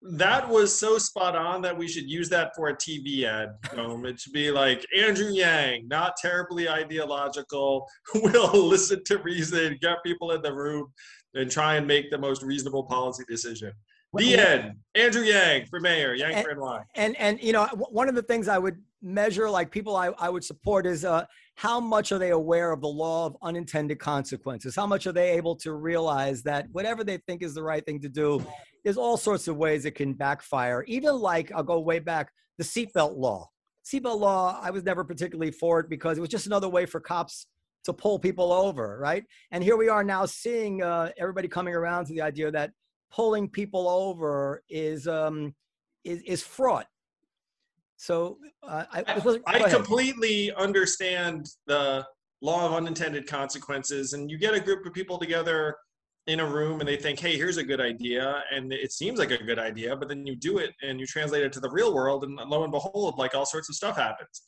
That 0.03 0.49
was 0.49 0.77
so 0.77 0.97
spot 0.97 1.37
on 1.37 1.61
that 1.61 1.77
we 1.77 1.87
should 1.87 2.09
use 2.09 2.31
that 2.31 2.57
for 2.57 2.69
a 2.69 2.75
TV 2.75 3.25
ad. 3.25 3.51
Um, 3.77 4.07
it 4.07 4.19
should 4.19 4.33
be 4.33 4.51
like 4.51 4.83
Andrew 4.97 5.31
Yang, 5.31 5.89
not 5.89 6.17
terribly 6.17 6.71
ideological, 6.71 7.87
will 8.15 8.67
listen 8.67 9.05
to 9.05 9.19
reason, 9.19 9.77
get 9.83 10.03
people 10.03 10.31
in 10.31 10.41
the 10.41 10.55
room, 10.55 10.91
and 11.35 11.51
try 11.51 11.77
and 11.77 11.87
make 11.87 12.11
the 12.11 12.17
most 12.17 12.43
reasonable 12.43 12.85
policy 12.85 13.25
decision. 13.29 13.73
The 14.15 14.35
end. 14.37 14.75
Andrew 14.97 15.23
Yang 15.23 15.67
for 15.67 15.79
mayor, 15.79 16.15
Yang 16.15 16.43
for 16.43 16.55
NY. 16.55 16.83
and 16.97 17.17
and 17.17 17.41
you 17.41 17.53
know 17.53 17.67
one 17.75 18.09
of 18.09 18.17
the 18.17 18.23
things 18.23 18.49
i 18.49 18.59
would 18.59 18.77
measure 19.03 19.49
like 19.49 19.71
people 19.71 19.95
i, 19.97 20.09
I 20.19 20.29
would 20.29 20.43
support 20.45 20.85
is 20.85 21.05
uh, 21.05 21.25
how 21.55 21.79
much 21.79 22.11
are 22.11 22.19
they 22.19 22.31
aware 22.31 22.73
of 22.73 22.81
the 22.81 22.89
law 22.89 23.27
of 23.27 23.37
unintended 23.43 23.99
consequences? 23.99 24.75
How 24.75 24.87
much 24.87 25.07
are 25.07 25.13
they 25.13 25.31
able 25.31 25.55
to 25.57 25.73
realize 25.75 26.43
that 26.43 26.67
whatever 26.73 27.05
they 27.05 27.19
think 27.19 27.43
is 27.43 27.55
the 27.55 27.63
right 27.63 27.85
thing 27.85 28.01
to 28.01 28.09
do 28.09 28.45
there's 28.83 28.97
all 28.97 29.19
sorts 29.19 29.47
of 29.47 29.57
ways 29.59 29.85
it 29.85 29.95
can 29.95 30.13
backfire. 30.15 30.83
Even 30.89 31.15
like 31.17 31.53
i'll 31.53 31.63
go 31.63 31.79
way 31.79 32.01
back 32.01 32.33
the 32.59 32.65
seatbelt 32.65 33.17
law. 33.17 33.49
Seatbelt 33.85 34.19
law 34.19 34.59
i 34.61 34.71
was 34.71 34.83
never 34.83 35.05
particularly 35.05 35.53
for 35.53 35.79
it 35.81 35.89
because 35.89 36.19
it 36.19 36.21
was 36.21 36.31
just 36.31 36.47
another 36.47 36.69
way 36.69 36.85
for 36.85 36.99
cops 36.99 37.47
to 37.85 37.93
pull 37.93 38.19
people 38.19 38.53
over 38.53 38.99
right? 39.01 39.25
And 39.53 39.63
here 39.63 39.77
we 39.77 39.89
are 39.89 40.03
now 40.03 40.27
seeing 40.27 40.83
uh, 40.83 41.11
everybody 41.17 41.47
coming 41.47 41.75
around 41.75 42.07
to 42.07 42.13
the 42.13 42.23
idea 42.23 42.51
that 42.51 42.73
pulling 43.11 43.49
people 43.49 43.89
over 43.89 44.63
is 44.69 45.07
um 45.09 45.55
is, 46.05 46.23
is 46.23 46.43
fraught 46.43 46.87
so 48.01 48.39
uh, 48.63 48.85
I, 48.91 49.05
I, 49.47 49.65
I 49.67 49.69
completely 49.69 50.51
understand 50.55 51.51
the 51.67 52.07
law 52.41 52.65
of 52.65 52.73
unintended 52.73 53.27
consequences, 53.27 54.15
and 54.15 54.31
you 54.31 54.39
get 54.39 54.55
a 54.55 54.61
group 54.61 54.87
of 54.87 54.95
people 54.95 55.19
together 55.19 55.77
in 56.27 56.41
a 56.41 56.47
room 56.47 56.81
and 56.81 56.89
they 56.89 56.97
think, 56.97 57.19
hey, 57.19 57.37
here's 57.37 57.59
a 57.59 57.63
good 57.63 57.79
idea, 57.79 58.43
and 58.53 58.73
it 58.73 58.93
seems 58.93 59.19
like 59.19 59.31
a 59.31 59.45
good 59.45 59.59
idea, 59.59 59.95
but 59.97 60.09
then 60.09 60.27
you 60.27 60.35
do 60.35 60.57
it 60.57 60.71
and 60.83 60.99
you 60.99 61.07
translate 61.07 61.43
it 61.43 61.53
to 61.53 61.61
the 61.61 61.69
real 61.71 61.95
world, 61.95 62.25
and 62.25 62.37
lo 62.37 62.63
and 62.63 62.73
behold, 62.73 63.19
like 63.19 63.35
all 63.35 63.45
sorts 63.45 63.69
of 63.69 63.75
stuff 63.75 63.99
happens. 63.99 64.45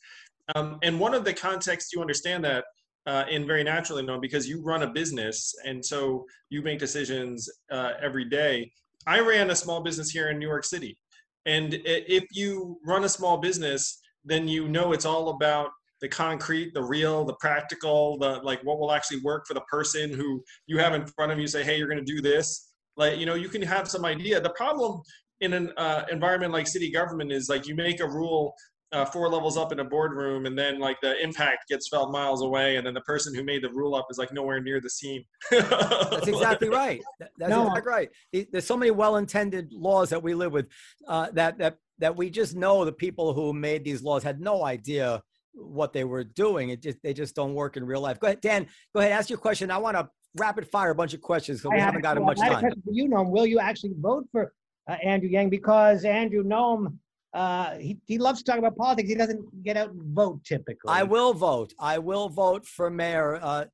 Um, 0.55 0.79
and 0.81 0.99
one 0.99 1.13
of 1.13 1.23
the 1.23 1.33
contexts 1.33 1.93
you 1.93 2.01
understand 2.01 2.43
that 2.45 2.65
uh, 3.05 3.25
in 3.29 3.45
very 3.45 3.63
naturally, 3.63 4.03
no, 4.03 4.19
because 4.19 4.47
you 4.47 4.61
run 4.61 4.83
a 4.83 4.89
business, 4.89 5.53
and 5.65 5.83
so 5.83 6.25
you 6.49 6.61
make 6.61 6.79
decisions 6.79 7.49
uh, 7.71 7.91
every 8.01 8.25
day. 8.25 8.71
I 9.05 9.19
ran 9.19 9.49
a 9.49 9.55
small 9.55 9.81
business 9.81 10.09
here 10.09 10.29
in 10.29 10.39
New 10.39 10.47
York 10.47 10.63
City. 10.63 10.97
And 11.45 11.79
if 11.83 12.23
you 12.31 12.79
run 12.85 13.03
a 13.03 13.09
small 13.09 13.37
business, 13.37 13.99
then 14.23 14.47
you 14.47 14.69
know 14.69 14.93
it's 14.93 15.05
all 15.05 15.29
about 15.29 15.71
the 15.99 16.07
concrete, 16.07 16.73
the 16.73 16.83
real, 16.83 17.25
the 17.25 17.35
practical, 17.35 18.17
the 18.17 18.39
like 18.43 18.61
what 18.63 18.79
will 18.79 18.93
actually 18.93 19.19
work 19.21 19.45
for 19.47 19.53
the 19.53 19.61
person 19.61 20.11
who 20.11 20.41
you 20.67 20.77
have 20.77 20.93
in 20.93 21.05
front 21.05 21.31
of 21.31 21.39
you. 21.39 21.47
Say, 21.47 21.63
hey, 21.63 21.77
you're 21.77 21.87
going 21.87 22.03
to 22.03 22.13
do 22.13 22.21
this. 22.21 22.69
Like 22.95 23.17
you 23.17 23.25
know, 23.25 23.35
you 23.35 23.49
can 23.49 23.61
have 23.61 23.89
some 23.89 24.05
idea. 24.05 24.39
The 24.39 24.51
problem 24.51 25.01
in 25.41 25.53
an 25.53 25.73
uh, 25.75 26.03
environment 26.11 26.53
like 26.53 26.67
city 26.67 26.89
government 26.91 27.31
is 27.31 27.49
like 27.49 27.67
you 27.67 27.75
make 27.75 27.99
a 27.99 28.07
rule 28.07 28.53
uh, 28.93 29.03
four 29.05 29.27
levels 29.27 29.57
up 29.57 29.71
in 29.71 29.79
a 29.79 29.83
boardroom, 29.83 30.45
and 30.45 30.57
then 30.57 30.79
like 30.79 31.01
the 31.01 31.21
impact 31.21 31.67
gets 31.67 31.87
felt 31.89 32.11
miles 32.11 32.41
away, 32.43 32.77
and 32.77 32.85
then 32.85 32.93
the 32.93 33.01
person 33.01 33.33
who 33.33 33.43
made 33.43 33.63
the 33.63 33.69
rule 33.69 33.95
up 33.95 34.05
is 34.11 34.17
like 34.17 34.31
nowhere 34.31 34.61
near 34.61 34.79
the 34.79 34.89
scene. 34.89 35.23
That's 35.51 36.27
exactly 36.27 36.69
right. 36.69 37.01
That's 37.19 37.49
No. 37.49 37.67
exactly 37.67 37.91
right. 37.91 38.09
There's 38.51 38.65
so 38.67 38.77
many 38.77 38.91
well-intended 38.91 39.73
laws 39.73 40.09
that 40.09 40.21
we 40.21 40.33
live 40.35 40.51
with 40.53 40.67
uh, 41.07 41.29
that 41.33 41.57
that 41.57 41.77
that 41.99 42.15
we 42.15 42.29
just 42.29 42.55
know 42.55 42.85
the 42.85 42.91
people 42.91 43.33
who 43.33 43.51
made 43.53 43.83
these 43.83 44.03
laws 44.03 44.23
had 44.23 44.39
no 44.39 44.63
idea 44.63 45.21
what 45.53 45.91
they 45.93 46.03
were 46.03 46.23
doing. 46.23 46.69
It 46.69 46.81
just 46.81 46.97
they 47.03 47.13
just 47.13 47.35
don't 47.35 47.53
work 47.55 47.77
in 47.77 47.85
real 47.85 48.01
life. 48.01 48.19
Go 48.19 48.27
ahead, 48.27 48.41
Dan. 48.41 48.67
Go 48.93 48.99
ahead, 49.01 49.11
ask 49.11 49.29
your 49.29 49.39
question. 49.39 49.71
I 49.71 49.77
want 49.79 49.97
to 49.97 50.07
rapid 50.35 50.67
fire 50.67 50.91
a 50.91 50.95
bunch 50.95 51.13
of 51.13 51.21
questions 51.21 51.59
because 51.59 51.71
we 51.71 51.77
I 51.77 51.81
haven't 51.81 51.95
had- 51.95 52.03
got 52.03 52.17
well, 52.17 52.25
much 52.27 52.39
I 52.39 52.43
had 52.45 52.51
a 52.51 52.55
time. 52.55 52.61
question 52.61 52.81
for 52.85 52.91
you, 52.93 53.07
Noam. 53.09 53.29
Will 53.31 53.45
you 53.47 53.59
actually 53.59 53.93
vote 53.97 54.25
for 54.31 54.53
uh, 54.89 54.93
Andrew 55.03 55.29
Yang? 55.29 55.49
Because 55.51 56.05
Andrew 56.05 56.43
Noam, 56.43 56.97
uh, 57.33 57.75
he, 57.77 57.97
he 58.05 58.17
loves 58.17 58.43
to 58.43 58.45
talk 58.45 58.59
about 58.59 58.75
politics. 58.75 59.09
He 59.09 59.15
doesn't 59.15 59.63
get 59.63 59.75
out 59.75 59.89
and 59.89 60.01
vote 60.13 60.43
typically. 60.43 60.89
I 60.89 61.03
will 61.03 61.33
vote. 61.33 61.73
I 61.79 61.97
will 61.97 62.29
vote 62.29 62.65
for 62.65 62.89
mayor. 62.89 63.39
Uh, 63.41 63.65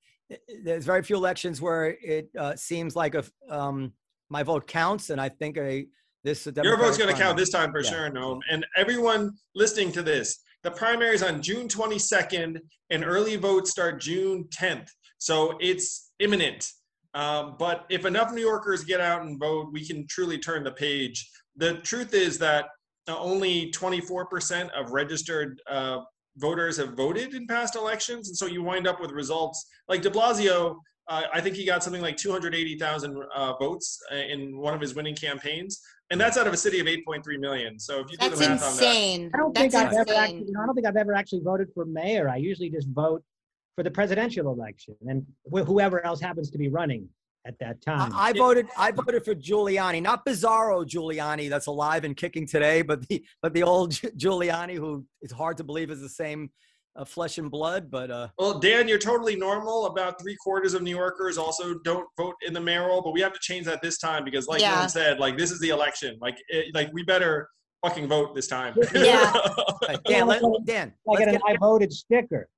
there's 0.64 0.86
very 0.86 1.04
few 1.04 1.16
elections 1.16 1.62
where 1.62 1.98
it 2.02 2.30
uh, 2.38 2.56
seems 2.56 2.96
like 2.96 3.16
a 3.16 3.24
um, 3.50 3.94
my 4.30 4.44
vote 4.44 4.68
counts, 4.68 5.10
and 5.10 5.20
I 5.20 5.30
think 5.30 5.58
a 5.58 5.88
this 6.24 6.46
a 6.48 6.54
Your 6.64 6.78
vote's 6.78 6.98
going 6.98 7.14
to 7.14 7.20
count 7.20 7.38
this 7.38 7.50
time 7.50 7.72
for 7.72 7.82
Yeah. 7.82 7.90
sure, 7.90 8.12
Noam. 8.12 8.40
And 8.52 8.66
everyone 8.78 9.32
listening 9.56 9.92
to 9.94 10.04
this, 10.04 10.40
the 10.64 10.72
primary 10.72 11.16
is 11.16 11.24
on 11.24 11.42
June 11.42 11.68
22nd, 11.68 12.60
and 12.90 13.04
early 13.04 13.38
votes 13.38 13.72
start 13.72 14.02
June 14.02 14.46
10th. 14.56 14.88
So 15.18 15.58
it's 15.60 16.12
imminent. 16.20 16.70
Um, 17.14 17.56
but 17.58 17.86
if 17.90 18.06
enough 18.06 18.32
New 18.32 18.42
Yorkers 18.42 18.84
get 18.84 19.02
out 19.02 19.24
and 19.24 19.40
vote, 19.40 19.70
we 19.72 19.86
can 19.86 20.06
truly 20.08 20.38
turn 20.38 20.64
the 20.64 20.72
page. 20.72 21.28
The 21.56 21.76
truth 21.76 22.14
is 22.14 22.38
that 22.40 22.66
only 23.18 23.72
24% 23.72 24.70
of 24.72 24.92
registered 24.92 25.62
uh, 25.70 26.00
voters 26.38 26.78
have 26.78 26.94
voted 26.96 27.34
in 27.34 27.48
past 27.48 27.76
elections. 27.76 28.30
And 28.30 28.38
so 28.38 28.46
you 28.46 28.64
wind 28.64 28.88
up 28.88 29.00
with 29.02 29.12
results 29.12 29.66
like 29.88 30.02
de 30.02 30.10
Blasio. 30.10 30.78
Uh, 31.08 31.24
I 31.34 31.42
think 31.42 31.56
he 31.56 31.66
got 31.66 31.84
something 31.84 32.02
like 32.02 32.18
280,000 32.18 33.24
uh, 33.36 33.54
votes 33.54 34.00
uh, 34.12 34.16
in 34.16 34.58
one 34.58 34.74
of 34.74 34.82
his 34.82 34.94
winning 34.94 35.16
campaigns. 35.16 35.82
And 36.12 36.20
that's 36.20 36.38
out 36.38 36.48
of 36.48 36.54
a 36.54 36.58
city 36.58 36.80
of 36.80 36.88
8.3 36.88 37.24
million. 37.40 37.80
So 37.80 38.00
if 38.00 38.12
you 38.12 38.18
do 38.18 38.30
That's 38.30 38.40
the 38.40 38.50
math 38.50 38.64
on 38.64 38.78
that, 38.78 38.86
insane. 38.86 39.32
I 39.34 39.38
don't 39.38 39.54
That's 39.54 39.74
think 39.74 39.86
I've 39.86 39.94
ever 39.94 40.02
insane. 40.02 40.18
actually. 40.18 40.54
I 40.62 40.66
don't 40.66 40.76
think 40.76 40.88
I've 40.88 40.96
ever 40.96 41.14
actually 41.14 41.42
voted 41.42 41.70
for 41.74 41.86
mayor. 41.86 42.30
I 42.30 42.38
usually 42.38 42.70
just 42.70 42.88
vote 42.90 43.24
for 43.76 43.84
the 43.84 43.92
presidential 43.92 44.52
election 44.52 44.96
and 45.08 45.26
wh- 45.54 45.66
whoever 45.66 46.04
else 46.06 46.20
happens 46.20 46.50
to 46.52 46.58
be 46.58 46.68
running 46.68 47.08
at 47.46 47.58
that 47.60 47.82
time. 47.82 48.12
I, 48.14 48.30
I 48.30 48.34
voted. 48.34 48.68
I 48.78 48.92
voted 48.92 49.24
for 49.24 49.36
Giuliani, 49.36 50.02
not 50.02 50.26
Bizarro 50.26 50.86
Giuliani, 50.86 51.50
that's 51.50 51.68
alive 51.68 52.04
and 52.04 52.16
kicking 52.16 52.46
today, 52.46 52.82
but 52.82 53.08
the 53.08 53.24
but 53.42 53.54
the 53.54 53.64
old 53.64 53.92
Gi- 53.94 54.10
Giuliani, 54.18 54.76
who 54.76 55.06
is 55.22 55.32
hard 55.32 55.58
to 55.58 55.64
believe 55.64 55.90
is 55.90 56.02
the 56.02 56.10
same 56.10 56.50
uh, 56.96 57.06
flesh 57.06 57.38
and 57.38 57.50
blood. 57.50 57.90
But 57.90 58.12
uh, 58.12 58.28
Well, 58.38 58.60
Dan, 58.60 58.88
you're 58.88 59.00
totally 59.00 59.36
normal. 59.36 59.86
About 59.88 60.22
three 60.22 60.36
quarters 60.36 60.74
of 60.74 60.82
New 60.82 60.96
Yorkers 60.96 61.38
also 61.38 61.76
don't 61.84 62.08
vote 62.18 62.36
in 62.46 62.54
the 62.54 62.62
mayoral, 62.62 63.02
but 63.02 63.14
we 63.14 63.22
have 63.22 63.34
to 63.34 63.40
change 63.42 63.66
that 63.66 63.82
this 63.82 63.98
time 63.98 64.24
because, 64.26 64.48
like 64.48 64.62
Yeah. 64.62 64.84
Noam 64.84 64.90
said, 64.90 65.20
like 65.20 65.38
this 65.38 65.52
is 65.52 65.60
the 65.60 65.70
election. 65.70 66.18
Like, 66.22 66.38
it, 66.50 66.74
like 66.76 66.92
we 66.94 67.04
better 67.04 67.50
fucking 67.86 68.08
vote 68.08 68.36
this 68.36 68.48
time. 68.48 68.76
Yeah. 68.94 69.32
Dan, 70.06 70.28
let, 70.28 70.42
Dan, 70.66 70.94
I 71.08 71.12
let's 71.12 71.20
get 71.20 71.28
an 71.30 71.34
get, 71.36 71.42
I 71.48 71.58
voted 71.58 71.92
sticker. 71.94 72.50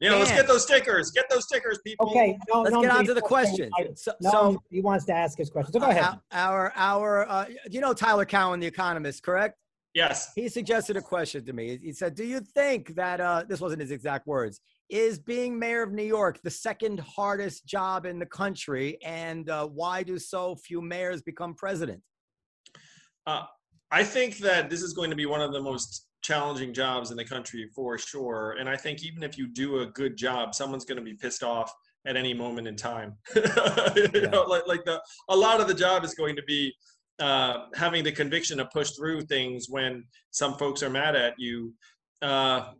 Yeah, 0.00 0.14
let's 0.14 0.30
get 0.30 0.46
those 0.46 0.62
stickers. 0.62 1.10
Get 1.10 1.28
those 1.28 1.44
stickers, 1.44 1.78
people. 1.84 2.08
Okay, 2.08 2.38
no, 2.48 2.62
let's 2.62 2.72
no, 2.72 2.80
get 2.80 2.90
on 2.90 3.04
to 3.04 3.12
the 3.12 3.20
okay, 3.20 3.28
questions. 3.28 3.70
So, 3.96 4.12
No, 4.20 4.30
so 4.30 4.62
he 4.70 4.80
wants 4.80 5.04
to 5.06 5.12
ask 5.12 5.36
his 5.36 5.50
question. 5.50 5.74
So 5.74 5.80
go 5.80 5.90
ahead. 5.90 6.04
uh, 6.04 6.16
our 6.32 6.72
our 6.74 7.28
uh, 7.28 7.46
you 7.70 7.80
know 7.80 7.92
Tyler 7.92 8.24
Cowen, 8.24 8.60
the 8.60 8.66
economist, 8.66 9.22
correct? 9.22 9.58
Yes. 9.92 10.30
He 10.36 10.48
suggested 10.48 10.96
a 10.96 11.02
question 11.02 11.44
to 11.44 11.52
me. 11.52 11.78
He 11.82 11.92
said, 11.92 12.14
"Do 12.14 12.24
you 12.24 12.40
think 12.40 12.94
that 12.94 13.20
uh, 13.20 13.44
this 13.46 13.60
wasn't 13.60 13.82
his 13.82 13.90
exact 13.90 14.26
words? 14.26 14.60
Is 14.88 15.18
being 15.18 15.58
mayor 15.58 15.82
of 15.82 15.92
New 15.92 16.04
York 16.04 16.40
the 16.42 16.50
second 16.50 17.00
hardest 17.00 17.66
job 17.66 18.06
in 18.06 18.18
the 18.18 18.26
country, 18.26 18.98
and 19.04 19.50
uh, 19.50 19.66
why 19.66 20.02
do 20.02 20.18
so 20.18 20.56
few 20.56 20.80
mayors 20.80 21.20
become 21.20 21.54
president?" 21.54 22.02
I 23.92 24.04
think 24.04 24.38
that 24.38 24.70
this 24.70 24.82
is 24.82 24.92
going 24.92 25.10
to 25.10 25.16
be 25.16 25.26
one 25.26 25.40
of 25.40 25.52
the 25.52 25.60
most 25.60 26.06
challenging 26.22 26.72
jobs 26.72 27.10
in 27.10 27.16
the 27.16 27.24
country 27.24 27.68
for 27.74 27.98
sure. 27.98 28.56
And 28.58 28.68
I 28.68 28.76
think 28.76 29.02
even 29.04 29.22
if 29.22 29.38
you 29.38 29.48
do 29.48 29.80
a 29.80 29.86
good 29.86 30.16
job, 30.16 30.54
someone's 30.54 30.84
going 30.84 30.98
to 30.98 31.04
be 31.04 31.14
pissed 31.14 31.42
off 31.42 31.72
at 32.06 32.16
any 32.16 32.34
moment 32.34 32.66
in 32.66 32.76
time. 32.76 33.14
you 33.34 34.28
know, 34.30 34.44
like, 34.48 34.66
like 34.66 34.84
the 34.84 35.00
a 35.28 35.36
lot 35.36 35.60
of 35.60 35.68
the 35.68 35.74
job 35.74 36.04
is 36.04 36.14
going 36.14 36.36
to 36.36 36.42
be 36.42 36.72
uh, 37.18 37.66
having 37.74 38.02
the 38.02 38.12
conviction 38.12 38.58
to 38.58 38.64
push 38.66 38.92
through 38.92 39.22
things 39.22 39.66
when 39.68 40.04
some 40.30 40.54
folks 40.54 40.82
are 40.82 40.90
mad 40.90 41.14
at 41.14 41.34
you. 41.38 41.74
Uh, 42.22 42.70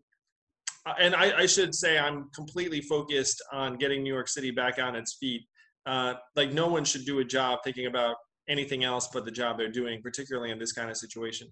and 0.98 1.14
I, 1.14 1.40
I 1.40 1.46
should 1.46 1.74
say 1.74 1.98
I'm 1.98 2.30
completely 2.34 2.80
focused 2.80 3.42
on 3.52 3.76
getting 3.76 4.02
New 4.02 4.12
York 4.12 4.28
City 4.28 4.50
back 4.50 4.78
on 4.78 4.96
its 4.96 5.16
feet. 5.20 5.42
Uh, 5.86 6.14
like 6.36 6.52
no 6.52 6.68
one 6.68 6.84
should 6.84 7.04
do 7.04 7.20
a 7.20 7.24
job 7.24 7.60
thinking 7.64 7.86
about 7.86 8.16
anything 8.48 8.84
else 8.84 9.08
but 9.12 9.24
the 9.24 9.30
job 9.30 9.58
they're 9.58 9.70
doing, 9.70 10.00
particularly 10.02 10.50
in 10.50 10.58
this 10.58 10.72
kind 10.72 10.90
of 10.90 10.96
situation. 10.96 11.48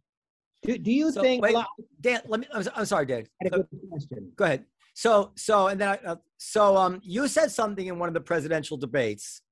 Do, 0.63 0.77
do 0.79 0.91
you 0.93 1.13
So, 1.13 1.23
think? 1.23 1.43
wait. 1.43 1.55
well, 1.55 1.67
Dan, 2.01 2.21
let 2.27 2.41
me. 2.41 2.47
I'm, 2.53 2.65
I'm 2.75 2.85
sorry, 2.85 3.07
Dan. 3.07 3.25
I 3.43 3.45
had 3.45 3.53
a 3.55 3.57
So- 3.59 3.63
good 3.71 3.91
question. 3.91 4.33
go 4.37 4.45
ahead. 4.45 4.65
So, 4.95 5.31
so, 5.37 5.69
and 5.69 5.81
then, 5.81 5.89
I, 5.91 6.07
uh, 6.09 6.17
so, 6.39 6.77
um, 6.77 7.01
you 7.05 7.29
said 7.29 7.53
something 7.53 7.87
in 7.87 7.99
one 8.01 8.09
of 8.09 8.15
the 8.15 8.21
presidential 8.21 8.77
debates 8.77 9.43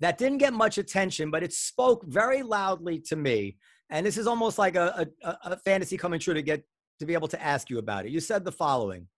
that 0.00 0.18
didn't 0.18 0.38
get 0.38 0.52
much 0.52 0.76
attention, 0.76 1.30
but 1.30 1.42
it 1.42 1.52
spoke 1.52 2.04
very 2.06 2.42
loudly 2.42 2.98
to 3.06 3.16
me. 3.16 3.56
And 3.88 4.04
this 4.04 4.18
is 4.18 4.26
almost 4.26 4.58
like 4.58 4.74
a, 4.76 5.06
a, 5.24 5.28
a- 5.28 5.38
a 5.52 5.56
fantasy 5.56 5.96
coming 5.96 6.20
true 6.20 6.34
to 6.34 6.42
get 6.42 6.62
to 7.00 7.06
be 7.06 7.14
able 7.14 7.28
to 7.28 7.42
ask 7.42 7.70
you 7.70 7.78
about 7.78 8.04
it. 8.06 8.12
You 8.12 8.20
said 8.20 8.44
the 8.44 8.52
following: 8.52 9.08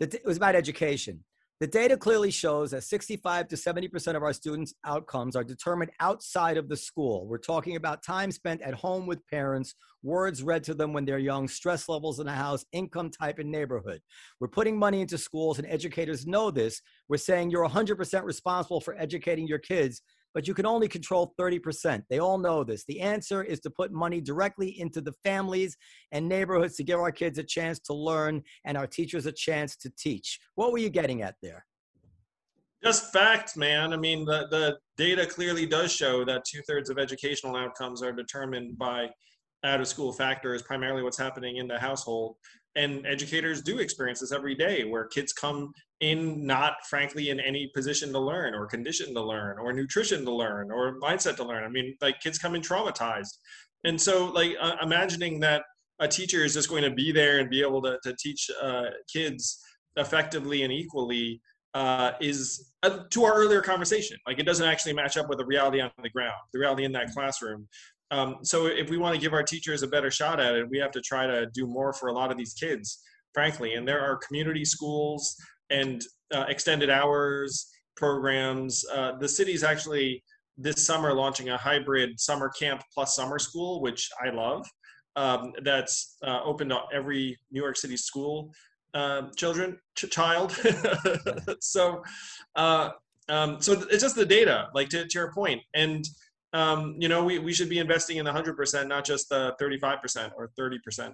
that 0.00 0.14
it 0.14 0.24
was 0.24 0.38
about 0.38 0.54
education. 0.54 1.22
The 1.62 1.68
data 1.68 1.96
clearly 1.96 2.32
shows 2.32 2.72
that 2.72 2.82
65 2.82 3.46
to 3.46 3.54
70% 3.54 4.16
of 4.16 4.24
our 4.24 4.32
students' 4.32 4.74
outcomes 4.84 5.36
are 5.36 5.44
determined 5.44 5.92
outside 6.00 6.56
of 6.56 6.68
the 6.68 6.76
school. 6.76 7.28
We're 7.28 7.38
talking 7.38 7.76
about 7.76 8.02
time 8.02 8.32
spent 8.32 8.62
at 8.62 8.74
home 8.74 9.06
with 9.06 9.24
parents, 9.28 9.76
words 10.02 10.42
read 10.42 10.64
to 10.64 10.74
them 10.74 10.92
when 10.92 11.04
they're 11.04 11.20
young, 11.20 11.46
stress 11.46 11.88
levels 11.88 12.18
in 12.18 12.26
the 12.26 12.32
house, 12.32 12.64
income 12.72 13.10
type, 13.10 13.38
and 13.38 13.48
neighborhood. 13.48 14.00
We're 14.40 14.48
putting 14.48 14.76
money 14.76 15.02
into 15.02 15.16
schools, 15.16 15.60
and 15.60 15.68
educators 15.68 16.26
know 16.26 16.50
this. 16.50 16.82
We're 17.08 17.16
saying 17.16 17.52
you're 17.52 17.68
100% 17.68 18.24
responsible 18.24 18.80
for 18.80 18.98
educating 18.98 19.46
your 19.46 19.60
kids, 19.60 20.02
but 20.34 20.48
you 20.48 20.54
can 20.54 20.66
only 20.66 20.88
control 20.88 21.34
30%. 21.38 22.02
They 22.08 22.18
all 22.18 22.38
know 22.38 22.64
this. 22.64 22.84
The 22.84 23.00
answer 23.00 23.42
is 23.42 23.60
to 23.60 23.70
put 23.70 23.92
money 23.92 24.20
directly 24.20 24.80
into 24.80 25.00
the 25.00 25.12
families 25.24 25.76
and 26.10 26.28
neighborhoods 26.28 26.76
to 26.76 26.84
give 26.84 27.00
our 27.00 27.12
kids 27.12 27.38
a 27.38 27.44
chance 27.44 27.78
to 27.80 27.94
learn 27.94 28.42
and 28.64 28.76
our 28.76 28.86
teachers 28.86 29.26
a 29.26 29.32
chance 29.32 29.76
to 29.76 29.90
teach. 29.98 30.40
What 30.54 30.72
were 30.72 30.78
you 30.78 30.90
getting 30.90 31.22
at 31.22 31.36
there? 31.42 31.66
Just 32.82 33.12
facts, 33.12 33.56
man. 33.56 33.92
I 33.92 33.96
mean, 33.96 34.24
the, 34.24 34.48
the 34.50 34.78
data 34.96 35.24
clearly 35.24 35.66
does 35.66 35.92
show 35.92 36.24
that 36.24 36.44
two 36.44 36.62
thirds 36.62 36.90
of 36.90 36.98
educational 36.98 37.56
outcomes 37.56 38.02
are 38.02 38.12
determined 38.12 38.76
by 38.76 39.08
out 39.64 39.80
of 39.80 39.86
school 39.86 40.12
factors, 40.12 40.62
primarily 40.62 41.04
what's 41.04 41.18
happening 41.18 41.58
in 41.58 41.68
the 41.68 41.78
household. 41.78 42.36
And 42.74 43.06
educators 43.06 43.62
do 43.62 43.78
experience 43.78 44.20
this 44.20 44.32
every 44.32 44.54
day 44.54 44.84
where 44.84 45.04
kids 45.04 45.32
come 45.32 45.72
in 46.00 46.46
not, 46.46 46.74
frankly, 46.88 47.30
in 47.30 47.38
any 47.38 47.70
position 47.74 48.12
to 48.12 48.18
learn 48.18 48.54
or 48.54 48.66
condition 48.66 49.14
to 49.14 49.22
learn 49.22 49.58
or 49.58 49.72
nutrition 49.72 50.24
to 50.24 50.32
learn 50.32 50.70
or 50.70 50.98
mindset 51.00 51.36
to 51.36 51.44
learn. 51.44 51.64
I 51.64 51.68
mean, 51.68 51.96
like 52.00 52.20
kids 52.20 52.38
come 52.38 52.54
in 52.54 52.62
traumatized. 52.62 53.38
And 53.84 54.00
so, 54.00 54.26
like, 54.26 54.54
uh, 54.60 54.76
imagining 54.80 55.40
that 55.40 55.64
a 56.00 56.08
teacher 56.08 56.44
is 56.44 56.54
just 56.54 56.68
going 56.68 56.82
to 56.82 56.90
be 56.90 57.12
there 57.12 57.38
and 57.38 57.50
be 57.50 57.60
able 57.60 57.82
to, 57.82 57.98
to 58.02 58.14
teach 58.18 58.50
uh, 58.60 58.86
kids 59.12 59.62
effectively 59.96 60.62
and 60.62 60.72
equally 60.72 61.40
uh, 61.74 62.12
is 62.20 62.72
uh, 62.82 62.98
to 63.10 63.24
our 63.24 63.34
earlier 63.34 63.62
conversation. 63.62 64.16
Like 64.26 64.38
it 64.38 64.44
doesn't 64.44 64.66
actually 64.66 64.92
match 64.92 65.16
up 65.16 65.28
with 65.28 65.38
the 65.38 65.44
reality 65.46 65.80
on 65.80 65.90
the 66.02 66.10
ground, 66.10 66.34
the 66.52 66.58
reality 66.58 66.84
in 66.84 66.92
that 66.92 67.12
classroom. 67.12 67.68
Um, 68.12 68.36
so 68.42 68.66
if 68.66 68.90
we 68.90 68.98
want 68.98 69.14
to 69.14 69.20
give 69.20 69.32
our 69.32 69.42
teachers 69.42 69.82
a 69.82 69.88
better 69.88 70.10
shot 70.10 70.38
at 70.38 70.54
it, 70.54 70.68
we 70.68 70.78
have 70.78 70.92
to 70.92 71.00
try 71.00 71.26
to 71.26 71.46
do 71.54 71.66
more 71.66 71.92
for 71.94 72.10
a 72.10 72.12
lot 72.12 72.30
of 72.30 72.36
these 72.36 72.52
kids, 72.52 73.02
frankly. 73.32 73.74
And 73.74 73.88
there 73.88 74.00
are 74.00 74.16
community 74.18 74.64
schools 74.64 75.34
and 75.70 76.02
uh, 76.32 76.44
extended 76.48 76.90
hours 76.90 77.70
programs. 77.96 78.84
Uh, 78.92 79.12
the 79.18 79.28
city's 79.28 79.64
actually 79.64 80.22
this 80.58 80.86
summer 80.86 81.14
launching 81.14 81.48
a 81.48 81.56
hybrid 81.56 82.20
summer 82.20 82.50
camp 82.50 82.82
plus 82.92 83.16
summer 83.16 83.38
school, 83.38 83.80
which 83.80 84.10
I 84.22 84.28
love. 84.28 84.66
Um, 85.16 85.52
that's 85.62 86.18
uh, 86.22 86.40
open 86.44 86.68
to 86.68 86.80
every 86.92 87.38
New 87.50 87.62
York 87.62 87.76
City 87.76 87.96
school 87.96 88.52
uh, 88.94 89.22
children, 89.36 89.78
ch- 89.96 90.10
child. 90.10 90.54
so, 91.60 92.02
uh, 92.56 92.90
um, 93.28 93.60
so 93.60 93.72
it's 93.90 94.02
just 94.02 94.16
the 94.16 94.26
data, 94.26 94.68
like 94.74 94.90
to, 94.90 95.06
to 95.06 95.18
your. 95.18 95.32
And, 95.74 96.04
um, 96.52 96.96
you 96.98 97.08
know, 97.08 97.24
we, 97.24 97.38
we 97.38 97.52
should 97.52 97.68
be 97.68 97.78
investing 97.78 98.18
in 98.18 98.24
the 98.24 98.32
100%, 98.32 98.86
not 98.86 99.04
just 99.04 99.28
the 99.28 99.54
35% 99.60 100.32
or 100.36 100.50
30%. 100.58 101.12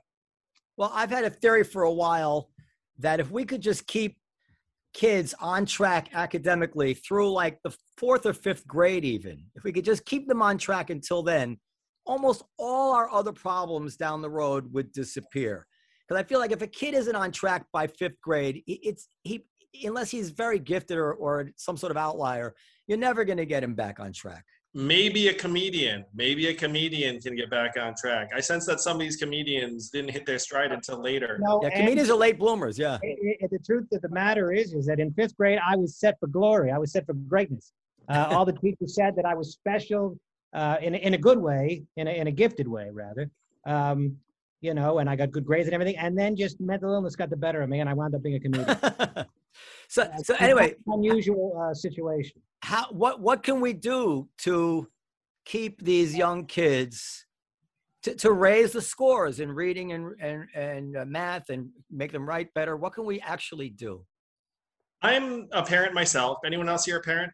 Well, 0.77 0.91
I've 0.95 1.11
had 1.11 1.25
a 1.25 1.31
theory 1.31 1.65
for 1.65 1.83
a 1.83 1.93
while 1.93 2.51
that 2.99 3.21
if 3.21 3.31
we 3.31 3.45
could 3.45 3.61
just 3.61 3.87
keep 3.87 4.17
kids 4.95 5.35
on 5.41 5.67
track 5.67 6.09
academically 6.15 6.95
through 6.95 7.31
like 7.31 7.59
the 7.63 7.77
fourth 7.97 8.27
or 8.27 8.33
fifth 8.33 8.67
grade, 8.67 9.05
even 9.05 9.45
if 9.55 9.65
we 9.65 9.73
could 9.73 9.85
just 9.85 10.05
keep 10.05 10.27
them 10.27 10.43
on 10.43 10.59
track 10.59 10.91
until 10.91 11.23
then, 11.23 11.59
almost 12.07 12.43
all 12.59 12.95
our 12.95 13.11
other 13.13 13.33
problems 13.33 13.97
down 13.97 14.23
the 14.23 14.31
road 14.31 14.73
would 14.73 14.93
disappear. 14.93 15.67
Because 16.09 16.21
I 16.21 16.25
feel 16.27 16.39
like 16.39 16.53
if 16.53 16.63
a 16.63 16.67
kid 16.67 16.95
isn't 16.95 17.15
on 17.15 17.31
track 17.31 17.67
by 17.73 17.87
fifth 17.87 18.21
grade, 18.21 18.63
it's 18.67 19.09
he 19.23 19.45
unless 19.85 20.11
he's 20.11 20.31
very 20.31 20.59
gifted 20.59 20.97
or, 20.97 21.13
or 21.13 21.51
some 21.57 21.77
sort 21.77 21.91
of 21.91 21.97
outlier, 21.97 22.55
you're 22.87 22.99
never 22.99 23.25
going 23.25 23.37
to 23.37 23.45
get 23.45 23.63
him 23.63 23.75
back 23.75 24.01
on 24.01 24.13
track. 24.13 24.45
Maybe 24.75 25.29
a 25.29 25.35
comedian, 25.35 26.05
maybe 26.15 26.49
a 26.49 26.55
comedian 26.55 27.21
can 27.21 27.35
get 27.35 27.51
back 27.51 27.77
on 27.81 27.95
track. 28.01 28.31
I 28.35 28.41
sense 28.41 28.67
that 28.67 28.81
some 28.81 28.97
of 28.97 29.01
these 29.01 29.17
comedians 29.17 29.91
didn't 29.91 30.11
hit 30.11 30.27
their 30.27 30.39
stride 30.39 30.73
until 30.73 31.03
later. 31.03 31.39
No, 31.43 31.61
Yeah, 31.63 31.71
comedians 31.71 32.11
are 32.11 32.17
late 32.17 32.39
bloomers. 32.39 32.79
Yeah. 32.79 32.99
it- 33.03 33.39
it- 33.41 33.51
the 33.51 33.59
truth 33.59 33.87
of 33.93 34.03
the 34.03 34.09
matter 34.11 34.53
is, 34.53 34.75
is 34.75 34.87
that 34.87 35.01
in 35.01 35.13
fifth 35.15 35.37
grade, 35.37 35.59
I 35.67 35.77
was 35.77 35.97
set 35.97 36.19
for 36.21 36.27
glory. 36.27 36.71
I 36.71 36.79
was 36.79 36.93
set 36.93 37.07
for 37.07 37.15
greatness. 37.15 37.73
Uh, 38.09 38.29
all 38.31 38.45
the 38.45 38.53
teachers 38.53 38.95
said 38.95 39.17
that 39.17 39.25
I 39.25 39.35
was 39.35 39.53
special 39.53 40.19
uh, 40.55 40.77
in, 40.81 40.95
a- 40.95 40.99
in 40.99 41.15
a 41.15 41.19
good 41.19 41.39
way, 41.39 41.85
in 41.97 42.07
a, 42.09 42.11
in 42.11 42.27
a 42.27 42.31
gifted 42.33 42.69
way, 42.69 42.89
rather. 42.91 43.31
Um, 43.67 44.19
you 44.61 44.75
know, 44.75 44.99
and 44.99 45.09
I 45.09 45.15
got 45.15 45.31
good 45.31 45.45
grades 45.45 45.69
and 45.69 45.75
everything. 45.75 45.97
And 45.99 46.19
then 46.19 46.35
just 46.35 46.61
mental 46.61 46.93
illness 46.93 47.15
got 47.17 47.31
the 47.31 47.37
better 47.37 47.63
of 47.63 47.69
me, 47.69 47.81
and 47.81 47.89
I 47.89 47.95
wound 47.95 48.15
up 48.15 48.23
being 48.23 48.35
a 48.37 48.41
comedian. 48.41 48.77
so 49.89 50.11
so 50.25 50.35
anyway, 50.41 50.75
unusual 50.87 51.57
uh, 51.61 51.75
situation. 51.75 52.41
How 52.63 52.87
what 52.91 53.21
what 53.21 53.43
can 53.43 53.61
we 53.61 53.73
do 53.73 54.29
to 54.39 54.89
keep 55.45 55.83
these 55.83 56.17
young 56.17 56.45
kids 56.47 57.25
to, 58.03 58.15
to 58.15 58.33
raise 58.33 58.73
the 58.73 58.83
scores 58.83 59.41
in 59.41 59.51
reading 59.51 59.93
and 59.93 60.15
and 60.21 60.45
and 60.55 60.97
uh, 60.97 61.05
math 61.05 61.51
and 61.51 61.71
make 61.91 62.13
them 62.13 62.29
write 62.29 62.53
better? 62.55 62.77
What 62.77 62.95
can 62.95 63.05
we 63.05 63.21
actually 63.21 63.71
do? 63.71 64.05
I'm 65.03 65.49
a 65.53 65.63
parent 65.63 65.95
myself. 65.95 66.39
Anyone 66.45 66.69
else 66.69 66.85
here 66.85 66.99
a 66.99 67.03
parent? 67.03 67.33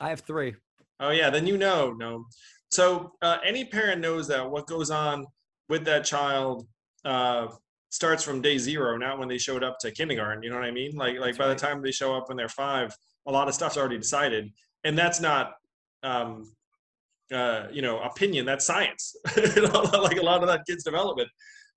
I 0.00 0.08
have 0.10 0.20
three. 0.20 0.54
Oh 1.00 1.10
yeah, 1.10 1.30
then 1.30 1.46
you 1.46 1.56
know, 1.56 1.92
no. 1.92 2.24
So 2.70 3.12
uh, 3.22 3.38
any 3.44 3.64
parent 3.64 4.00
knows 4.00 4.28
that 4.28 4.48
what 4.48 4.66
goes 4.66 4.90
on 4.90 5.24
with 5.68 5.84
that 5.84 6.04
child 6.04 6.66
uh, 7.04 7.48
starts 7.90 8.22
from 8.22 8.42
day 8.42 8.58
zero, 8.58 8.96
not 8.96 9.18
when 9.18 9.28
they 9.28 9.38
showed 9.38 9.62
up 9.62 9.78
to 9.80 9.90
kindergarten. 9.90 10.42
You 10.42 10.50
know 10.50 10.56
what 10.56 10.64
I 10.64 10.70
mean? 10.70 10.96
Like 10.96 11.14
like 11.14 11.36
That's 11.36 11.38
by 11.38 11.46
right. 11.46 11.58
the 11.58 11.66
time 11.66 11.82
they 11.82 11.92
show 11.92 12.16
up 12.16 12.28
when 12.28 12.36
they're 12.36 12.48
five, 12.48 12.94
a 13.28 13.32
lot 13.32 13.46
of 13.46 13.54
stuff's 13.54 13.76
already 13.76 13.98
decided, 13.98 14.50
and 14.84 14.98
that's 14.98 15.20
not. 15.20 15.52
Um, 16.02 16.52
uh, 17.30 17.66
you 17.70 17.82
know, 17.82 18.00
opinion. 18.00 18.46
That's 18.46 18.64
science. 18.64 19.14
like 19.36 20.16
a 20.16 20.22
lot 20.22 20.40
of 20.40 20.48
that 20.48 20.62
kid's 20.66 20.82
development 20.82 21.28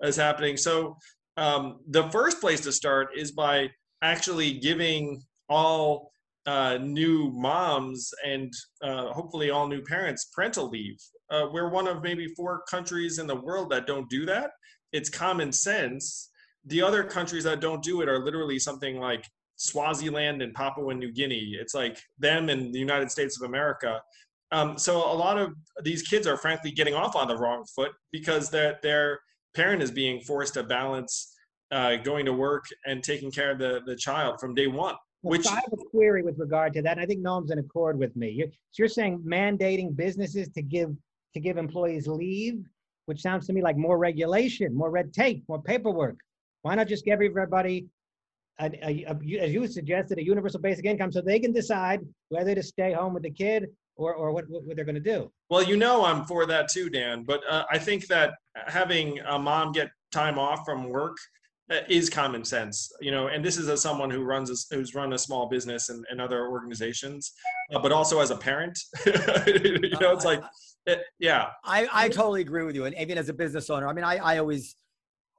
is 0.01 0.15
happening. 0.15 0.55
So 0.55 0.95
um, 1.35 1.79
the 1.89 2.09
first 2.09 2.39
place 2.39 2.61
to 2.61 2.71
start 2.71 3.09
is 3.17 3.33
by 3.33 3.69
actually 4.01 4.53
giving 4.59 5.21
all 5.49 6.11
uh, 6.45 6.77
new 6.81 7.31
moms 7.35 8.11
and 8.25 8.51
uh, 8.81 9.11
hopefully 9.11 9.51
all 9.51 9.67
new 9.67 9.81
parents 9.81 10.29
parental 10.33 10.69
leave. 10.69 10.97
Uh, 11.29 11.47
we're 11.51 11.69
one 11.69 11.87
of 11.87 12.01
maybe 12.01 12.27
four 12.35 12.63
countries 12.69 13.19
in 13.19 13.27
the 13.27 13.35
world 13.35 13.69
that 13.69 13.87
don't 13.87 14.09
do 14.09 14.25
that. 14.25 14.51
It's 14.91 15.09
common 15.09 15.51
sense. 15.51 16.29
The 16.65 16.81
other 16.81 17.03
countries 17.03 17.43
that 17.43 17.61
don't 17.61 17.83
do 17.83 18.01
it 18.01 18.09
are 18.09 18.23
literally 18.23 18.59
something 18.59 18.99
like 18.99 19.25
Swaziland 19.61 20.41
and 20.41 20.53
Papua 20.53 20.93
New 20.93 21.11
Guinea. 21.11 21.55
It's 21.59 21.75
like 21.75 22.01
them 22.17 22.49
and 22.49 22.73
the 22.73 22.79
United 22.79 23.11
States 23.11 23.39
of 23.39 23.47
America. 23.47 24.01
Um, 24.51 24.77
so 24.77 24.97
a 24.97 25.13
lot 25.13 25.37
of 25.37 25.53
these 25.83 26.01
kids 26.01 26.27
are 26.27 26.35
frankly 26.35 26.71
getting 26.71 26.93
off 26.93 27.15
on 27.15 27.27
the 27.27 27.37
wrong 27.37 27.63
foot 27.75 27.91
because 28.11 28.49
their 28.49 28.79
their 28.81 29.19
parent 29.55 29.83
is 29.83 29.91
being 29.91 30.19
forced 30.21 30.55
to 30.55 30.63
balance 30.63 31.33
uh, 31.71 31.97
going 31.97 32.25
to 32.25 32.33
work 32.33 32.65
and 32.85 33.03
taking 33.03 33.31
care 33.31 33.51
of 33.51 33.59
the, 33.59 33.81
the 33.85 33.95
child 33.95 34.39
from 34.39 34.53
day 34.55 34.67
one. 34.67 34.95
Well, 35.21 35.31
Which- 35.37 35.45
so 35.45 35.51
I 35.51 35.55
have 35.55 35.73
a 35.73 35.89
query 35.91 36.23
with 36.23 36.39
regard 36.39 36.73
to 36.73 36.81
that. 36.81 36.93
And 36.93 37.01
I 37.01 37.05
think 37.05 37.21
Noam's 37.21 37.51
in 37.51 37.59
accord 37.59 37.97
with 37.97 38.15
me. 38.15 38.29
You're, 38.29 38.47
so 38.47 38.79
you're 38.79 38.87
saying 38.87 39.23
mandating 39.25 39.95
businesses 39.95 40.49
to 40.49 40.61
give 40.61 40.89
to 41.33 41.39
give 41.39 41.57
employees 41.57 42.07
leave, 42.07 42.65
which 43.05 43.21
sounds 43.21 43.45
to 43.47 43.53
me 43.53 43.61
like 43.61 43.77
more 43.77 43.97
regulation, 43.97 44.73
more 44.75 44.89
red 44.89 45.13
tape, 45.13 45.43
more 45.47 45.61
paperwork. 45.61 46.17
Why 46.63 46.75
not 46.75 46.87
just 46.87 47.05
give 47.05 47.13
everybody, 47.13 47.87
a, 48.61 48.87
a, 48.87 49.05
a- 49.07 49.39
as 49.39 49.51
you 49.51 49.67
suggested, 49.67 50.17
a 50.17 50.23
universal 50.23 50.59
basic 50.59 50.85
income 50.85 51.11
so 51.11 51.21
they 51.21 51.39
can 51.39 51.51
decide 51.51 52.01
whether 52.29 52.53
to 52.55 52.63
stay 52.63 52.93
home 52.93 53.13
with 53.13 53.23
the 53.23 53.31
kid 53.31 53.67
or, 53.95 54.13
or 54.13 54.31
what, 54.31 54.45
what 54.47 54.75
they're 54.75 54.85
going 54.85 54.95
to 54.95 55.01
do? 55.01 55.31
Well, 55.49 55.63
you 55.63 55.77
know 55.77 56.05
I'm 56.05 56.25
for 56.25 56.45
that 56.45 56.69
too, 56.69 56.89
Dan. 56.89 57.23
But 57.23 57.41
uh, 57.49 57.65
I 57.71 57.77
think 57.77 58.07
that 58.07 58.33
having 58.67 59.19
a 59.19 59.37
mom 59.37 59.71
get 59.71 59.89
time 60.11 60.39
off 60.39 60.65
from 60.65 60.89
work 60.89 61.17
uh, 61.69 61.79
is 61.87 62.09
common 62.09 62.43
sense. 62.43 62.91
You 63.01 63.11
know, 63.11 63.27
and 63.27 63.43
this 63.43 63.57
is 63.57 63.69
as 63.69 63.81
someone 63.81 64.09
who 64.09 64.23
runs 64.23 64.49
a, 64.49 64.75
who's 64.75 64.95
run 64.95 65.13
a 65.13 65.17
small 65.17 65.47
business 65.47 65.89
and, 65.89 66.05
and 66.09 66.19
other 66.21 66.47
organizations, 66.47 67.33
uh, 67.73 67.79
but 67.79 67.91
also 67.91 68.19
as 68.19 68.31
a 68.31 68.37
parent. 68.37 68.77
you 69.05 69.89
know, 69.99 70.11
it's 70.11 70.25
like, 70.25 70.41
uh, 70.89 70.95
yeah, 71.19 71.49
I, 71.63 71.87
I 71.91 72.09
totally 72.09 72.41
agree 72.41 72.63
with 72.63 72.75
you. 72.75 72.85
And 72.85 72.95
even 72.97 73.17
as 73.17 73.29
a 73.29 73.33
business 73.33 73.69
owner, 73.69 73.87
I 73.87 73.93
mean, 73.93 74.03
I, 74.03 74.17
I 74.17 74.37
always, 74.39 74.75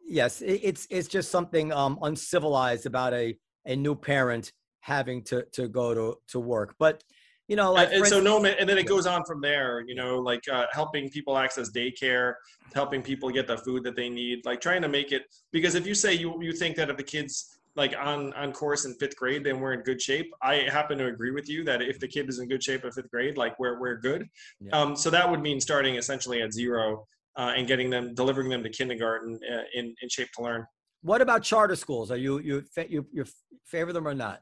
yes, 0.09 0.43
it's 0.43 0.87
it's 0.91 1.09
just 1.09 1.31
something 1.31 1.73
um, 1.73 1.99
uncivilized 2.03 2.87
about 2.87 3.15
a 3.15 3.37
a 3.67 3.77
new 3.77 3.95
parent 3.95 4.53
having 4.81 5.23
to 5.25 5.45
to 5.53 5.69
go 5.69 5.95
to 5.95 6.19
to 6.29 6.41
work. 6.41 6.75
But 6.79 7.03
you 7.49 7.57
know, 7.57 7.73
like 7.73 7.89
and, 7.89 7.99
and 7.99 8.07
so 8.07 8.19
instance- 8.19 8.43
no, 8.43 8.51
and 8.59 8.69
then 8.69 8.79
it 8.79 8.87
goes 8.87 9.07
on 9.07 9.25
from 9.25 9.41
there. 9.41 9.83
You 9.87 9.95
know, 9.95 10.19
like 10.19 10.43
uh, 10.51 10.67
helping 10.73 11.11
people 11.11 11.37
access 11.37 11.71
daycare, 11.71 12.35
helping 12.75 13.03
people 13.03 13.31
get 13.31 13.47
the 13.47 13.59
food 13.59 13.85
that 13.85 13.97
they 13.97 14.09
need, 14.09 14.45
like 14.45 14.61
trying 14.61 14.83
to 14.83 14.89
make 14.89 15.13
it. 15.13 15.23
Because 15.53 15.75
if 15.75 15.87
you 15.87 15.95
say 15.95 16.15
you 16.15 16.41
you 16.43 16.53
think 16.53 16.77
that 16.77 16.91
if 16.91 16.97
the 16.97 17.03
kids 17.03 17.59
like 17.75 17.95
on 17.99 18.33
on 18.35 18.53
course 18.53 18.85
in 18.85 18.95
fifth 18.95 19.17
grade, 19.17 19.45
then 19.45 19.61
we're 19.61 19.73
in 19.73 19.81
good 19.81 20.01
shape. 20.01 20.31
I 20.43 20.57
happen 20.69 20.99
to 20.99 21.07
agree 21.07 21.31
with 21.31 21.49
you 21.49 21.65
that 21.65 21.83
if 21.83 21.99
the 21.99 22.09
kid 22.09 22.29
is 22.29 22.39
in 22.39 22.49
good 22.49 22.63
shape 22.63 22.85
in 22.85 22.93
fifth 22.93 23.11
grade, 23.11 23.37
like 23.37 23.59
we're 23.59 23.81
we're 23.81 23.97
good. 23.97 24.29
Yeah. 24.61 24.79
Um, 24.79 24.97
so 24.97 25.11
that 25.11 25.29
would 25.31 25.41
mean 25.41 25.61
starting 25.61 25.97
essentially 25.97 26.43
at 26.43 26.53
zero 26.53 27.07
uh, 27.37 27.53
and 27.57 27.67
getting 27.67 27.91
them, 27.91 28.15
delivering 28.15 28.49
them 28.49 28.63
to 28.63 28.69
kindergarten 28.71 29.39
uh, 29.53 29.63
in 29.75 29.95
in 30.03 30.09
shape 30.09 30.29
to 30.37 30.43
learn. 30.43 30.67
what 31.03 31.21
about 31.21 31.43
charter 31.43 31.77
schools? 31.77 32.11
Are 32.11 32.17
you 32.17 32.39
you 32.41 32.65
you 32.89 33.07
you 33.13 33.25
favor 33.67 33.93
them 33.93 34.07
or 34.07 34.15
not? 34.15 34.41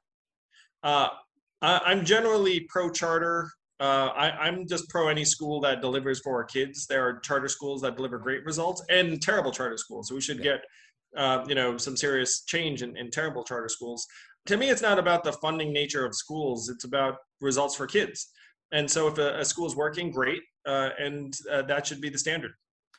Uh, 0.82 1.08
I, 1.62 1.80
I'm 1.86 2.04
generally 2.04 2.60
pro 2.68 2.90
charter. 2.90 3.50
Uh, 3.80 4.10
I, 4.14 4.30
I'm 4.46 4.66
just 4.68 4.88
pro 4.90 5.08
any 5.08 5.24
school 5.24 5.60
that 5.62 5.80
delivers 5.80 6.20
for 6.20 6.34
our 6.36 6.44
kids. 6.44 6.86
There 6.86 7.02
are 7.06 7.18
charter 7.20 7.48
schools 7.48 7.80
that 7.82 7.96
deliver 7.96 8.18
great 8.18 8.44
results 8.44 8.84
and 8.90 9.22
terrible 9.22 9.52
charter 9.52 9.78
schools. 9.78 10.08
So 10.08 10.14
we 10.14 10.20
should 10.20 10.42
get, 10.42 10.60
uh, 11.16 11.44
you 11.48 11.54
know, 11.54 11.78
some 11.78 11.96
serious 11.96 12.42
change 12.42 12.82
in, 12.82 12.94
in 12.98 13.10
terrible 13.10 13.42
charter 13.42 13.70
schools. 13.70 14.06
To 14.46 14.58
me, 14.58 14.68
it's 14.68 14.82
not 14.82 14.98
about 14.98 15.24
the 15.24 15.32
funding 15.32 15.72
nature 15.72 16.04
of 16.04 16.14
schools. 16.14 16.68
It's 16.68 16.84
about 16.84 17.14
results 17.40 17.74
for 17.74 17.86
kids. 17.86 18.28
And 18.72 18.90
so 18.90 19.08
if 19.08 19.16
a, 19.16 19.38
a 19.38 19.44
school 19.46 19.66
is 19.66 19.74
working, 19.74 20.10
great, 20.10 20.42
uh, 20.66 20.90
and 20.98 21.32
uh, 21.50 21.62
that 21.62 21.86
should 21.86 22.02
be 22.02 22.10
the 22.10 22.18
standard. 22.18 22.52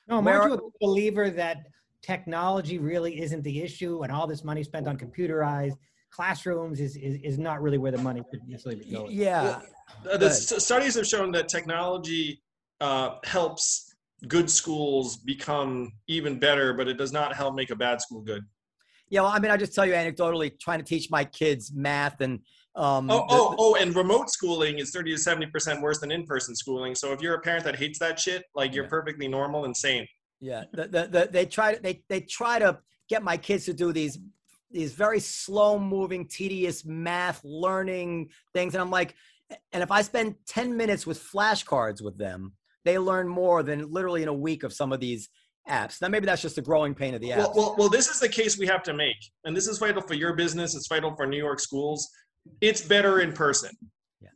No, 0.07 0.17
I'm 0.17 0.25
Where 0.25 0.41
aren't 0.41 0.61
you 0.61 0.67
a 0.67 0.85
believer 0.85 1.29
that 1.29 1.67
technology 2.01 2.79
really 2.79 3.21
isn't 3.21 3.43
the 3.43 3.61
issue 3.61 4.01
and 4.03 4.11
all 4.11 4.27
this 4.27 4.43
money 4.43 4.63
spent 4.63 4.87
on 4.87 4.97
computerized 4.97 5.77
classrooms 6.09 6.79
is, 6.79 6.95
is, 6.97 7.15
is 7.23 7.37
not 7.37 7.61
really 7.61 7.77
where 7.77 7.91
the 7.91 7.97
money 7.97 8.21
should 8.31 8.47
necessarily 8.47 8.83
be 8.83 8.91
Y- 8.91 8.97
going? 8.97 9.11
Yeah. 9.11 9.61
Go 10.03 10.17
the 10.17 10.29
studies 10.29 10.95
have 10.95 11.05
shown 11.05 11.31
that 11.31 11.47
technology 11.47 12.41
uh, 12.79 13.17
helps 13.23 13.95
good 14.27 14.49
schools 14.49 15.17
become 15.17 15.93
even 16.07 16.39
better, 16.39 16.73
but 16.73 16.87
it 16.87 16.97
does 16.97 17.11
not 17.11 17.35
help 17.35 17.55
make 17.55 17.71
a 17.71 17.75
bad 17.75 18.01
school 18.01 18.21
good. 18.21 18.43
Yeah, 19.09 19.21
well, 19.21 19.31
I 19.31 19.39
mean, 19.39 19.51
I 19.51 19.57
just 19.57 19.75
tell 19.75 19.85
you 19.85 19.93
anecdotally, 19.93 20.57
trying 20.59 20.79
to 20.79 20.85
teach 20.85 21.09
my 21.11 21.25
kids 21.25 21.71
math 21.73 22.21
and 22.21 22.39
um, 22.75 23.09
Oh, 23.11 23.17
the- 23.17 23.25
oh, 23.29 23.55
oh, 23.57 23.75
and 23.75 23.95
remote 23.95 24.29
schooling 24.29 24.79
is 24.79 24.91
30 24.91 25.15
to 25.15 25.17
70% 25.19 25.81
worse 25.81 25.99
than 25.99 26.11
in-person 26.11 26.55
schooling. 26.55 26.95
So 26.95 27.11
if 27.11 27.21
you're 27.21 27.35
a 27.35 27.41
parent 27.41 27.63
that 27.65 27.75
hates 27.75 27.99
that 27.99 28.19
shit, 28.19 28.43
like 28.55 28.73
you're 28.73 28.85
Yeah. 28.85 28.89
perfectly 28.89 29.27
normal 29.27 29.65
and 29.65 29.75
sane. 29.75 30.07
Yeah, 30.39 30.63
the, 30.73 30.87
the, 30.87 31.07
the, 31.07 31.29
they 31.31 31.45
try 31.45 31.75
to 31.75 31.81
they 31.81 32.03
they 32.09 32.21
try 32.21 32.57
to 32.57 32.79
get 33.09 33.21
my 33.21 33.37
kids 33.37 33.65
to 33.65 33.73
do 33.73 33.93
these 33.93 34.17
these 34.71 34.93
very 34.93 35.19
slow 35.19 35.77
moving, 35.77 36.27
tedious 36.27 36.83
math 36.85 37.41
learning 37.43 38.29
things, 38.53 38.73
and 38.73 38.81
I'm 38.81 38.89
like, 38.89 39.13
and 39.71 39.83
if 39.83 39.91
I 39.91 40.01
spend 40.01 40.35
ten 40.47 40.75
minutes 40.75 41.05
with 41.05 41.21
flashcards 41.21 42.01
with 42.01 42.17
them, 42.17 42.53
they 42.85 42.97
learn 42.97 43.27
more 43.27 43.61
than 43.61 43.91
literally 43.91 44.23
in 44.23 44.29
a 44.29 44.33
week 44.33 44.63
of 44.63 44.73
some 44.73 44.91
of 44.91 44.99
these 44.99 45.29
apps. 45.69 46.01
Now 46.01 46.07
maybe 46.07 46.25
that's 46.25 46.41
just 46.41 46.55
the 46.55 46.61
growing 46.63 46.95
pain 46.95 47.13
of 47.13 47.21
the 47.21 47.29
apps. 47.29 47.37
Well, 47.37 47.53
well, 47.55 47.75
well, 47.77 47.89
this 47.89 48.07
is 48.09 48.19
the 48.19 48.29
case 48.29 48.57
we 48.57 48.65
have 48.65 48.81
to 48.83 48.93
make. 48.95 49.17
And 49.43 49.55
this 49.55 49.67
is 49.67 49.77
vital 49.77 50.01
for 50.01 50.15
your 50.15 50.33
business. 50.35 50.73
It's 50.75 50.87
vital 50.87 51.15
for 51.15 51.27
New 51.27 51.37
York 51.37 51.59
schools. 51.59 52.09
It's 52.61 52.81
better 52.81 53.21
in 53.21 53.33
person. 53.33 53.71
Yeah. 54.21 54.29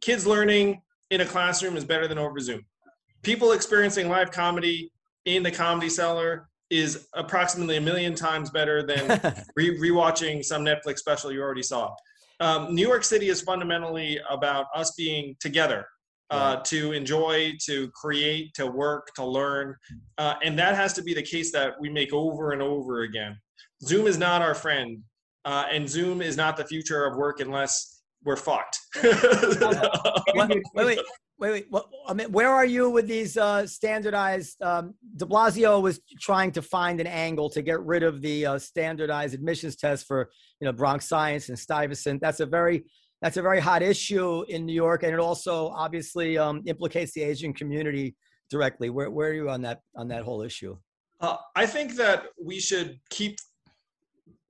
Kids 0.00 0.26
learning 0.26 0.82
in 1.10 1.20
a 1.20 1.26
classroom 1.26 1.76
is 1.76 1.84
better 1.84 2.06
than 2.06 2.18
over 2.18 2.38
Zoom. 2.40 2.64
People 3.22 3.52
experiencing 3.52 4.08
live 4.08 4.30
comedy 4.30 4.92
in 5.24 5.42
the 5.42 5.50
comedy 5.50 5.88
cellar 5.88 6.48
is 6.70 7.08
approximately 7.14 7.76
a 7.76 7.80
million 7.80 8.14
times 8.14 8.50
better 8.50 8.82
than 8.82 9.08
re- 9.56 9.78
rewatching 9.78 10.44
some 10.44 10.64
Netflix 10.64 10.98
special 10.98 11.32
you 11.32 11.40
already 11.40 11.62
saw. 11.62 11.94
Um, 12.40 12.74
New 12.74 12.86
York 12.86 13.04
City 13.04 13.28
is 13.28 13.40
fundamentally 13.40 14.18
about 14.30 14.66
us 14.74 14.92
being 14.92 15.34
together 15.40 15.86
uh, 16.30 16.56
to 16.56 16.92
enjoy, 16.92 17.52
to 17.64 17.90
create, 17.92 18.52
to 18.54 18.66
work, 18.66 19.08
to 19.14 19.24
learn. 19.24 19.74
Uh, 20.18 20.34
and 20.44 20.58
that 20.58 20.74
has 20.74 20.92
to 20.92 21.02
be 21.02 21.14
the 21.14 21.22
case 21.22 21.50
that 21.52 21.72
we 21.80 21.88
make 21.88 22.12
over 22.12 22.52
and 22.52 22.60
over 22.62 23.02
again. 23.02 23.36
Zoom 23.82 24.06
is 24.06 24.18
not 24.18 24.42
our 24.42 24.54
friend, 24.54 25.02
uh, 25.48 25.64
and 25.72 25.88
Zoom 25.88 26.20
is 26.20 26.36
not 26.36 26.58
the 26.58 26.64
future 26.64 27.06
of 27.06 27.16
work 27.16 27.40
unless 27.40 28.02
we're 28.22 28.36
fucked. 28.36 28.78
Wait, 29.02 30.62
wait, 30.74 30.98
wait, 31.38 31.50
wait. 31.50 31.66
What, 31.70 31.86
I 32.06 32.12
mean, 32.12 32.30
where 32.32 32.50
are 32.50 32.66
you 32.66 32.90
with 32.90 33.06
these 33.06 33.36
uh, 33.38 33.66
standardized? 33.66 34.60
Um, 34.60 34.94
De 35.16 35.24
Blasio 35.24 35.80
was 35.80 36.00
trying 36.20 36.52
to 36.52 36.62
find 36.62 37.00
an 37.00 37.06
angle 37.06 37.48
to 37.50 37.62
get 37.62 37.80
rid 37.80 38.02
of 38.02 38.20
the 38.20 38.44
uh, 38.44 38.58
standardized 38.58 39.34
admissions 39.34 39.76
test 39.76 40.06
for 40.06 40.30
you 40.60 40.66
know 40.66 40.72
Bronx 40.72 41.08
Science 41.08 41.48
and 41.48 41.58
Stuyvesant. 41.58 42.20
That's 42.20 42.40
a 42.40 42.46
very 42.46 42.84
that's 43.22 43.38
a 43.38 43.42
very 43.42 43.60
hot 43.60 43.82
issue 43.82 44.42
in 44.48 44.66
New 44.66 44.74
York, 44.74 45.02
and 45.02 45.14
it 45.14 45.20
also 45.20 45.68
obviously 45.68 46.36
um, 46.36 46.62
implicates 46.66 47.12
the 47.12 47.22
Asian 47.22 47.54
community 47.54 48.16
directly. 48.50 48.90
Where 48.90 49.10
where 49.10 49.30
are 49.30 49.34
you 49.34 49.48
on 49.48 49.62
that 49.62 49.80
on 49.96 50.08
that 50.08 50.24
whole 50.24 50.42
issue? 50.42 50.76
Uh, 51.20 51.36
I 51.56 51.66
think 51.66 51.94
that 51.96 52.24
we 52.42 52.60
should 52.60 52.98
keep 53.10 53.38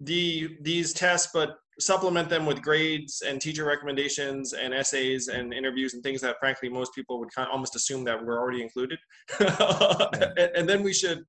the 0.00 0.56
these 0.60 0.92
tests, 0.92 1.30
but 1.32 1.56
supplement 1.80 2.28
them 2.28 2.44
with 2.44 2.60
grades 2.60 3.22
and 3.26 3.40
teacher 3.40 3.64
recommendations 3.64 4.52
and 4.52 4.74
essays 4.74 5.28
and 5.28 5.54
interviews 5.54 5.94
and 5.94 6.02
things 6.02 6.20
that 6.20 6.36
frankly 6.40 6.68
most 6.68 6.92
people 6.94 7.20
would 7.20 7.32
kind 7.32 7.46
of 7.46 7.52
almost 7.52 7.76
assume 7.76 8.04
that 8.04 8.24
were 8.24 8.38
already 8.38 8.62
included. 8.62 8.98
And, 9.40 10.50
and, 10.56 10.68
then 10.68 10.82
we 10.82 10.92
should 10.92 11.22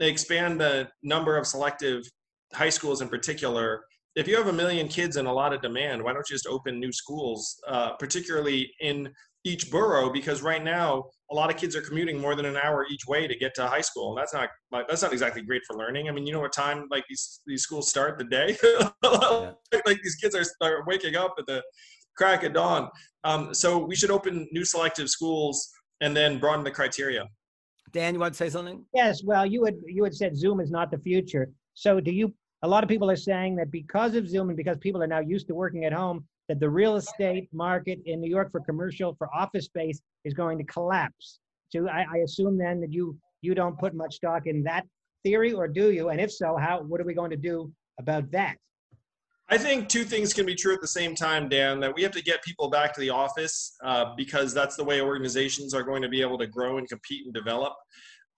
expand 0.00 0.60
the 0.60 0.88
number 1.02 1.36
of 1.36 1.46
selective 1.46 2.04
high 2.52 2.68
schools 2.68 3.00
in 3.00 3.08
particular. 3.08 3.82
If 4.14 4.28
you 4.28 4.36
have 4.36 4.46
a 4.46 4.52
million 4.52 4.88
kids 4.88 5.16
and 5.16 5.26
a 5.26 5.32
lot 5.32 5.52
of 5.52 5.62
demand 5.62 6.02
why 6.02 6.12
don't 6.12 6.28
you 6.28 6.34
just 6.34 6.46
open 6.46 6.78
new 6.78 6.92
schools 6.92 7.60
uh, 7.66 7.94
particularly 7.94 8.70
in 8.80 9.12
each 9.44 9.70
borough 9.70 10.10
because 10.10 10.42
right 10.42 10.62
now 10.62 11.04
a 11.30 11.34
lot 11.34 11.50
of 11.50 11.56
kids 11.56 11.76
are 11.76 11.80
commuting 11.80 12.20
more 12.20 12.34
than 12.34 12.44
an 12.44 12.56
hour 12.56 12.86
each 12.90 13.06
way 13.06 13.26
to 13.26 13.36
get 13.36 13.54
to 13.54 13.66
high 13.66 13.80
school. 13.80 14.10
And 14.10 14.18
that's 14.18 14.34
not 14.34 14.48
like 14.72 14.88
that's 14.88 15.02
not 15.02 15.12
exactly 15.12 15.42
great 15.42 15.62
for 15.66 15.76
learning. 15.76 16.08
I 16.08 16.12
mean 16.12 16.26
you 16.26 16.32
know 16.32 16.40
what 16.40 16.52
time 16.52 16.86
like 16.90 17.04
these 17.08 17.40
these 17.46 17.62
schools 17.62 17.88
start 17.88 18.18
the 18.18 18.24
day? 18.24 18.56
Yeah. 18.62 19.52
like 19.86 20.00
these 20.02 20.16
kids 20.16 20.34
are, 20.34 20.44
are 20.66 20.84
waking 20.86 21.16
up 21.16 21.34
at 21.38 21.46
the 21.46 21.62
crack 22.16 22.42
of 22.42 22.52
dawn. 22.52 22.88
Um, 23.24 23.54
so 23.54 23.78
we 23.78 23.94
should 23.94 24.10
open 24.10 24.48
new 24.52 24.64
selective 24.64 25.08
schools 25.08 25.68
and 26.00 26.16
then 26.16 26.38
broaden 26.38 26.64
the 26.64 26.70
criteria. 26.70 27.26
Dan 27.92 28.14
you 28.14 28.20
want 28.20 28.34
to 28.34 28.38
say 28.38 28.50
something? 28.50 28.84
Yes 28.92 29.22
well 29.24 29.46
you 29.46 29.64
had 29.64 29.76
you 29.86 30.04
had 30.04 30.14
said 30.14 30.36
zoom 30.36 30.60
is 30.60 30.70
not 30.70 30.90
the 30.90 30.98
future. 30.98 31.50
So 31.74 32.00
do 32.00 32.10
you 32.10 32.34
a 32.62 32.68
lot 32.68 32.82
of 32.82 32.88
people 32.88 33.08
are 33.08 33.16
saying 33.16 33.54
that 33.56 33.70
because 33.70 34.16
of 34.16 34.28
zoom 34.28 34.48
and 34.48 34.56
because 34.56 34.78
people 34.78 35.00
are 35.02 35.06
now 35.06 35.20
used 35.20 35.46
to 35.46 35.54
working 35.54 35.84
at 35.84 35.92
home 35.92 36.26
that 36.48 36.60
the 36.60 36.68
real 36.68 36.96
estate 36.96 37.48
market 37.52 37.98
in 38.06 38.20
New 38.20 38.30
York 38.30 38.50
for 38.50 38.60
commercial, 38.60 39.14
for 39.16 39.28
office 39.34 39.66
space 39.66 40.00
is 40.24 40.34
going 40.34 40.58
to 40.58 40.64
collapse. 40.64 41.40
So 41.70 41.88
I, 41.88 42.06
I 42.12 42.16
assume 42.18 42.56
then 42.58 42.80
that 42.80 42.92
you 42.92 43.16
you 43.40 43.54
don't 43.54 43.78
put 43.78 43.94
much 43.94 44.16
stock 44.16 44.46
in 44.46 44.64
that 44.64 44.84
theory, 45.22 45.52
or 45.52 45.68
do 45.68 45.92
you? 45.92 46.08
And 46.08 46.20
if 46.20 46.32
so, 46.32 46.56
how 46.56 46.82
what 46.82 47.00
are 47.00 47.04
we 47.04 47.14
going 47.14 47.30
to 47.30 47.36
do 47.36 47.70
about 47.98 48.30
that? 48.32 48.56
I 49.50 49.56
think 49.56 49.88
two 49.88 50.04
things 50.04 50.34
can 50.34 50.44
be 50.44 50.54
true 50.54 50.74
at 50.74 50.80
the 50.80 50.88
same 50.88 51.14
time, 51.14 51.48
Dan. 51.48 51.80
That 51.80 51.94
we 51.94 52.02
have 52.02 52.12
to 52.12 52.22
get 52.22 52.42
people 52.42 52.68
back 52.68 52.92
to 52.94 53.00
the 53.00 53.10
office 53.10 53.76
uh, 53.84 54.14
because 54.16 54.52
that's 54.52 54.76
the 54.76 54.84
way 54.84 55.00
organizations 55.00 55.72
are 55.74 55.82
going 55.82 56.02
to 56.02 56.08
be 56.08 56.20
able 56.20 56.38
to 56.38 56.46
grow 56.46 56.78
and 56.78 56.88
compete 56.88 57.24
and 57.24 57.34
develop. 57.34 57.74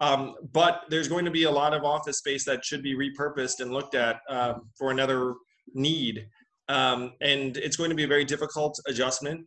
Um, 0.01 0.35
but 0.53 0.83
there's 0.89 1.09
going 1.09 1.25
to 1.27 1.31
be 1.31 1.45
a 1.45 1.51
lot 1.51 1.75
of 1.75 1.85
office 1.85 2.19
space 2.19 2.45
that 2.45 2.65
should 2.65 2.83
be 2.83 2.95
repurposed 2.97 3.61
and 3.61 3.71
looked 3.71 3.95
at 3.95 4.21
um, 4.29 4.71
for 4.79 4.91
another 4.91 5.35
need. 5.75 6.27
Um, 6.71 7.15
and 7.21 7.57
it's 7.57 7.77
going 7.77 7.91
to 7.91 7.97
be 7.97 8.05
a 8.05 8.09
very 8.09 8.25
difficult 8.25 8.79
adjustment. 8.87 9.45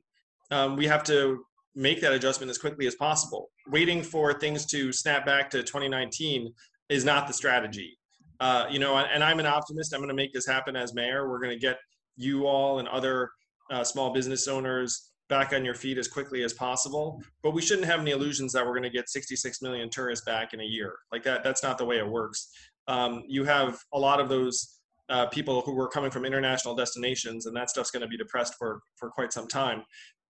Um, 0.52 0.76
we 0.76 0.86
have 0.88 1.04
to 1.06 1.46
make 1.74 2.02
that 2.02 2.12
adjustment 2.12 2.50
as 2.50 2.58
quickly 2.58 2.86
as 2.86 2.96
possible. 2.96 3.50
Waiting 3.70 4.04
for 4.04 4.34
things 4.34 4.66
to 4.68 4.92
snap 4.92 5.26
back 5.26 5.50
to 5.52 5.64
2019 5.64 6.54
is 6.90 7.06
not 7.06 7.28
the 7.28 7.34
strategy. 7.34 7.98
Uh, 8.42 8.66
you 8.70 8.78
know, 8.78 8.98
and 8.98 9.24
I'm 9.24 9.40
an 9.40 9.46
optimist. 9.46 9.94
I'm 9.94 10.02
going 10.02 10.10
to 10.10 10.14
make 10.14 10.34
this 10.34 10.46
happen 10.46 10.76
as 10.76 10.94
mayor. 10.94 11.30
We're 11.30 11.40
going 11.40 11.58
to 11.58 11.60
get 11.60 11.78
you 12.18 12.46
all 12.46 12.80
and 12.80 12.90
other 12.90 13.32
uh, 13.72 13.86
small 13.86 14.14
business 14.14 14.50
owners 14.50 15.12
back 15.30 15.54
on 15.54 15.64
your 15.64 15.76
feet 15.76 15.98
as 15.98 16.10
quickly 16.10 16.44
as 16.44 16.54
possible. 16.54 17.22
But 17.42 17.52
we 17.52 17.62
shouldn't 17.62 17.88
have 17.88 18.02
any 18.02 18.12
illusions 18.12 18.52
that 18.52 18.66
we're 18.66 18.74
going 18.74 18.84
to 18.84 18.90
get 18.90 19.08
66 19.10 19.62
million 19.62 19.90
tourists 19.90 20.26
back 20.26 20.54
in 20.54 20.60
a 20.60 20.66
year. 20.66 20.96
Like 21.14 21.24
that, 21.24 21.42
that's 21.42 21.64
not 21.64 21.78
the 21.78 21.86
way 21.86 22.00
it 22.00 22.08
works. 22.08 22.50
Um, 22.90 23.24
you 23.28 23.46
have 23.46 23.80
a 23.94 24.00
lot 24.00 24.20
of 24.20 24.28
those 24.28 24.80
uh, 25.14 25.28
people 25.28 25.62
who 25.62 25.74
were 25.74 25.88
coming 25.88 26.10
from 26.10 26.26
international 26.26 26.74
destinations, 26.74 27.46
and 27.46 27.56
that 27.56 27.70
stuff's 27.70 27.92
going 27.92 28.02
to 28.02 28.08
be 28.08 28.18
depressed 28.18 28.56
for 28.58 28.82
for 28.98 29.12
quite 29.12 29.32
some 29.32 29.48
time. 29.48 29.84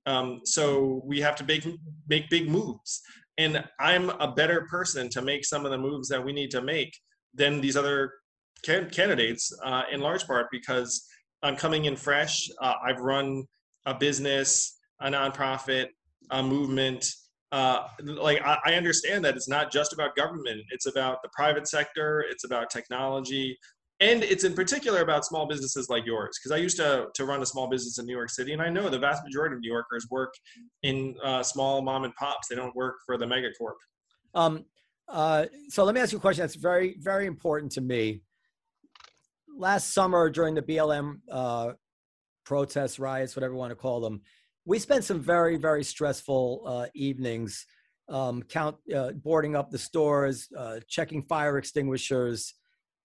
Um, 0.05 0.41
so 0.43 1.01
we 1.05 1.21
have 1.21 1.37
to 1.37 1.45
make 1.45 1.65
make 2.09 2.29
big 2.29 2.49
moves, 2.49 3.01
and 3.37 3.63
I'm 3.79 4.09
a 4.09 4.33
better 4.33 4.67
person 4.69 5.09
to 5.11 5.21
make 5.21 5.45
some 5.45 5.63
of 5.63 5.71
the 5.71 5.77
moves 5.77 6.09
that 6.09 6.23
we 6.23 6.33
need 6.33 6.51
to 6.51 6.61
make 6.61 6.93
than 7.33 7.61
these 7.61 7.77
other 7.77 8.11
can- 8.63 8.89
candidates, 8.89 9.57
uh, 9.63 9.83
in 9.89 10.01
large 10.01 10.27
part 10.27 10.47
because 10.51 11.07
I'm 11.41 11.55
coming 11.55 11.85
in 11.85 11.95
fresh. 11.95 12.49
Uh, 12.61 12.73
I've 12.85 12.99
run 12.99 13.45
a 13.85 13.93
business, 13.93 14.77
a 14.99 15.09
nonprofit, 15.09 15.87
a 16.29 16.43
movement. 16.43 17.05
Uh, 17.53 17.87
like 18.01 18.41
I, 18.41 18.57
I, 18.65 18.73
understand 18.73 19.23
that 19.23 19.35
it's 19.35 19.47
not 19.47 19.71
just 19.71 19.93
about 19.93 20.15
government; 20.15 20.61
it's 20.71 20.87
about 20.87 21.21
the 21.21 21.29
private 21.33 21.67
sector, 21.67 22.25
it's 22.27 22.43
about 22.43 22.71
technology, 22.71 23.57
and 24.03 24.21
it's 24.23 24.43
in 24.43 24.53
particular 24.53 25.01
about 25.01 25.25
small 25.25 25.47
businesses 25.47 25.89
like 25.89 26.05
yours 26.05 26.37
because 26.37 26.51
i 26.55 26.57
used 26.57 26.77
to, 26.77 27.07
to 27.13 27.25
run 27.25 27.41
a 27.41 27.45
small 27.45 27.67
business 27.67 27.97
in 27.97 28.05
new 28.05 28.15
york 28.15 28.29
city 28.29 28.53
and 28.53 28.61
i 28.61 28.69
know 28.69 28.89
the 28.89 28.99
vast 28.99 29.23
majority 29.23 29.55
of 29.55 29.61
new 29.61 29.71
yorkers 29.71 30.07
work 30.11 30.33
in 30.83 31.15
uh, 31.23 31.41
small 31.41 31.81
mom 31.81 32.03
and 32.03 32.13
pops. 32.15 32.47
They 32.49 32.55
don't 32.55 32.75
work 32.75 32.95
for 33.05 33.17
the 33.17 33.25
megacorp 33.25 33.75
um, 34.35 34.65
uh, 35.07 35.45
so 35.69 35.83
let 35.83 35.95
me 35.95 36.01
ask 36.01 36.11
you 36.11 36.17
a 36.17 36.21
question 36.21 36.43
that's 36.43 36.55
very 36.55 36.95
very 36.99 37.27
important 37.27 37.71
to 37.73 37.81
me. 37.81 38.21
Last 39.57 39.93
summer 39.93 40.29
during 40.29 40.55
the 40.55 40.61
blm 40.61 41.19
uh, 41.31 41.73
protests 42.45 42.99
riots 42.99 43.35
whatever 43.35 43.53
you 43.53 43.59
want 43.59 43.71
to 43.71 43.75
call 43.75 44.01
them 44.01 44.21
we 44.65 44.79
spent 44.79 45.03
some 45.03 45.21
very 45.21 45.57
very 45.57 45.83
stressful 45.83 46.63
uh, 46.65 46.87
evenings 46.93 47.65
um, 48.09 48.43
count 48.43 48.75
uh, 48.95 49.11
boarding 49.11 49.55
up 49.55 49.71
the 49.71 49.77
stores 49.77 50.49
uh, 50.57 50.79
checking 50.89 51.23
fire 51.23 51.57
extinguishers 51.57 52.53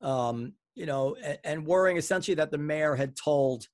um, 0.01 0.53
you 0.79 0.87
know, 0.87 1.17
and, 1.23 1.39
and 1.43 1.67
worrying 1.67 1.97
essentially 1.97 2.37
that 2.37 2.53
the 2.53 2.59
mayor 2.59 2.95
had 2.95 3.17
told 3.17 3.67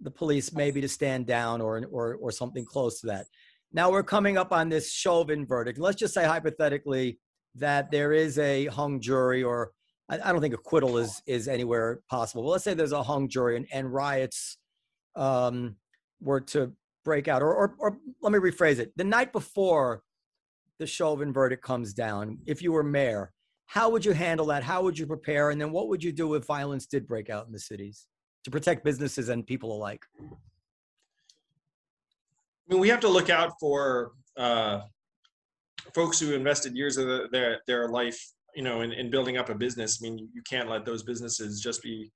the 0.00 0.10
police 0.10 0.52
maybe 0.52 0.82
to 0.82 0.88
stand 0.88 1.26
down 1.26 1.62
or 1.62 1.82
or 1.90 2.16
or 2.16 2.30
something 2.30 2.64
close 2.64 3.00
to 3.00 3.06
that. 3.06 3.26
Now 3.72 3.90
we're 3.90 4.02
coming 4.02 4.36
up 4.36 4.52
on 4.52 4.68
this 4.68 4.92
Chauvin 4.92 5.46
verdict. 5.46 5.78
Let's 5.78 5.96
just 5.96 6.12
say 6.12 6.24
hypothetically 6.24 7.18
that 7.54 7.90
there 7.90 8.12
is 8.12 8.38
a 8.38 8.66
hung 8.66 9.00
jury, 9.00 9.42
or 9.42 9.72
I, 10.10 10.18
I 10.22 10.32
don't 10.32 10.42
think 10.42 10.54
acquittal 10.54 10.98
is 10.98 11.22
is 11.26 11.48
anywhere 11.48 12.00
possible. 12.10 12.42
But 12.42 12.50
let's 12.50 12.64
say 12.64 12.74
there's 12.74 12.92
a 12.92 13.02
hung 13.02 13.30
jury 13.30 13.56
and, 13.56 13.66
and 13.72 13.92
riots 13.92 14.58
um, 15.16 15.76
were 16.20 16.42
to 16.42 16.72
break 17.02 17.28
out, 17.28 17.40
or, 17.40 17.54
or 17.54 17.74
or 17.78 17.96
let 18.20 18.32
me 18.32 18.38
rephrase 18.38 18.78
it: 18.78 18.92
the 18.96 19.04
night 19.04 19.32
before 19.32 20.02
the 20.78 20.86
Chauvin 20.86 21.32
verdict 21.32 21.62
comes 21.64 21.94
down, 21.94 22.40
if 22.44 22.60
you 22.60 22.72
were 22.72 22.84
mayor, 22.84 23.32
how 23.66 23.90
would 23.90 24.04
you 24.04 24.12
handle 24.12 24.46
that? 24.46 24.62
How 24.62 24.82
would 24.82 24.98
you 24.98 25.06
prepare? 25.06 25.50
And 25.50 25.60
then 25.60 25.72
what 25.72 25.88
would 25.88 26.02
you 26.02 26.12
do 26.12 26.34
if 26.34 26.44
violence 26.44 26.86
did 26.86 27.06
break 27.06 27.30
out 27.30 27.46
in 27.46 27.52
the 27.52 27.58
cities 27.58 28.06
to 28.44 28.50
protect 28.50 28.84
businesses 28.84 29.28
and 29.28 29.46
people 29.46 29.72
alike? 29.76 30.04
I 30.20 30.24
mean, 32.68 32.80
we 32.80 32.88
have 32.88 33.00
to 33.00 33.08
look 33.08 33.30
out 33.30 33.52
for 33.60 34.12
uh, 34.36 34.80
folks 35.94 36.18
who 36.18 36.34
invested 36.34 36.76
years 36.76 36.96
of 36.96 37.06
the, 37.06 37.28
their 37.30 37.60
their 37.66 37.88
life, 37.88 38.20
you 38.54 38.62
know, 38.62 38.80
in, 38.82 38.92
in, 38.92 39.10
building 39.10 39.36
up 39.36 39.50
a 39.50 39.54
business. 39.54 40.00
I 40.00 40.08
mean, 40.08 40.28
you 40.32 40.42
can't 40.48 40.68
let 40.68 40.84
those 40.84 41.02
businesses 41.02 41.60
just 41.60 41.82
be 41.82 42.10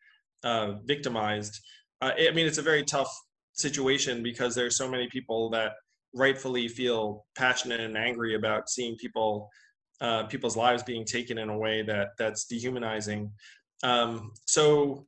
uh, 0.45 0.75
victimized. 0.85 1.61
Uh, 2.01 2.13
I 2.19 2.31
mean, 2.33 2.47
it's 2.47 2.59
a 2.59 2.63
very 2.63 2.83
tough 2.83 3.13
situation 3.53 4.23
because 4.23 4.55
there's 4.55 4.77
so 4.77 4.91
many 4.91 5.09
people 5.09 5.51
that 5.51 5.73
rightfully 6.15 6.67
feel 6.69 7.25
passionate 7.37 7.81
and 7.81 7.97
angry 7.97 8.35
about 8.35 8.69
seeing 8.69 8.97
people 8.97 9.49
uh, 10.01 10.25
people's 10.25 10.57
lives 10.57 10.83
being 10.83 11.05
taken 11.05 11.39
in 11.39 11.49
a 11.51 11.57
way 11.57 11.83
that 11.83 12.11
that's 12.19 12.45
dehumanizing. 12.45 13.31
Um, 13.83 14.33
so 14.47 15.07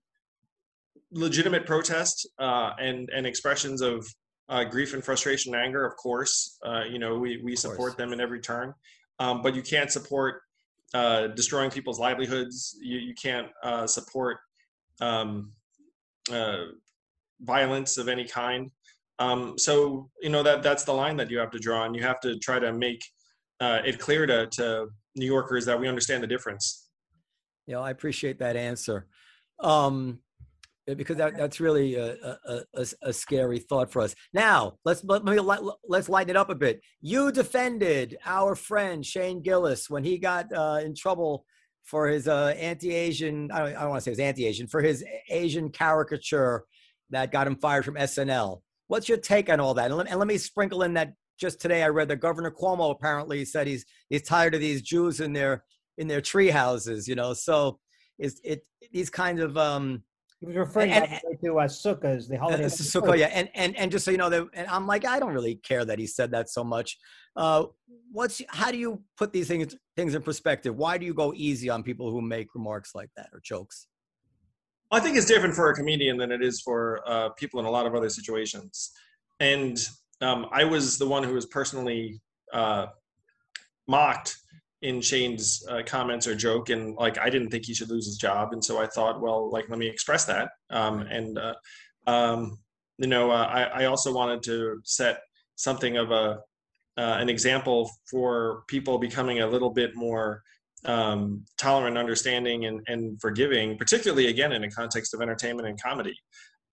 legitimate 1.10 1.66
protest 1.66 2.28
uh, 2.38 2.72
and 2.78 3.10
and 3.10 3.26
expressions 3.26 3.80
of 3.80 4.06
uh, 4.48 4.64
grief 4.64 4.92
and 4.94 5.04
frustration 5.04 5.54
and 5.54 5.62
anger, 5.64 5.84
of 5.84 5.96
course, 5.96 6.58
uh, 6.64 6.84
you 6.88 6.98
know 6.98 7.18
we 7.18 7.40
we 7.42 7.56
support 7.56 7.96
them 7.96 8.12
in 8.12 8.20
every 8.20 8.40
turn, 8.40 8.74
um, 9.18 9.42
but 9.42 9.54
you 9.54 9.62
can't 9.62 9.90
support 9.90 10.42
uh, 10.94 11.28
destroying 11.28 11.70
people's 11.70 11.98
livelihoods. 11.98 12.76
You 12.80 12.98
you 12.98 13.14
can't 13.14 13.48
uh, 13.62 13.86
support 13.86 14.38
um, 15.00 15.52
violence 17.40 17.98
of 17.98 18.08
any 18.08 18.24
kind. 18.24 18.70
Um, 19.18 19.56
so 19.58 20.10
you 20.20 20.30
know 20.30 20.42
that 20.42 20.62
that's 20.62 20.84
the 20.84 20.92
line 20.92 21.16
that 21.16 21.30
you 21.30 21.38
have 21.38 21.50
to 21.52 21.58
draw, 21.58 21.84
and 21.84 21.94
you 21.94 22.02
have 22.02 22.20
to 22.20 22.38
try 22.38 22.58
to 22.58 22.72
make 22.72 23.02
uh, 23.62 23.80
it 23.84 23.98
clear 24.00 24.26
to, 24.26 24.46
to 24.48 24.88
New 25.14 25.26
Yorkers 25.26 25.64
that 25.66 25.78
we 25.78 25.86
understand 25.88 26.22
the 26.22 26.26
difference. 26.26 26.88
Yeah, 27.66 27.78
I 27.78 27.90
appreciate 27.90 28.40
that 28.40 28.56
answer. 28.56 29.06
Um, 29.60 30.18
because 30.84 31.16
that, 31.18 31.36
that's 31.36 31.60
really 31.60 31.94
a, 31.94 32.16
a, 32.74 32.86
a, 33.02 33.12
scary 33.12 33.60
thought 33.60 33.92
for 33.92 34.02
us. 34.02 34.16
Now, 34.34 34.78
let's 34.84 35.04
let 35.04 35.24
me 35.24 35.38
let's 35.88 36.08
lighten 36.08 36.30
it 36.30 36.36
up 36.36 36.50
a 36.50 36.56
bit. 36.56 36.80
You 37.00 37.30
defended 37.30 38.18
our 38.26 38.56
friend 38.56 39.06
Shane 39.06 39.42
Gillis 39.42 39.88
when 39.88 40.02
he 40.02 40.18
got 40.18 40.52
uh, 40.52 40.80
in 40.82 40.96
trouble 40.96 41.44
for 41.84 42.08
his 42.08 42.26
uh, 42.26 42.54
anti-Asian. 42.58 43.52
I 43.52 43.58
don't, 43.60 43.76
I 43.76 43.80
don't 43.82 43.90
want 43.90 44.00
to 44.00 44.04
say 44.04 44.10
his 44.10 44.18
anti-Asian 44.18 44.66
for 44.66 44.82
his 44.82 45.04
Asian 45.30 45.70
caricature 45.70 46.64
that 47.10 47.30
got 47.30 47.46
him 47.46 47.54
fired 47.54 47.84
from 47.84 47.94
SNL. 47.94 48.62
What's 48.88 49.08
your 49.08 49.18
take 49.18 49.48
on 49.50 49.60
all 49.60 49.74
that? 49.74 49.86
And 49.86 49.96
let, 49.96 50.08
and 50.08 50.18
let 50.18 50.26
me 50.26 50.36
sprinkle 50.36 50.82
in 50.82 50.94
that 50.94 51.14
just 51.38 51.60
today 51.60 51.82
I 51.82 51.88
read 51.88 52.08
that 52.08 52.16
Governor 52.20 52.50
Cuomo 52.50 52.90
apparently 52.90 53.44
said 53.44 53.66
he's 53.66 53.84
he's 54.08 54.22
tired 54.22 54.54
of 54.54 54.60
these 54.60 54.82
Jews 54.82 55.20
in 55.20 55.32
their 55.32 55.64
in 55.98 56.08
their 56.08 56.20
tree 56.20 56.48
houses, 56.50 57.06
you 57.08 57.14
know. 57.14 57.34
So 57.34 57.78
it's 58.18 58.40
it 58.44 58.62
these 58.92 59.10
kind 59.10 59.40
of 59.40 59.56
um, 59.56 60.02
He 60.40 60.46
was 60.46 60.56
referring 60.56 60.92
And- 60.92 61.08
by 61.10 61.18
to 61.44 61.58
uh, 61.58 61.66
Sukkahs, 61.68 62.28
the 62.28 62.36
Uh, 62.36 62.40
holiday. 62.40 62.64
it's 62.64 62.80
a 62.80 62.82
Sukkot, 63.00 63.18
yeah, 63.18 63.26
and 63.26 63.48
and 63.54 63.76
and 63.76 63.90
just 63.90 64.04
so 64.04 64.10
you 64.10 64.18
know, 64.18 64.30
that, 64.30 64.46
and 64.54 64.66
I'm 64.68 64.86
like, 64.86 65.04
I 65.04 65.18
don't 65.18 65.32
really 65.34 65.56
care 65.56 65.84
that 65.84 65.98
he 65.98 66.06
said 66.06 66.30
that 66.32 66.48
so 66.50 66.62
much. 66.64 66.98
Uh, 67.36 67.64
what's 68.10 68.42
how 68.48 68.70
do 68.70 68.78
you 68.78 69.02
put 69.16 69.32
these 69.32 69.48
things 69.48 69.74
things 69.96 70.14
in 70.14 70.22
perspective? 70.22 70.76
Why 70.76 70.98
do 70.98 71.06
you 71.06 71.14
go 71.14 71.32
easy 71.34 71.68
on 71.70 71.82
people 71.82 72.10
who 72.10 72.20
make 72.20 72.54
remarks 72.54 72.94
like 72.94 73.10
that 73.16 73.28
or 73.32 73.40
jokes? 73.42 73.86
I 74.90 75.00
think 75.00 75.16
it's 75.16 75.24
different 75.26 75.54
for 75.54 75.70
a 75.70 75.74
comedian 75.74 76.18
than 76.18 76.30
it 76.30 76.42
is 76.42 76.60
for 76.60 77.00
uh, 77.06 77.30
people 77.30 77.58
in 77.60 77.64
a 77.66 77.70
lot 77.70 77.86
of 77.86 77.94
other 77.94 78.10
situations. 78.10 78.90
And 79.40 79.78
um, 80.22 80.46
I 80.52 80.64
was 80.64 80.98
the 80.98 81.06
one 81.06 81.22
who 81.22 81.34
was 81.34 81.46
personally 81.46 82.20
uh, 82.52 82.86
mocked 83.88 84.36
in 84.82 85.00
Shane's 85.00 85.64
uh, 85.68 85.82
comments 85.86 86.26
or 86.26 86.34
joke, 86.34 86.70
and 86.70 86.94
like 86.96 87.18
I 87.18 87.30
didn't 87.30 87.50
think 87.50 87.66
he 87.66 87.74
should 87.74 87.90
lose 87.90 88.06
his 88.06 88.16
job, 88.16 88.52
and 88.52 88.64
so 88.64 88.80
I 88.80 88.86
thought, 88.86 89.20
well, 89.20 89.50
like 89.50 89.68
let 89.68 89.78
me 89.78 89.88
express 89.88 90.24
that. 90.26 90.50
Um, 90.70 91.02
and 91.02 91.38
uh, 91.38 91.54
um, 92.06 92.58
you 92.98 93.06
know, 93.06 93.30
uh, 93.30 93.46
I, 93.46 93.62
I 93.62 93.84
also 93.86 94.12
wanted 94.12 94.42
to 94.44 94.80
set 94.84 95.20
something 95.56 95.96
of 95.96 96.10
a 96.10 96.40
uh, 96.98 97.16
an 97.18 97.28
example 97.28 97.90
for 98.10 98.64
people 98.68 98.98
becoming 98.98 99.40
a 99.40 99.46
little 99.46 99.70
bit 99.70 99.94
more 99.94 100.42
um, 100.84 101.44
tolerant, 101.58 101.96
understanding, 101.96 102.66
and, 102.66 102.80
and 102.86 103.20
forgiving, 103.20 103.78
particularly 103.78 104.26
again 104.26 104.52
in 104.52 104.64
a 104.64 104.70
context 104.70 105.14
of 105.14 105.22
entertainment 105.22 105.68
and 105.68 105.80
comedy. 105.80 106.14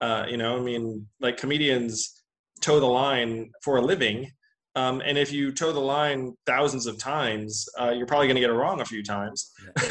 Uh, 0.00 0.26
you 0.28 0.36
know, 0.36 0.58
I 0.58 0.60
mean, 0.60 1.06
like 1.20 1.36
comedians 1.36 2.19
toe 2.60 2.80
the 2.80 2.86
line 2.86 3.50
for 3.62 3.76
a 3.76 3.82
living. 3.82 4.30
Um, 4.76 5.02
and 5.04 5.18
if 5.18 5.32
you 5.32 5.50
toe 5.50 5.72
the 5.72 5.80
line 5.80 6.32
thousands 6.46 6.86
of 6.86 6.96
times, 6.98 7.66
uh, 7.80 7.90
you're 7.90 8.06
probably 8.06 8.28
going 8.28 8.36
to 8.36 8.40
get 8.40 8.50
it 8.50 8.54
wrong 8.54 8.80
a 8.80 8.84
few 8.84 9.02
times. 9.02 9.52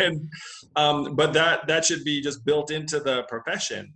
and 0.00 0.28
um, 0.76 1.16
but 1.16 1.32
that 1.32 1.66
that 1.68 1.84
should 1.84 2.04
be 2.04 2.20
just 2.20 2.44
built 2.44 2.70
into 2.70 3.00
the 3.00 3.22
profession, 3.24 3.92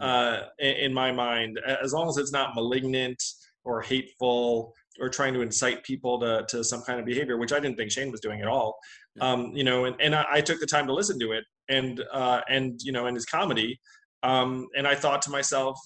uh, 0.00 0.40
in, 0.58 0.74
in 0.76 0.94
my 0.94 1.12
mind. 1.12 1.60
As 1.82 1.92
long 1.92 2.08
as 2.08 2.16
it's 2.16 2.32
not 2.32 2.54
malignant 2.54 3.22
or 3.64 3.82
hateful 3.82 4.72
or 5.00 5.08
trying 5.08 5.34
to 5.34 5.42
incite 5.42 5.84
people 5.84 6.18
to, 6.20 6.44
to 6.48 6.64
some 6.64 6.82
kind 6.82 6.98
of 6.98 7.06
behavior, 7.06 7.36
which 7.36 7.52
I 7.52 7.60
didn't 7.60 7.76
think 7.76 7.90
Shane 7.90 8.10
was 8.10 8.20
doing 8.20 8.40
at 8.40 8.48
all. 8.48 8.78
Um, 9.20 9.52
you 9.54 9.64
know, 9.64 9.84
and, 9.84 9.96
and 10.00 10.14
I, 10.14 10.24
I 10.34 10.40
took 10.40 10.60
the 10.60 10.66
time 10.66 10.86
to 10.86 10.92
listen 10.92 11.18
to 11.20 11.32
it 11.32 11.44
and, 11.68 12.02
uh, 12.12 12.40
and, 12.48 12.80
you 12.82 12.92
know, 12.92 13.06
and 13.06 13.16
his 13.16 13.26
comedy. 13.26 13.78
Um, 14.22 14.66
and 14.76 14.86
I 14.86 14.94
thought 14.94 15.22
to 15.22 15.30
myself, 15.30 15.78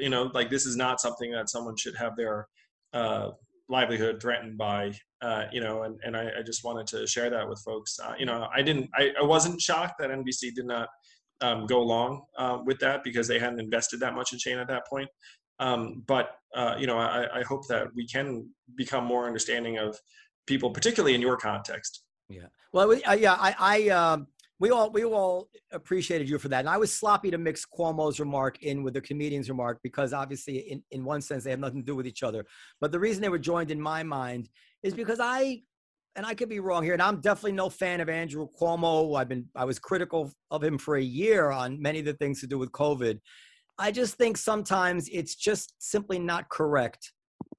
you 0.00 0.08
know, 0.08 0.30
like 0.34 0.50
this 0.50 0.66
is 0.66 0.76
not 0.76 1.00
something 1.00 1.30
that 1.32 1.48
someone 1.48 1.76
should 1.76 1.96
have 1.96 2.16
their, 2.16 2.48
uh, 2.92 3.30
livelihood 3.68 4.20
threatened 4.22 4.56
by, 4.56 4.92
uh, 5.22 5.44
you 5.52 5.60
know, 5.60 5.82
and, 5.82 5.98
and 6.04 6.16
I, 6.16 6.30
I 6.38 6.42
just 6.42 6.62
wanted 6.62 6.86
to 6.88 7.06
share 7.06 7.30
that 7.30 7.48
with 7.48 7.60
folks. 7.64 7.98
Uh, 7.98 8.14
you 8.16 8.24
know, 8.24 8.46
I 8.54 8.62
didn't, 8.62 8.88
I, 8.94 9.10
I 9.20 9.24
wasn't 9.24 9.60
shocked 9.60 9.94
that 9.98 10.10
NBC 10.10 10.54
did 10.54 10.66
not, 10.66 10.88
um, 11.40 11.66
go 11.66 11.80
along, 11.80 12.22
uh, 12.38 12.58
with 12.64 12.78
that 12.78 13.02
because 13.02 13.26
they 13.26 13.38
hadn't 13.38 13.60
invested 13.60 14.00
that 14.00 14.14
much 14.14 14.32
in 14.32 14.38
Shane 14.38 14.58
at 14.58 14.68
that 14.68 14.86
point. 14.86 15.08
Um, 15.58 16.04
but 16.06 16.30
uh, 16.54 16.74
you 16.78 16.86
know, 16.86 16.98
I, 16.98 17.40
I 17.40 17.42
hope 17.42 17.66
that 17.68 17.88
we 17.94 18.06
can 18.06 18.48
become 18.76 19.04
more 19.04 19.26
understanding 19.26 19.78
of 19.78 19.98
people, 20.46 20.70
particularly 20.70 21.14
in 21.14 21.20
your 21.20 21.36
context. 21.36 22.02
Yeah. 22.28 22.46
Well, 22.72 22.88
we, 22.88 23.02
uh, 23.04 23.14
yeah, 23.14 23.34
I, 23.34 23.54
I, 23.58 23.88
um, 23.90 24.26
we 24.58 24.70
all, 24.70 24.90
we 24.90 25.04
all 25.04 25.48
appreciated 25.72 26.28
you 26.28 26.38
for 26.38 26.48
that, 26.48 26.60
and 26.60 26.68
I 26.68 26.78
was 26.78 26.92
sloppy 26.92 27.30
to 27.30 27.38
mix 27.38 27.66
Cuomo's 27.66 28.18
remark 28.18 28.62
in 28.62 28.82
with 28.82 28.94
the 28.94 29.00
comedian's 29.00 29.50
remark 29.50 29.80
because 29.82 30.12
obviously, 30.12 30.58
in 30.58 30.82
in 30.90 31.04
one 31.04 31.20
sense, 31.20 31.44
they 31.44 31.50
have 31.50 31.60
nothing 31.60 31.82
to 31.82 31.86
do 31.86 31.94
with 31.94 32.06
each 32.06 32.22
other. 32.22 32.46
But 32.80 32.90
the 32.90 32.98
reason 32.98 33.22
they 33.22 33.28
were 33.28 33.38
joined 33.38 33.70
in 33.70 33.80
my 33.80 34.02
mind 34.02 34.48
is 34.82 34.94
because 34.94 35.20
I, 35.20 35.62
and 36.14 36.24
I 36.24 36.34
could 36.34 36.48
be 36.48 36.60
wrong 36.60 36.84
here, 36.84 36.94
and 36.94 37.02
I'm 37.02 37.20
definitely 37.20 37.52
no 37.52 37.68
fan 37.68 38.00
of 38.00 38.08
Andrew 38.08 38.48
Cuomo. 38.58 39.18
I've 39.18 39.28
been, 39.28 39.46
I 39.54 39.66
was 39.66 39.78
critical 39.78 40.32
of 40.50 40.64
him 40.64 40.78
for 40.78 40.96
a 40.96 41.02
year 41.02 41.50
on 41.50 41.80
many 41.80 41.98
of 41.98 42.06
the 42.06 42.14
things 42.14 42.40
to 42.40 42.46
do 42.46 42.58
with 42.58 42.72
COVID. 42.72 43.18
I 43.78 43.92
just 43.92 44.14
think 44.14 44.38
sometimes 44.38 45.06
it's 45.12 45.34
just 45.34 45.74
simply 45.78 46.18
not 46.18 46.48
correct 46.48 47.12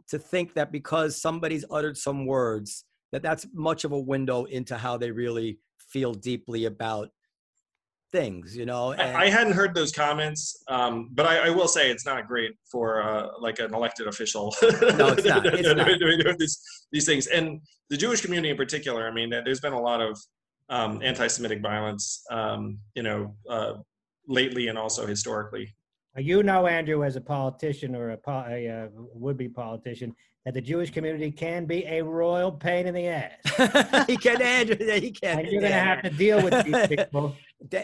to 0.10 0.18
think 0.18 0.56
that 0.56 0.72
because 0.72 1.22
somebody's 1.22 1.66
uttered 1.70 1.98
some 1.98 2.26
words 2.26 2.86
that 3.12 3.22
that's 3.22 3.46
much 3.54 3.84
of 3.84 3.92
a 3.92 4.00
window 4.00 4.46
into 4.46 4.78
how 4.78 4.98
they 4.98 5.12
really 5.12 5.60
feel 5.88 6.14
deeply 6.14 6.66
about 6.66 7.10
things, 8.12 8.56
you 8.56 8.66
know. 8.66 8.92
And, 8.92 9.18
I, 9.18 9.24
I 9.24 9.30
hadn't 9.30 9.54
heard 9.54 9.74
those 9.74 9.92
comments, 9.92 10.64
um, 10.68 11.10
but 11.14 11.26
I, 11.26 11.48
I 11.48 11.50
will 11.50 11.68
say 11.68 11.92
it's 11.92 12.06
not 12.06 12.28
great 12.28 12.52
for 12.72 13.02
uh, 13.02 13.28
like 13.40 13.60
an 13.60 13.74
elected 13.74 14.08
official. 14.08 14.56
No, 14.98 15.10
it's 15.10 15.26
not. 15.26 15.46
It's 15.46 15.68
not. 15.68 15.88
doing, 16.00 16.20
doing 16.20 16.38
these, 16.38 16.60
these 16.92 17.06
things, 17.06 17.28
and 17.28 17.62
the 17.90 17.98
Jewish 17.98 18.22
community 18.22 18.50
in 18.50 18.58
particular. 18.58 19.08
I 19.08 19.14
mean, 19.14 19.30
there's 19.30 19.60
been 19.60 19.74
a 19.74 19.82
lot 19.82 20.02
of 20.02 20.20
um, 20.70 21.02
anti-Semitic 21.04 21.62
violence, 21.62 22.24
um, 22.32 22.80
you 22.96 23.04
know, 23.04 23.36
uh, 23.50 23.74
lately 24.28 24.68
and 24.68 24.78
also 24.78 25.06
historically. 25.06 25.74
You 26.18 26.42
know, 26.42 26.66
Andrew, 26.66 27.04
as 27.04 27.16
a 27.16 27.22
politician 27.22 27.96
or 27.96 28.12
a, 28.12 28.18
po- 28.18 28.46
a 28.50 28.68
uh, 28.68 28.88
would-be 28.94 29.50
politician, 29.50 30.16
that 30.48 30.54
the 30.54 30.62
Jewish 30.62 30.92
community 30.92 31.30
can 31.30 31.66
be 31.66 31.84
a 31.88 32.02
royal 32.02 32.54
pain 32.54 32.88
in 32.88 32.94
the 32.94 33.08
ass. 33.08 34.06
he 34.08 34.16
can, 34.16 34.42
Andrew. 34.42 34.78
He 34.78 35.12
can. 35.12 35.40
And 35.40 35.48
you're 35.50 35.60
going 35.60 35.74
to 35.74 35.78
have 35.78 36.02
to 36.04 36.10
deal 36.10 36.42
with 36.42 36.64
these 36.64 36.88
people. 36.98 37.36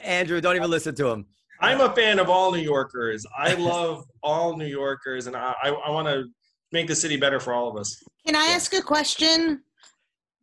Andrew, 0.01 0.39
don't 0.39 0.55
even 0.55 0.72
listen 0.72 0.95
to 0.95 1.09
him. 1.09 1.26
I'm 1.59 1.82
a 1.82 1.93
fan 1.93 2.20
of 2.20 2.30
all 2.30 2.53
New 2.53 2.61
Yorkers. 2.61 3.26
I 3.38 3.55
love 3.55 4.05
all 4.24 4.55
New 4.55 4.66
Yorkers, 4.66 5.28
and 5.28 5.36
I, 5.36 5.53
I, 5.61 5.70
I 5.72 5.89
want 5.91 6.07
to 6.07 6.24
make 6.72 6.88
the 6.88 6.95
city 6.95 7.18
better 7.18 7.38
for 7.38 7.51
all 7.51 7.70
of 7.70 7.76
us. 7.76 8.01
Can 8.26 8.38
I 8.38 8.45
ask 8.45 8.74
a 8.74 8.82
question? 8.82 9.61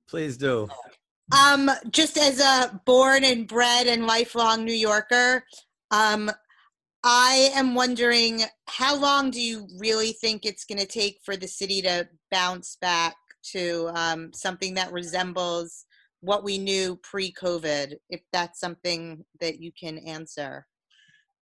Please 0.07 0.37
do. 0.37 0.69
Um, 1.35 1.71
just 1.91 2.19
as 2.19 2.39
a 2.39 2.83
born 2.85 3.25
and 3.25 3.49
bred 3.49 3.87
and 3.87 4.07
lifelong 4.07 4.67
New 4.67 4.75
Yorker, 4.75 5.43
um, 5.91 6.31
I 7.03 7.51
am 7.55 7.75
wondering 7.75 8.43
how 8.69 8.95
long 8.95 9.31
do 9.31 9.41
you 9.41 9.67
really 9.79 10.13
think 10.13 10.45
it's 10.45 10.65
going 10.65 10.79
to 10.79 10.87
take 10.87 11.19
for 11.25 11.37
the 11.37 11.49
city 11.49 11.81
to 11.83 12.07
bounce 12.31 12.77
back 12.81 13.17
to 13.53 13.91
um, 13.95 14.33
something 14.35 14.75
that 14.75 14.93
resembles 14.93 15.87
what 16.21 16.45
we 16.45 16.59
knew 16.59 16.97
pre-COVID? 17.03 17.95
If 18.11 18.21
that's 18.33 18.61
something 18.61 19.25
that 19.41 19.61
you 19.61 19.73
can 19.73 19.97
answer. 19.99 20.67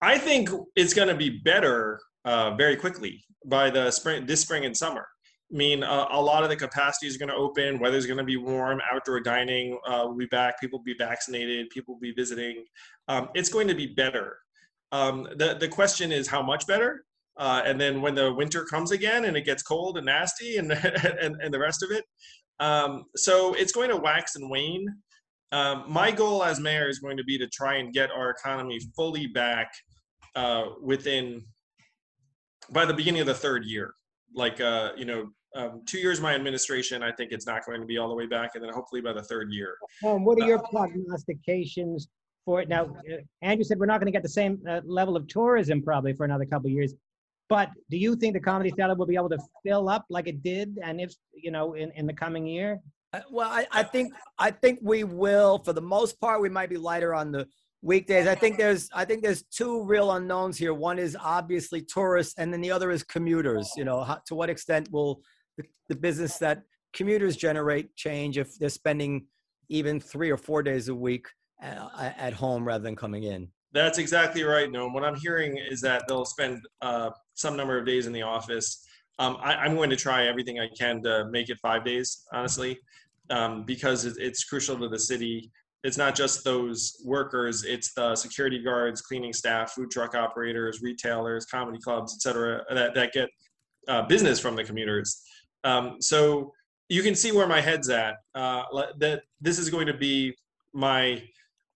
I 0.00 0.16
think 0.16 0.48
it's 0.74 0.94
going 0.94 1.08
to 1.08 1.14
be 1.14 1.28
better 1.44 2.00
uh, 2.24 2.54
very 2.56 2.76
quickly 2.76 3.22
by 3.44 3.68
the 3.68 3.90
spring, 3.90 4.24
this 4.24 4.40
spring 4.40 4.64
and 4.64 4.76
summer. 4.76 5.06
I 5.52 5.56
mean, 5.56 5.82
uh, 5.82 6.06
a 6.10 6.20
lot 6.20 6.44
of 6.44 6.48
the 6.48 6.56
capacity 6.56 7.08
is 7.08 7.18
going 7.18 7.28
to 7.28 7.34
open. 7.34 7.78
Weather's 7.78 8.06
going 8.06 8.16
to 8.16 8.24
be 8.24 8.38
warm. 8.38 8.80
Outdoor 8.90 9.20
dining 9.20 9.78
uh, 9.86 10.04
will 10.06 10.16
be 10.16 10.26
back. 10.26 10.58
People 10.58 10.78
will 10.78 10.84
be 10.84 10.94
vaccinated. 10.98 11.68
People 11.68 11.94
will 11.94 12.00
be 12.00 12.12
visiting. 12.12 12.64
Um, 13.08 13.28
it's 13.34 13.50
going 13.50 13.68
to 13.68 13.74
be 13.74 13.88
better. 13.88 14.38
Um, 14.92 15.26
the 15.36 15.56
the 15.58 15.68
question 15.68 16.12
is 16.12 16.28
how 16.28 16.42
much 16.42 16.66
better. 16.66 17.04
Uh, 17.38 17.62
and 17.64 17.80
then 17.80 18.02
when 18.02 18.14
the 18.14 18.32
winter 18.32 18.64
comes 18.64 18.90
again 18.90 19.24
and 19.24 19.36
it 19.38 19.46
gets 19.46 19.62
cold 19.62 19.96
and 19.96 20.06
nasty 20.06 20.58
and 20.58 20.70
and, 21.20 21.36
and 21.42 21.52
the 21.52 21.58
rest 21.58 21.82
of 21.82 21.90
it, 21.90 22.04
um, 22.60 23.04
so 23.16 23.54
it's 23.54 23.72
going 23.72 23.88
to 23.88 23.96
wax 23.96 24.36
and 24.36 24.50
wane. 24.50 24.86
Um, 25.50 25.84
my 25.86 26.10
goal 26.10 26.44
as 26.44 26.60
mayor 26.60 26.88
is 26.88 26.98
going 26.98 27.16
to 27.16 27.24
be 27.24 27.36
to 27.38 27.46
try 27.48 27.76
and 27.76 27.92
get 27.92 28.10
our 28.10 28.30
economy 28.30 28.78
fully 28.94 29.26
back 29.26 29.70
uh, 30.34 30.64
within 30.82 31.44
by 32.70 32.84
the 32.84 32.94
beginning 32.94 33.20
of 33.22 33.26
the 33.26 33.34
third 33.34 33.64
year. 33.64 33.94
Like 34.34 34.60
uh, 34.60 34.92
you 34.96 35.06
know, 35.06 35.30
um, 35.54 35.82
two 35.86 35.98
years 35.98 36.20
my 36.20 36.34
administration, 36.34 37.02
I 37.02 37.12
think 37.12 37.32
it's 37.32 37.46
not 37.46 37.64
going 37.64 37.80
to 37.80 37.86
be 37.86 37.98
all 37.98 38.08
the 38.08 38.14
way 38.14 38.26
back, 38.26 38.50
and 38.54 38.62
then 38.62 38.72
hopefully 38.72 39.00
by 39.00 39.12
the 39.14 39.22
third 39.22 39.52
year. 39.52 39.76
Um, 40.06 40.24
what 40.24 40.38
are 40.40 40.46
your 40.46 40.62
prognostications 40.70 42.08
for 42.44 42.60
it? 42.60 42.68
Now, 42.68 42.84
uh, 42.84 43.16
Andrew 43.42 43.64
said 43.64 43.78
we're 43.78 43.86
not 43.86 44.00
going 44.00 44.06
to 44.06 44.12
get 44.12 44.22
the 44.22 44.28
same 44.28 44.60
uh, 44.68 44.80
level 44.84 45.16
of 45.16 45.26
tourism 45.28 45.82
probably 45.82 46.12
for 46.12 46.24
another 46.24 46.44
couple 46.44 46.68
of 46.68 46.72
years. 46.72 46.94
But 47.48 47.70
do 47.90 47.96
you 47.96 48.16
think 48.16 48.34
the 48.34 48.40
comedy 48.40 48.70
theater 48.70 48.94
will 48.94 49.06
be 49.06 49.16
able 49.16 49.28
to 49.30 49.38
fill 49.64 49.88
up 49.88 50.06
like 50.08 50.26
it 50.26 50.42
did, 50.42 50.78
and 50.82 51.00
if 51.00 51.12
you 51.34 51.50
know, 51.50 51.74
in, 51.74 51.90
in 51.92 52.06
the 52.06 52.12
coming 52.12 52.46
year? 52.46 52.80
Uh, 53.12 53.20
Well, 53.30 53.48
I, 53.48 53.66
I 53.70 53.82
think 53.82 54.14
I 54.38 54.50
think 54.50 54.78
we 54.82 55.04
will. 55.04 55.58
For 55.58 55.72
the 55.72 55.82
most 55.82 56.20
part, 56.20 56.40
we 56.40 56.48
might 56.48 56.70
be 56.70 56.78
lighter 56.78 57.14
on 57.14 57.30
the 57.30 57.46
weekdays. 57.82 58.26
I 58.26 58.34
think 58.34 58.56
there's 58.56 58.88
I 58.94 59.04
think 59.04 59.22
there's 59.22 59.42
two 59.42 59.84
real 59.84 60.12
unknowns 60.12 60.56
here. 60.56 60.72
One 60.72 60.98
is 60.98 61.16
obviously 61.20 61.82
tourists, 61.82 62.34
and 62.38 62.52
then 62.52 62.62
the 62.62 62.70
other 62.70 62.90
is 62.90 63.02
commuters. 63.02 63.70
You 63.76 63.84
know, 63.84 64.02
how, 64.02 64.20
to 64.26 64.34
what 64.34 64.48
extent 64.48 64.90
will 64.90 65.20
the, 65.58 65.64
the 65.90 65.96
business 65.96 66.38
that 66.38 66.62
commuters 66.94 67.36
generate 67.36 67.94
change 67.96 68.38
if 68.38 68.58
they're 68.58 68.68
spending 68.68 69.26
even 69.68 70.00
three 70.00 70.30
or 70.30 70.36
four 70.36 70.62
days 70.62 70.88
a 70.88 70.94
week 70.94 71.26
at 71.62 72.32
home 72.32 72.66
rather 72.66 72.82
than 72.82 72.96
coming 72.96 73.24
in? 73.24 73.48
That's 73.72 73.98
exactly 73.98 74.42
right, 74.42 74.68
Noam. 74.70 74.92
What 74.92 75.04
I'm 75.04 75.16
hearing 75.16 75.56
is 75.56 75.80
that 75.80 76.04
they'll 76.06 76.26
spend 76.26 76.62
uh, 76.82 77.10
some 77.34 77.56
number 77.56 77.78
of 77.78 77.86
days 77.86 78.06
in 78.06 78.12
the 78.12 78.22
office. 78.22 78.86
Um, 79.18 79.38
I, 79.40 79.54
I'm 79.54 79.74
going 79.74 79.90
to 79.90 79.96
try 79.96 80.26
everything 80.26 80.60
I 80.60 80.68
can 80.78 81.02
to 81.04 81.26
make 81.30 81.48
it 81.48 81.58
five 81.62 81.84
days, 81.84 82.24
honestly, 82.32 82.78
um, 83.30 83.64
because 83.64 84.04
it, 84.04 84.16
it's 84.18 84.44
crucial 84.44 84.76
to 84.78 84.88
the 84.88 84.98
city. 84.98 85.50
It's 85.84 85.96
not 85.96 86.14
just 86.14 86.44
those 86.44 87.02
workers; 87.04 87.64
it's 87.64 87.94
the 87.94 88.14
security 88.14 88.62
guards, 88.62 89.00
cleaning 89.00 89.32
staff, 89.32 89.72
food 89.72 89.90
truck 89.90 90.14
operators, 90.14 90.80
retailers, 90.82 91.46
comedy 91.46 91.78
clubs, 91.82 92.14
etc. 92.14 92.62
That 92.70 92.94
that 92.94 93.12
get 93.12 93.30
uh, 93.88 94.02
business 94.02 94.38
from 94.38 94.54
the 94.54 94.64
commuters. 94.64 95.22
Um, 95.64 95.96
so 96.00 96.52
you 96.88 97.02
can 97.02 97.14
see 97.14 97.32
where 97.32 97.46
my 97.46 97.60
head's 97.60 97.88
at. 97.88 98.16
Uh, 98.34 98.64
that 98.98 99.22
this 99.40 99.58
is 99.58 99.70
going 99.70 99.86
to 99.86 99.94
be 99.94 100.34
my 100.74 101.22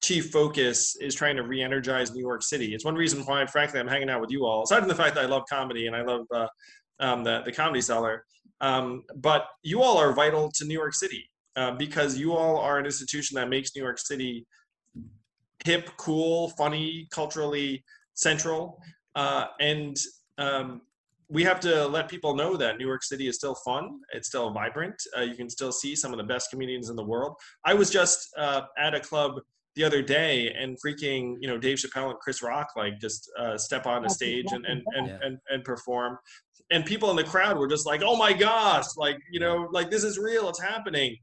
chief 0.07 0.31
focus 0.31 0.95
is 1.01 1.17
trying 1.17 1.35
to 1.35 1.43
re-energize 1.43 2.15
New 2.15 2.21
York 2.21 2.43
City. 2.43 2.75
It's 2.75 2.85
one 2.85 2.95
reason 2.95 3.25
why, 3.25 3.45
frankly, 3.47 3.81
I'm 3.81 3.89
hanging 3.89 4.09
out 4.09 4.21
with 4.21 4.31
you 4.31 4.47
all. 4.47 4.63
Aside 4.63 4.79
from 4.79 4.89
the 4.89 4.95
fact 4.95 5.17
that 5.17 5.25
I 5.25 5.27
love 5.27 5.43
comedy 5.51 5.89
and 5.89 5.97
I 5.97 6.03
love 6.03 6.27
uh, 6.33 6.47
um, 7.01 7.25
the 7.25 7.43
the 7.45 7.53
Comedy 7.53 7.81
Cellar, 7.81 8.25
um, 8.61 9.03
but 9.17 9.49
you 9.63 9.83
all 9.83 9.99
are 9.99 10.13
vital 10.13 10.51
to 10.55 10.65
New 10.65 10.75
York 10.75 10.95
City 10.95 11.29
uh, 11.57 11.73
because 11.73 12.17
you 12.17 12.35
all 12.35 12.57
are 12.59 12.79
an 12.79 12.87
institution 12.87 13.35
that 13.35 13.49
makes 13.49 13.75
New 13.75 13.83
York 13.83 13.99
City 13.99 14.47
hip, 15.65 15.91
cool, 15.97 16.51
funny, 16.51 17.09
culturally 17.11 17.83
central, 18.15 18.81
uh, 19.17 19.47
and 19.61 19.97
um, 20.39 20.83
we 21.29 21.43
have 21.43 21.59
to 21.61 21.87
let 21.89 22.09
people 22.09 22.37
know 22.37 22.57
that 22.57 22.79
New 22.79 22.87
York 22.87 23.03
City 23.03 23.27
is 23.27 23.35
still 23.35 23.57
fun. 23.57 23.99
It's 24.15 24.29
still 24.29 24.51
vibrant. 24.53 24.95
Uh, 25.17 25.23
you 25.23 25.35
can 25.35 25.51
still 25.51 25.73
see 25.73 25.97
some 25.97 26.13
of 26.13 26.19
the 26.19 26.25
best 26.25 26.51
comedians 26.51 26.89
in 26.91 26.97
the 26.97 27.05
world. 27.05 27.35
I 27.65 27.75
was 27.75 27.91
just 27.91 28.29
uh, 28.39 28.63
at 28.79 28.95
a 28.95 29.01
club 29.01 29.41
the 29.77 29.85
other 29.85 30.03
day 30.03 30.53
and 30.59 30.77
freaking, 30.85 31.37
you 31.41 31.47
know, 31.49 31.59
Dave 31.59 31.77
Chappelle 31.77 32.11
and 32.11 32.19
Chris 32.19 32.43
Rock 32.43 32.69
like 32.77 32.99
just 32.99 33.31
uh, 33.39 33.57
step 33.59 33.87
on 33.87 34.05
a 34.05 34.11
stage 34.11 34.47
and 34.51 34.65
and, 34.67 34.83
and, 34.97 35.07
Yeah. 35.07 35.19
and 35.23 35.39
and 35.51 35.63
perform. 35.65 36.19
And 36.73 36.85
people 36.85 37.11
in 37.11 37.17
the 37.17 37.25
crowd 37.25 37.57
were 37.59 37.69
just 37.69 37.87
like, 37.87 38.03
"Oh 38.03 38.17
my 38.17 38.33
gosh!" 38.33 38.87
Like 38.97 39.19
you 39.31 39.39
know, 39.39 39.69
like 39.71 39.91
this 39.91 40.03
is 40.03 40.19
real. 40.19 40.49
It's 40.49 40.61
happening. 40.61 41.17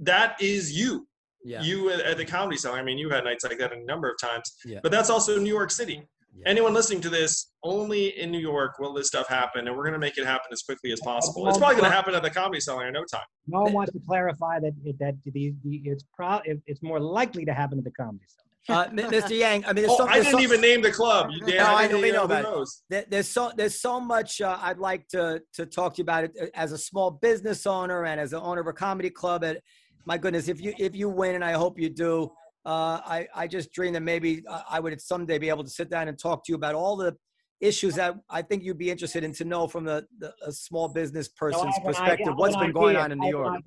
That 0.00 0.40
is 0.40 0.72
you. 0.72 1.06
Yeah. 1.44 1.62
You 1.62 1.90
at, 1.90 2.00
at 2.00 2.16
the 2.16 2.24
Comedy 2.24 2.56
Cellar. 2.56 2.78
I 2.78 2.82
mean, 2.82 2.96
you 2.98 3.10
had 3.10 3.24
nights 3.24 3.44
like 3.44 3.58
that 3.58 3.72
a 3.72 3.84
number 3.84 4.08
of 4.08 4.16
times. 4.18 4.54
Yeah. 4.64 4.80
But 4.82 4.92
that's 4.92 5.10
also 5.10 5.38
New 5.38 5.52
York 5.52 5.70
City 5.70 6.02
Yeah. 6.40 6.48
anyone 6.50 6.74
listening 6.74 7.00
to 7.02 7.10
this, 7.10 7.52
only 7.62 8.18
in 8.18 8.30
New 8.30 8.38
York 8.38 8.78
will 8.78 8.92
this 8.92 9.08
stuff 9.08 9.28
happen, 9.28 9.66
and 9.66 9.76
we're 9.76 9.82
going 9.84 9.94
to 9.94 9.98
make 9.98 10.18
it 10.18 10.26
happen 10.26 10.46
as 10.52 10.62
quickly 10.62 10.92
as 10.92 11.00
possible. 11.00 11.48
It's 11.48 11.58
probably 11.58 11.76
going 11.76 11.90
to 11.90 11.94
happen 11.96 12.14
at 12.14 12.22
the 12.22 12.30
Comedy 12.30 12.60
Cellar 12.60 12.86
in 12.86 12.92
no 12.94 13.04
time. 13.04 13.22
No 13.46 13.62
one 13.62 13.72
wants 13.72 13.92
to 13.92 14.00
clarify 14.06 14.60
that 14.60 14.72
that 15.00 15.14
the, 15.24 15.54
the 15.64 15.80
it's 15.84 16.04
pro 16.14 16.40
it's 16.66 16.82
more 16.82 17.00
likely 17.00 17.44
to 17.44 17.54
happen 17.54 17.78
at 17.78 17.84
the 17.84 17.90
comedy 17.90 18.24
cellar. 18.26 18.44
Uh, 18.70 18.86
Mr. 18.90 19.30
Yang, 19.30 19.64
I 19.64 19.68
mean, 19.68 19.76
there's 19.76 19.90
Oh, 19.92 19.96
some, 19.96 20.08
I 20.10 20.14
there's 20.14 20.26
didn't 20.26 20.32
some- 20.32 20.42
even 20.42 20.60
name 20.60 20.82
the 20.82 20.92
club. 20.92 21.30
You 21.30 21.40
damn, 21.40 21.56
No, 21.56 21.64
I 21.74 21.82
didn't 21.88 21.92
know, 21.92 22.02
we 22.02 22.08
even- 22.08 22.28
know 22.28 22.36
who 22.36 22.42
knows? 22.42 22.82
there- 22.90 23.06
there's 23.08 23.28
so 23.28 23.50
there's 23.56 23.80
so 23.80 23.98
much 23.98 24.40
uh, 24.42 24.58
I'd 24.60 24.78
like 24.78 25.08
to 25.08 25.40
to 25.54 25.64
talk 25.66 25.94
to 25.94 25.98
you 25.98 26.02
about 26.04 26.24
it 26.24 26.32
uh, 26.40 26.46
as 26.54 26.72
a 26.72 26.78
small 26.78 27.10
business 27.10 27.66
owner 27.66 28.04
and 28.04 28.20
as 28.20 28.30
the 28.32 28.40
owner 28.40 28.60
of 28.60 28.66
a 28.66 28.72
comedy 28.74 29.08
club. 29.10 29.42
And 29.42 29.58
my 30.04 30.18
goodness, 30.18 30.48
if 30.48 30.60
you 30.60 30.74
if 30.78 30.94
you 30.94 31.08
win, 31.08 31.34
and 31.34 31.44
I 31.44 31.52
hope 31.52 31.78
you 31.80 31.88
do, 31.88 32.30
uh, 32.68 33.00
I 33.06 33.26
I 33.34 33.46
just 33.46 33.72
dream 33.72 33.94
that 33.94 34.02
maybe 34.02 34.42
uh, 34.46 34.60
I 34.68 34.78
would 34.78 35.00
someday 35.00 35.38
be 35.38 35.48
able 35.48 35.64
to 35.64 35.70
sit 35.70 35.88
down 35.88 36.06
and 36.08 36.18
talk 36.18 36.44
to 36.44 36.52
you 36.52 36.56
about 36.56 36.74
all 36.74 36.96
the 36.96 37.16
issues 37.60 37.94
that 37.94 38.14
I 38.28 38.42
think 38.42 38.62
you'd 38.62 38.76
be 38.78 38.90
interested 38.90 39.24
in 39.24 39.32
to 39.34 39.44
know 39.44 39.66
from 39.66 39.84
the, 39.84 40.06
the 40.18 40.32
a 40.46 40.52
small 40.52 40.88
business 40.88 41.28
person's 41.28 41.62
have 41.62 41.68
an 41.68 41.72
idea- 41.80 41.86
perspective. 41.86 42.26
I 42.26 42.30
have 42.30 42.38
What's 42.38 42.54
an 42.56 42.60
been 42.60 42.72
going 42.72 42.96
on 42.96 43.10
in 43.10 43.18
New 43.18 43.30
York? 43.30 43.58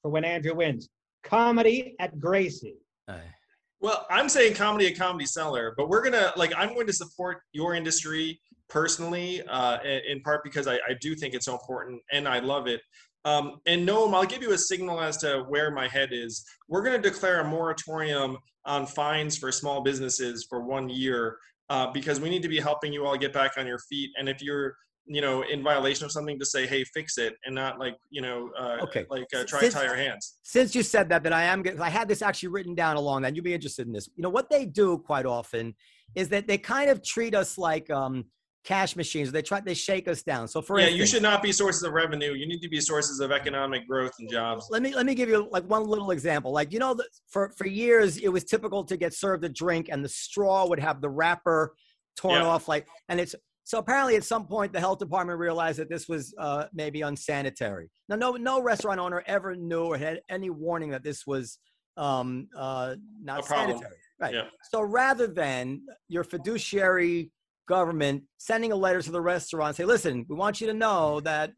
for 0.00 0.10
when 0.10 0.24
Andrew 0.24 0.54
wins. 0.54 0.88
Comedy 1.22 1.94
at 2.00 2.18
Gracie. 2.18 2.76
Well, 3.82 4.06
I'm 4.10 4.28
saying 4.30 4.54
comedy 4.54 4.86
at 4.86 4.96
Comedy 4.98 5.26
Cellar, 5.26 5.74
but 5.76 5.88
we're 5.90 6.02
gonna 6.02 6.32
like 6.36 6.52
I'm 6.56 6.72
going 6.74 6.86
to 6.86 6.92
support 6.94 7.42
your 7.52 7.74
industry 7.74 8.40
personally, 8.70 9.42
uh, 9.48 9.78
in, 9.82 10.00
in 10.08 10.22
part 10.22 10.44
because 10.44 10.66
I, 10.66 10.76
I 10.76 10.94
do 11.00 11.14
think 11.14 11.34
it's 11.34 11.46
so 11.46 11.52
important 11.52 12.00
and 12.12 12.26
I 12.26 12.38
love 12.38 12.66
it. 12.68 12.80
Um, 13.24 13.60
and 13.66 13.86
Noam, 13.86 14.14
I'll 14.14 14.24
give 14.26 14.42
you 14.42 14.52
a 14.52 14.58
signal 14.58 15.00
as 15.00 15.16
to 15.18 15.44
where 15.48 15.70
my 15.70 15.88
head 15.88 16.10
is. 16.12 16.44
We're 16.68 16.82
going 16.82 17.00
to 17.00 17.10
declare 17.10 17.40
a 17.40 17.44
moratorium 17.44 18.38
on 18.64 18.86
fines 18.86 19.36
for 19.36 19.52
small 19.52 19.82
businesses 19.82 20.46
for 20.48 20.62
one 20.64 20.88
year 20.88 21.36
uh, 21.68 21.90
because 21.92 22.20
we 22.20 22.30
need 22.30 22.42
to 22.42 22.48
be 22.48 22.58
helping 22.60 22.92
you 22.92 23.06
all 23.06 23.16
get 23.16 23.32
back 23.32 23.52
on 23.58 23.66
your 23.66 23.78
feet. 23.90 24.10
And 24.18 24.28
if 24.28 24.42
you're 24.42 24.74
you 25.06 25.22
know 25.22 25.42
in 25.42 25.62
violation 25.62 26.04
of 26.04 26.12
something 26.12 26.38
to 26.38 26.44
say 26.44 26.66
hey 26.66 26.84
fix 26.84 27.16
it 27.16 27.34
and 27.46 27.54
not 27.54 27.80
like 27.80 27.96
you 28.10 28.20
know 28.20 28.50
uh, 28.56 28.76
Okay. 28.82 29.06
like 29.08 29.26
uh, 29.34 29.44
try 29.44 29.60
Since- 29.60 29.72
to 29.74 29.80
tie 29.80 29.86
your 29.86 29.96
hands 29.96 30.36
since 30.42 30.74
you 30.74 30.82
said 30.82 31.08
that, 31.08 31.22
that 31.22 31.32
I 31.32 31.44
am, 31.44 31.64
I 31.80 31.88
had 31.88 32.06
this 32.06 32.20
actually 32.20 32.50
written 32.50 32.74
down 32.74 32.96
along 32.96 33.22
that. 33.22 33.34
You'd 33.34 33.44
be 33.44 33.54
interested 33.54 33.86
in 33.86 33.92
this. 33.94 34.08
You 34.14 34.22
know, 34.22 34.28
what 34.28 34.50
they 34.50 34.66
do 34.66 34.98
quite 34.98 35.24
often 35.26 35.74
is 36.14 36.28
that 36.28 36.46
they 36.46 36.58
kind 36.58 36.90
of 36.90 37.02
treat 37.02 37.34
us 37.34 37.56
like 37.56 37.88
um, 37.90 38.26
cash 38.64 38.94
machines. 38.94 39.32
They 39.32 39.42
try, 39.42 39.60
they 39.60 39.74
shake 39.74 40.06
us 40.08 40.22
down. 40.22 40.46
So 40.48 40.60
for 40.60 40.78
yeah 40.78 40.86
instance, 40.86 41.00
you 41.00 41.06
should 41.06 41.22
not 41.22 41.42
be 41.42 41.52
sources 41.52 41.82
of 41.82 41.92
revenue 41.92 42.34
you 42.34 42.46
need 42.46 42.60
to 42.60 42.68
be 42.68 42.80
sources 42.80 43.20
of 43.20 43.32
economic 43.32 43.88
growth 43.88 44.12
and 44.18 44.30
jobs 44.30 44.66
let 44.70 44.82
me 44.82 44.94
let 44.94 45.06
me 45.06 45.14
give 45.14 45.28
you 45.28 45.48
like 45.50 45.64
one 45.64 45.84
little 45.84 46.10
example. 46.10 46.52
Like 46.52 46.72
you 46.72 46.78
know, 46.78 46.94
the, 46.94 47.06
for 47.28 47.52
for 47.56 47.66
years 47.66 48.18
it 48.18 48.28
was 48.28 48.44
typical 48.44 48.84
to 48.84 48.96
get 48.96 49.14
served 49.14 49.44
a 49.44 49.48
drink 49.48 49.88
and 49.90 50.04
the 50.04 50.08
straw 50.08 50.66
would 50.68 50.78
have 50.78 51.00
the 51.00 51.08
wrapper 51.08 51.74
torn 52.16 52.42
Yeah. 52.42 52.48
off. 52.48 52.68
Like, 52.68 52.86
and 53.08 53.18
it's 53.20 53.34
so 53.64 53.78
apparently 53.78 54.16
at 54.16 54.24
some 54.24 54.46
point 54.46 54.72
the 54.72 54.80
health 54.80 54.98
department 54.98 55.38
realized 55.38 55.78
that 55.78 55.88
this 55.88 56.08
was 56.08 56.34
uh, 56.38 56.64
maybe 56.72 57.02
unsanitary. 57.02 57.90
Now, 58.08 58.16
no 58.16 58.32
no 58.32 58.60
restaurant 58.62 59.00
owner 59.00 59.22
ever 59.26 59.54
knew 59.56 59.84
or 59.84 59.96
had 59.96 60.20
any 60.28 60.50
warning 60.50 60.90
that 60.90 61.04
this 61.04 61.26
was 61.26 61.58
um, 61.96 62.48
uh, 62.56 62.96
not 63.22 63.44
sanitary. 63.44 63.96
Right. 64.20 64.34
Yeah. 64.34 64.44
So 64.70 64.82
rather 64.82 65.26
than 65.26 65.82
your 66.08 66.24
fiduciary 66.24 67.30
government 67.74 68.24
sending 68.36 68.72
a 68.72 68.76
letter 68.76 69.00
to 69.00 69.12
the 69.12 69.20
restaurant, 69.20 69.76
say, 69.76 69.84
listen, 69.84 70.26
we 70.28 70.34
want 70.34 70.60
you 70.60 70.66
to 70.66 70.74
know 70.74 71.20
that 71.20 71.52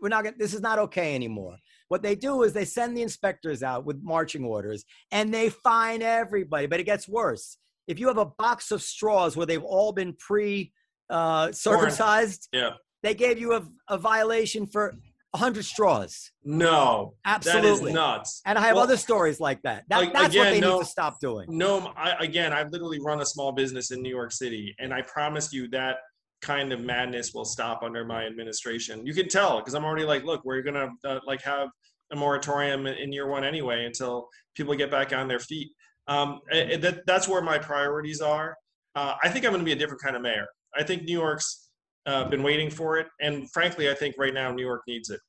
we're 0.00 0.08
not 0.08 0.24
gonna, 0.24 0.36
this 0.38 0.54
is 0.54 0.62
not 0.62 0.78
okay 0.78 1.14
anymore. 1.14 1.56
What 1.88 2.02
they 2.02 2.16
do 2.16 2.42
is 2.44 2.52
they 2.54 2.64
send 2.64 2.96
the 2.96 3.02
inspectors 3.02 3.62
out 3.62 3.84
with 3.84 3.98
marching 4.02 4.42
orders 4.44 4.84
and 5.12 5.32
they 5.32 5.50
fine 5.50 6.00
everybody. 6.00 6.66
But 6.66 6.80
it 6.80 6.84
gets 6.84 7.06
worse. 7.06 7.58
If 7.86 8.00
you 8.00 8.08
have 8.08 8.16
a 8.16 8.24
box 8.24 8.70
of 8.70 8.80
straws 8.82 9.36
where 9.36 9.46
they've 9.46 9.62
all 9.62 9.92
been 9.92 10.14
pre 10.14 10.72
uh, 11.10 11.52
circumcised, 11.52 12.48
Yeah. 12.52 12.70
they 13.02 13.14
gave 13.14 13.38
you 13.38 13.52
a, 13.52 13.62
a 13.88 13.98
violation 13.98 14.66
for 14.66 14.94
100 15.34 15.64
straws. 15.64 16.30
No, 16.44 17.14
Absolutely. 17.24 17.70
that 17.70 17.88
is 17.88 17.94
nuts. 17.94 18.40
And 18.46 18.56
I 18.56 18.62
have 18.62 18.76
Well, 18.76 18.84
other 18.84 18.96
stories 18.96 19.40
like 19.40 19.60
that. 19.62 19.82
that 19.88 20.12
that's 20.12 20.36
what 20.36 20.44
they 20.44 20.60
no- 20.60 20.78
need 20.78 20.84
to 20.84 20.90
stop 20.90 21.18
doing. 21.20 21.46
No, 21.48 21.92
I, 21.96 22.12
again, 22.20 22.52
I've 22.52 22.70
literally 22.70 23.00
run 23.00 23.20
a 23.20 23.26
small 23.26 23.50
business 23.50 23.90
in 23.90 24.00
New 24.00 24.10
York 24.10 24.30
City, 24.30 24.74
and 24.78 24.94
I 24.94 25.02
promise 25.02 25.52
you 25.52 25.66
that 25.70 25.96
kind 26.40 26.72
of 26.72 26.80
madness 26.80 27.32
will 27.34 27.44
stop 27.44 27.82
under 27.82 28.04
my 28.04 28.24
administration. 28.26 29.04
You 29.04 29.12
can 29.12 29.28
tell 29.28 29.58
because 29.58 29.74
I'm 29.74 29.84
already 29.84 30.04
like, 30.04 30.22
look, 30.24 30.44
we're 30.44 30.62
gonna 30.62 30.90
uh, 31.04 31.18
like 31.26 31.42
have 31.42 31.68
a 32.12 32.16
moratorium 32.16 32.86
in 32.86 33.12
year 33.12 33.26
one 33.26 33.42
anyway 33.44 33.86
until 33.86 34.28
people 34.54 34.74
get 34.74 34.90
back 34.90 35.12
on 35.12 35.26
their 35.26 35.40
feet. 35.40 35.72
Um, 36.06 36.40
that, 36.52 37.02
that's 37.06 37.26
where 37.26 37.40
my 37.42 37.58
priorities 37.58 38.20
are. 38.20 38.56
Uh, 38.94 39.14
I 39.22 39.30
think 39.30 39.44
I'm 39.44 39.50
going 39.52 39.62
to 39.62 39.64
be 39.64 39.72
a 39.72 39.76
different 39.76 40.02
kind 40.02 40.14
of 40.14 40.22
mayor. 40.22 40.46
I 40.76 40.82
think 40.84 41.04
New 41.04 41.18
York's 41.18 41.63
uh, 42.06 42.28
been 42.28 42.42
waiting 42.42 42.70
for 42.70 42.98
it, 42.98 43.08
and 43.20 43.50
frankly, 43.50 43.90
I 43.90 43.94
think 43.94 44.16
right 44.18 44.34
now 44.34 44.52
New 44.52 44.64
York 44.64 44.82
needs 44.86 45.10
it. 45.10 45.20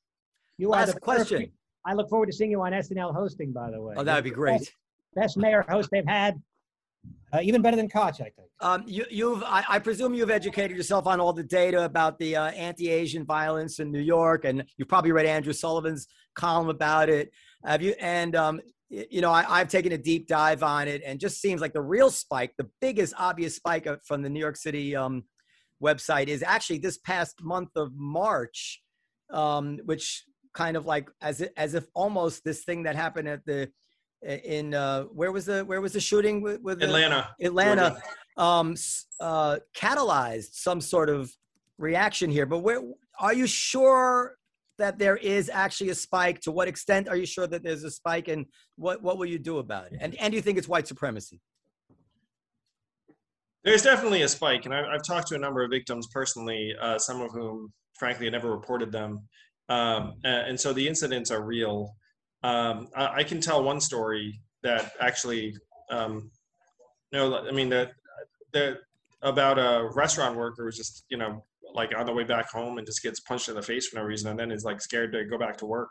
You 0.58 0.72
are 0.72 0.80
Last 0.80 0.94
the 0.94 1.00
question. 1.00 1.38
perfect- 1.38 1.52
I 1.86 1.94
look 1.94 2.08
forward 2.08 2.26
to 2.26 2.32
seeing 2.32 2.50
you 2.50 2.60
on 2.62 2.72
SNL 2.72 3.14
hosting. 3.14 3.52
By 3.52 3.70
the 3.70 3.80
way. 3.80 3.94
Oh, 3.96 4.02
that 4.02 4.14
would 4.16 4.24
be 4.24 4.30
great. 4.30 4.58
Best, 4.58 4.72
best 5.14 5.36
mayor 5.36 5.64
host 5.68 5.88
they've 5.92 6.06
had. 6.06 6.42
Uh, 7.32 7.40
even 7.42 7.62
better 7.62 7.76
than 7.76 7.88
Koch, 7.88 8.20
I 8.20 8.30
think. 8.30 8.48
Um, 8.60 8.84
you, 8.86 9.04
you've, 9.10 9.42
I, 9.44 9.64
I 9.68 9.78
presume 9.78 10.14
you've 10.14 10.30
educated 10.30 10.76
yourself 10.76 11.06
on 11.06 11.20
all 11.20 11.32
the 11.32 11.42
data 11.42 11.84
about 11.84 12.18
the 12.18 12.36
uh, 12.36 12.46
anti-Asian 12.50 13.24
violence 13.24 13.78
in 13.78 13.92
New 13.92 14.00
York, 14.00 14.44
and 14.44 14.64
you've 14.76 14.88
probably 14.88 15.12
read 15.12 15.26
Andrew 15.26 15.52
Sullivan's 15.52 16.06
column 16.34 16.68
about 16.68 17.08
it. 17.08 17.30
Have 17.64 17.82
you? 17.82 17.94
And 18.00 18.34
um, 18.34 18.60
you 18.88 19.20
know, 19.20 19.30
I, 19.30 19.44
I've 19.48 19.68
taken 19.68 19.92
a 19.92 19.98
deep 19.98 20.28
dive 20.28 20.62
on 20.62 20.88
it, 20.88 21.02
and 21.04 21.18
just 21.18 21.40
seems 21.40 21.60
like 21.60 21.72
the 21.72 21.82
real 21.82 22.10
spike, 22.10 22.54
the 22.58 22.68
biggest 22.80 23.14
obvious 23.18 23.56
spike 23.56 23.88
from 24.04 24.22
the 24.22 24.30
New 24.30 24.40
York 24.40 24.56
City 24.56 24.94
um, 24.94 25.24
website 25.82 26.28
is 26.28 26.42
actually 26.42 26.78
this 26.78 26.98
past 26.98 27.42
month 27.42 27.70
of 27.76 27.92
March, 27.94 28.82
um, 29.32 29.78
which 29.84 30.24
kind 30.54 30.76
of 30.76 30.86
like 30.86 31.10
as 31.20 31.40
if, 31.40 31.50
as 31.56 31.74
if 31.74 31.86
almost 31.94 32.44
this 32.44 32.64
thing 32.64 32.84
that 32.84 32.96
happened 32.96 33.28
at 33.28 33.44
the 33.44 33.70
in 34.22 34.74
uh, 34.74 35.02
where 35.04 35.30
was 35.30 35.46
the 35.46 35.64
where 35.64 35.80
was 35.80 35.92
the 35.92 36.00
shooting 36.00 36.40
with, 36.40 36.60
with 36.62 36.78
the- 36.80 36.86
Atlanta, 36.86 37.28
Atlanta 37.40 37.98
um, 38.36 38.74
uh, 39.20 39.58
catalyzed 39.76 40.54
some 40.54 40.80
sort 40.80 41.08
of 41.10 41.30
reaction 41.78 42.30
here. 42.30 42.46
But 42.46 42.60
where 42.60 42.80
are 43.20 43.34
you 43.34 43.46
sure 43.46 44.36
that 44.78 44.98
there 44.98 45.16
is 45.16 45.50
actually 45.52 45.90
a 45.90 45.94
spike? 45.94 46.40
To 46.42 46.52
what 46.52 46.68
extent 46.68 47.08
are 47.08 47.16
you 47.16 47.26
sure 47.26 47.46
that 47.46 47.62
there's 47.62 47.84
a 47.84 47.90
spike, 47.90 48.28
and 48.28 48.46
what 48.76 49.02
what 49.02 49.18
will 49.18 49.26
you 49.26 49.38
do 49.38 49.58
about 49.58 49.86
it? 49.86 49.98
And 50.00 50.14
and 50.16 50.32
do 50.32 50.36
you 50.36 50.42
think 50.42 50.58
it's 50.58 50.68
white 50.68 50.88
supremacy? 50.88 51.40
There's 53.66 53.82
definitely 53.82 54.22
a 54.22 54.28
spike, 54.28 54.64
and 54.64 54.72
I, 54.72 54.94
I've 54.94 55.02
talked 55.02 55.26
to 55.28 55.34
a 55.34 55.38
number 55.38 55.60
of 55.64 55.72
victims 55.72 56.06
personally, 56.06 56.72
uh, 56.80 57.00
some 57.00 57.20
of 57.20 57.32
whom, 57.32 57.72
frankly, 57.98 58.26
had 58.26 58.32
never 58.32 58.52
reported 58.52 58.92
them. 58.92 59.26
Um, 59.68 60.14
and 60.22 60.58
so 60.58 60.72
the 60.72 60.86
incidents 60.86 61.32
are 61.32 61.44
real. 61.44 61.96
Um, 62.44 62.86
I, 62.94 63.06
I 63.16 63.22
can 63.24 63.40
tell 63.40 63.64
one 63.64 63.80
story 63.80 64.40
that 64.62 64.92
actually, 65.00 65.56
um, 65.90 66.30
no, 67.12 67.38
I 67.38 67.50
mean 67.50 67.68
that 67.70 67.90
that 68.52 68.78
about 69.22 69.58
a 69.58 69.90
restaurant 69.96 70.36
worker 70.36 70.64
who's 70.64 70.76
just 70.76 71.04
you 71.08 71.16
know 71.16 71.44
like 71.74 71.92
on 71.98 72.06
the 72.06 72.12
way 72.12 72.22
back 72.22 72.48
home 72.48 72.78
and 72.78 72.86
just 72.86 73.02
gets 73.02 73.18
punched 73.18 73.48
in 73.48 73.56
the 73.56 73.62
face 73.62 73.88
for 73.88 73.96
no 73.96 74.04
reason, 74.04 74.30
and 74.30 74.38
then 74.38 74.52
is 74.52 74.62
like 74.62 74.80
scared 74.80 75.10
to 75.10 75.24
go 75.24 75.38
back 75.38 75.56
to 75.56 75.66
work 75.66 75.90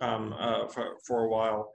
um, 0.00 0.34
uh, 0.36 0.66
for 0.66 0.96
for 1.06 1.22
a 1.22 1.28
while. 1.28 1.70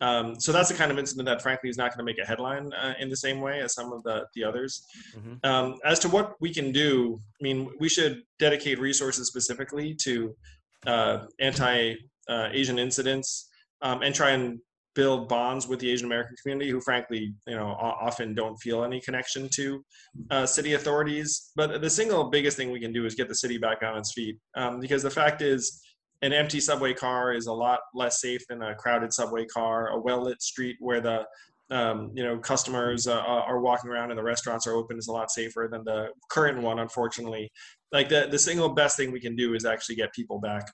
Um, 0.00 0.40
so 0.40 0.50
that's 0.52 0.68
the 0.68 0.74
kind 0.74 0.90
of 0.90 0.98
incident 0.98 1.26
that, 1.26 1.42
frankly, 1.42 1.68
is 1.68 1.76
not 1.76 1.90
going 1.90 1.98
to 1.98 2.04
make 2.04 2.18
a 2.18 2.26
headline 2.26 2.72
uh, 2.72 2.94
in 2.98 3.10
the 3.10 3.16
same 3.16 3.40
way 3.40 3.60
as 3.60 3.74
some 3.74 3.92
of 3.92 4.02
the 4.02 4.26
the 4.34 4.44
others. 4.44 4.86
Mhm. 5.14 5.44
Um, 5.44 5.78
as 5.84 5.98
to 6.00 6.08
what 6.08 6.40
we 6.40 6.52
can 6.52 6.72
do, 6.72 7.20
I 7.40 7.42
mean, 7.42 7.70
we 7.78 7.88
should 7.88 8.22
dedicate 8.38 8.78
resources 8.78 9.28
specifically 9.28 9.94
to 10.06 10.34
uh, 10.86 11.26
anti 11.38 11.94
uh, 12.28 12.48
Asian 12.52 12.78
incidents 12.78 13.48
um, 13.82 14.02
and 14.02 14.14
try 14.14 14.30
and 14.30 14.60
build 14.94 15.28
bonds 15.28 15.68
with 15.68 15.78
the 15.78 15.90
Asian 15.90 16.06
American 16.06 16.34
community, 16.42 16.70
who 16.70 16.80
frankly, 16.80 17.32
you 17.46 17.54
know, 17.54 17.68
often 17.68 18.34
don't 18.34 18.56
feel 18.56 18.82
any 18.82 19.00
connection 19.00 19.48
to 19.48 19.84
uh, 20.30 20.44
city 20.44 20.74
authorities. 20.74 21.52
But 21.54 21.80
the 21.80 21.90
single 21.90 22.24
biggest 22.24 22.56
thing 22.56 22.70
we 22.70 22.80
can 22.80 22.92
do 22.92 23.06
is 23.06 23.14
get 23.14 23.28
the 23.28 23.34
city 23.34 23.58
back 23.58 23.82
on 23.82 23.96
its 23.96 24.12
feet, 24.12 24.36
um, 24.56 24.80
because 24.80 25.02
the 25.02 25.10
fact 25.10 25.42
is, 25.42 25.80
an 26.22 26.32
empty 26.32 26.60
subway 26.60 26.92
car 26.92 27.32
is 27.32 27.46
a 27.46 27.52
lot 27.52 27.80
less 27.94 28.20
safe 28.20 28.46
than 28.48 28.62
a 28.62 28.74
crowded 28.74 29.12
subway 29.12 29.46
car. 29.46 29.88
A 29.88 29.98
well 29.98 30.22
lit 30.22 30.42
street 30.42 30.76
where 30.80 31.00
the 31.00 31.24
um, 31.70 32.10
you 32.14 32.22
know 32.22 32.38
customers 32.38 33.06
uh, 33.06 33.20
are 33.20 33.60
walking 33.60 33.90
around 33.90 34.10
and 34.10 34.18
the 34.18 34.22
restaurants 34.22 34.66
are 34.66 34.74
open 34.74 34.98
is 34.98 35.08
a 35.08 35.12
lot 35.12 35.30
safer 35.30 35.68
than 35.70 35.84
the 35.84 36.08
current 36.30 36.60
one, 36.62 36.78
unfortunately. 36.78 37.50
Like 37.92 38.08
the 38.08 38.28
the 38.30 38.38
single 38.38 38.68
best 38.70 38.96
thing 38.96 39.12
we 39.12 39.20
can 39.20 39.36
do 39.36 39.54
is 39.54 39.64
actually 39.64 39.96
get 39.96 40.12
people 40.12 40.40
back. 40.40 40.64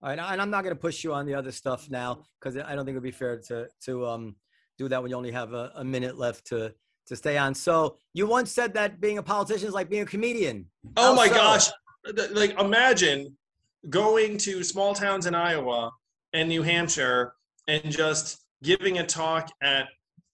All 0.00 0.10
right, 0.10 0.18
and 0.18 0.40
I'm 0.40 0.50
not 0.50 0.62
going 0.62 0.74
to 0.74 0.80
push 0.80 1.02
you 1.02 1.12
on 1.12 1.26
the 1.26 1.34
other 1.34 1.50
stuff 1.50 1.90
now 1.90 2.22
because 2.40 2.56
I 2.56 2.74
don't 2.74 2.84
think 2.84 2.94
it'd 2.94 3.02
be 3.02 3.10
fair 3.10 3.38
to 3.48 3.68
to 3.84 4.06
um, 4.06 4.36
do 4.78 4.88
that 4.88 5.02
when 5.02 5.10
you 5.10 5.16
only 5.16 5.32
have 5.32 5.52
a, 5.52 5.72
a 5.74 5.84
minute 5.84 6.16
left 6.16 6.46
to 6.46 6.72
to 7.06 7.16
stay 7.16 7.36
on. 7.36 7.54
So 7.54 7.96
you 8.14 8.26
once 8.26 8.52
said 8.52 8.74
that 8.74 9.00
being 9.00 9.18
a 9.18 9.22
politician 9.22 9.68
is 9.68 9.74
like 9.74 9.90
being 9.90 10.02
a 10.02 10.06
comedian. 10.06 10.66
Oh 10.96 11.10
How 11.10 11.14
my 11.14 11.28
so? 11.28 11.34
gosh! 11.34 11.68
Like 12.32 12.58
imagine 12.60 13.36
going 13.88 14.38
to 14.38 14.62
small 14.64 14.94
towns 14.94 15.26
in 15.26 15.34
Iowa 15.34 15.90
and 16.32 16.48
New 16.48 16.62
Hampshire 16.62 17.32
and 17.66 17.90
just 17.90 18.44
giving 18.62 18.98
a 18.98 19.06
talk 19.06 19.50
at 19.62 19.86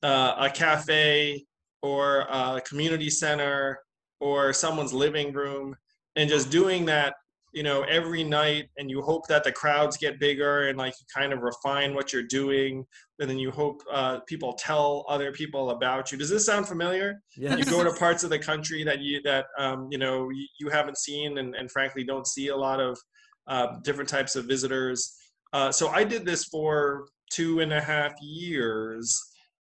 uh, 0.02 0.34
a 0.38 0.50
cafe 0.50 1.44
or 1.82 2.20
a 2.20 2.60
community 2.66 3.10
center 3.10 3.80
or 4.20 4.52
someone's 4.52 4.92
living 4.92 5.32
room 5.32 5.76
and 6.16 6.28
just 6.28 6.50
doing 6.50 6.84
that 6.86 7.14
you 7.52 7.62
know 7.62 7.82
every 7.82 8.24
night 8.24 8.68
and 8.78 8.90
you 8.90 9.00
hope 9.00 9.26
that 9.28 9.44
the 9.44 9.52
crowds 9.52 9.96
get 9.96 10.18
bigger 10.18 10.68
and 10.68 10.76
like 10.76 10.92
you 10.98 11.06
kind 11.14 11.32
of 11.32 11.40
refine 11.40 11.94
what 11.94 12.12
you're 12.12 12.22
doing 12.22 12.84
and 13.20 13.30
then 13.30 13.38
you 13.38 13.50
hope 13.50 13.80
uh, 13.92 14.18
people 14.26 14.52
tell 14.54 15.04
other 15.08 15.30
people 15.30 15.70
about 15.70 16.10
you 16.10 16.18
does 16.18 16.28
this 16.30 16.46
sound 16.46 16.66
familiar 16.66 17.20
Yes. 17.36 17.58
you 17.58 17.64
go 17.64 17.84
to 17.84 17.92
parts 17.92 18.24
of 18.24 18.30
the 18.30 18.38
country 18.38 18.82
that 18.84 19.00
you 19.00 19.20
that 19.22 19.46
um, 19.58 19.88
you 19.90 19.98
know 19.98 20.30
you, 20.30 20.46
you 20.58 20.68
haven't 20.68 20.98
seen 20.98 21.38
and, 21.38 21.54
and 21.54 21.70
frankly 21.70 22.02
don't 22.02 22.26
see 22.26 22.48
a 22.48 22.56
lot 22.56 22.80
of 22.80 22.98
uh, 23.46 23.78
different 23.82 24.08
types 24.08 24.36
of 24.36 24.46
visitors. 24.46 25.16
Uh, 25.52 25.70
so 25.70 25.88
i 25.88 26.02
did 26.04 26.24
this 26.24 26.44
for 26.44 27.06
two 27.30 27.60
and 27.60 27.72
a 27.72 27.80
half 27.80 28.12
years. 28.20 29.20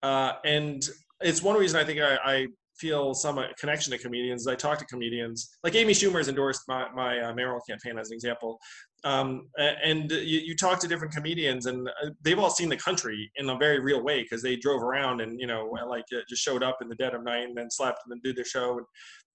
Uh, 0.03 0.33
and 0.45 0.89
it's 1.21 1.43
one 1.43 1.59
reason 1.59 1.81
i 1.81 1.85
think 1.85 2.01
i, 2.01 2.17
I 2.25 2.47
feel 2.77 3.15
some 3.15 3.39
connection 3.59 3.93
to 3.93 3.99
comedians 3.99 4.47
i 4.49 4.55
talk 4.55 4.79
to 4.79 4.87
comedians. 4.87 5.57
Like 5.63 5.75
amy 5.75 5.93
Schumer 5.93 6.19
has 6.19 6.29
endorsed 6.29 6.63
my, 6.69 6.89
my 6.95 7.21
uh, 7.21 7.35
mayoral 7.35 7.61
campaign 7.69 7.99
as 7.99 8.11
an 8.11 8.15
example. 8.15 8.59
Um, 9.05 9.49
and 9.59 10.11
you, 10.11 10.41
you 10.41 10.57
talk 10.57 10.81
to 10.81 10.89
different 10.89 11.13
comedians 11.13 11.67
and 11.67 11.87
uh, 11.87 12.11
they've 12.23 12.39
all 12.39 12.49
seen 12.49 12.71
the 12.71 12.77
country 12.77 13.31
in 13.37 13.51
a 13.51 13.59
very 13.59 13.79
real 13.79 14.03
way 14.03 14.23
because 14.23 14.43
they 14.43 14.57
drove 14.57 14.83
around 14.83 15.21
and 15.21 15.39
you 15.39 15.47
know 15.47 15.71
like 15.87 16.05
uh, 16.17 16.21
just 16.27 16.43
showed 16.43 16.63
up 16.63 16.79
in 16.81 16.89
the 16.89 16.95
dead 16.95 17.15
of 17.15 17.23
night 17.23 17.45
and 17.45 17.57
then 17.57 17.71
slept 17.71 17.99
and 18.05 18.13
then 18.13 18.21
did 18.25 18.35
their 18.35 18.47
show 18.47 18.79
and 18.79 18.87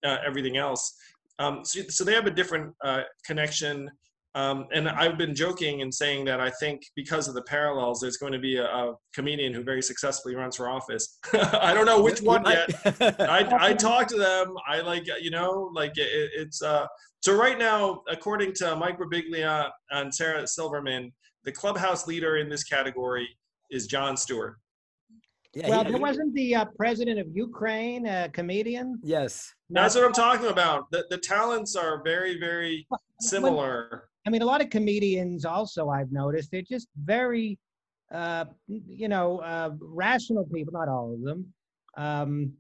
uh, 0.04 0.18
everything 0.26 0.58
else. 0.58 0.94
Um, 1.40 1.64
so, 1.64 1.82
so 1.90 2.04
they 2.04 2.14
have 2.14 2.28
a 2.28 2.32
different 2.32 2.74
uh, 2.84 3.04
connection 3.26 3.90
um, 4.40 4.68
and 4.74 4.88
i've 4.90 5.18
been 5.18 5.36
joking 5.36 5.82
and 5.84 5.94
saying 5.94 6.24
that 6.26 6.40
i 6.40 6.50
think 6.62 6.82
because 6.96 7.28
of 7.28 7.34
the 7.34 7.42
parallels 7.44 8.00
there's 8.00 8.18
going 8.18 8.32
to 8.32 8.40
be 8.40 8.56
a, 8.58 8.66
a 8.66 8.94
comedian 9.14 9.54
who 9.54 9.64
very 9.64 9.82
successfully 9.82 10.36
runs 10.36 10.56
for 10.56 10.70
office 10.70 11.20
i 11.70 11.74
don't 11.74 11.86
know 11.86 12.02
which 12.02 12.22
one 12.22 12.44
yet 12.46 12.70
I, 13.38 13.48
I 13.70 13.74
talk 13.74 14.08
to 14.08 14.18
them. 14.18 14.56
I 14.68 14.82
like, 14.82 15.06
you 15.22 15.32
know, 15.32 15.72
like 15.74 15.98
it, 15.98 16.10
it's, 16.36 16.62
uh, 16.62 16.86
so 17.22 17.36
right 17.36 17.58
now, 17.58 18.02
according 18.10 18.54
to 18.56 18.76
Mike 18.76 18.98
Birbiglia 19.00 19.70
and 19.92 20.14
Sarah 20.14 20.46
Silverman, 20.48 21.12
the 21.44 21.52
clubhouse 21.52 22.08
leader 22.08 22.38
in 22.38 22.50
this 22.50 22.64
category 22.64 23.28
is 23.72 23.88
Jon 23.88 24.16
Stewart. 24.18 24.56
yeah, 25.54 25.70
Well, 25.70 25.84
he- 25.86 25.92
there 25.92 26.02
wasn't 26.02 26.34
the 26.34 26.56
uh, 26.56 26.66
president 26.78 27.20
of 27.20 27.28
Ukraine 27.34 28.06
a 28.08 28.30
comedian? 28.30 29.00
yes. 29.04 29.54
That's 29.70 29.96
what 29.96 30.06
I'm 30.06 30.14
talking 30.14 30.48
about. 30.48 30.90
The, 30.92 31.06
the 31.10 31.18
talents 31.18 31.76
are 31.76 32.02
very, 32.04 32.40
very 32.40 32.88
similar. 33.22 34.09
I 34.26 34.30
mean, 34.30 34.42
a 34.42 34.46
lot 34.46 34.62
of 34.62 34.70
comedians 34.70 35.46
also 35.46 35.90
I've 35.90 36.12
noticed 36.12 36.52
they're 36.52 36.62
just 36.62 36.88
very, 37.04 37.58
uh, 38.14 38.46
you 38.68 39.08
know, 39.08 39.40
uh, 39.40 39.72
rational 39.80 40.46
people. 40.46 40.74
Not 40.74 40.90
all 40.90 41.14
of 41.14 41.22
them, 41.22 41.54
um, 41.98 42.54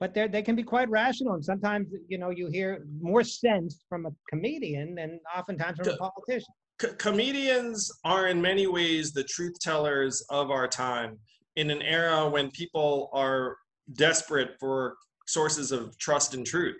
but 0.00 0.14
they 0.14 0.26
they 0.28 0.42
can 0.42 0.56
be 0.56 0.62
quite 0.62 0.88
rational. 0.88 1.34
And 1.34 1.44
sometimes, 1.44 1.88
you 2.08 2.18
know, 2.18 2.30
you 2.30 2.46
hear 2.48 2.86
more 3.00 3.22
sense 3.22 3.84
from 3.88 4.06
a 4.06 4.10
comedian 4.28 4.94
than 4.94 5.20
oftentimes 5.36 5.78
from 5.78 5.88
a 5.88 5.96
politician. 5.96 6.52
Co- 6.78 6.94
comedians 6.94 7.90
are 8.04 8.28
in 8.28 8.40
many 8.40 8.66
ways 8.66 9.12
the 9.12 9.24
truth 9.24 9.58
tellers 9.60 10.24
of 10.30 10.50
our 10.50 10.66
time 10.66 11.18
in 11.56 11.70
an 11.70 11.82
era 11.82 12.28
when 12.28 12.50
people 12.50 13.10
are 13.12 13.56
desperate 13.92 14.56
for 14.58 14.96
sources 15.26 15.70
of 15.70 15.96
trust 15.98 16.34
and 16.34 16.44
truth. 16.46 16.76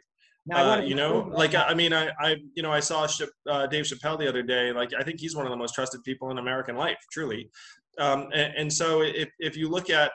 Now, 0.46 0.74
uh, 0.74 0.80
you 0.80 0.94
know 0.94 1.30
like 1.32 1.54
i 1.54 1.72
mean 1.72 1.94
i 1.94 2.10
i 2.20 2.36
you 2.54 2.62
know 2.62 2.70
i 2.70 2.78
saw 2.78 3.08
uh, 3.50 3.66
dave 3.66 3.86
chappelle 3.86 4.18
the 4.18 4.28
other 4.28 4.42
day 4.42 4.72
like 4.72 4.90
i 4.92 5.02
think 5.02 5.18
he's 5.18 5.34
one 5.34 5.46
of 5.46 5.50
the 5.50 5.56
most 5.56 5.74
trusted 5.74 6.04
people 6.04 6.30
in 6.30 6.36
american 6.36 6.76
life 6.76 6.98
truly 7.10 7.48
um, 7.98 8.28
and, 8.34 8.52
and 8.54 8.72
so 8.72 9.00
if, 9.00 9.30
if 9.38 9.56
you 9.56 9.70
look 9.70 9.88
at 9.88 10.12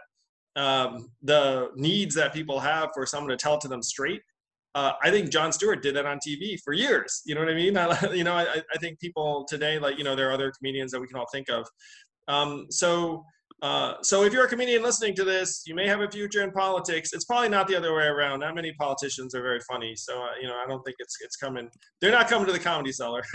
um, 0.55 1.09
the 1.23 1.69
needs 1.75 2.13
that 2.13 2.31
people 2.31 2.59
have 2.59 2.89
for 2.93 3.07
someone 3.07 3.29
to 3.29 3.37
tell 3.37 3.55
it 3.55 3.61
to 3.61 3.67
them 3.67 3.81
straight 3.81 4.21
uh, 4.75 4.93
I 5.01 5.09
think 5.09 5.31
Jon 5.31 5.51
Stewart 5.51 5.81
did 5.81 5.95
that 5.95 6.05
on 6.05 6.19
TV 6.19 6.59
for 6.63 6.73
years. 6.73 7.21
You 7.25 7.35
know 7.35 7.41
what 7.41 7.49
I 7.49 7.55
mean? 7.55 7.75
I, 7.77 8.13
you 8.13 8.23
know, 8.23 8.33
I, 8.33 8.61
I 8.73 8.77
think 8.79 8.99
people 8.99 9.45
today, 9.49 9.79
like 9.79 9.97
you 9.97 10.03
know, 10.03 10.15
there 10.15 10.29
are 10.29 10.31
other 10.31 10.51
comedians 10.51 10.91
that 10.91 10.99
we 10.99 11.07
can 11.07 11.17
all 11.17 11.27
think 11.31 11.49
of. 11.49 11.67
Um, 12.27 12.67
so, 12.69 13.25
uh, 13.61 13.95
so 14.01 14.23
if 14.23 14.31
you're 14.31 14.45
a 14.45 14.47
comedian 14.47 14.81
listening 14.81 15.13
to 15.15 15.23
this, 15.23 15.63
you 15.65 15.75
may 15.75 15.87
have 15.87 15.99
a 15.99 16.09
future 16.09 16.43
in 16.43 16.51
politics. 16.51 17.11
It's 17.11 17.25
probably 17.25 17.49
not 17.49 17.67
the 17.67 17.75
other 17.75 17.93
way 17.93 18.05
around. 18.05 18.39
Not 18.39 18.55
many 18.55 18.71
politicians 18.73 19.35
are 19.35 19.41
very 19.41 19.59
funny, 19.61 19.95
so 19.95 20.21
uh, 20.21 20.27
you 20.41 20.47
know, 20.47 20.55
I 20.55 20.65
don't 20.67 20.81
think 20.83 20.95
it's 20.99 21.17
it's 21.21 21.35
coming. 21.35 21.69
They're 21.99 22.11
not 22.11 22.29
coming 22.29 22.45
to 22.47 22.53
the 22.53 22.59
comedy 22.59 22.91
cellar. 22.93 23.21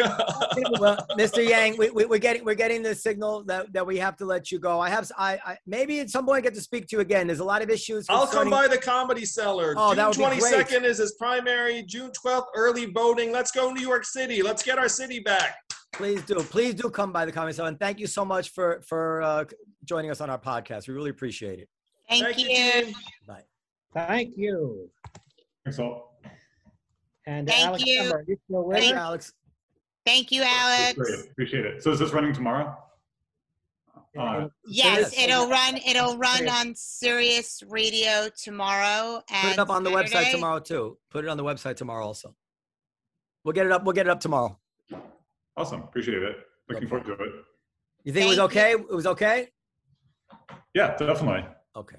well, 0.80 0.96
Mr. 1.18 1.46
Yang, 1.46 1.76
we, 1.76 1.90
we, 1.90 2.06
we're 2.06 2.18
getting 2.18 2.44
we're 2.44 2.54
getting 2.54 2.82
the 2.82 2.94
signal 2.94 3.44
that, 3.44 3.72
that 3.74 3.86
we 3.86 3.98
have 3.98 4.16
to 4.16 4.24
let 4.24 4.50
you 4.50 4.58
go. 4.58 4.80
I 4.80 4.88
have 4.88 5.10
I, 5.18 5.38
I 5.44 5.58
maybe 5.66 6.00
at 6.00 6.08
some 6.08 6.24
point 6.24 6.38
I 6.38 6.40
get 6.40 6.54
to 6.54 6.62
speak 6.62 6.86
to 6.88 6.96
you 6.96 7.00
again. 7.00 7.26
There's 7.26 7.40
a 7.40 7.44
lot 7.44 7.60
of 7.60 7.68
issues. 7.68 8.06
I'll 8.08 8.26
come 8.26 8.48
by 8.48 8.66
the 8.66 8.78
comedy 8.78 9.26
cellar. 9.26 9.74
Oh, 9.76 9.94
that 9.94 10.14
June 10.14 10.24
would 10.24 10.34
be 10.36 10.40
great. 10.40 10.66
22nd 10.66 10.84
is 10.84 10.98
his 10.98 11.16
primary. 11.18 11.82
June 11.82 12.10
12th, 12.24 12.46
early 12.56 12.86
voting. 12.86 13.30
Let's 13.30 13.50
go 13.50 13.70
New 13.70 13.82
York 13.82 14.04
City. 14.04 14.42
Let's 14.42 14.62
get 14.62 14.78
our 14.78 14.88
city 14.88 15.20
back. 15.20 15.56
Please 15.92 16.22
do, 16.22 16.34
please 16.36 16.74
do 16.74 16.90
come 16.90 17.12
by 17.12 17.24
the 17.24 17.30
comedy 17.30 17.54
cellar, 17.54 17.68
and 17.68 17.78
thank 17.78 18.00
you 18.00 18.08
so 18.08 18.24
much 18.24 18.50
for 18.50 18.82
for 18.88 19.22
uh, 19.22 19.44
joining 19.84 20.10
us 20.10 20.20
on 20.20 20.30
our 20.30 20.38
podcast. 20.38 20.88
We 20.88 20.94
really 20.94 21.10
appreciate 21.10 21.58
it. 21.58 21.68
Thank, 22.08 22.38
you. 22.38 22.46
team. 22.46 22.94
Bye. 23.26 23.42
Thank 23.94 24.36
you. 24.36 24.90
Thanks 25.64 25.78
all. 25.78 26.18
And 27.26 27.48
Thank 27.48 27.66
Alex 27.66 27.84
you. 27.86 28.02
Summer, 28.04 28.16
are 28.18 28.24
you 28.26 28.36
still 28.44 28.64
with 28.64 28.76
Thank 28.78 28.92
us? 28.94 29.00
Alex. 29.00 29.32
Thank 30.04 30.30
you, 30.32 30.42
Alex. 30.44 30.98
Great. 30.98 31.30
Appreciate 31.30 31.64
it. 31.64 31.82
So 31.82 31.90
is 31.92 31.98
this 31.98 32.12
running 32.12 32.34
tomorrow? 32.34 32.76
Uh, 34.18 34.48
Yes, 34.66 35.12
Yes. 35.14 35.18
it'll 35.18 35.48
run. 35.48 35.76
It'll 35.78 36.16
run 36.18 36.44
Yes. 36.44 36.64
on 36.66 36.74
Sirius 36.74 37.62
Radio 37.66 38.28
tomorrow. 38.40 39.22
Put 39.26 39.34
And 39.36 39.52
it 39.54 39.58
up 39.58 39.70
on 39.70 39.82
the 39.82 39.90
website 39.90 40.30
tomorrow 40.30 40.60
too. 40.60 40.98
Put 41.10 41.24
it 41.24 41.28
on 41.28 41.36
the 41.36 41.42
website 41.44 41.76
tomorrow 41.76 42.04
also. 42.06 42.36
We'll 43.42 43.54
get 43.54 43.66
it 43.66 43.72
up. 43.72 43.84
We'll 43.84 43.92
get 43.94 44.06
it 44.06 44.10
up 44.10 44.20
tomorrow. 44.20 44.58
awesome. 45.56 45.82
Appreciate 45.82 46.22
it. 46.22 46.36
Looking 46.68 46.84
No 46.84 46.90
forward 46.90 47.06
to 47.18 47.24
it. 47.24 47.32
You 48.04 48.12
think 48.12 48.26
it 48.26 48.28
was 48.28 48.36
Thank 48.38 48.50
okay? 48.50 48.72
It 48.72 48.88
was 48.94 49.06
okay. 49.06 49.50
Yeah, 50.74 50.96
definitely. 50.96 51.44
Okay. 51.76 51.96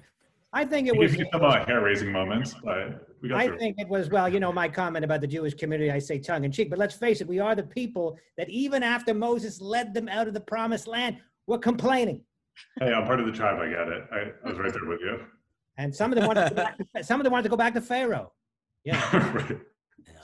I 0.52 0.64
think 0.64 0.88
it 0.88 0.94
It 0.94 0.98
was. 0.98 1.10
gives 1.12 1.20
you 1.20 1.26
some 1.32 1.44
uh, 1.44 1.64
hair-raising 1.66 2.10
moments, 2.10 2.54
but 2.64 3.06
we 3.20 3.28
got 3.28 3.38
I 3.38 3.46
through. 3.48 3.58
think 3.58 3.76
it 3.78 3.88
was, 3.88 4.08
well, 4.10 4.28
you 4.28 4.40
know, 4.40 4.52
my 4.52 4.68
comment 4.68 5.04
about 5.04 5.20
the 5.20 5.26
Jewish 5.26 5.54
community, 5.54 5.90
I 5.90 5.98
say 5.98 6.18
tongue 6.18 6.44
in 6.44 6.52
cheek, 6.52 6.70
but 6.70 6.78
let's 6.78 6.94
face 6.94 7.20
it, 7.20 7.26
we 7.28 7.38
are 7.40 7.54
the 7.54 7.62
people 7.62 8.16
that 8.38 8.48
even 8.48 8.82
after 8.82 9.12
Moses 9.12 9.60
led 9.60 9.92
them 9.92 10.08
out 10.08 10.28
of 10.28 10.34
the 10.34 10.40
promised 10.40 10.86
land, 10.86 11.18
were 11.46 11.58
complaining. 11.58 12.22
Hey, 12.80 12.92
I'm 12.92 13.04
part 13.06 13.20
of 13.20 13.26
the 13.26 13.32
tribe. 13.32 13.58
I 13.60 13.68
get 13.68 13.88
it. 13.88 14.04
I, 14.10 14.18
I 14.46 14.48
was 14.50 14.58
right 14.58 14.72
there 14.72 14.84
with 14.86 15.00
you. 15.00 15.20
And 15.78 15.94
some 15.94 16.10
of 16.10 16.16
them 16.18 16.26
wanted 16.26 16.44
to 16.48 16.50
go 16.50 16.56
back 16.56 16.78
to, 16.96 17.04
some 17.04 17.20
of 17.20 17.24
them 17.24 17.32
wanted 17.32 17.44
to 17.44 17.48
go 17.50 17.56
back 17.56 17.74
to 17.74 17.80
Pharaoh. 17.80 18.32
Yeah. 18.84 19.32
right. 19.34 19.58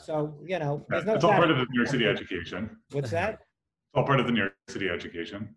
So, 0.00 0.38
you 0.46 0.58
know, 0.60 0.86
there's 0.88 1.04
no 1.04 1.14
It's 1.14 1.24
all 1.24 1.32
part 1.32 1.50
of 1.50 1.56
the 1.58 1.64
New 1.70 1.80
York 1.80 1.88
City 1.88 2.06
education. 2.06 2.76
What's 2.92 3.10
that? 3.10 3.32
It's 3.34 3.42
all 3.94 4.04
part 4.04 4.20
of 4.20 4.26
the 4.26 4.32
New 4.32 4.38
York 4.40 4.54
City 4.68 4.88
education. 4.88 5.54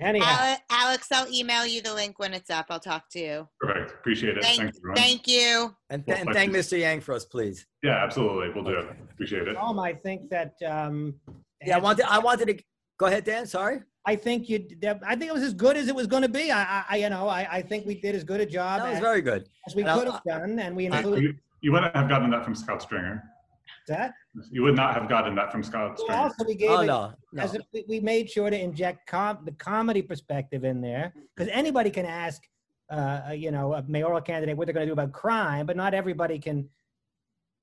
Anyhow, 0.00 0.50
Ale- 0.52 0.56
Alex, 0.70 1.08
I'll 1.12 1.30
email 1.32 1.66
you 1.66 1.82
the 1.82 1.92
link 1.94 2.18
when 2.18 2.32
it's 2.34 2.50
up. 2.50 2.66
I'll 2.70 2.80
talk 2.80 3.08
to 3.10 3.18
you. 3.18 3.48
Perfect. 3.60 3.90
Appreciate 3.92 4.36
it. 4.38 4.42
Thank, 4.42 4.60
Thanks, 4.60 4.78
everyone. 4.78 4.96
thank 4.96 5.26
you. 5.28 5.74
And, 5.90 6.04
Well, 6.06 6.16
and 6.16 6.26
thank 6.32 6.52
thank. 6.52 6.52
Mr. 6.52 6.78
Yang 6.78 7.00
for 7.02 7.14
us, 7.14 7.24
please. 7.24 7.66
Yeah, 7.82 8.02
absolutely. 8.02 8.50
We'll 8.54 8.64
do 8.64 8.78
it. 8.78 8.88
Appreciate 9.12 9.48
it. 9.48 9.54
Tom, 9.54 9.78
I 9.78 9.92
think 9.94 10.30
that, 10.30 10.54
um, 10.66 11.14
Yeah, 11.64 11.76
I 11.76 11.80
wanted. 11.80 12.04
I 12.06 12.18
wanted 12.18 12.46
to 12.48 12.64
go 12.98 13.06
ahead, 13.06 13.24
Dan. 13.24 13.46
Sorry. 13.46 13.80
I 14.08 14.14
think 14.14 14.48
you, 14.48 14.64
I 15.04 15.16
think 15.16 15.28
it 15.30 15.34
was 15.34 15.42
as 15.42 15.52
good 15.54 15.76
as 15.76 15.88
it 15.88 15.94
was 15.94 16.06
going 16.06 16.22
to 16.22 16.28
be. 16.28 16.50
I, 16.52 16.62
I- 16.62 16.84
I, 16.90 16.96
you 16.98 17.10
know, 17.10 17.28
I, 17.28 17.48
I 17.50 17.62
think 17.62 17.86
we 17.86 18.00
did 18.00 18.14
as 18.14 18.22
good 18.24 18.40
a 18.40 18.46
job 18.46 18.80
That 18.80 18.86
was 18.88 18.94
as, 18.96 19.00
very 19.02 19.20
good. 19.20 19.48
as 19.66 19.74
we 19.74 19.82
And 19.82 19.90
I'll- 19.90 19.98
could 19.98 20.12
have 20.12 20.22
done, 20.24 20.58
and 20.58 20.76
we 20.76 20.86
included 20.86 21.22
You, 21.24 21.34
you 21.60 21.72
wouldn't 21.72 21.94
have 21.96 22.08
gotten 22.08 22.30
that 22.30 22.44
from 22.44 22.54
Scott 22.54 22.82
Stringer. 22.82 23.22
That 23.88 24.12
You 24.50 24.62
would 24.62 24.76
not 24.76 24.94
have 24.94 25.08
gotten 25.08 25.34
that 25.36 25.50
from 25.52 25.62
Scott 25.62 25.98
Stringer. 25.98 26.22
also 26.22 26.44
we 26.46 26.54
gave 26.54 26.70
Oh 26.70 26.80
it 26.80 26.86
no, 26.86 27.12
no. 27.32 27.42
as 27.42 27.54
a, 27.54 27.60
we- 27.72 27.84
we 27.88 28.00
made 28.00 28.28
sure 28.30 28.50
to 28.50 28.58
inject 28.58 29.06
com- 29.06 29.38
the 29.44 29.52
comedy 29.52 30.02
perspective 30.02 30.64
in 30.64 30.80
there 30.80 31.12
because 31.36 31.50
anybody 31.52 31.90
can 31.90 32.06
ask 32.06 32.42
uh, 32.90 33.32
you 33.34 33.50
know 33.50 33.74
a 33.74 33.82
mayoral 33.88 34.20
candidate 34.20 34.56
what 34.56 34.66
they're 34.66 34.74
going 34.74 34.86
to 34.86 34.94
do 34.94 34.98
about 35.00 35.12
crime 35.12 35.66
but 35.66 35.76
not 35.76 35.92
everybody 35.94 36.38
can 36.38 36.68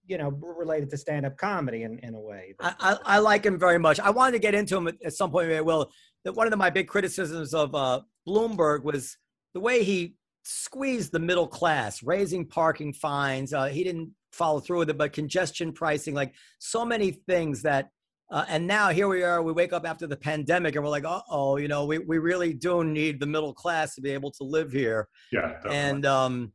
you 0.06 0.18
know 0.18 0.30
relate 0.30 0.84
it 0.84 0.90
to 0.90 0.98
stand-up 0.98 1.38
comedy 1.38 1.84
in, 1.84 1.98
in 2.00 2.14
a 2.14 2.20
way 2.20 2.54
I, 2.60 2.74
I, 2.80 2.98
I 3.16 3.20
like 3.20 3.46
him 3.46 3.58
very 3.58 3.80
much. 3.80 4.00
I 4.02 4.10
wanted 4.10 4.34
to 4.34 4.40
get 4.40 4.54
into 4.54 4.76
him 4.76 4.88
at, 4.90 4.96
at 5.06 5.14
some 5.14 5.32
point. 5.32 5.48
Maybe 5.48 5.58
I 5.58 5.62
will. 5.62 5.90
That 6.26 6.34
one 6.34 6.46
of 6.48 6.52
the, 6.52 6.58
my 6.58 6.70
big 6.70 6.88
criticisms 6.90 7.54
of 7.54 7.74
uh, 7.74 8.02
Bloomberg 8.28 8.84
was 8.84 9.18
the 9.54 9.60
way 9.62 9.84
he 9.84 10.16
squeezed 10.44 11.14
the 11.14 11.20
middle 11.20 11.48
class, 11.48 12.04
raising 12.04 12.46
parking 12.46 12.92
fines. 12.92 13.54
Uh, 13.54 13.66
he 13.66 13.82
didn't 13.84 14.12
follow 14.34 14.60
through 14.60 14.80
with 14.80 14.90
it, 14.90 14.98
but 14.98 15.14
congestion 15.14 15.72
pricing, 15.72 16.14
like 16.14 16.34
so 16.60 16.86
many 16.86 17.12
things 17.12 17.62
that. 17.64 17.90
Uh, 18.32 18.46
and 18.48 18.66
now 18.66 18.90
here 18.90 19.08
we 19.08 19.22
are. 19.22 19.44
We 19.44 19.52
wake 19.52 19.74
up 19.74 19.86
after 19.86 20.08
the 20.08 20.16
pandemic, 20.18 20.76
and 20.76 20.84
we're 20.84 20.90
like, 20.90 21.06
uh 21.06 21.22
"Oh, 21.30 21.58
you 21.58 21.68
know, 21.68 21.86
we, 21.86 22.00
we 22.00 22.18
really 22.18 22.54
do 22.54 22.84
need 22.84 23.20
the 23.20 23.28
middle 23.28 23.54
class 23.54 23.94
to 23.96 24.02
be 24.02 24.10
able 24.10 24.32
to 24.32 24.44
live 24.44 24.72
here." 24.72 25.08
Yeah, 25.32 25.54
definitely. 25.54 25.78
and 25.78 26.06
um 26.06 26.54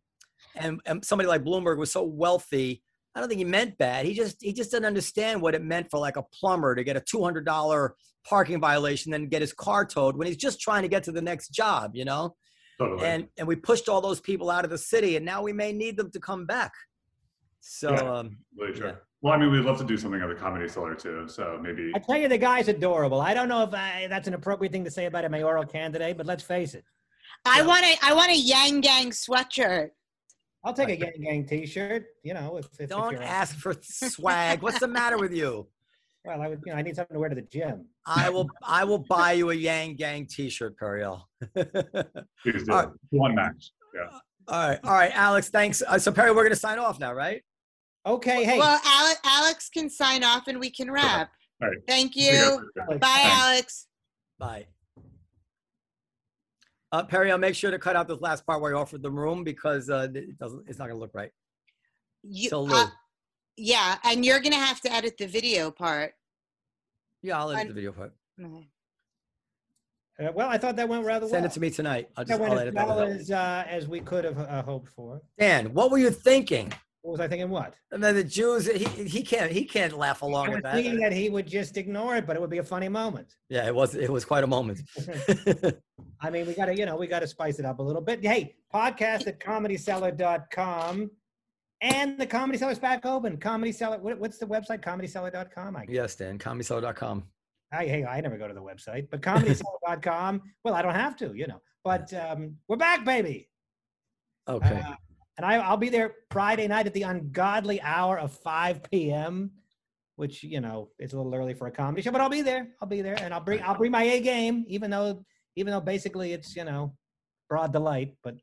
and, 0.56 0.80
and 0.86 1.04
somebody 1.04 1.28
like 1.28 1.44
bloomberg 1.44 1.78
was 1.78 1.92
so 1.92 2.02
wealthy 2.02 2.82
i 3.14 3.20
don't 3.20 3.28
think 3.28 3.38
he 3.38 3.44
meant 3.44 3.78
bad 3.78 4.04
he 4.04 4.14
just 4.14 4.36
he 4.40 4.52
just 4.52 4.70
didn't 4.70 4.86
understand 4.86 5.40
what 5.40 5.54
it 5.54 5.62
meant 5.62 5.90
for 5.90 5.98
like 5.98 6.16
a 6.16 6.22
plumber 6.22 6.74
to 6.74 6.84
get 6.84 6.96
a 6.96 7.00
$200 7.00 7.90
parking 8.26 8.60
violation 8.60 9.12
then 9.12 9.26
get 9.26 9.40
his 9.40 9.52
car 9.52 9.84
towed 9.84 10.16
when 10.16 10.26
he's 10.26 10.36
just 10.36 10.60
trying 10.60 10.82
to 10.82 10.88
get 10.88 11.02
to 11.04 11.12
the 11.12 11.22
next 11.22 11.48
job 11.50 11.92
you 11.94 12.04
know 12.04 12.34
totally. 12.78 13.06
and 13.06 13.28
and 13.38 13.46
we 13.48 13.56
pushed 13.56 13.88
all 13.88 14.00
those 14.00 14.20
people 14.20 14.50
out 14.50 14.64
of 14.64 14.70
the 14.70 14.78
city 14.78 15.16
and 15.16 15.24
now 15.24 15.42
we 15.42 15.52
may 15.52 15.72
need 15.72 15.96
them 15.96 16.10
to 16.10 16.20
come 16.20 16.44
back 16.46 16.72
so 17.60 17.92
Yeah. 17.92 18.12
um 18.12 18.36
really 18.56 18.72
true. 18.78 18.88
yeah. 18.88 18.94
Well, 19.20 19.34
I 19.34 19.36
mean, 19.36 19.50
we'd 19.50 19.64
love 19.64 19.78
to 19.78 19.84
do 19.84 19.96
something 19.96 20.20
at 20.22 20.28
the 20.28 20.34
Comedy 20.36 20.68
Cellar 20.68 20.94
too. 20.94 21.26
So 21.28 21.58
maybe 21.60 21.90
i 21.94 21.98
tell 21.98 22.16
you 22.16 22.28
the 22.28 22.38
guy's 22.38 22.68
adorable 22.68 23.20
i 23.20 23.34
don't 23.34 23.48
know 23.48 23.62
if 23.64 23.74
I, 23.74 24.06
that's 24.08 24.28
an 24.28 24.34
appropriate 24.34 24.72
thing 24.72 24.84
to 24.84 24.90
say 24.90 25.06
about 25.06 25.24
a 25.24 25.28
mayoral 25.28 25.64
candidate 25.64 26.16
but 26.16 26.26
let's 26.26 26.42
face 26.44 26.74
it 26.74 26.84
I 27.44 27.60
Yeah. 27.60 27.66
want 27.66 27.84
a 27.84 27.94
I 28.02 28.12
want 28.14 28.30
a 28.30 28.36
Yang 28.36 28.80
Gang 28.82 29.10
sweatshirt. 29.10 29.90
i'll 30.64 30.72
take 30.80 30.88
a 30.88 30.98
Yang 31.04 31.18
gang 31.26 31.46
t-shirt 31.46 32.02
you 32.22 32.34
know 32.34 32.58
if, 32.58 32.66
if, 32.74 32.80
if 32.82 32.88
don't 32.90 33.12
you're- 33.12 33.24
ask 33.24 33.56
for 33.56 33.74
swag 33.82 34.62
what's 34.62 34.80
the 34.80 34.88
matter 34.88 35.18
with 35.18 35.32
you 35.32 35.66
well 36.24 36.40
i 36.42 36.48
would 36.48 36.60
you 36.66 36.72
know 36.72 36.78
i 36.78 36.82
need 36.82 36.94
something 36.96 37.14
to 37.14 37.20
wear 37.20 37.28
to 37.28 37.34
the 37.42 37.48
gym 37.56 37.86
i 38.06 38.28
will 38.28 38.46
i 38.64 38.82
will 38.84 39.04
buy 39.16 39.32
you 39.32 39.50
a 39.50 39.54
yang 39.54 39.94
gang 39.96 40.26
t-shirt 40.26 40.74
periel 40.80 41.16
please 42.42 42.62
do 42.64 42.72
All 42.72 42.78
right. 42.84 42.88
one 43.10 43.34
match. 43.34 43.72
Yeah. 43.94 44.18
All 44.48 44.68
right, 44.68 44.80
all 44.82 44.92
right, 44.92 45.12
Alex. 45.14 45.50
Thanks. 45.50 45.82
Uh, 45.86 45.98
so 45.98 46.10
Perry, 46.10 46.32
we're 46.32 46.42
gonna 46.42 46.56
sign 46.56 46.78
off 46.78 46.98
now, 46.98 47.12
right? 47.12 47.42
okay 48.06 48.44
hey 48.44 48.58
Well, 48.58 48.80
Alex, 48.86 49.20
Alex 49.24 49.68
can 49.68 49.90
sign 49.90 50.24
off 50.24 50.46
and 50.48 50.58
we 50.58 50.70
can 50.70 50.90
wrap. 50.90 51.30
All 51.60 51.68
right. 51.68 51.76
Thank 51.86 52.16
you 52.16 52.30
guys 52.32 52.42
you. 52.42 52.70
later. 52.88 52.98
Bye, 53.00 53.20
Alex. 53.24 53.86
Bye. 54.38 54.66
Uh, 56.92 57.02
Perry, 57.02 57.30
I'll 57.30 57.36
make 57.36 57.54
sure 57.54 57.70
to 57.70 57.78
cut 57.78 57.96
out 57.96 58.08
this 58.08 58.20
last 58.20 58.46
part 58.46 58.62
where 58.62 58.72
you 58.72 58.78
offered 58.78 59.02
the 59.02 59.10
room 59.10 59.44
because 59.44 59.90
uh, 59.90 60.08
it 60.14 60.38
doesn't. 60.38 60.64
It's 60.68 60.78
not 60.78 60.88
gonna 60.88 60.98
look 61.00 61.10
right. 61.12 61.30
You, 62.22 62.48
So 62.48 62.66
uh, 62.70 62.86
yeah, 63.58 63.96
and 64.04 64.24
you're 64.24 64.40
gonna 64.40 64.56
have 64.56 64.80
to 64.82 64.92
edit 64.92 65.18
the 65.18 65.26
video 65.26 65.70
part. 65.70 66.12
Yeah, 67.22 67.38
I'll 67.40 67.50
edit 67.50 67.64
I- 67.64 67.68
the 67.68 67.74
video 67.74 67.92
part. 67.92 68.12
Okay. 68.42 68.66
Uh, 70.20 70.32
well 70.34 70.48
i 70.48 70.58
thought 70.58 70.74
that 70.76 70.88
went 70.88 71.04
rather 71.04 71.26
Send 71.26 71.32
well 71.32 71.42
Send 71.42 71.46
it 71.46 71.54
to 71.54 71.60
me 71.60 71.70
tonight. 71.70 72.08
I'll 72.16 72.24
that 72.24 72.30
just 72.30 72.40
went 72.40 72.52
I'll 72.52 72.58
as 72.58 72.74
that. 72.74 72.86
well 72.86 73.00
as, 73.00 73.30
uh, 73.30 73.64
as 73.68 73.86
we 73.86 74.00
could 74.00 74.24
have 74.24 74.38
uh, 74.38 74.62
hoped 74.62 74.88
for 74.90 75.20
Dan, 75.38 75.72
what 75.74 75.90
were 75.90 75.98
you 75.98 76.10
thinking? 76.10 76.72
what 77.02 77.12
was 77.12 77.20
i 77.20 77.28
thinking 77.28 77.48
what 77.48 77.74
And 77.92 78.02
then 78.02 78.16
the 78.16 78.24
Jews, 78.24 78.66
he, 78.66 78.84
he 79.04 79.22
can't 79.22 79.50
he 79.50 79.64
can't 79.64 79.96
laugh 79.96 80.22
I 80.22 80.26
along 80.26 80.48
was 80.48 80.56
at 80.58 80.62
that. 80.64 80.74
thinking 80.74 80.98
that 81.00 81.12
he 81.12 81.30
would 81.30 81.46
just 81.46 81.76
ignore 81.76 82.16
it, 82.16 82.26
but 82.26 82.36
it 82.36 82.40
would 82.40 82.50
be 82.50 82.58
a 82.58 82.64
funny 82.64 82.88
moment. 82.88 83.36
Yeah, 83.48 83.66
it 83.66 83.74
was 83.74 83.94
it 83.94 84.10
was 84.10 84.24
quite 84.24 84.44
a 84.44 84.46
moment. 84.46 84.80
I 86.20 86.30
mean, 86.30 86.46
we 86.46 86.54
got 86.54 86.66
to, 86.66 86.76
you 86.76 86.84
know, 86.84 86.96
we 86.96 87.06
got 87.06 87.20
to 87.20 87.26
spice 87.28 87.58
it 87.60 87.64
up 87.64 87.78
a 87.78 87.82
little 87.82 88.02
bit. 88.02 88.22
Hey, 88.22 88.56
podcast 88.74 89.26
at 89.28 89.38
comedycellar.com 89.40 91.10
and 91.80 92.18
the 92.18 92.26
Comedy 92.26 92.58
Cellar's 92.58 92.78
back 92.78 93.06
open. 93.06 93.36
Comedy 93.36 93.72
Cellar, 93.72 93.98
what, 93.98 94.18
what's 94.18 94.38
the 94.38 94.46
website? 94.46 94.82
Comedycellar.com. 94.82 95.76
I, 95.76 95.86
yes, 95.88 96.16
Dan, 96.16 96.38
comedycellar.com. 96.38 97.24
I, 97.72 97.84
hey, 97.84 98.04
I 98.04 98.20
never 98.20 98.38
go 98.38 98.48
to 98.48 98.54
the 98.54 98.62
website, 98.62 99.08
but 99.10 99.20
comedycellar.com. 99.20 100.42
well, 100.64 100.74
I 100.74 100.82
don't 100.82 100.94
have 100.94 101.16
to, 101.16 101.34
you 101.34 101.46
know, 101.46 101.60
but 101.84 102.12
um, 102.14 102.56
we're 102.66 102.76
back, 102.76 103.04
baby. 103.04 103.48
Okay. 104.48 104.82
Uh, 104.86 104.94
and 105.36 105.46
I, 105.46 105.56
I'll 105.56 105.76
be 105.76 105.88
there 105.88 106.14
Friday 106.30 106.66
night 106.66 106.86
at 106.86 106.94
the 106.94 107.02
ungodly 107.02 107.80
hour 107.80 108.18
of 108.18 108.32
5 108.32 108.82
p.m., 108.90 109.52
which 110.16 110.42
you 110.42 110.60
know 110.60 110.90
is 110.98 111.12
a 111.12 111.16
little 111.16 111.32
early 111.32 111.54
for 111.54 111.68
a 111.68 111.70
comedy 111.70 112.02
show, 112.02 112.10
but 112.10 112.20
I'll 112.20 112.28
be 112.28 112.42
there. 112.42 112.70
I'll 112.82 112.88
be 112.88 113.02
there, 113.02 113.16
and 113.22 113.32
I'll 113.32 113.40
bring 113.40 113.62
I'll 113.62 113.76
bring 113.76 113.92
my 113.92 114.02
A 114.02 114.20
game, 114.20 114.64
even 114.66 114.90
though 114.90 115.24
even 115.54 115.72
though 115.72 115.80
basically 115.80 116.32
it's 116.32 116.56
you 116.56 116.64
know 116.64 116.92
broad 117.48 117.72
delight. 117.72 118.14
But 118.24 118.34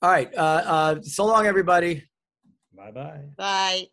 All 0.00 0.10
right. 0.10 0.34
Uh, 0.34 0.40
uh, 0.40 1.02
so 1.02 1.26
long, 1.26 1.44
everybody. 1.44 2.04
bye 2.74 2.90
bye. 2.90 3.24
Bye. 3.36 3.88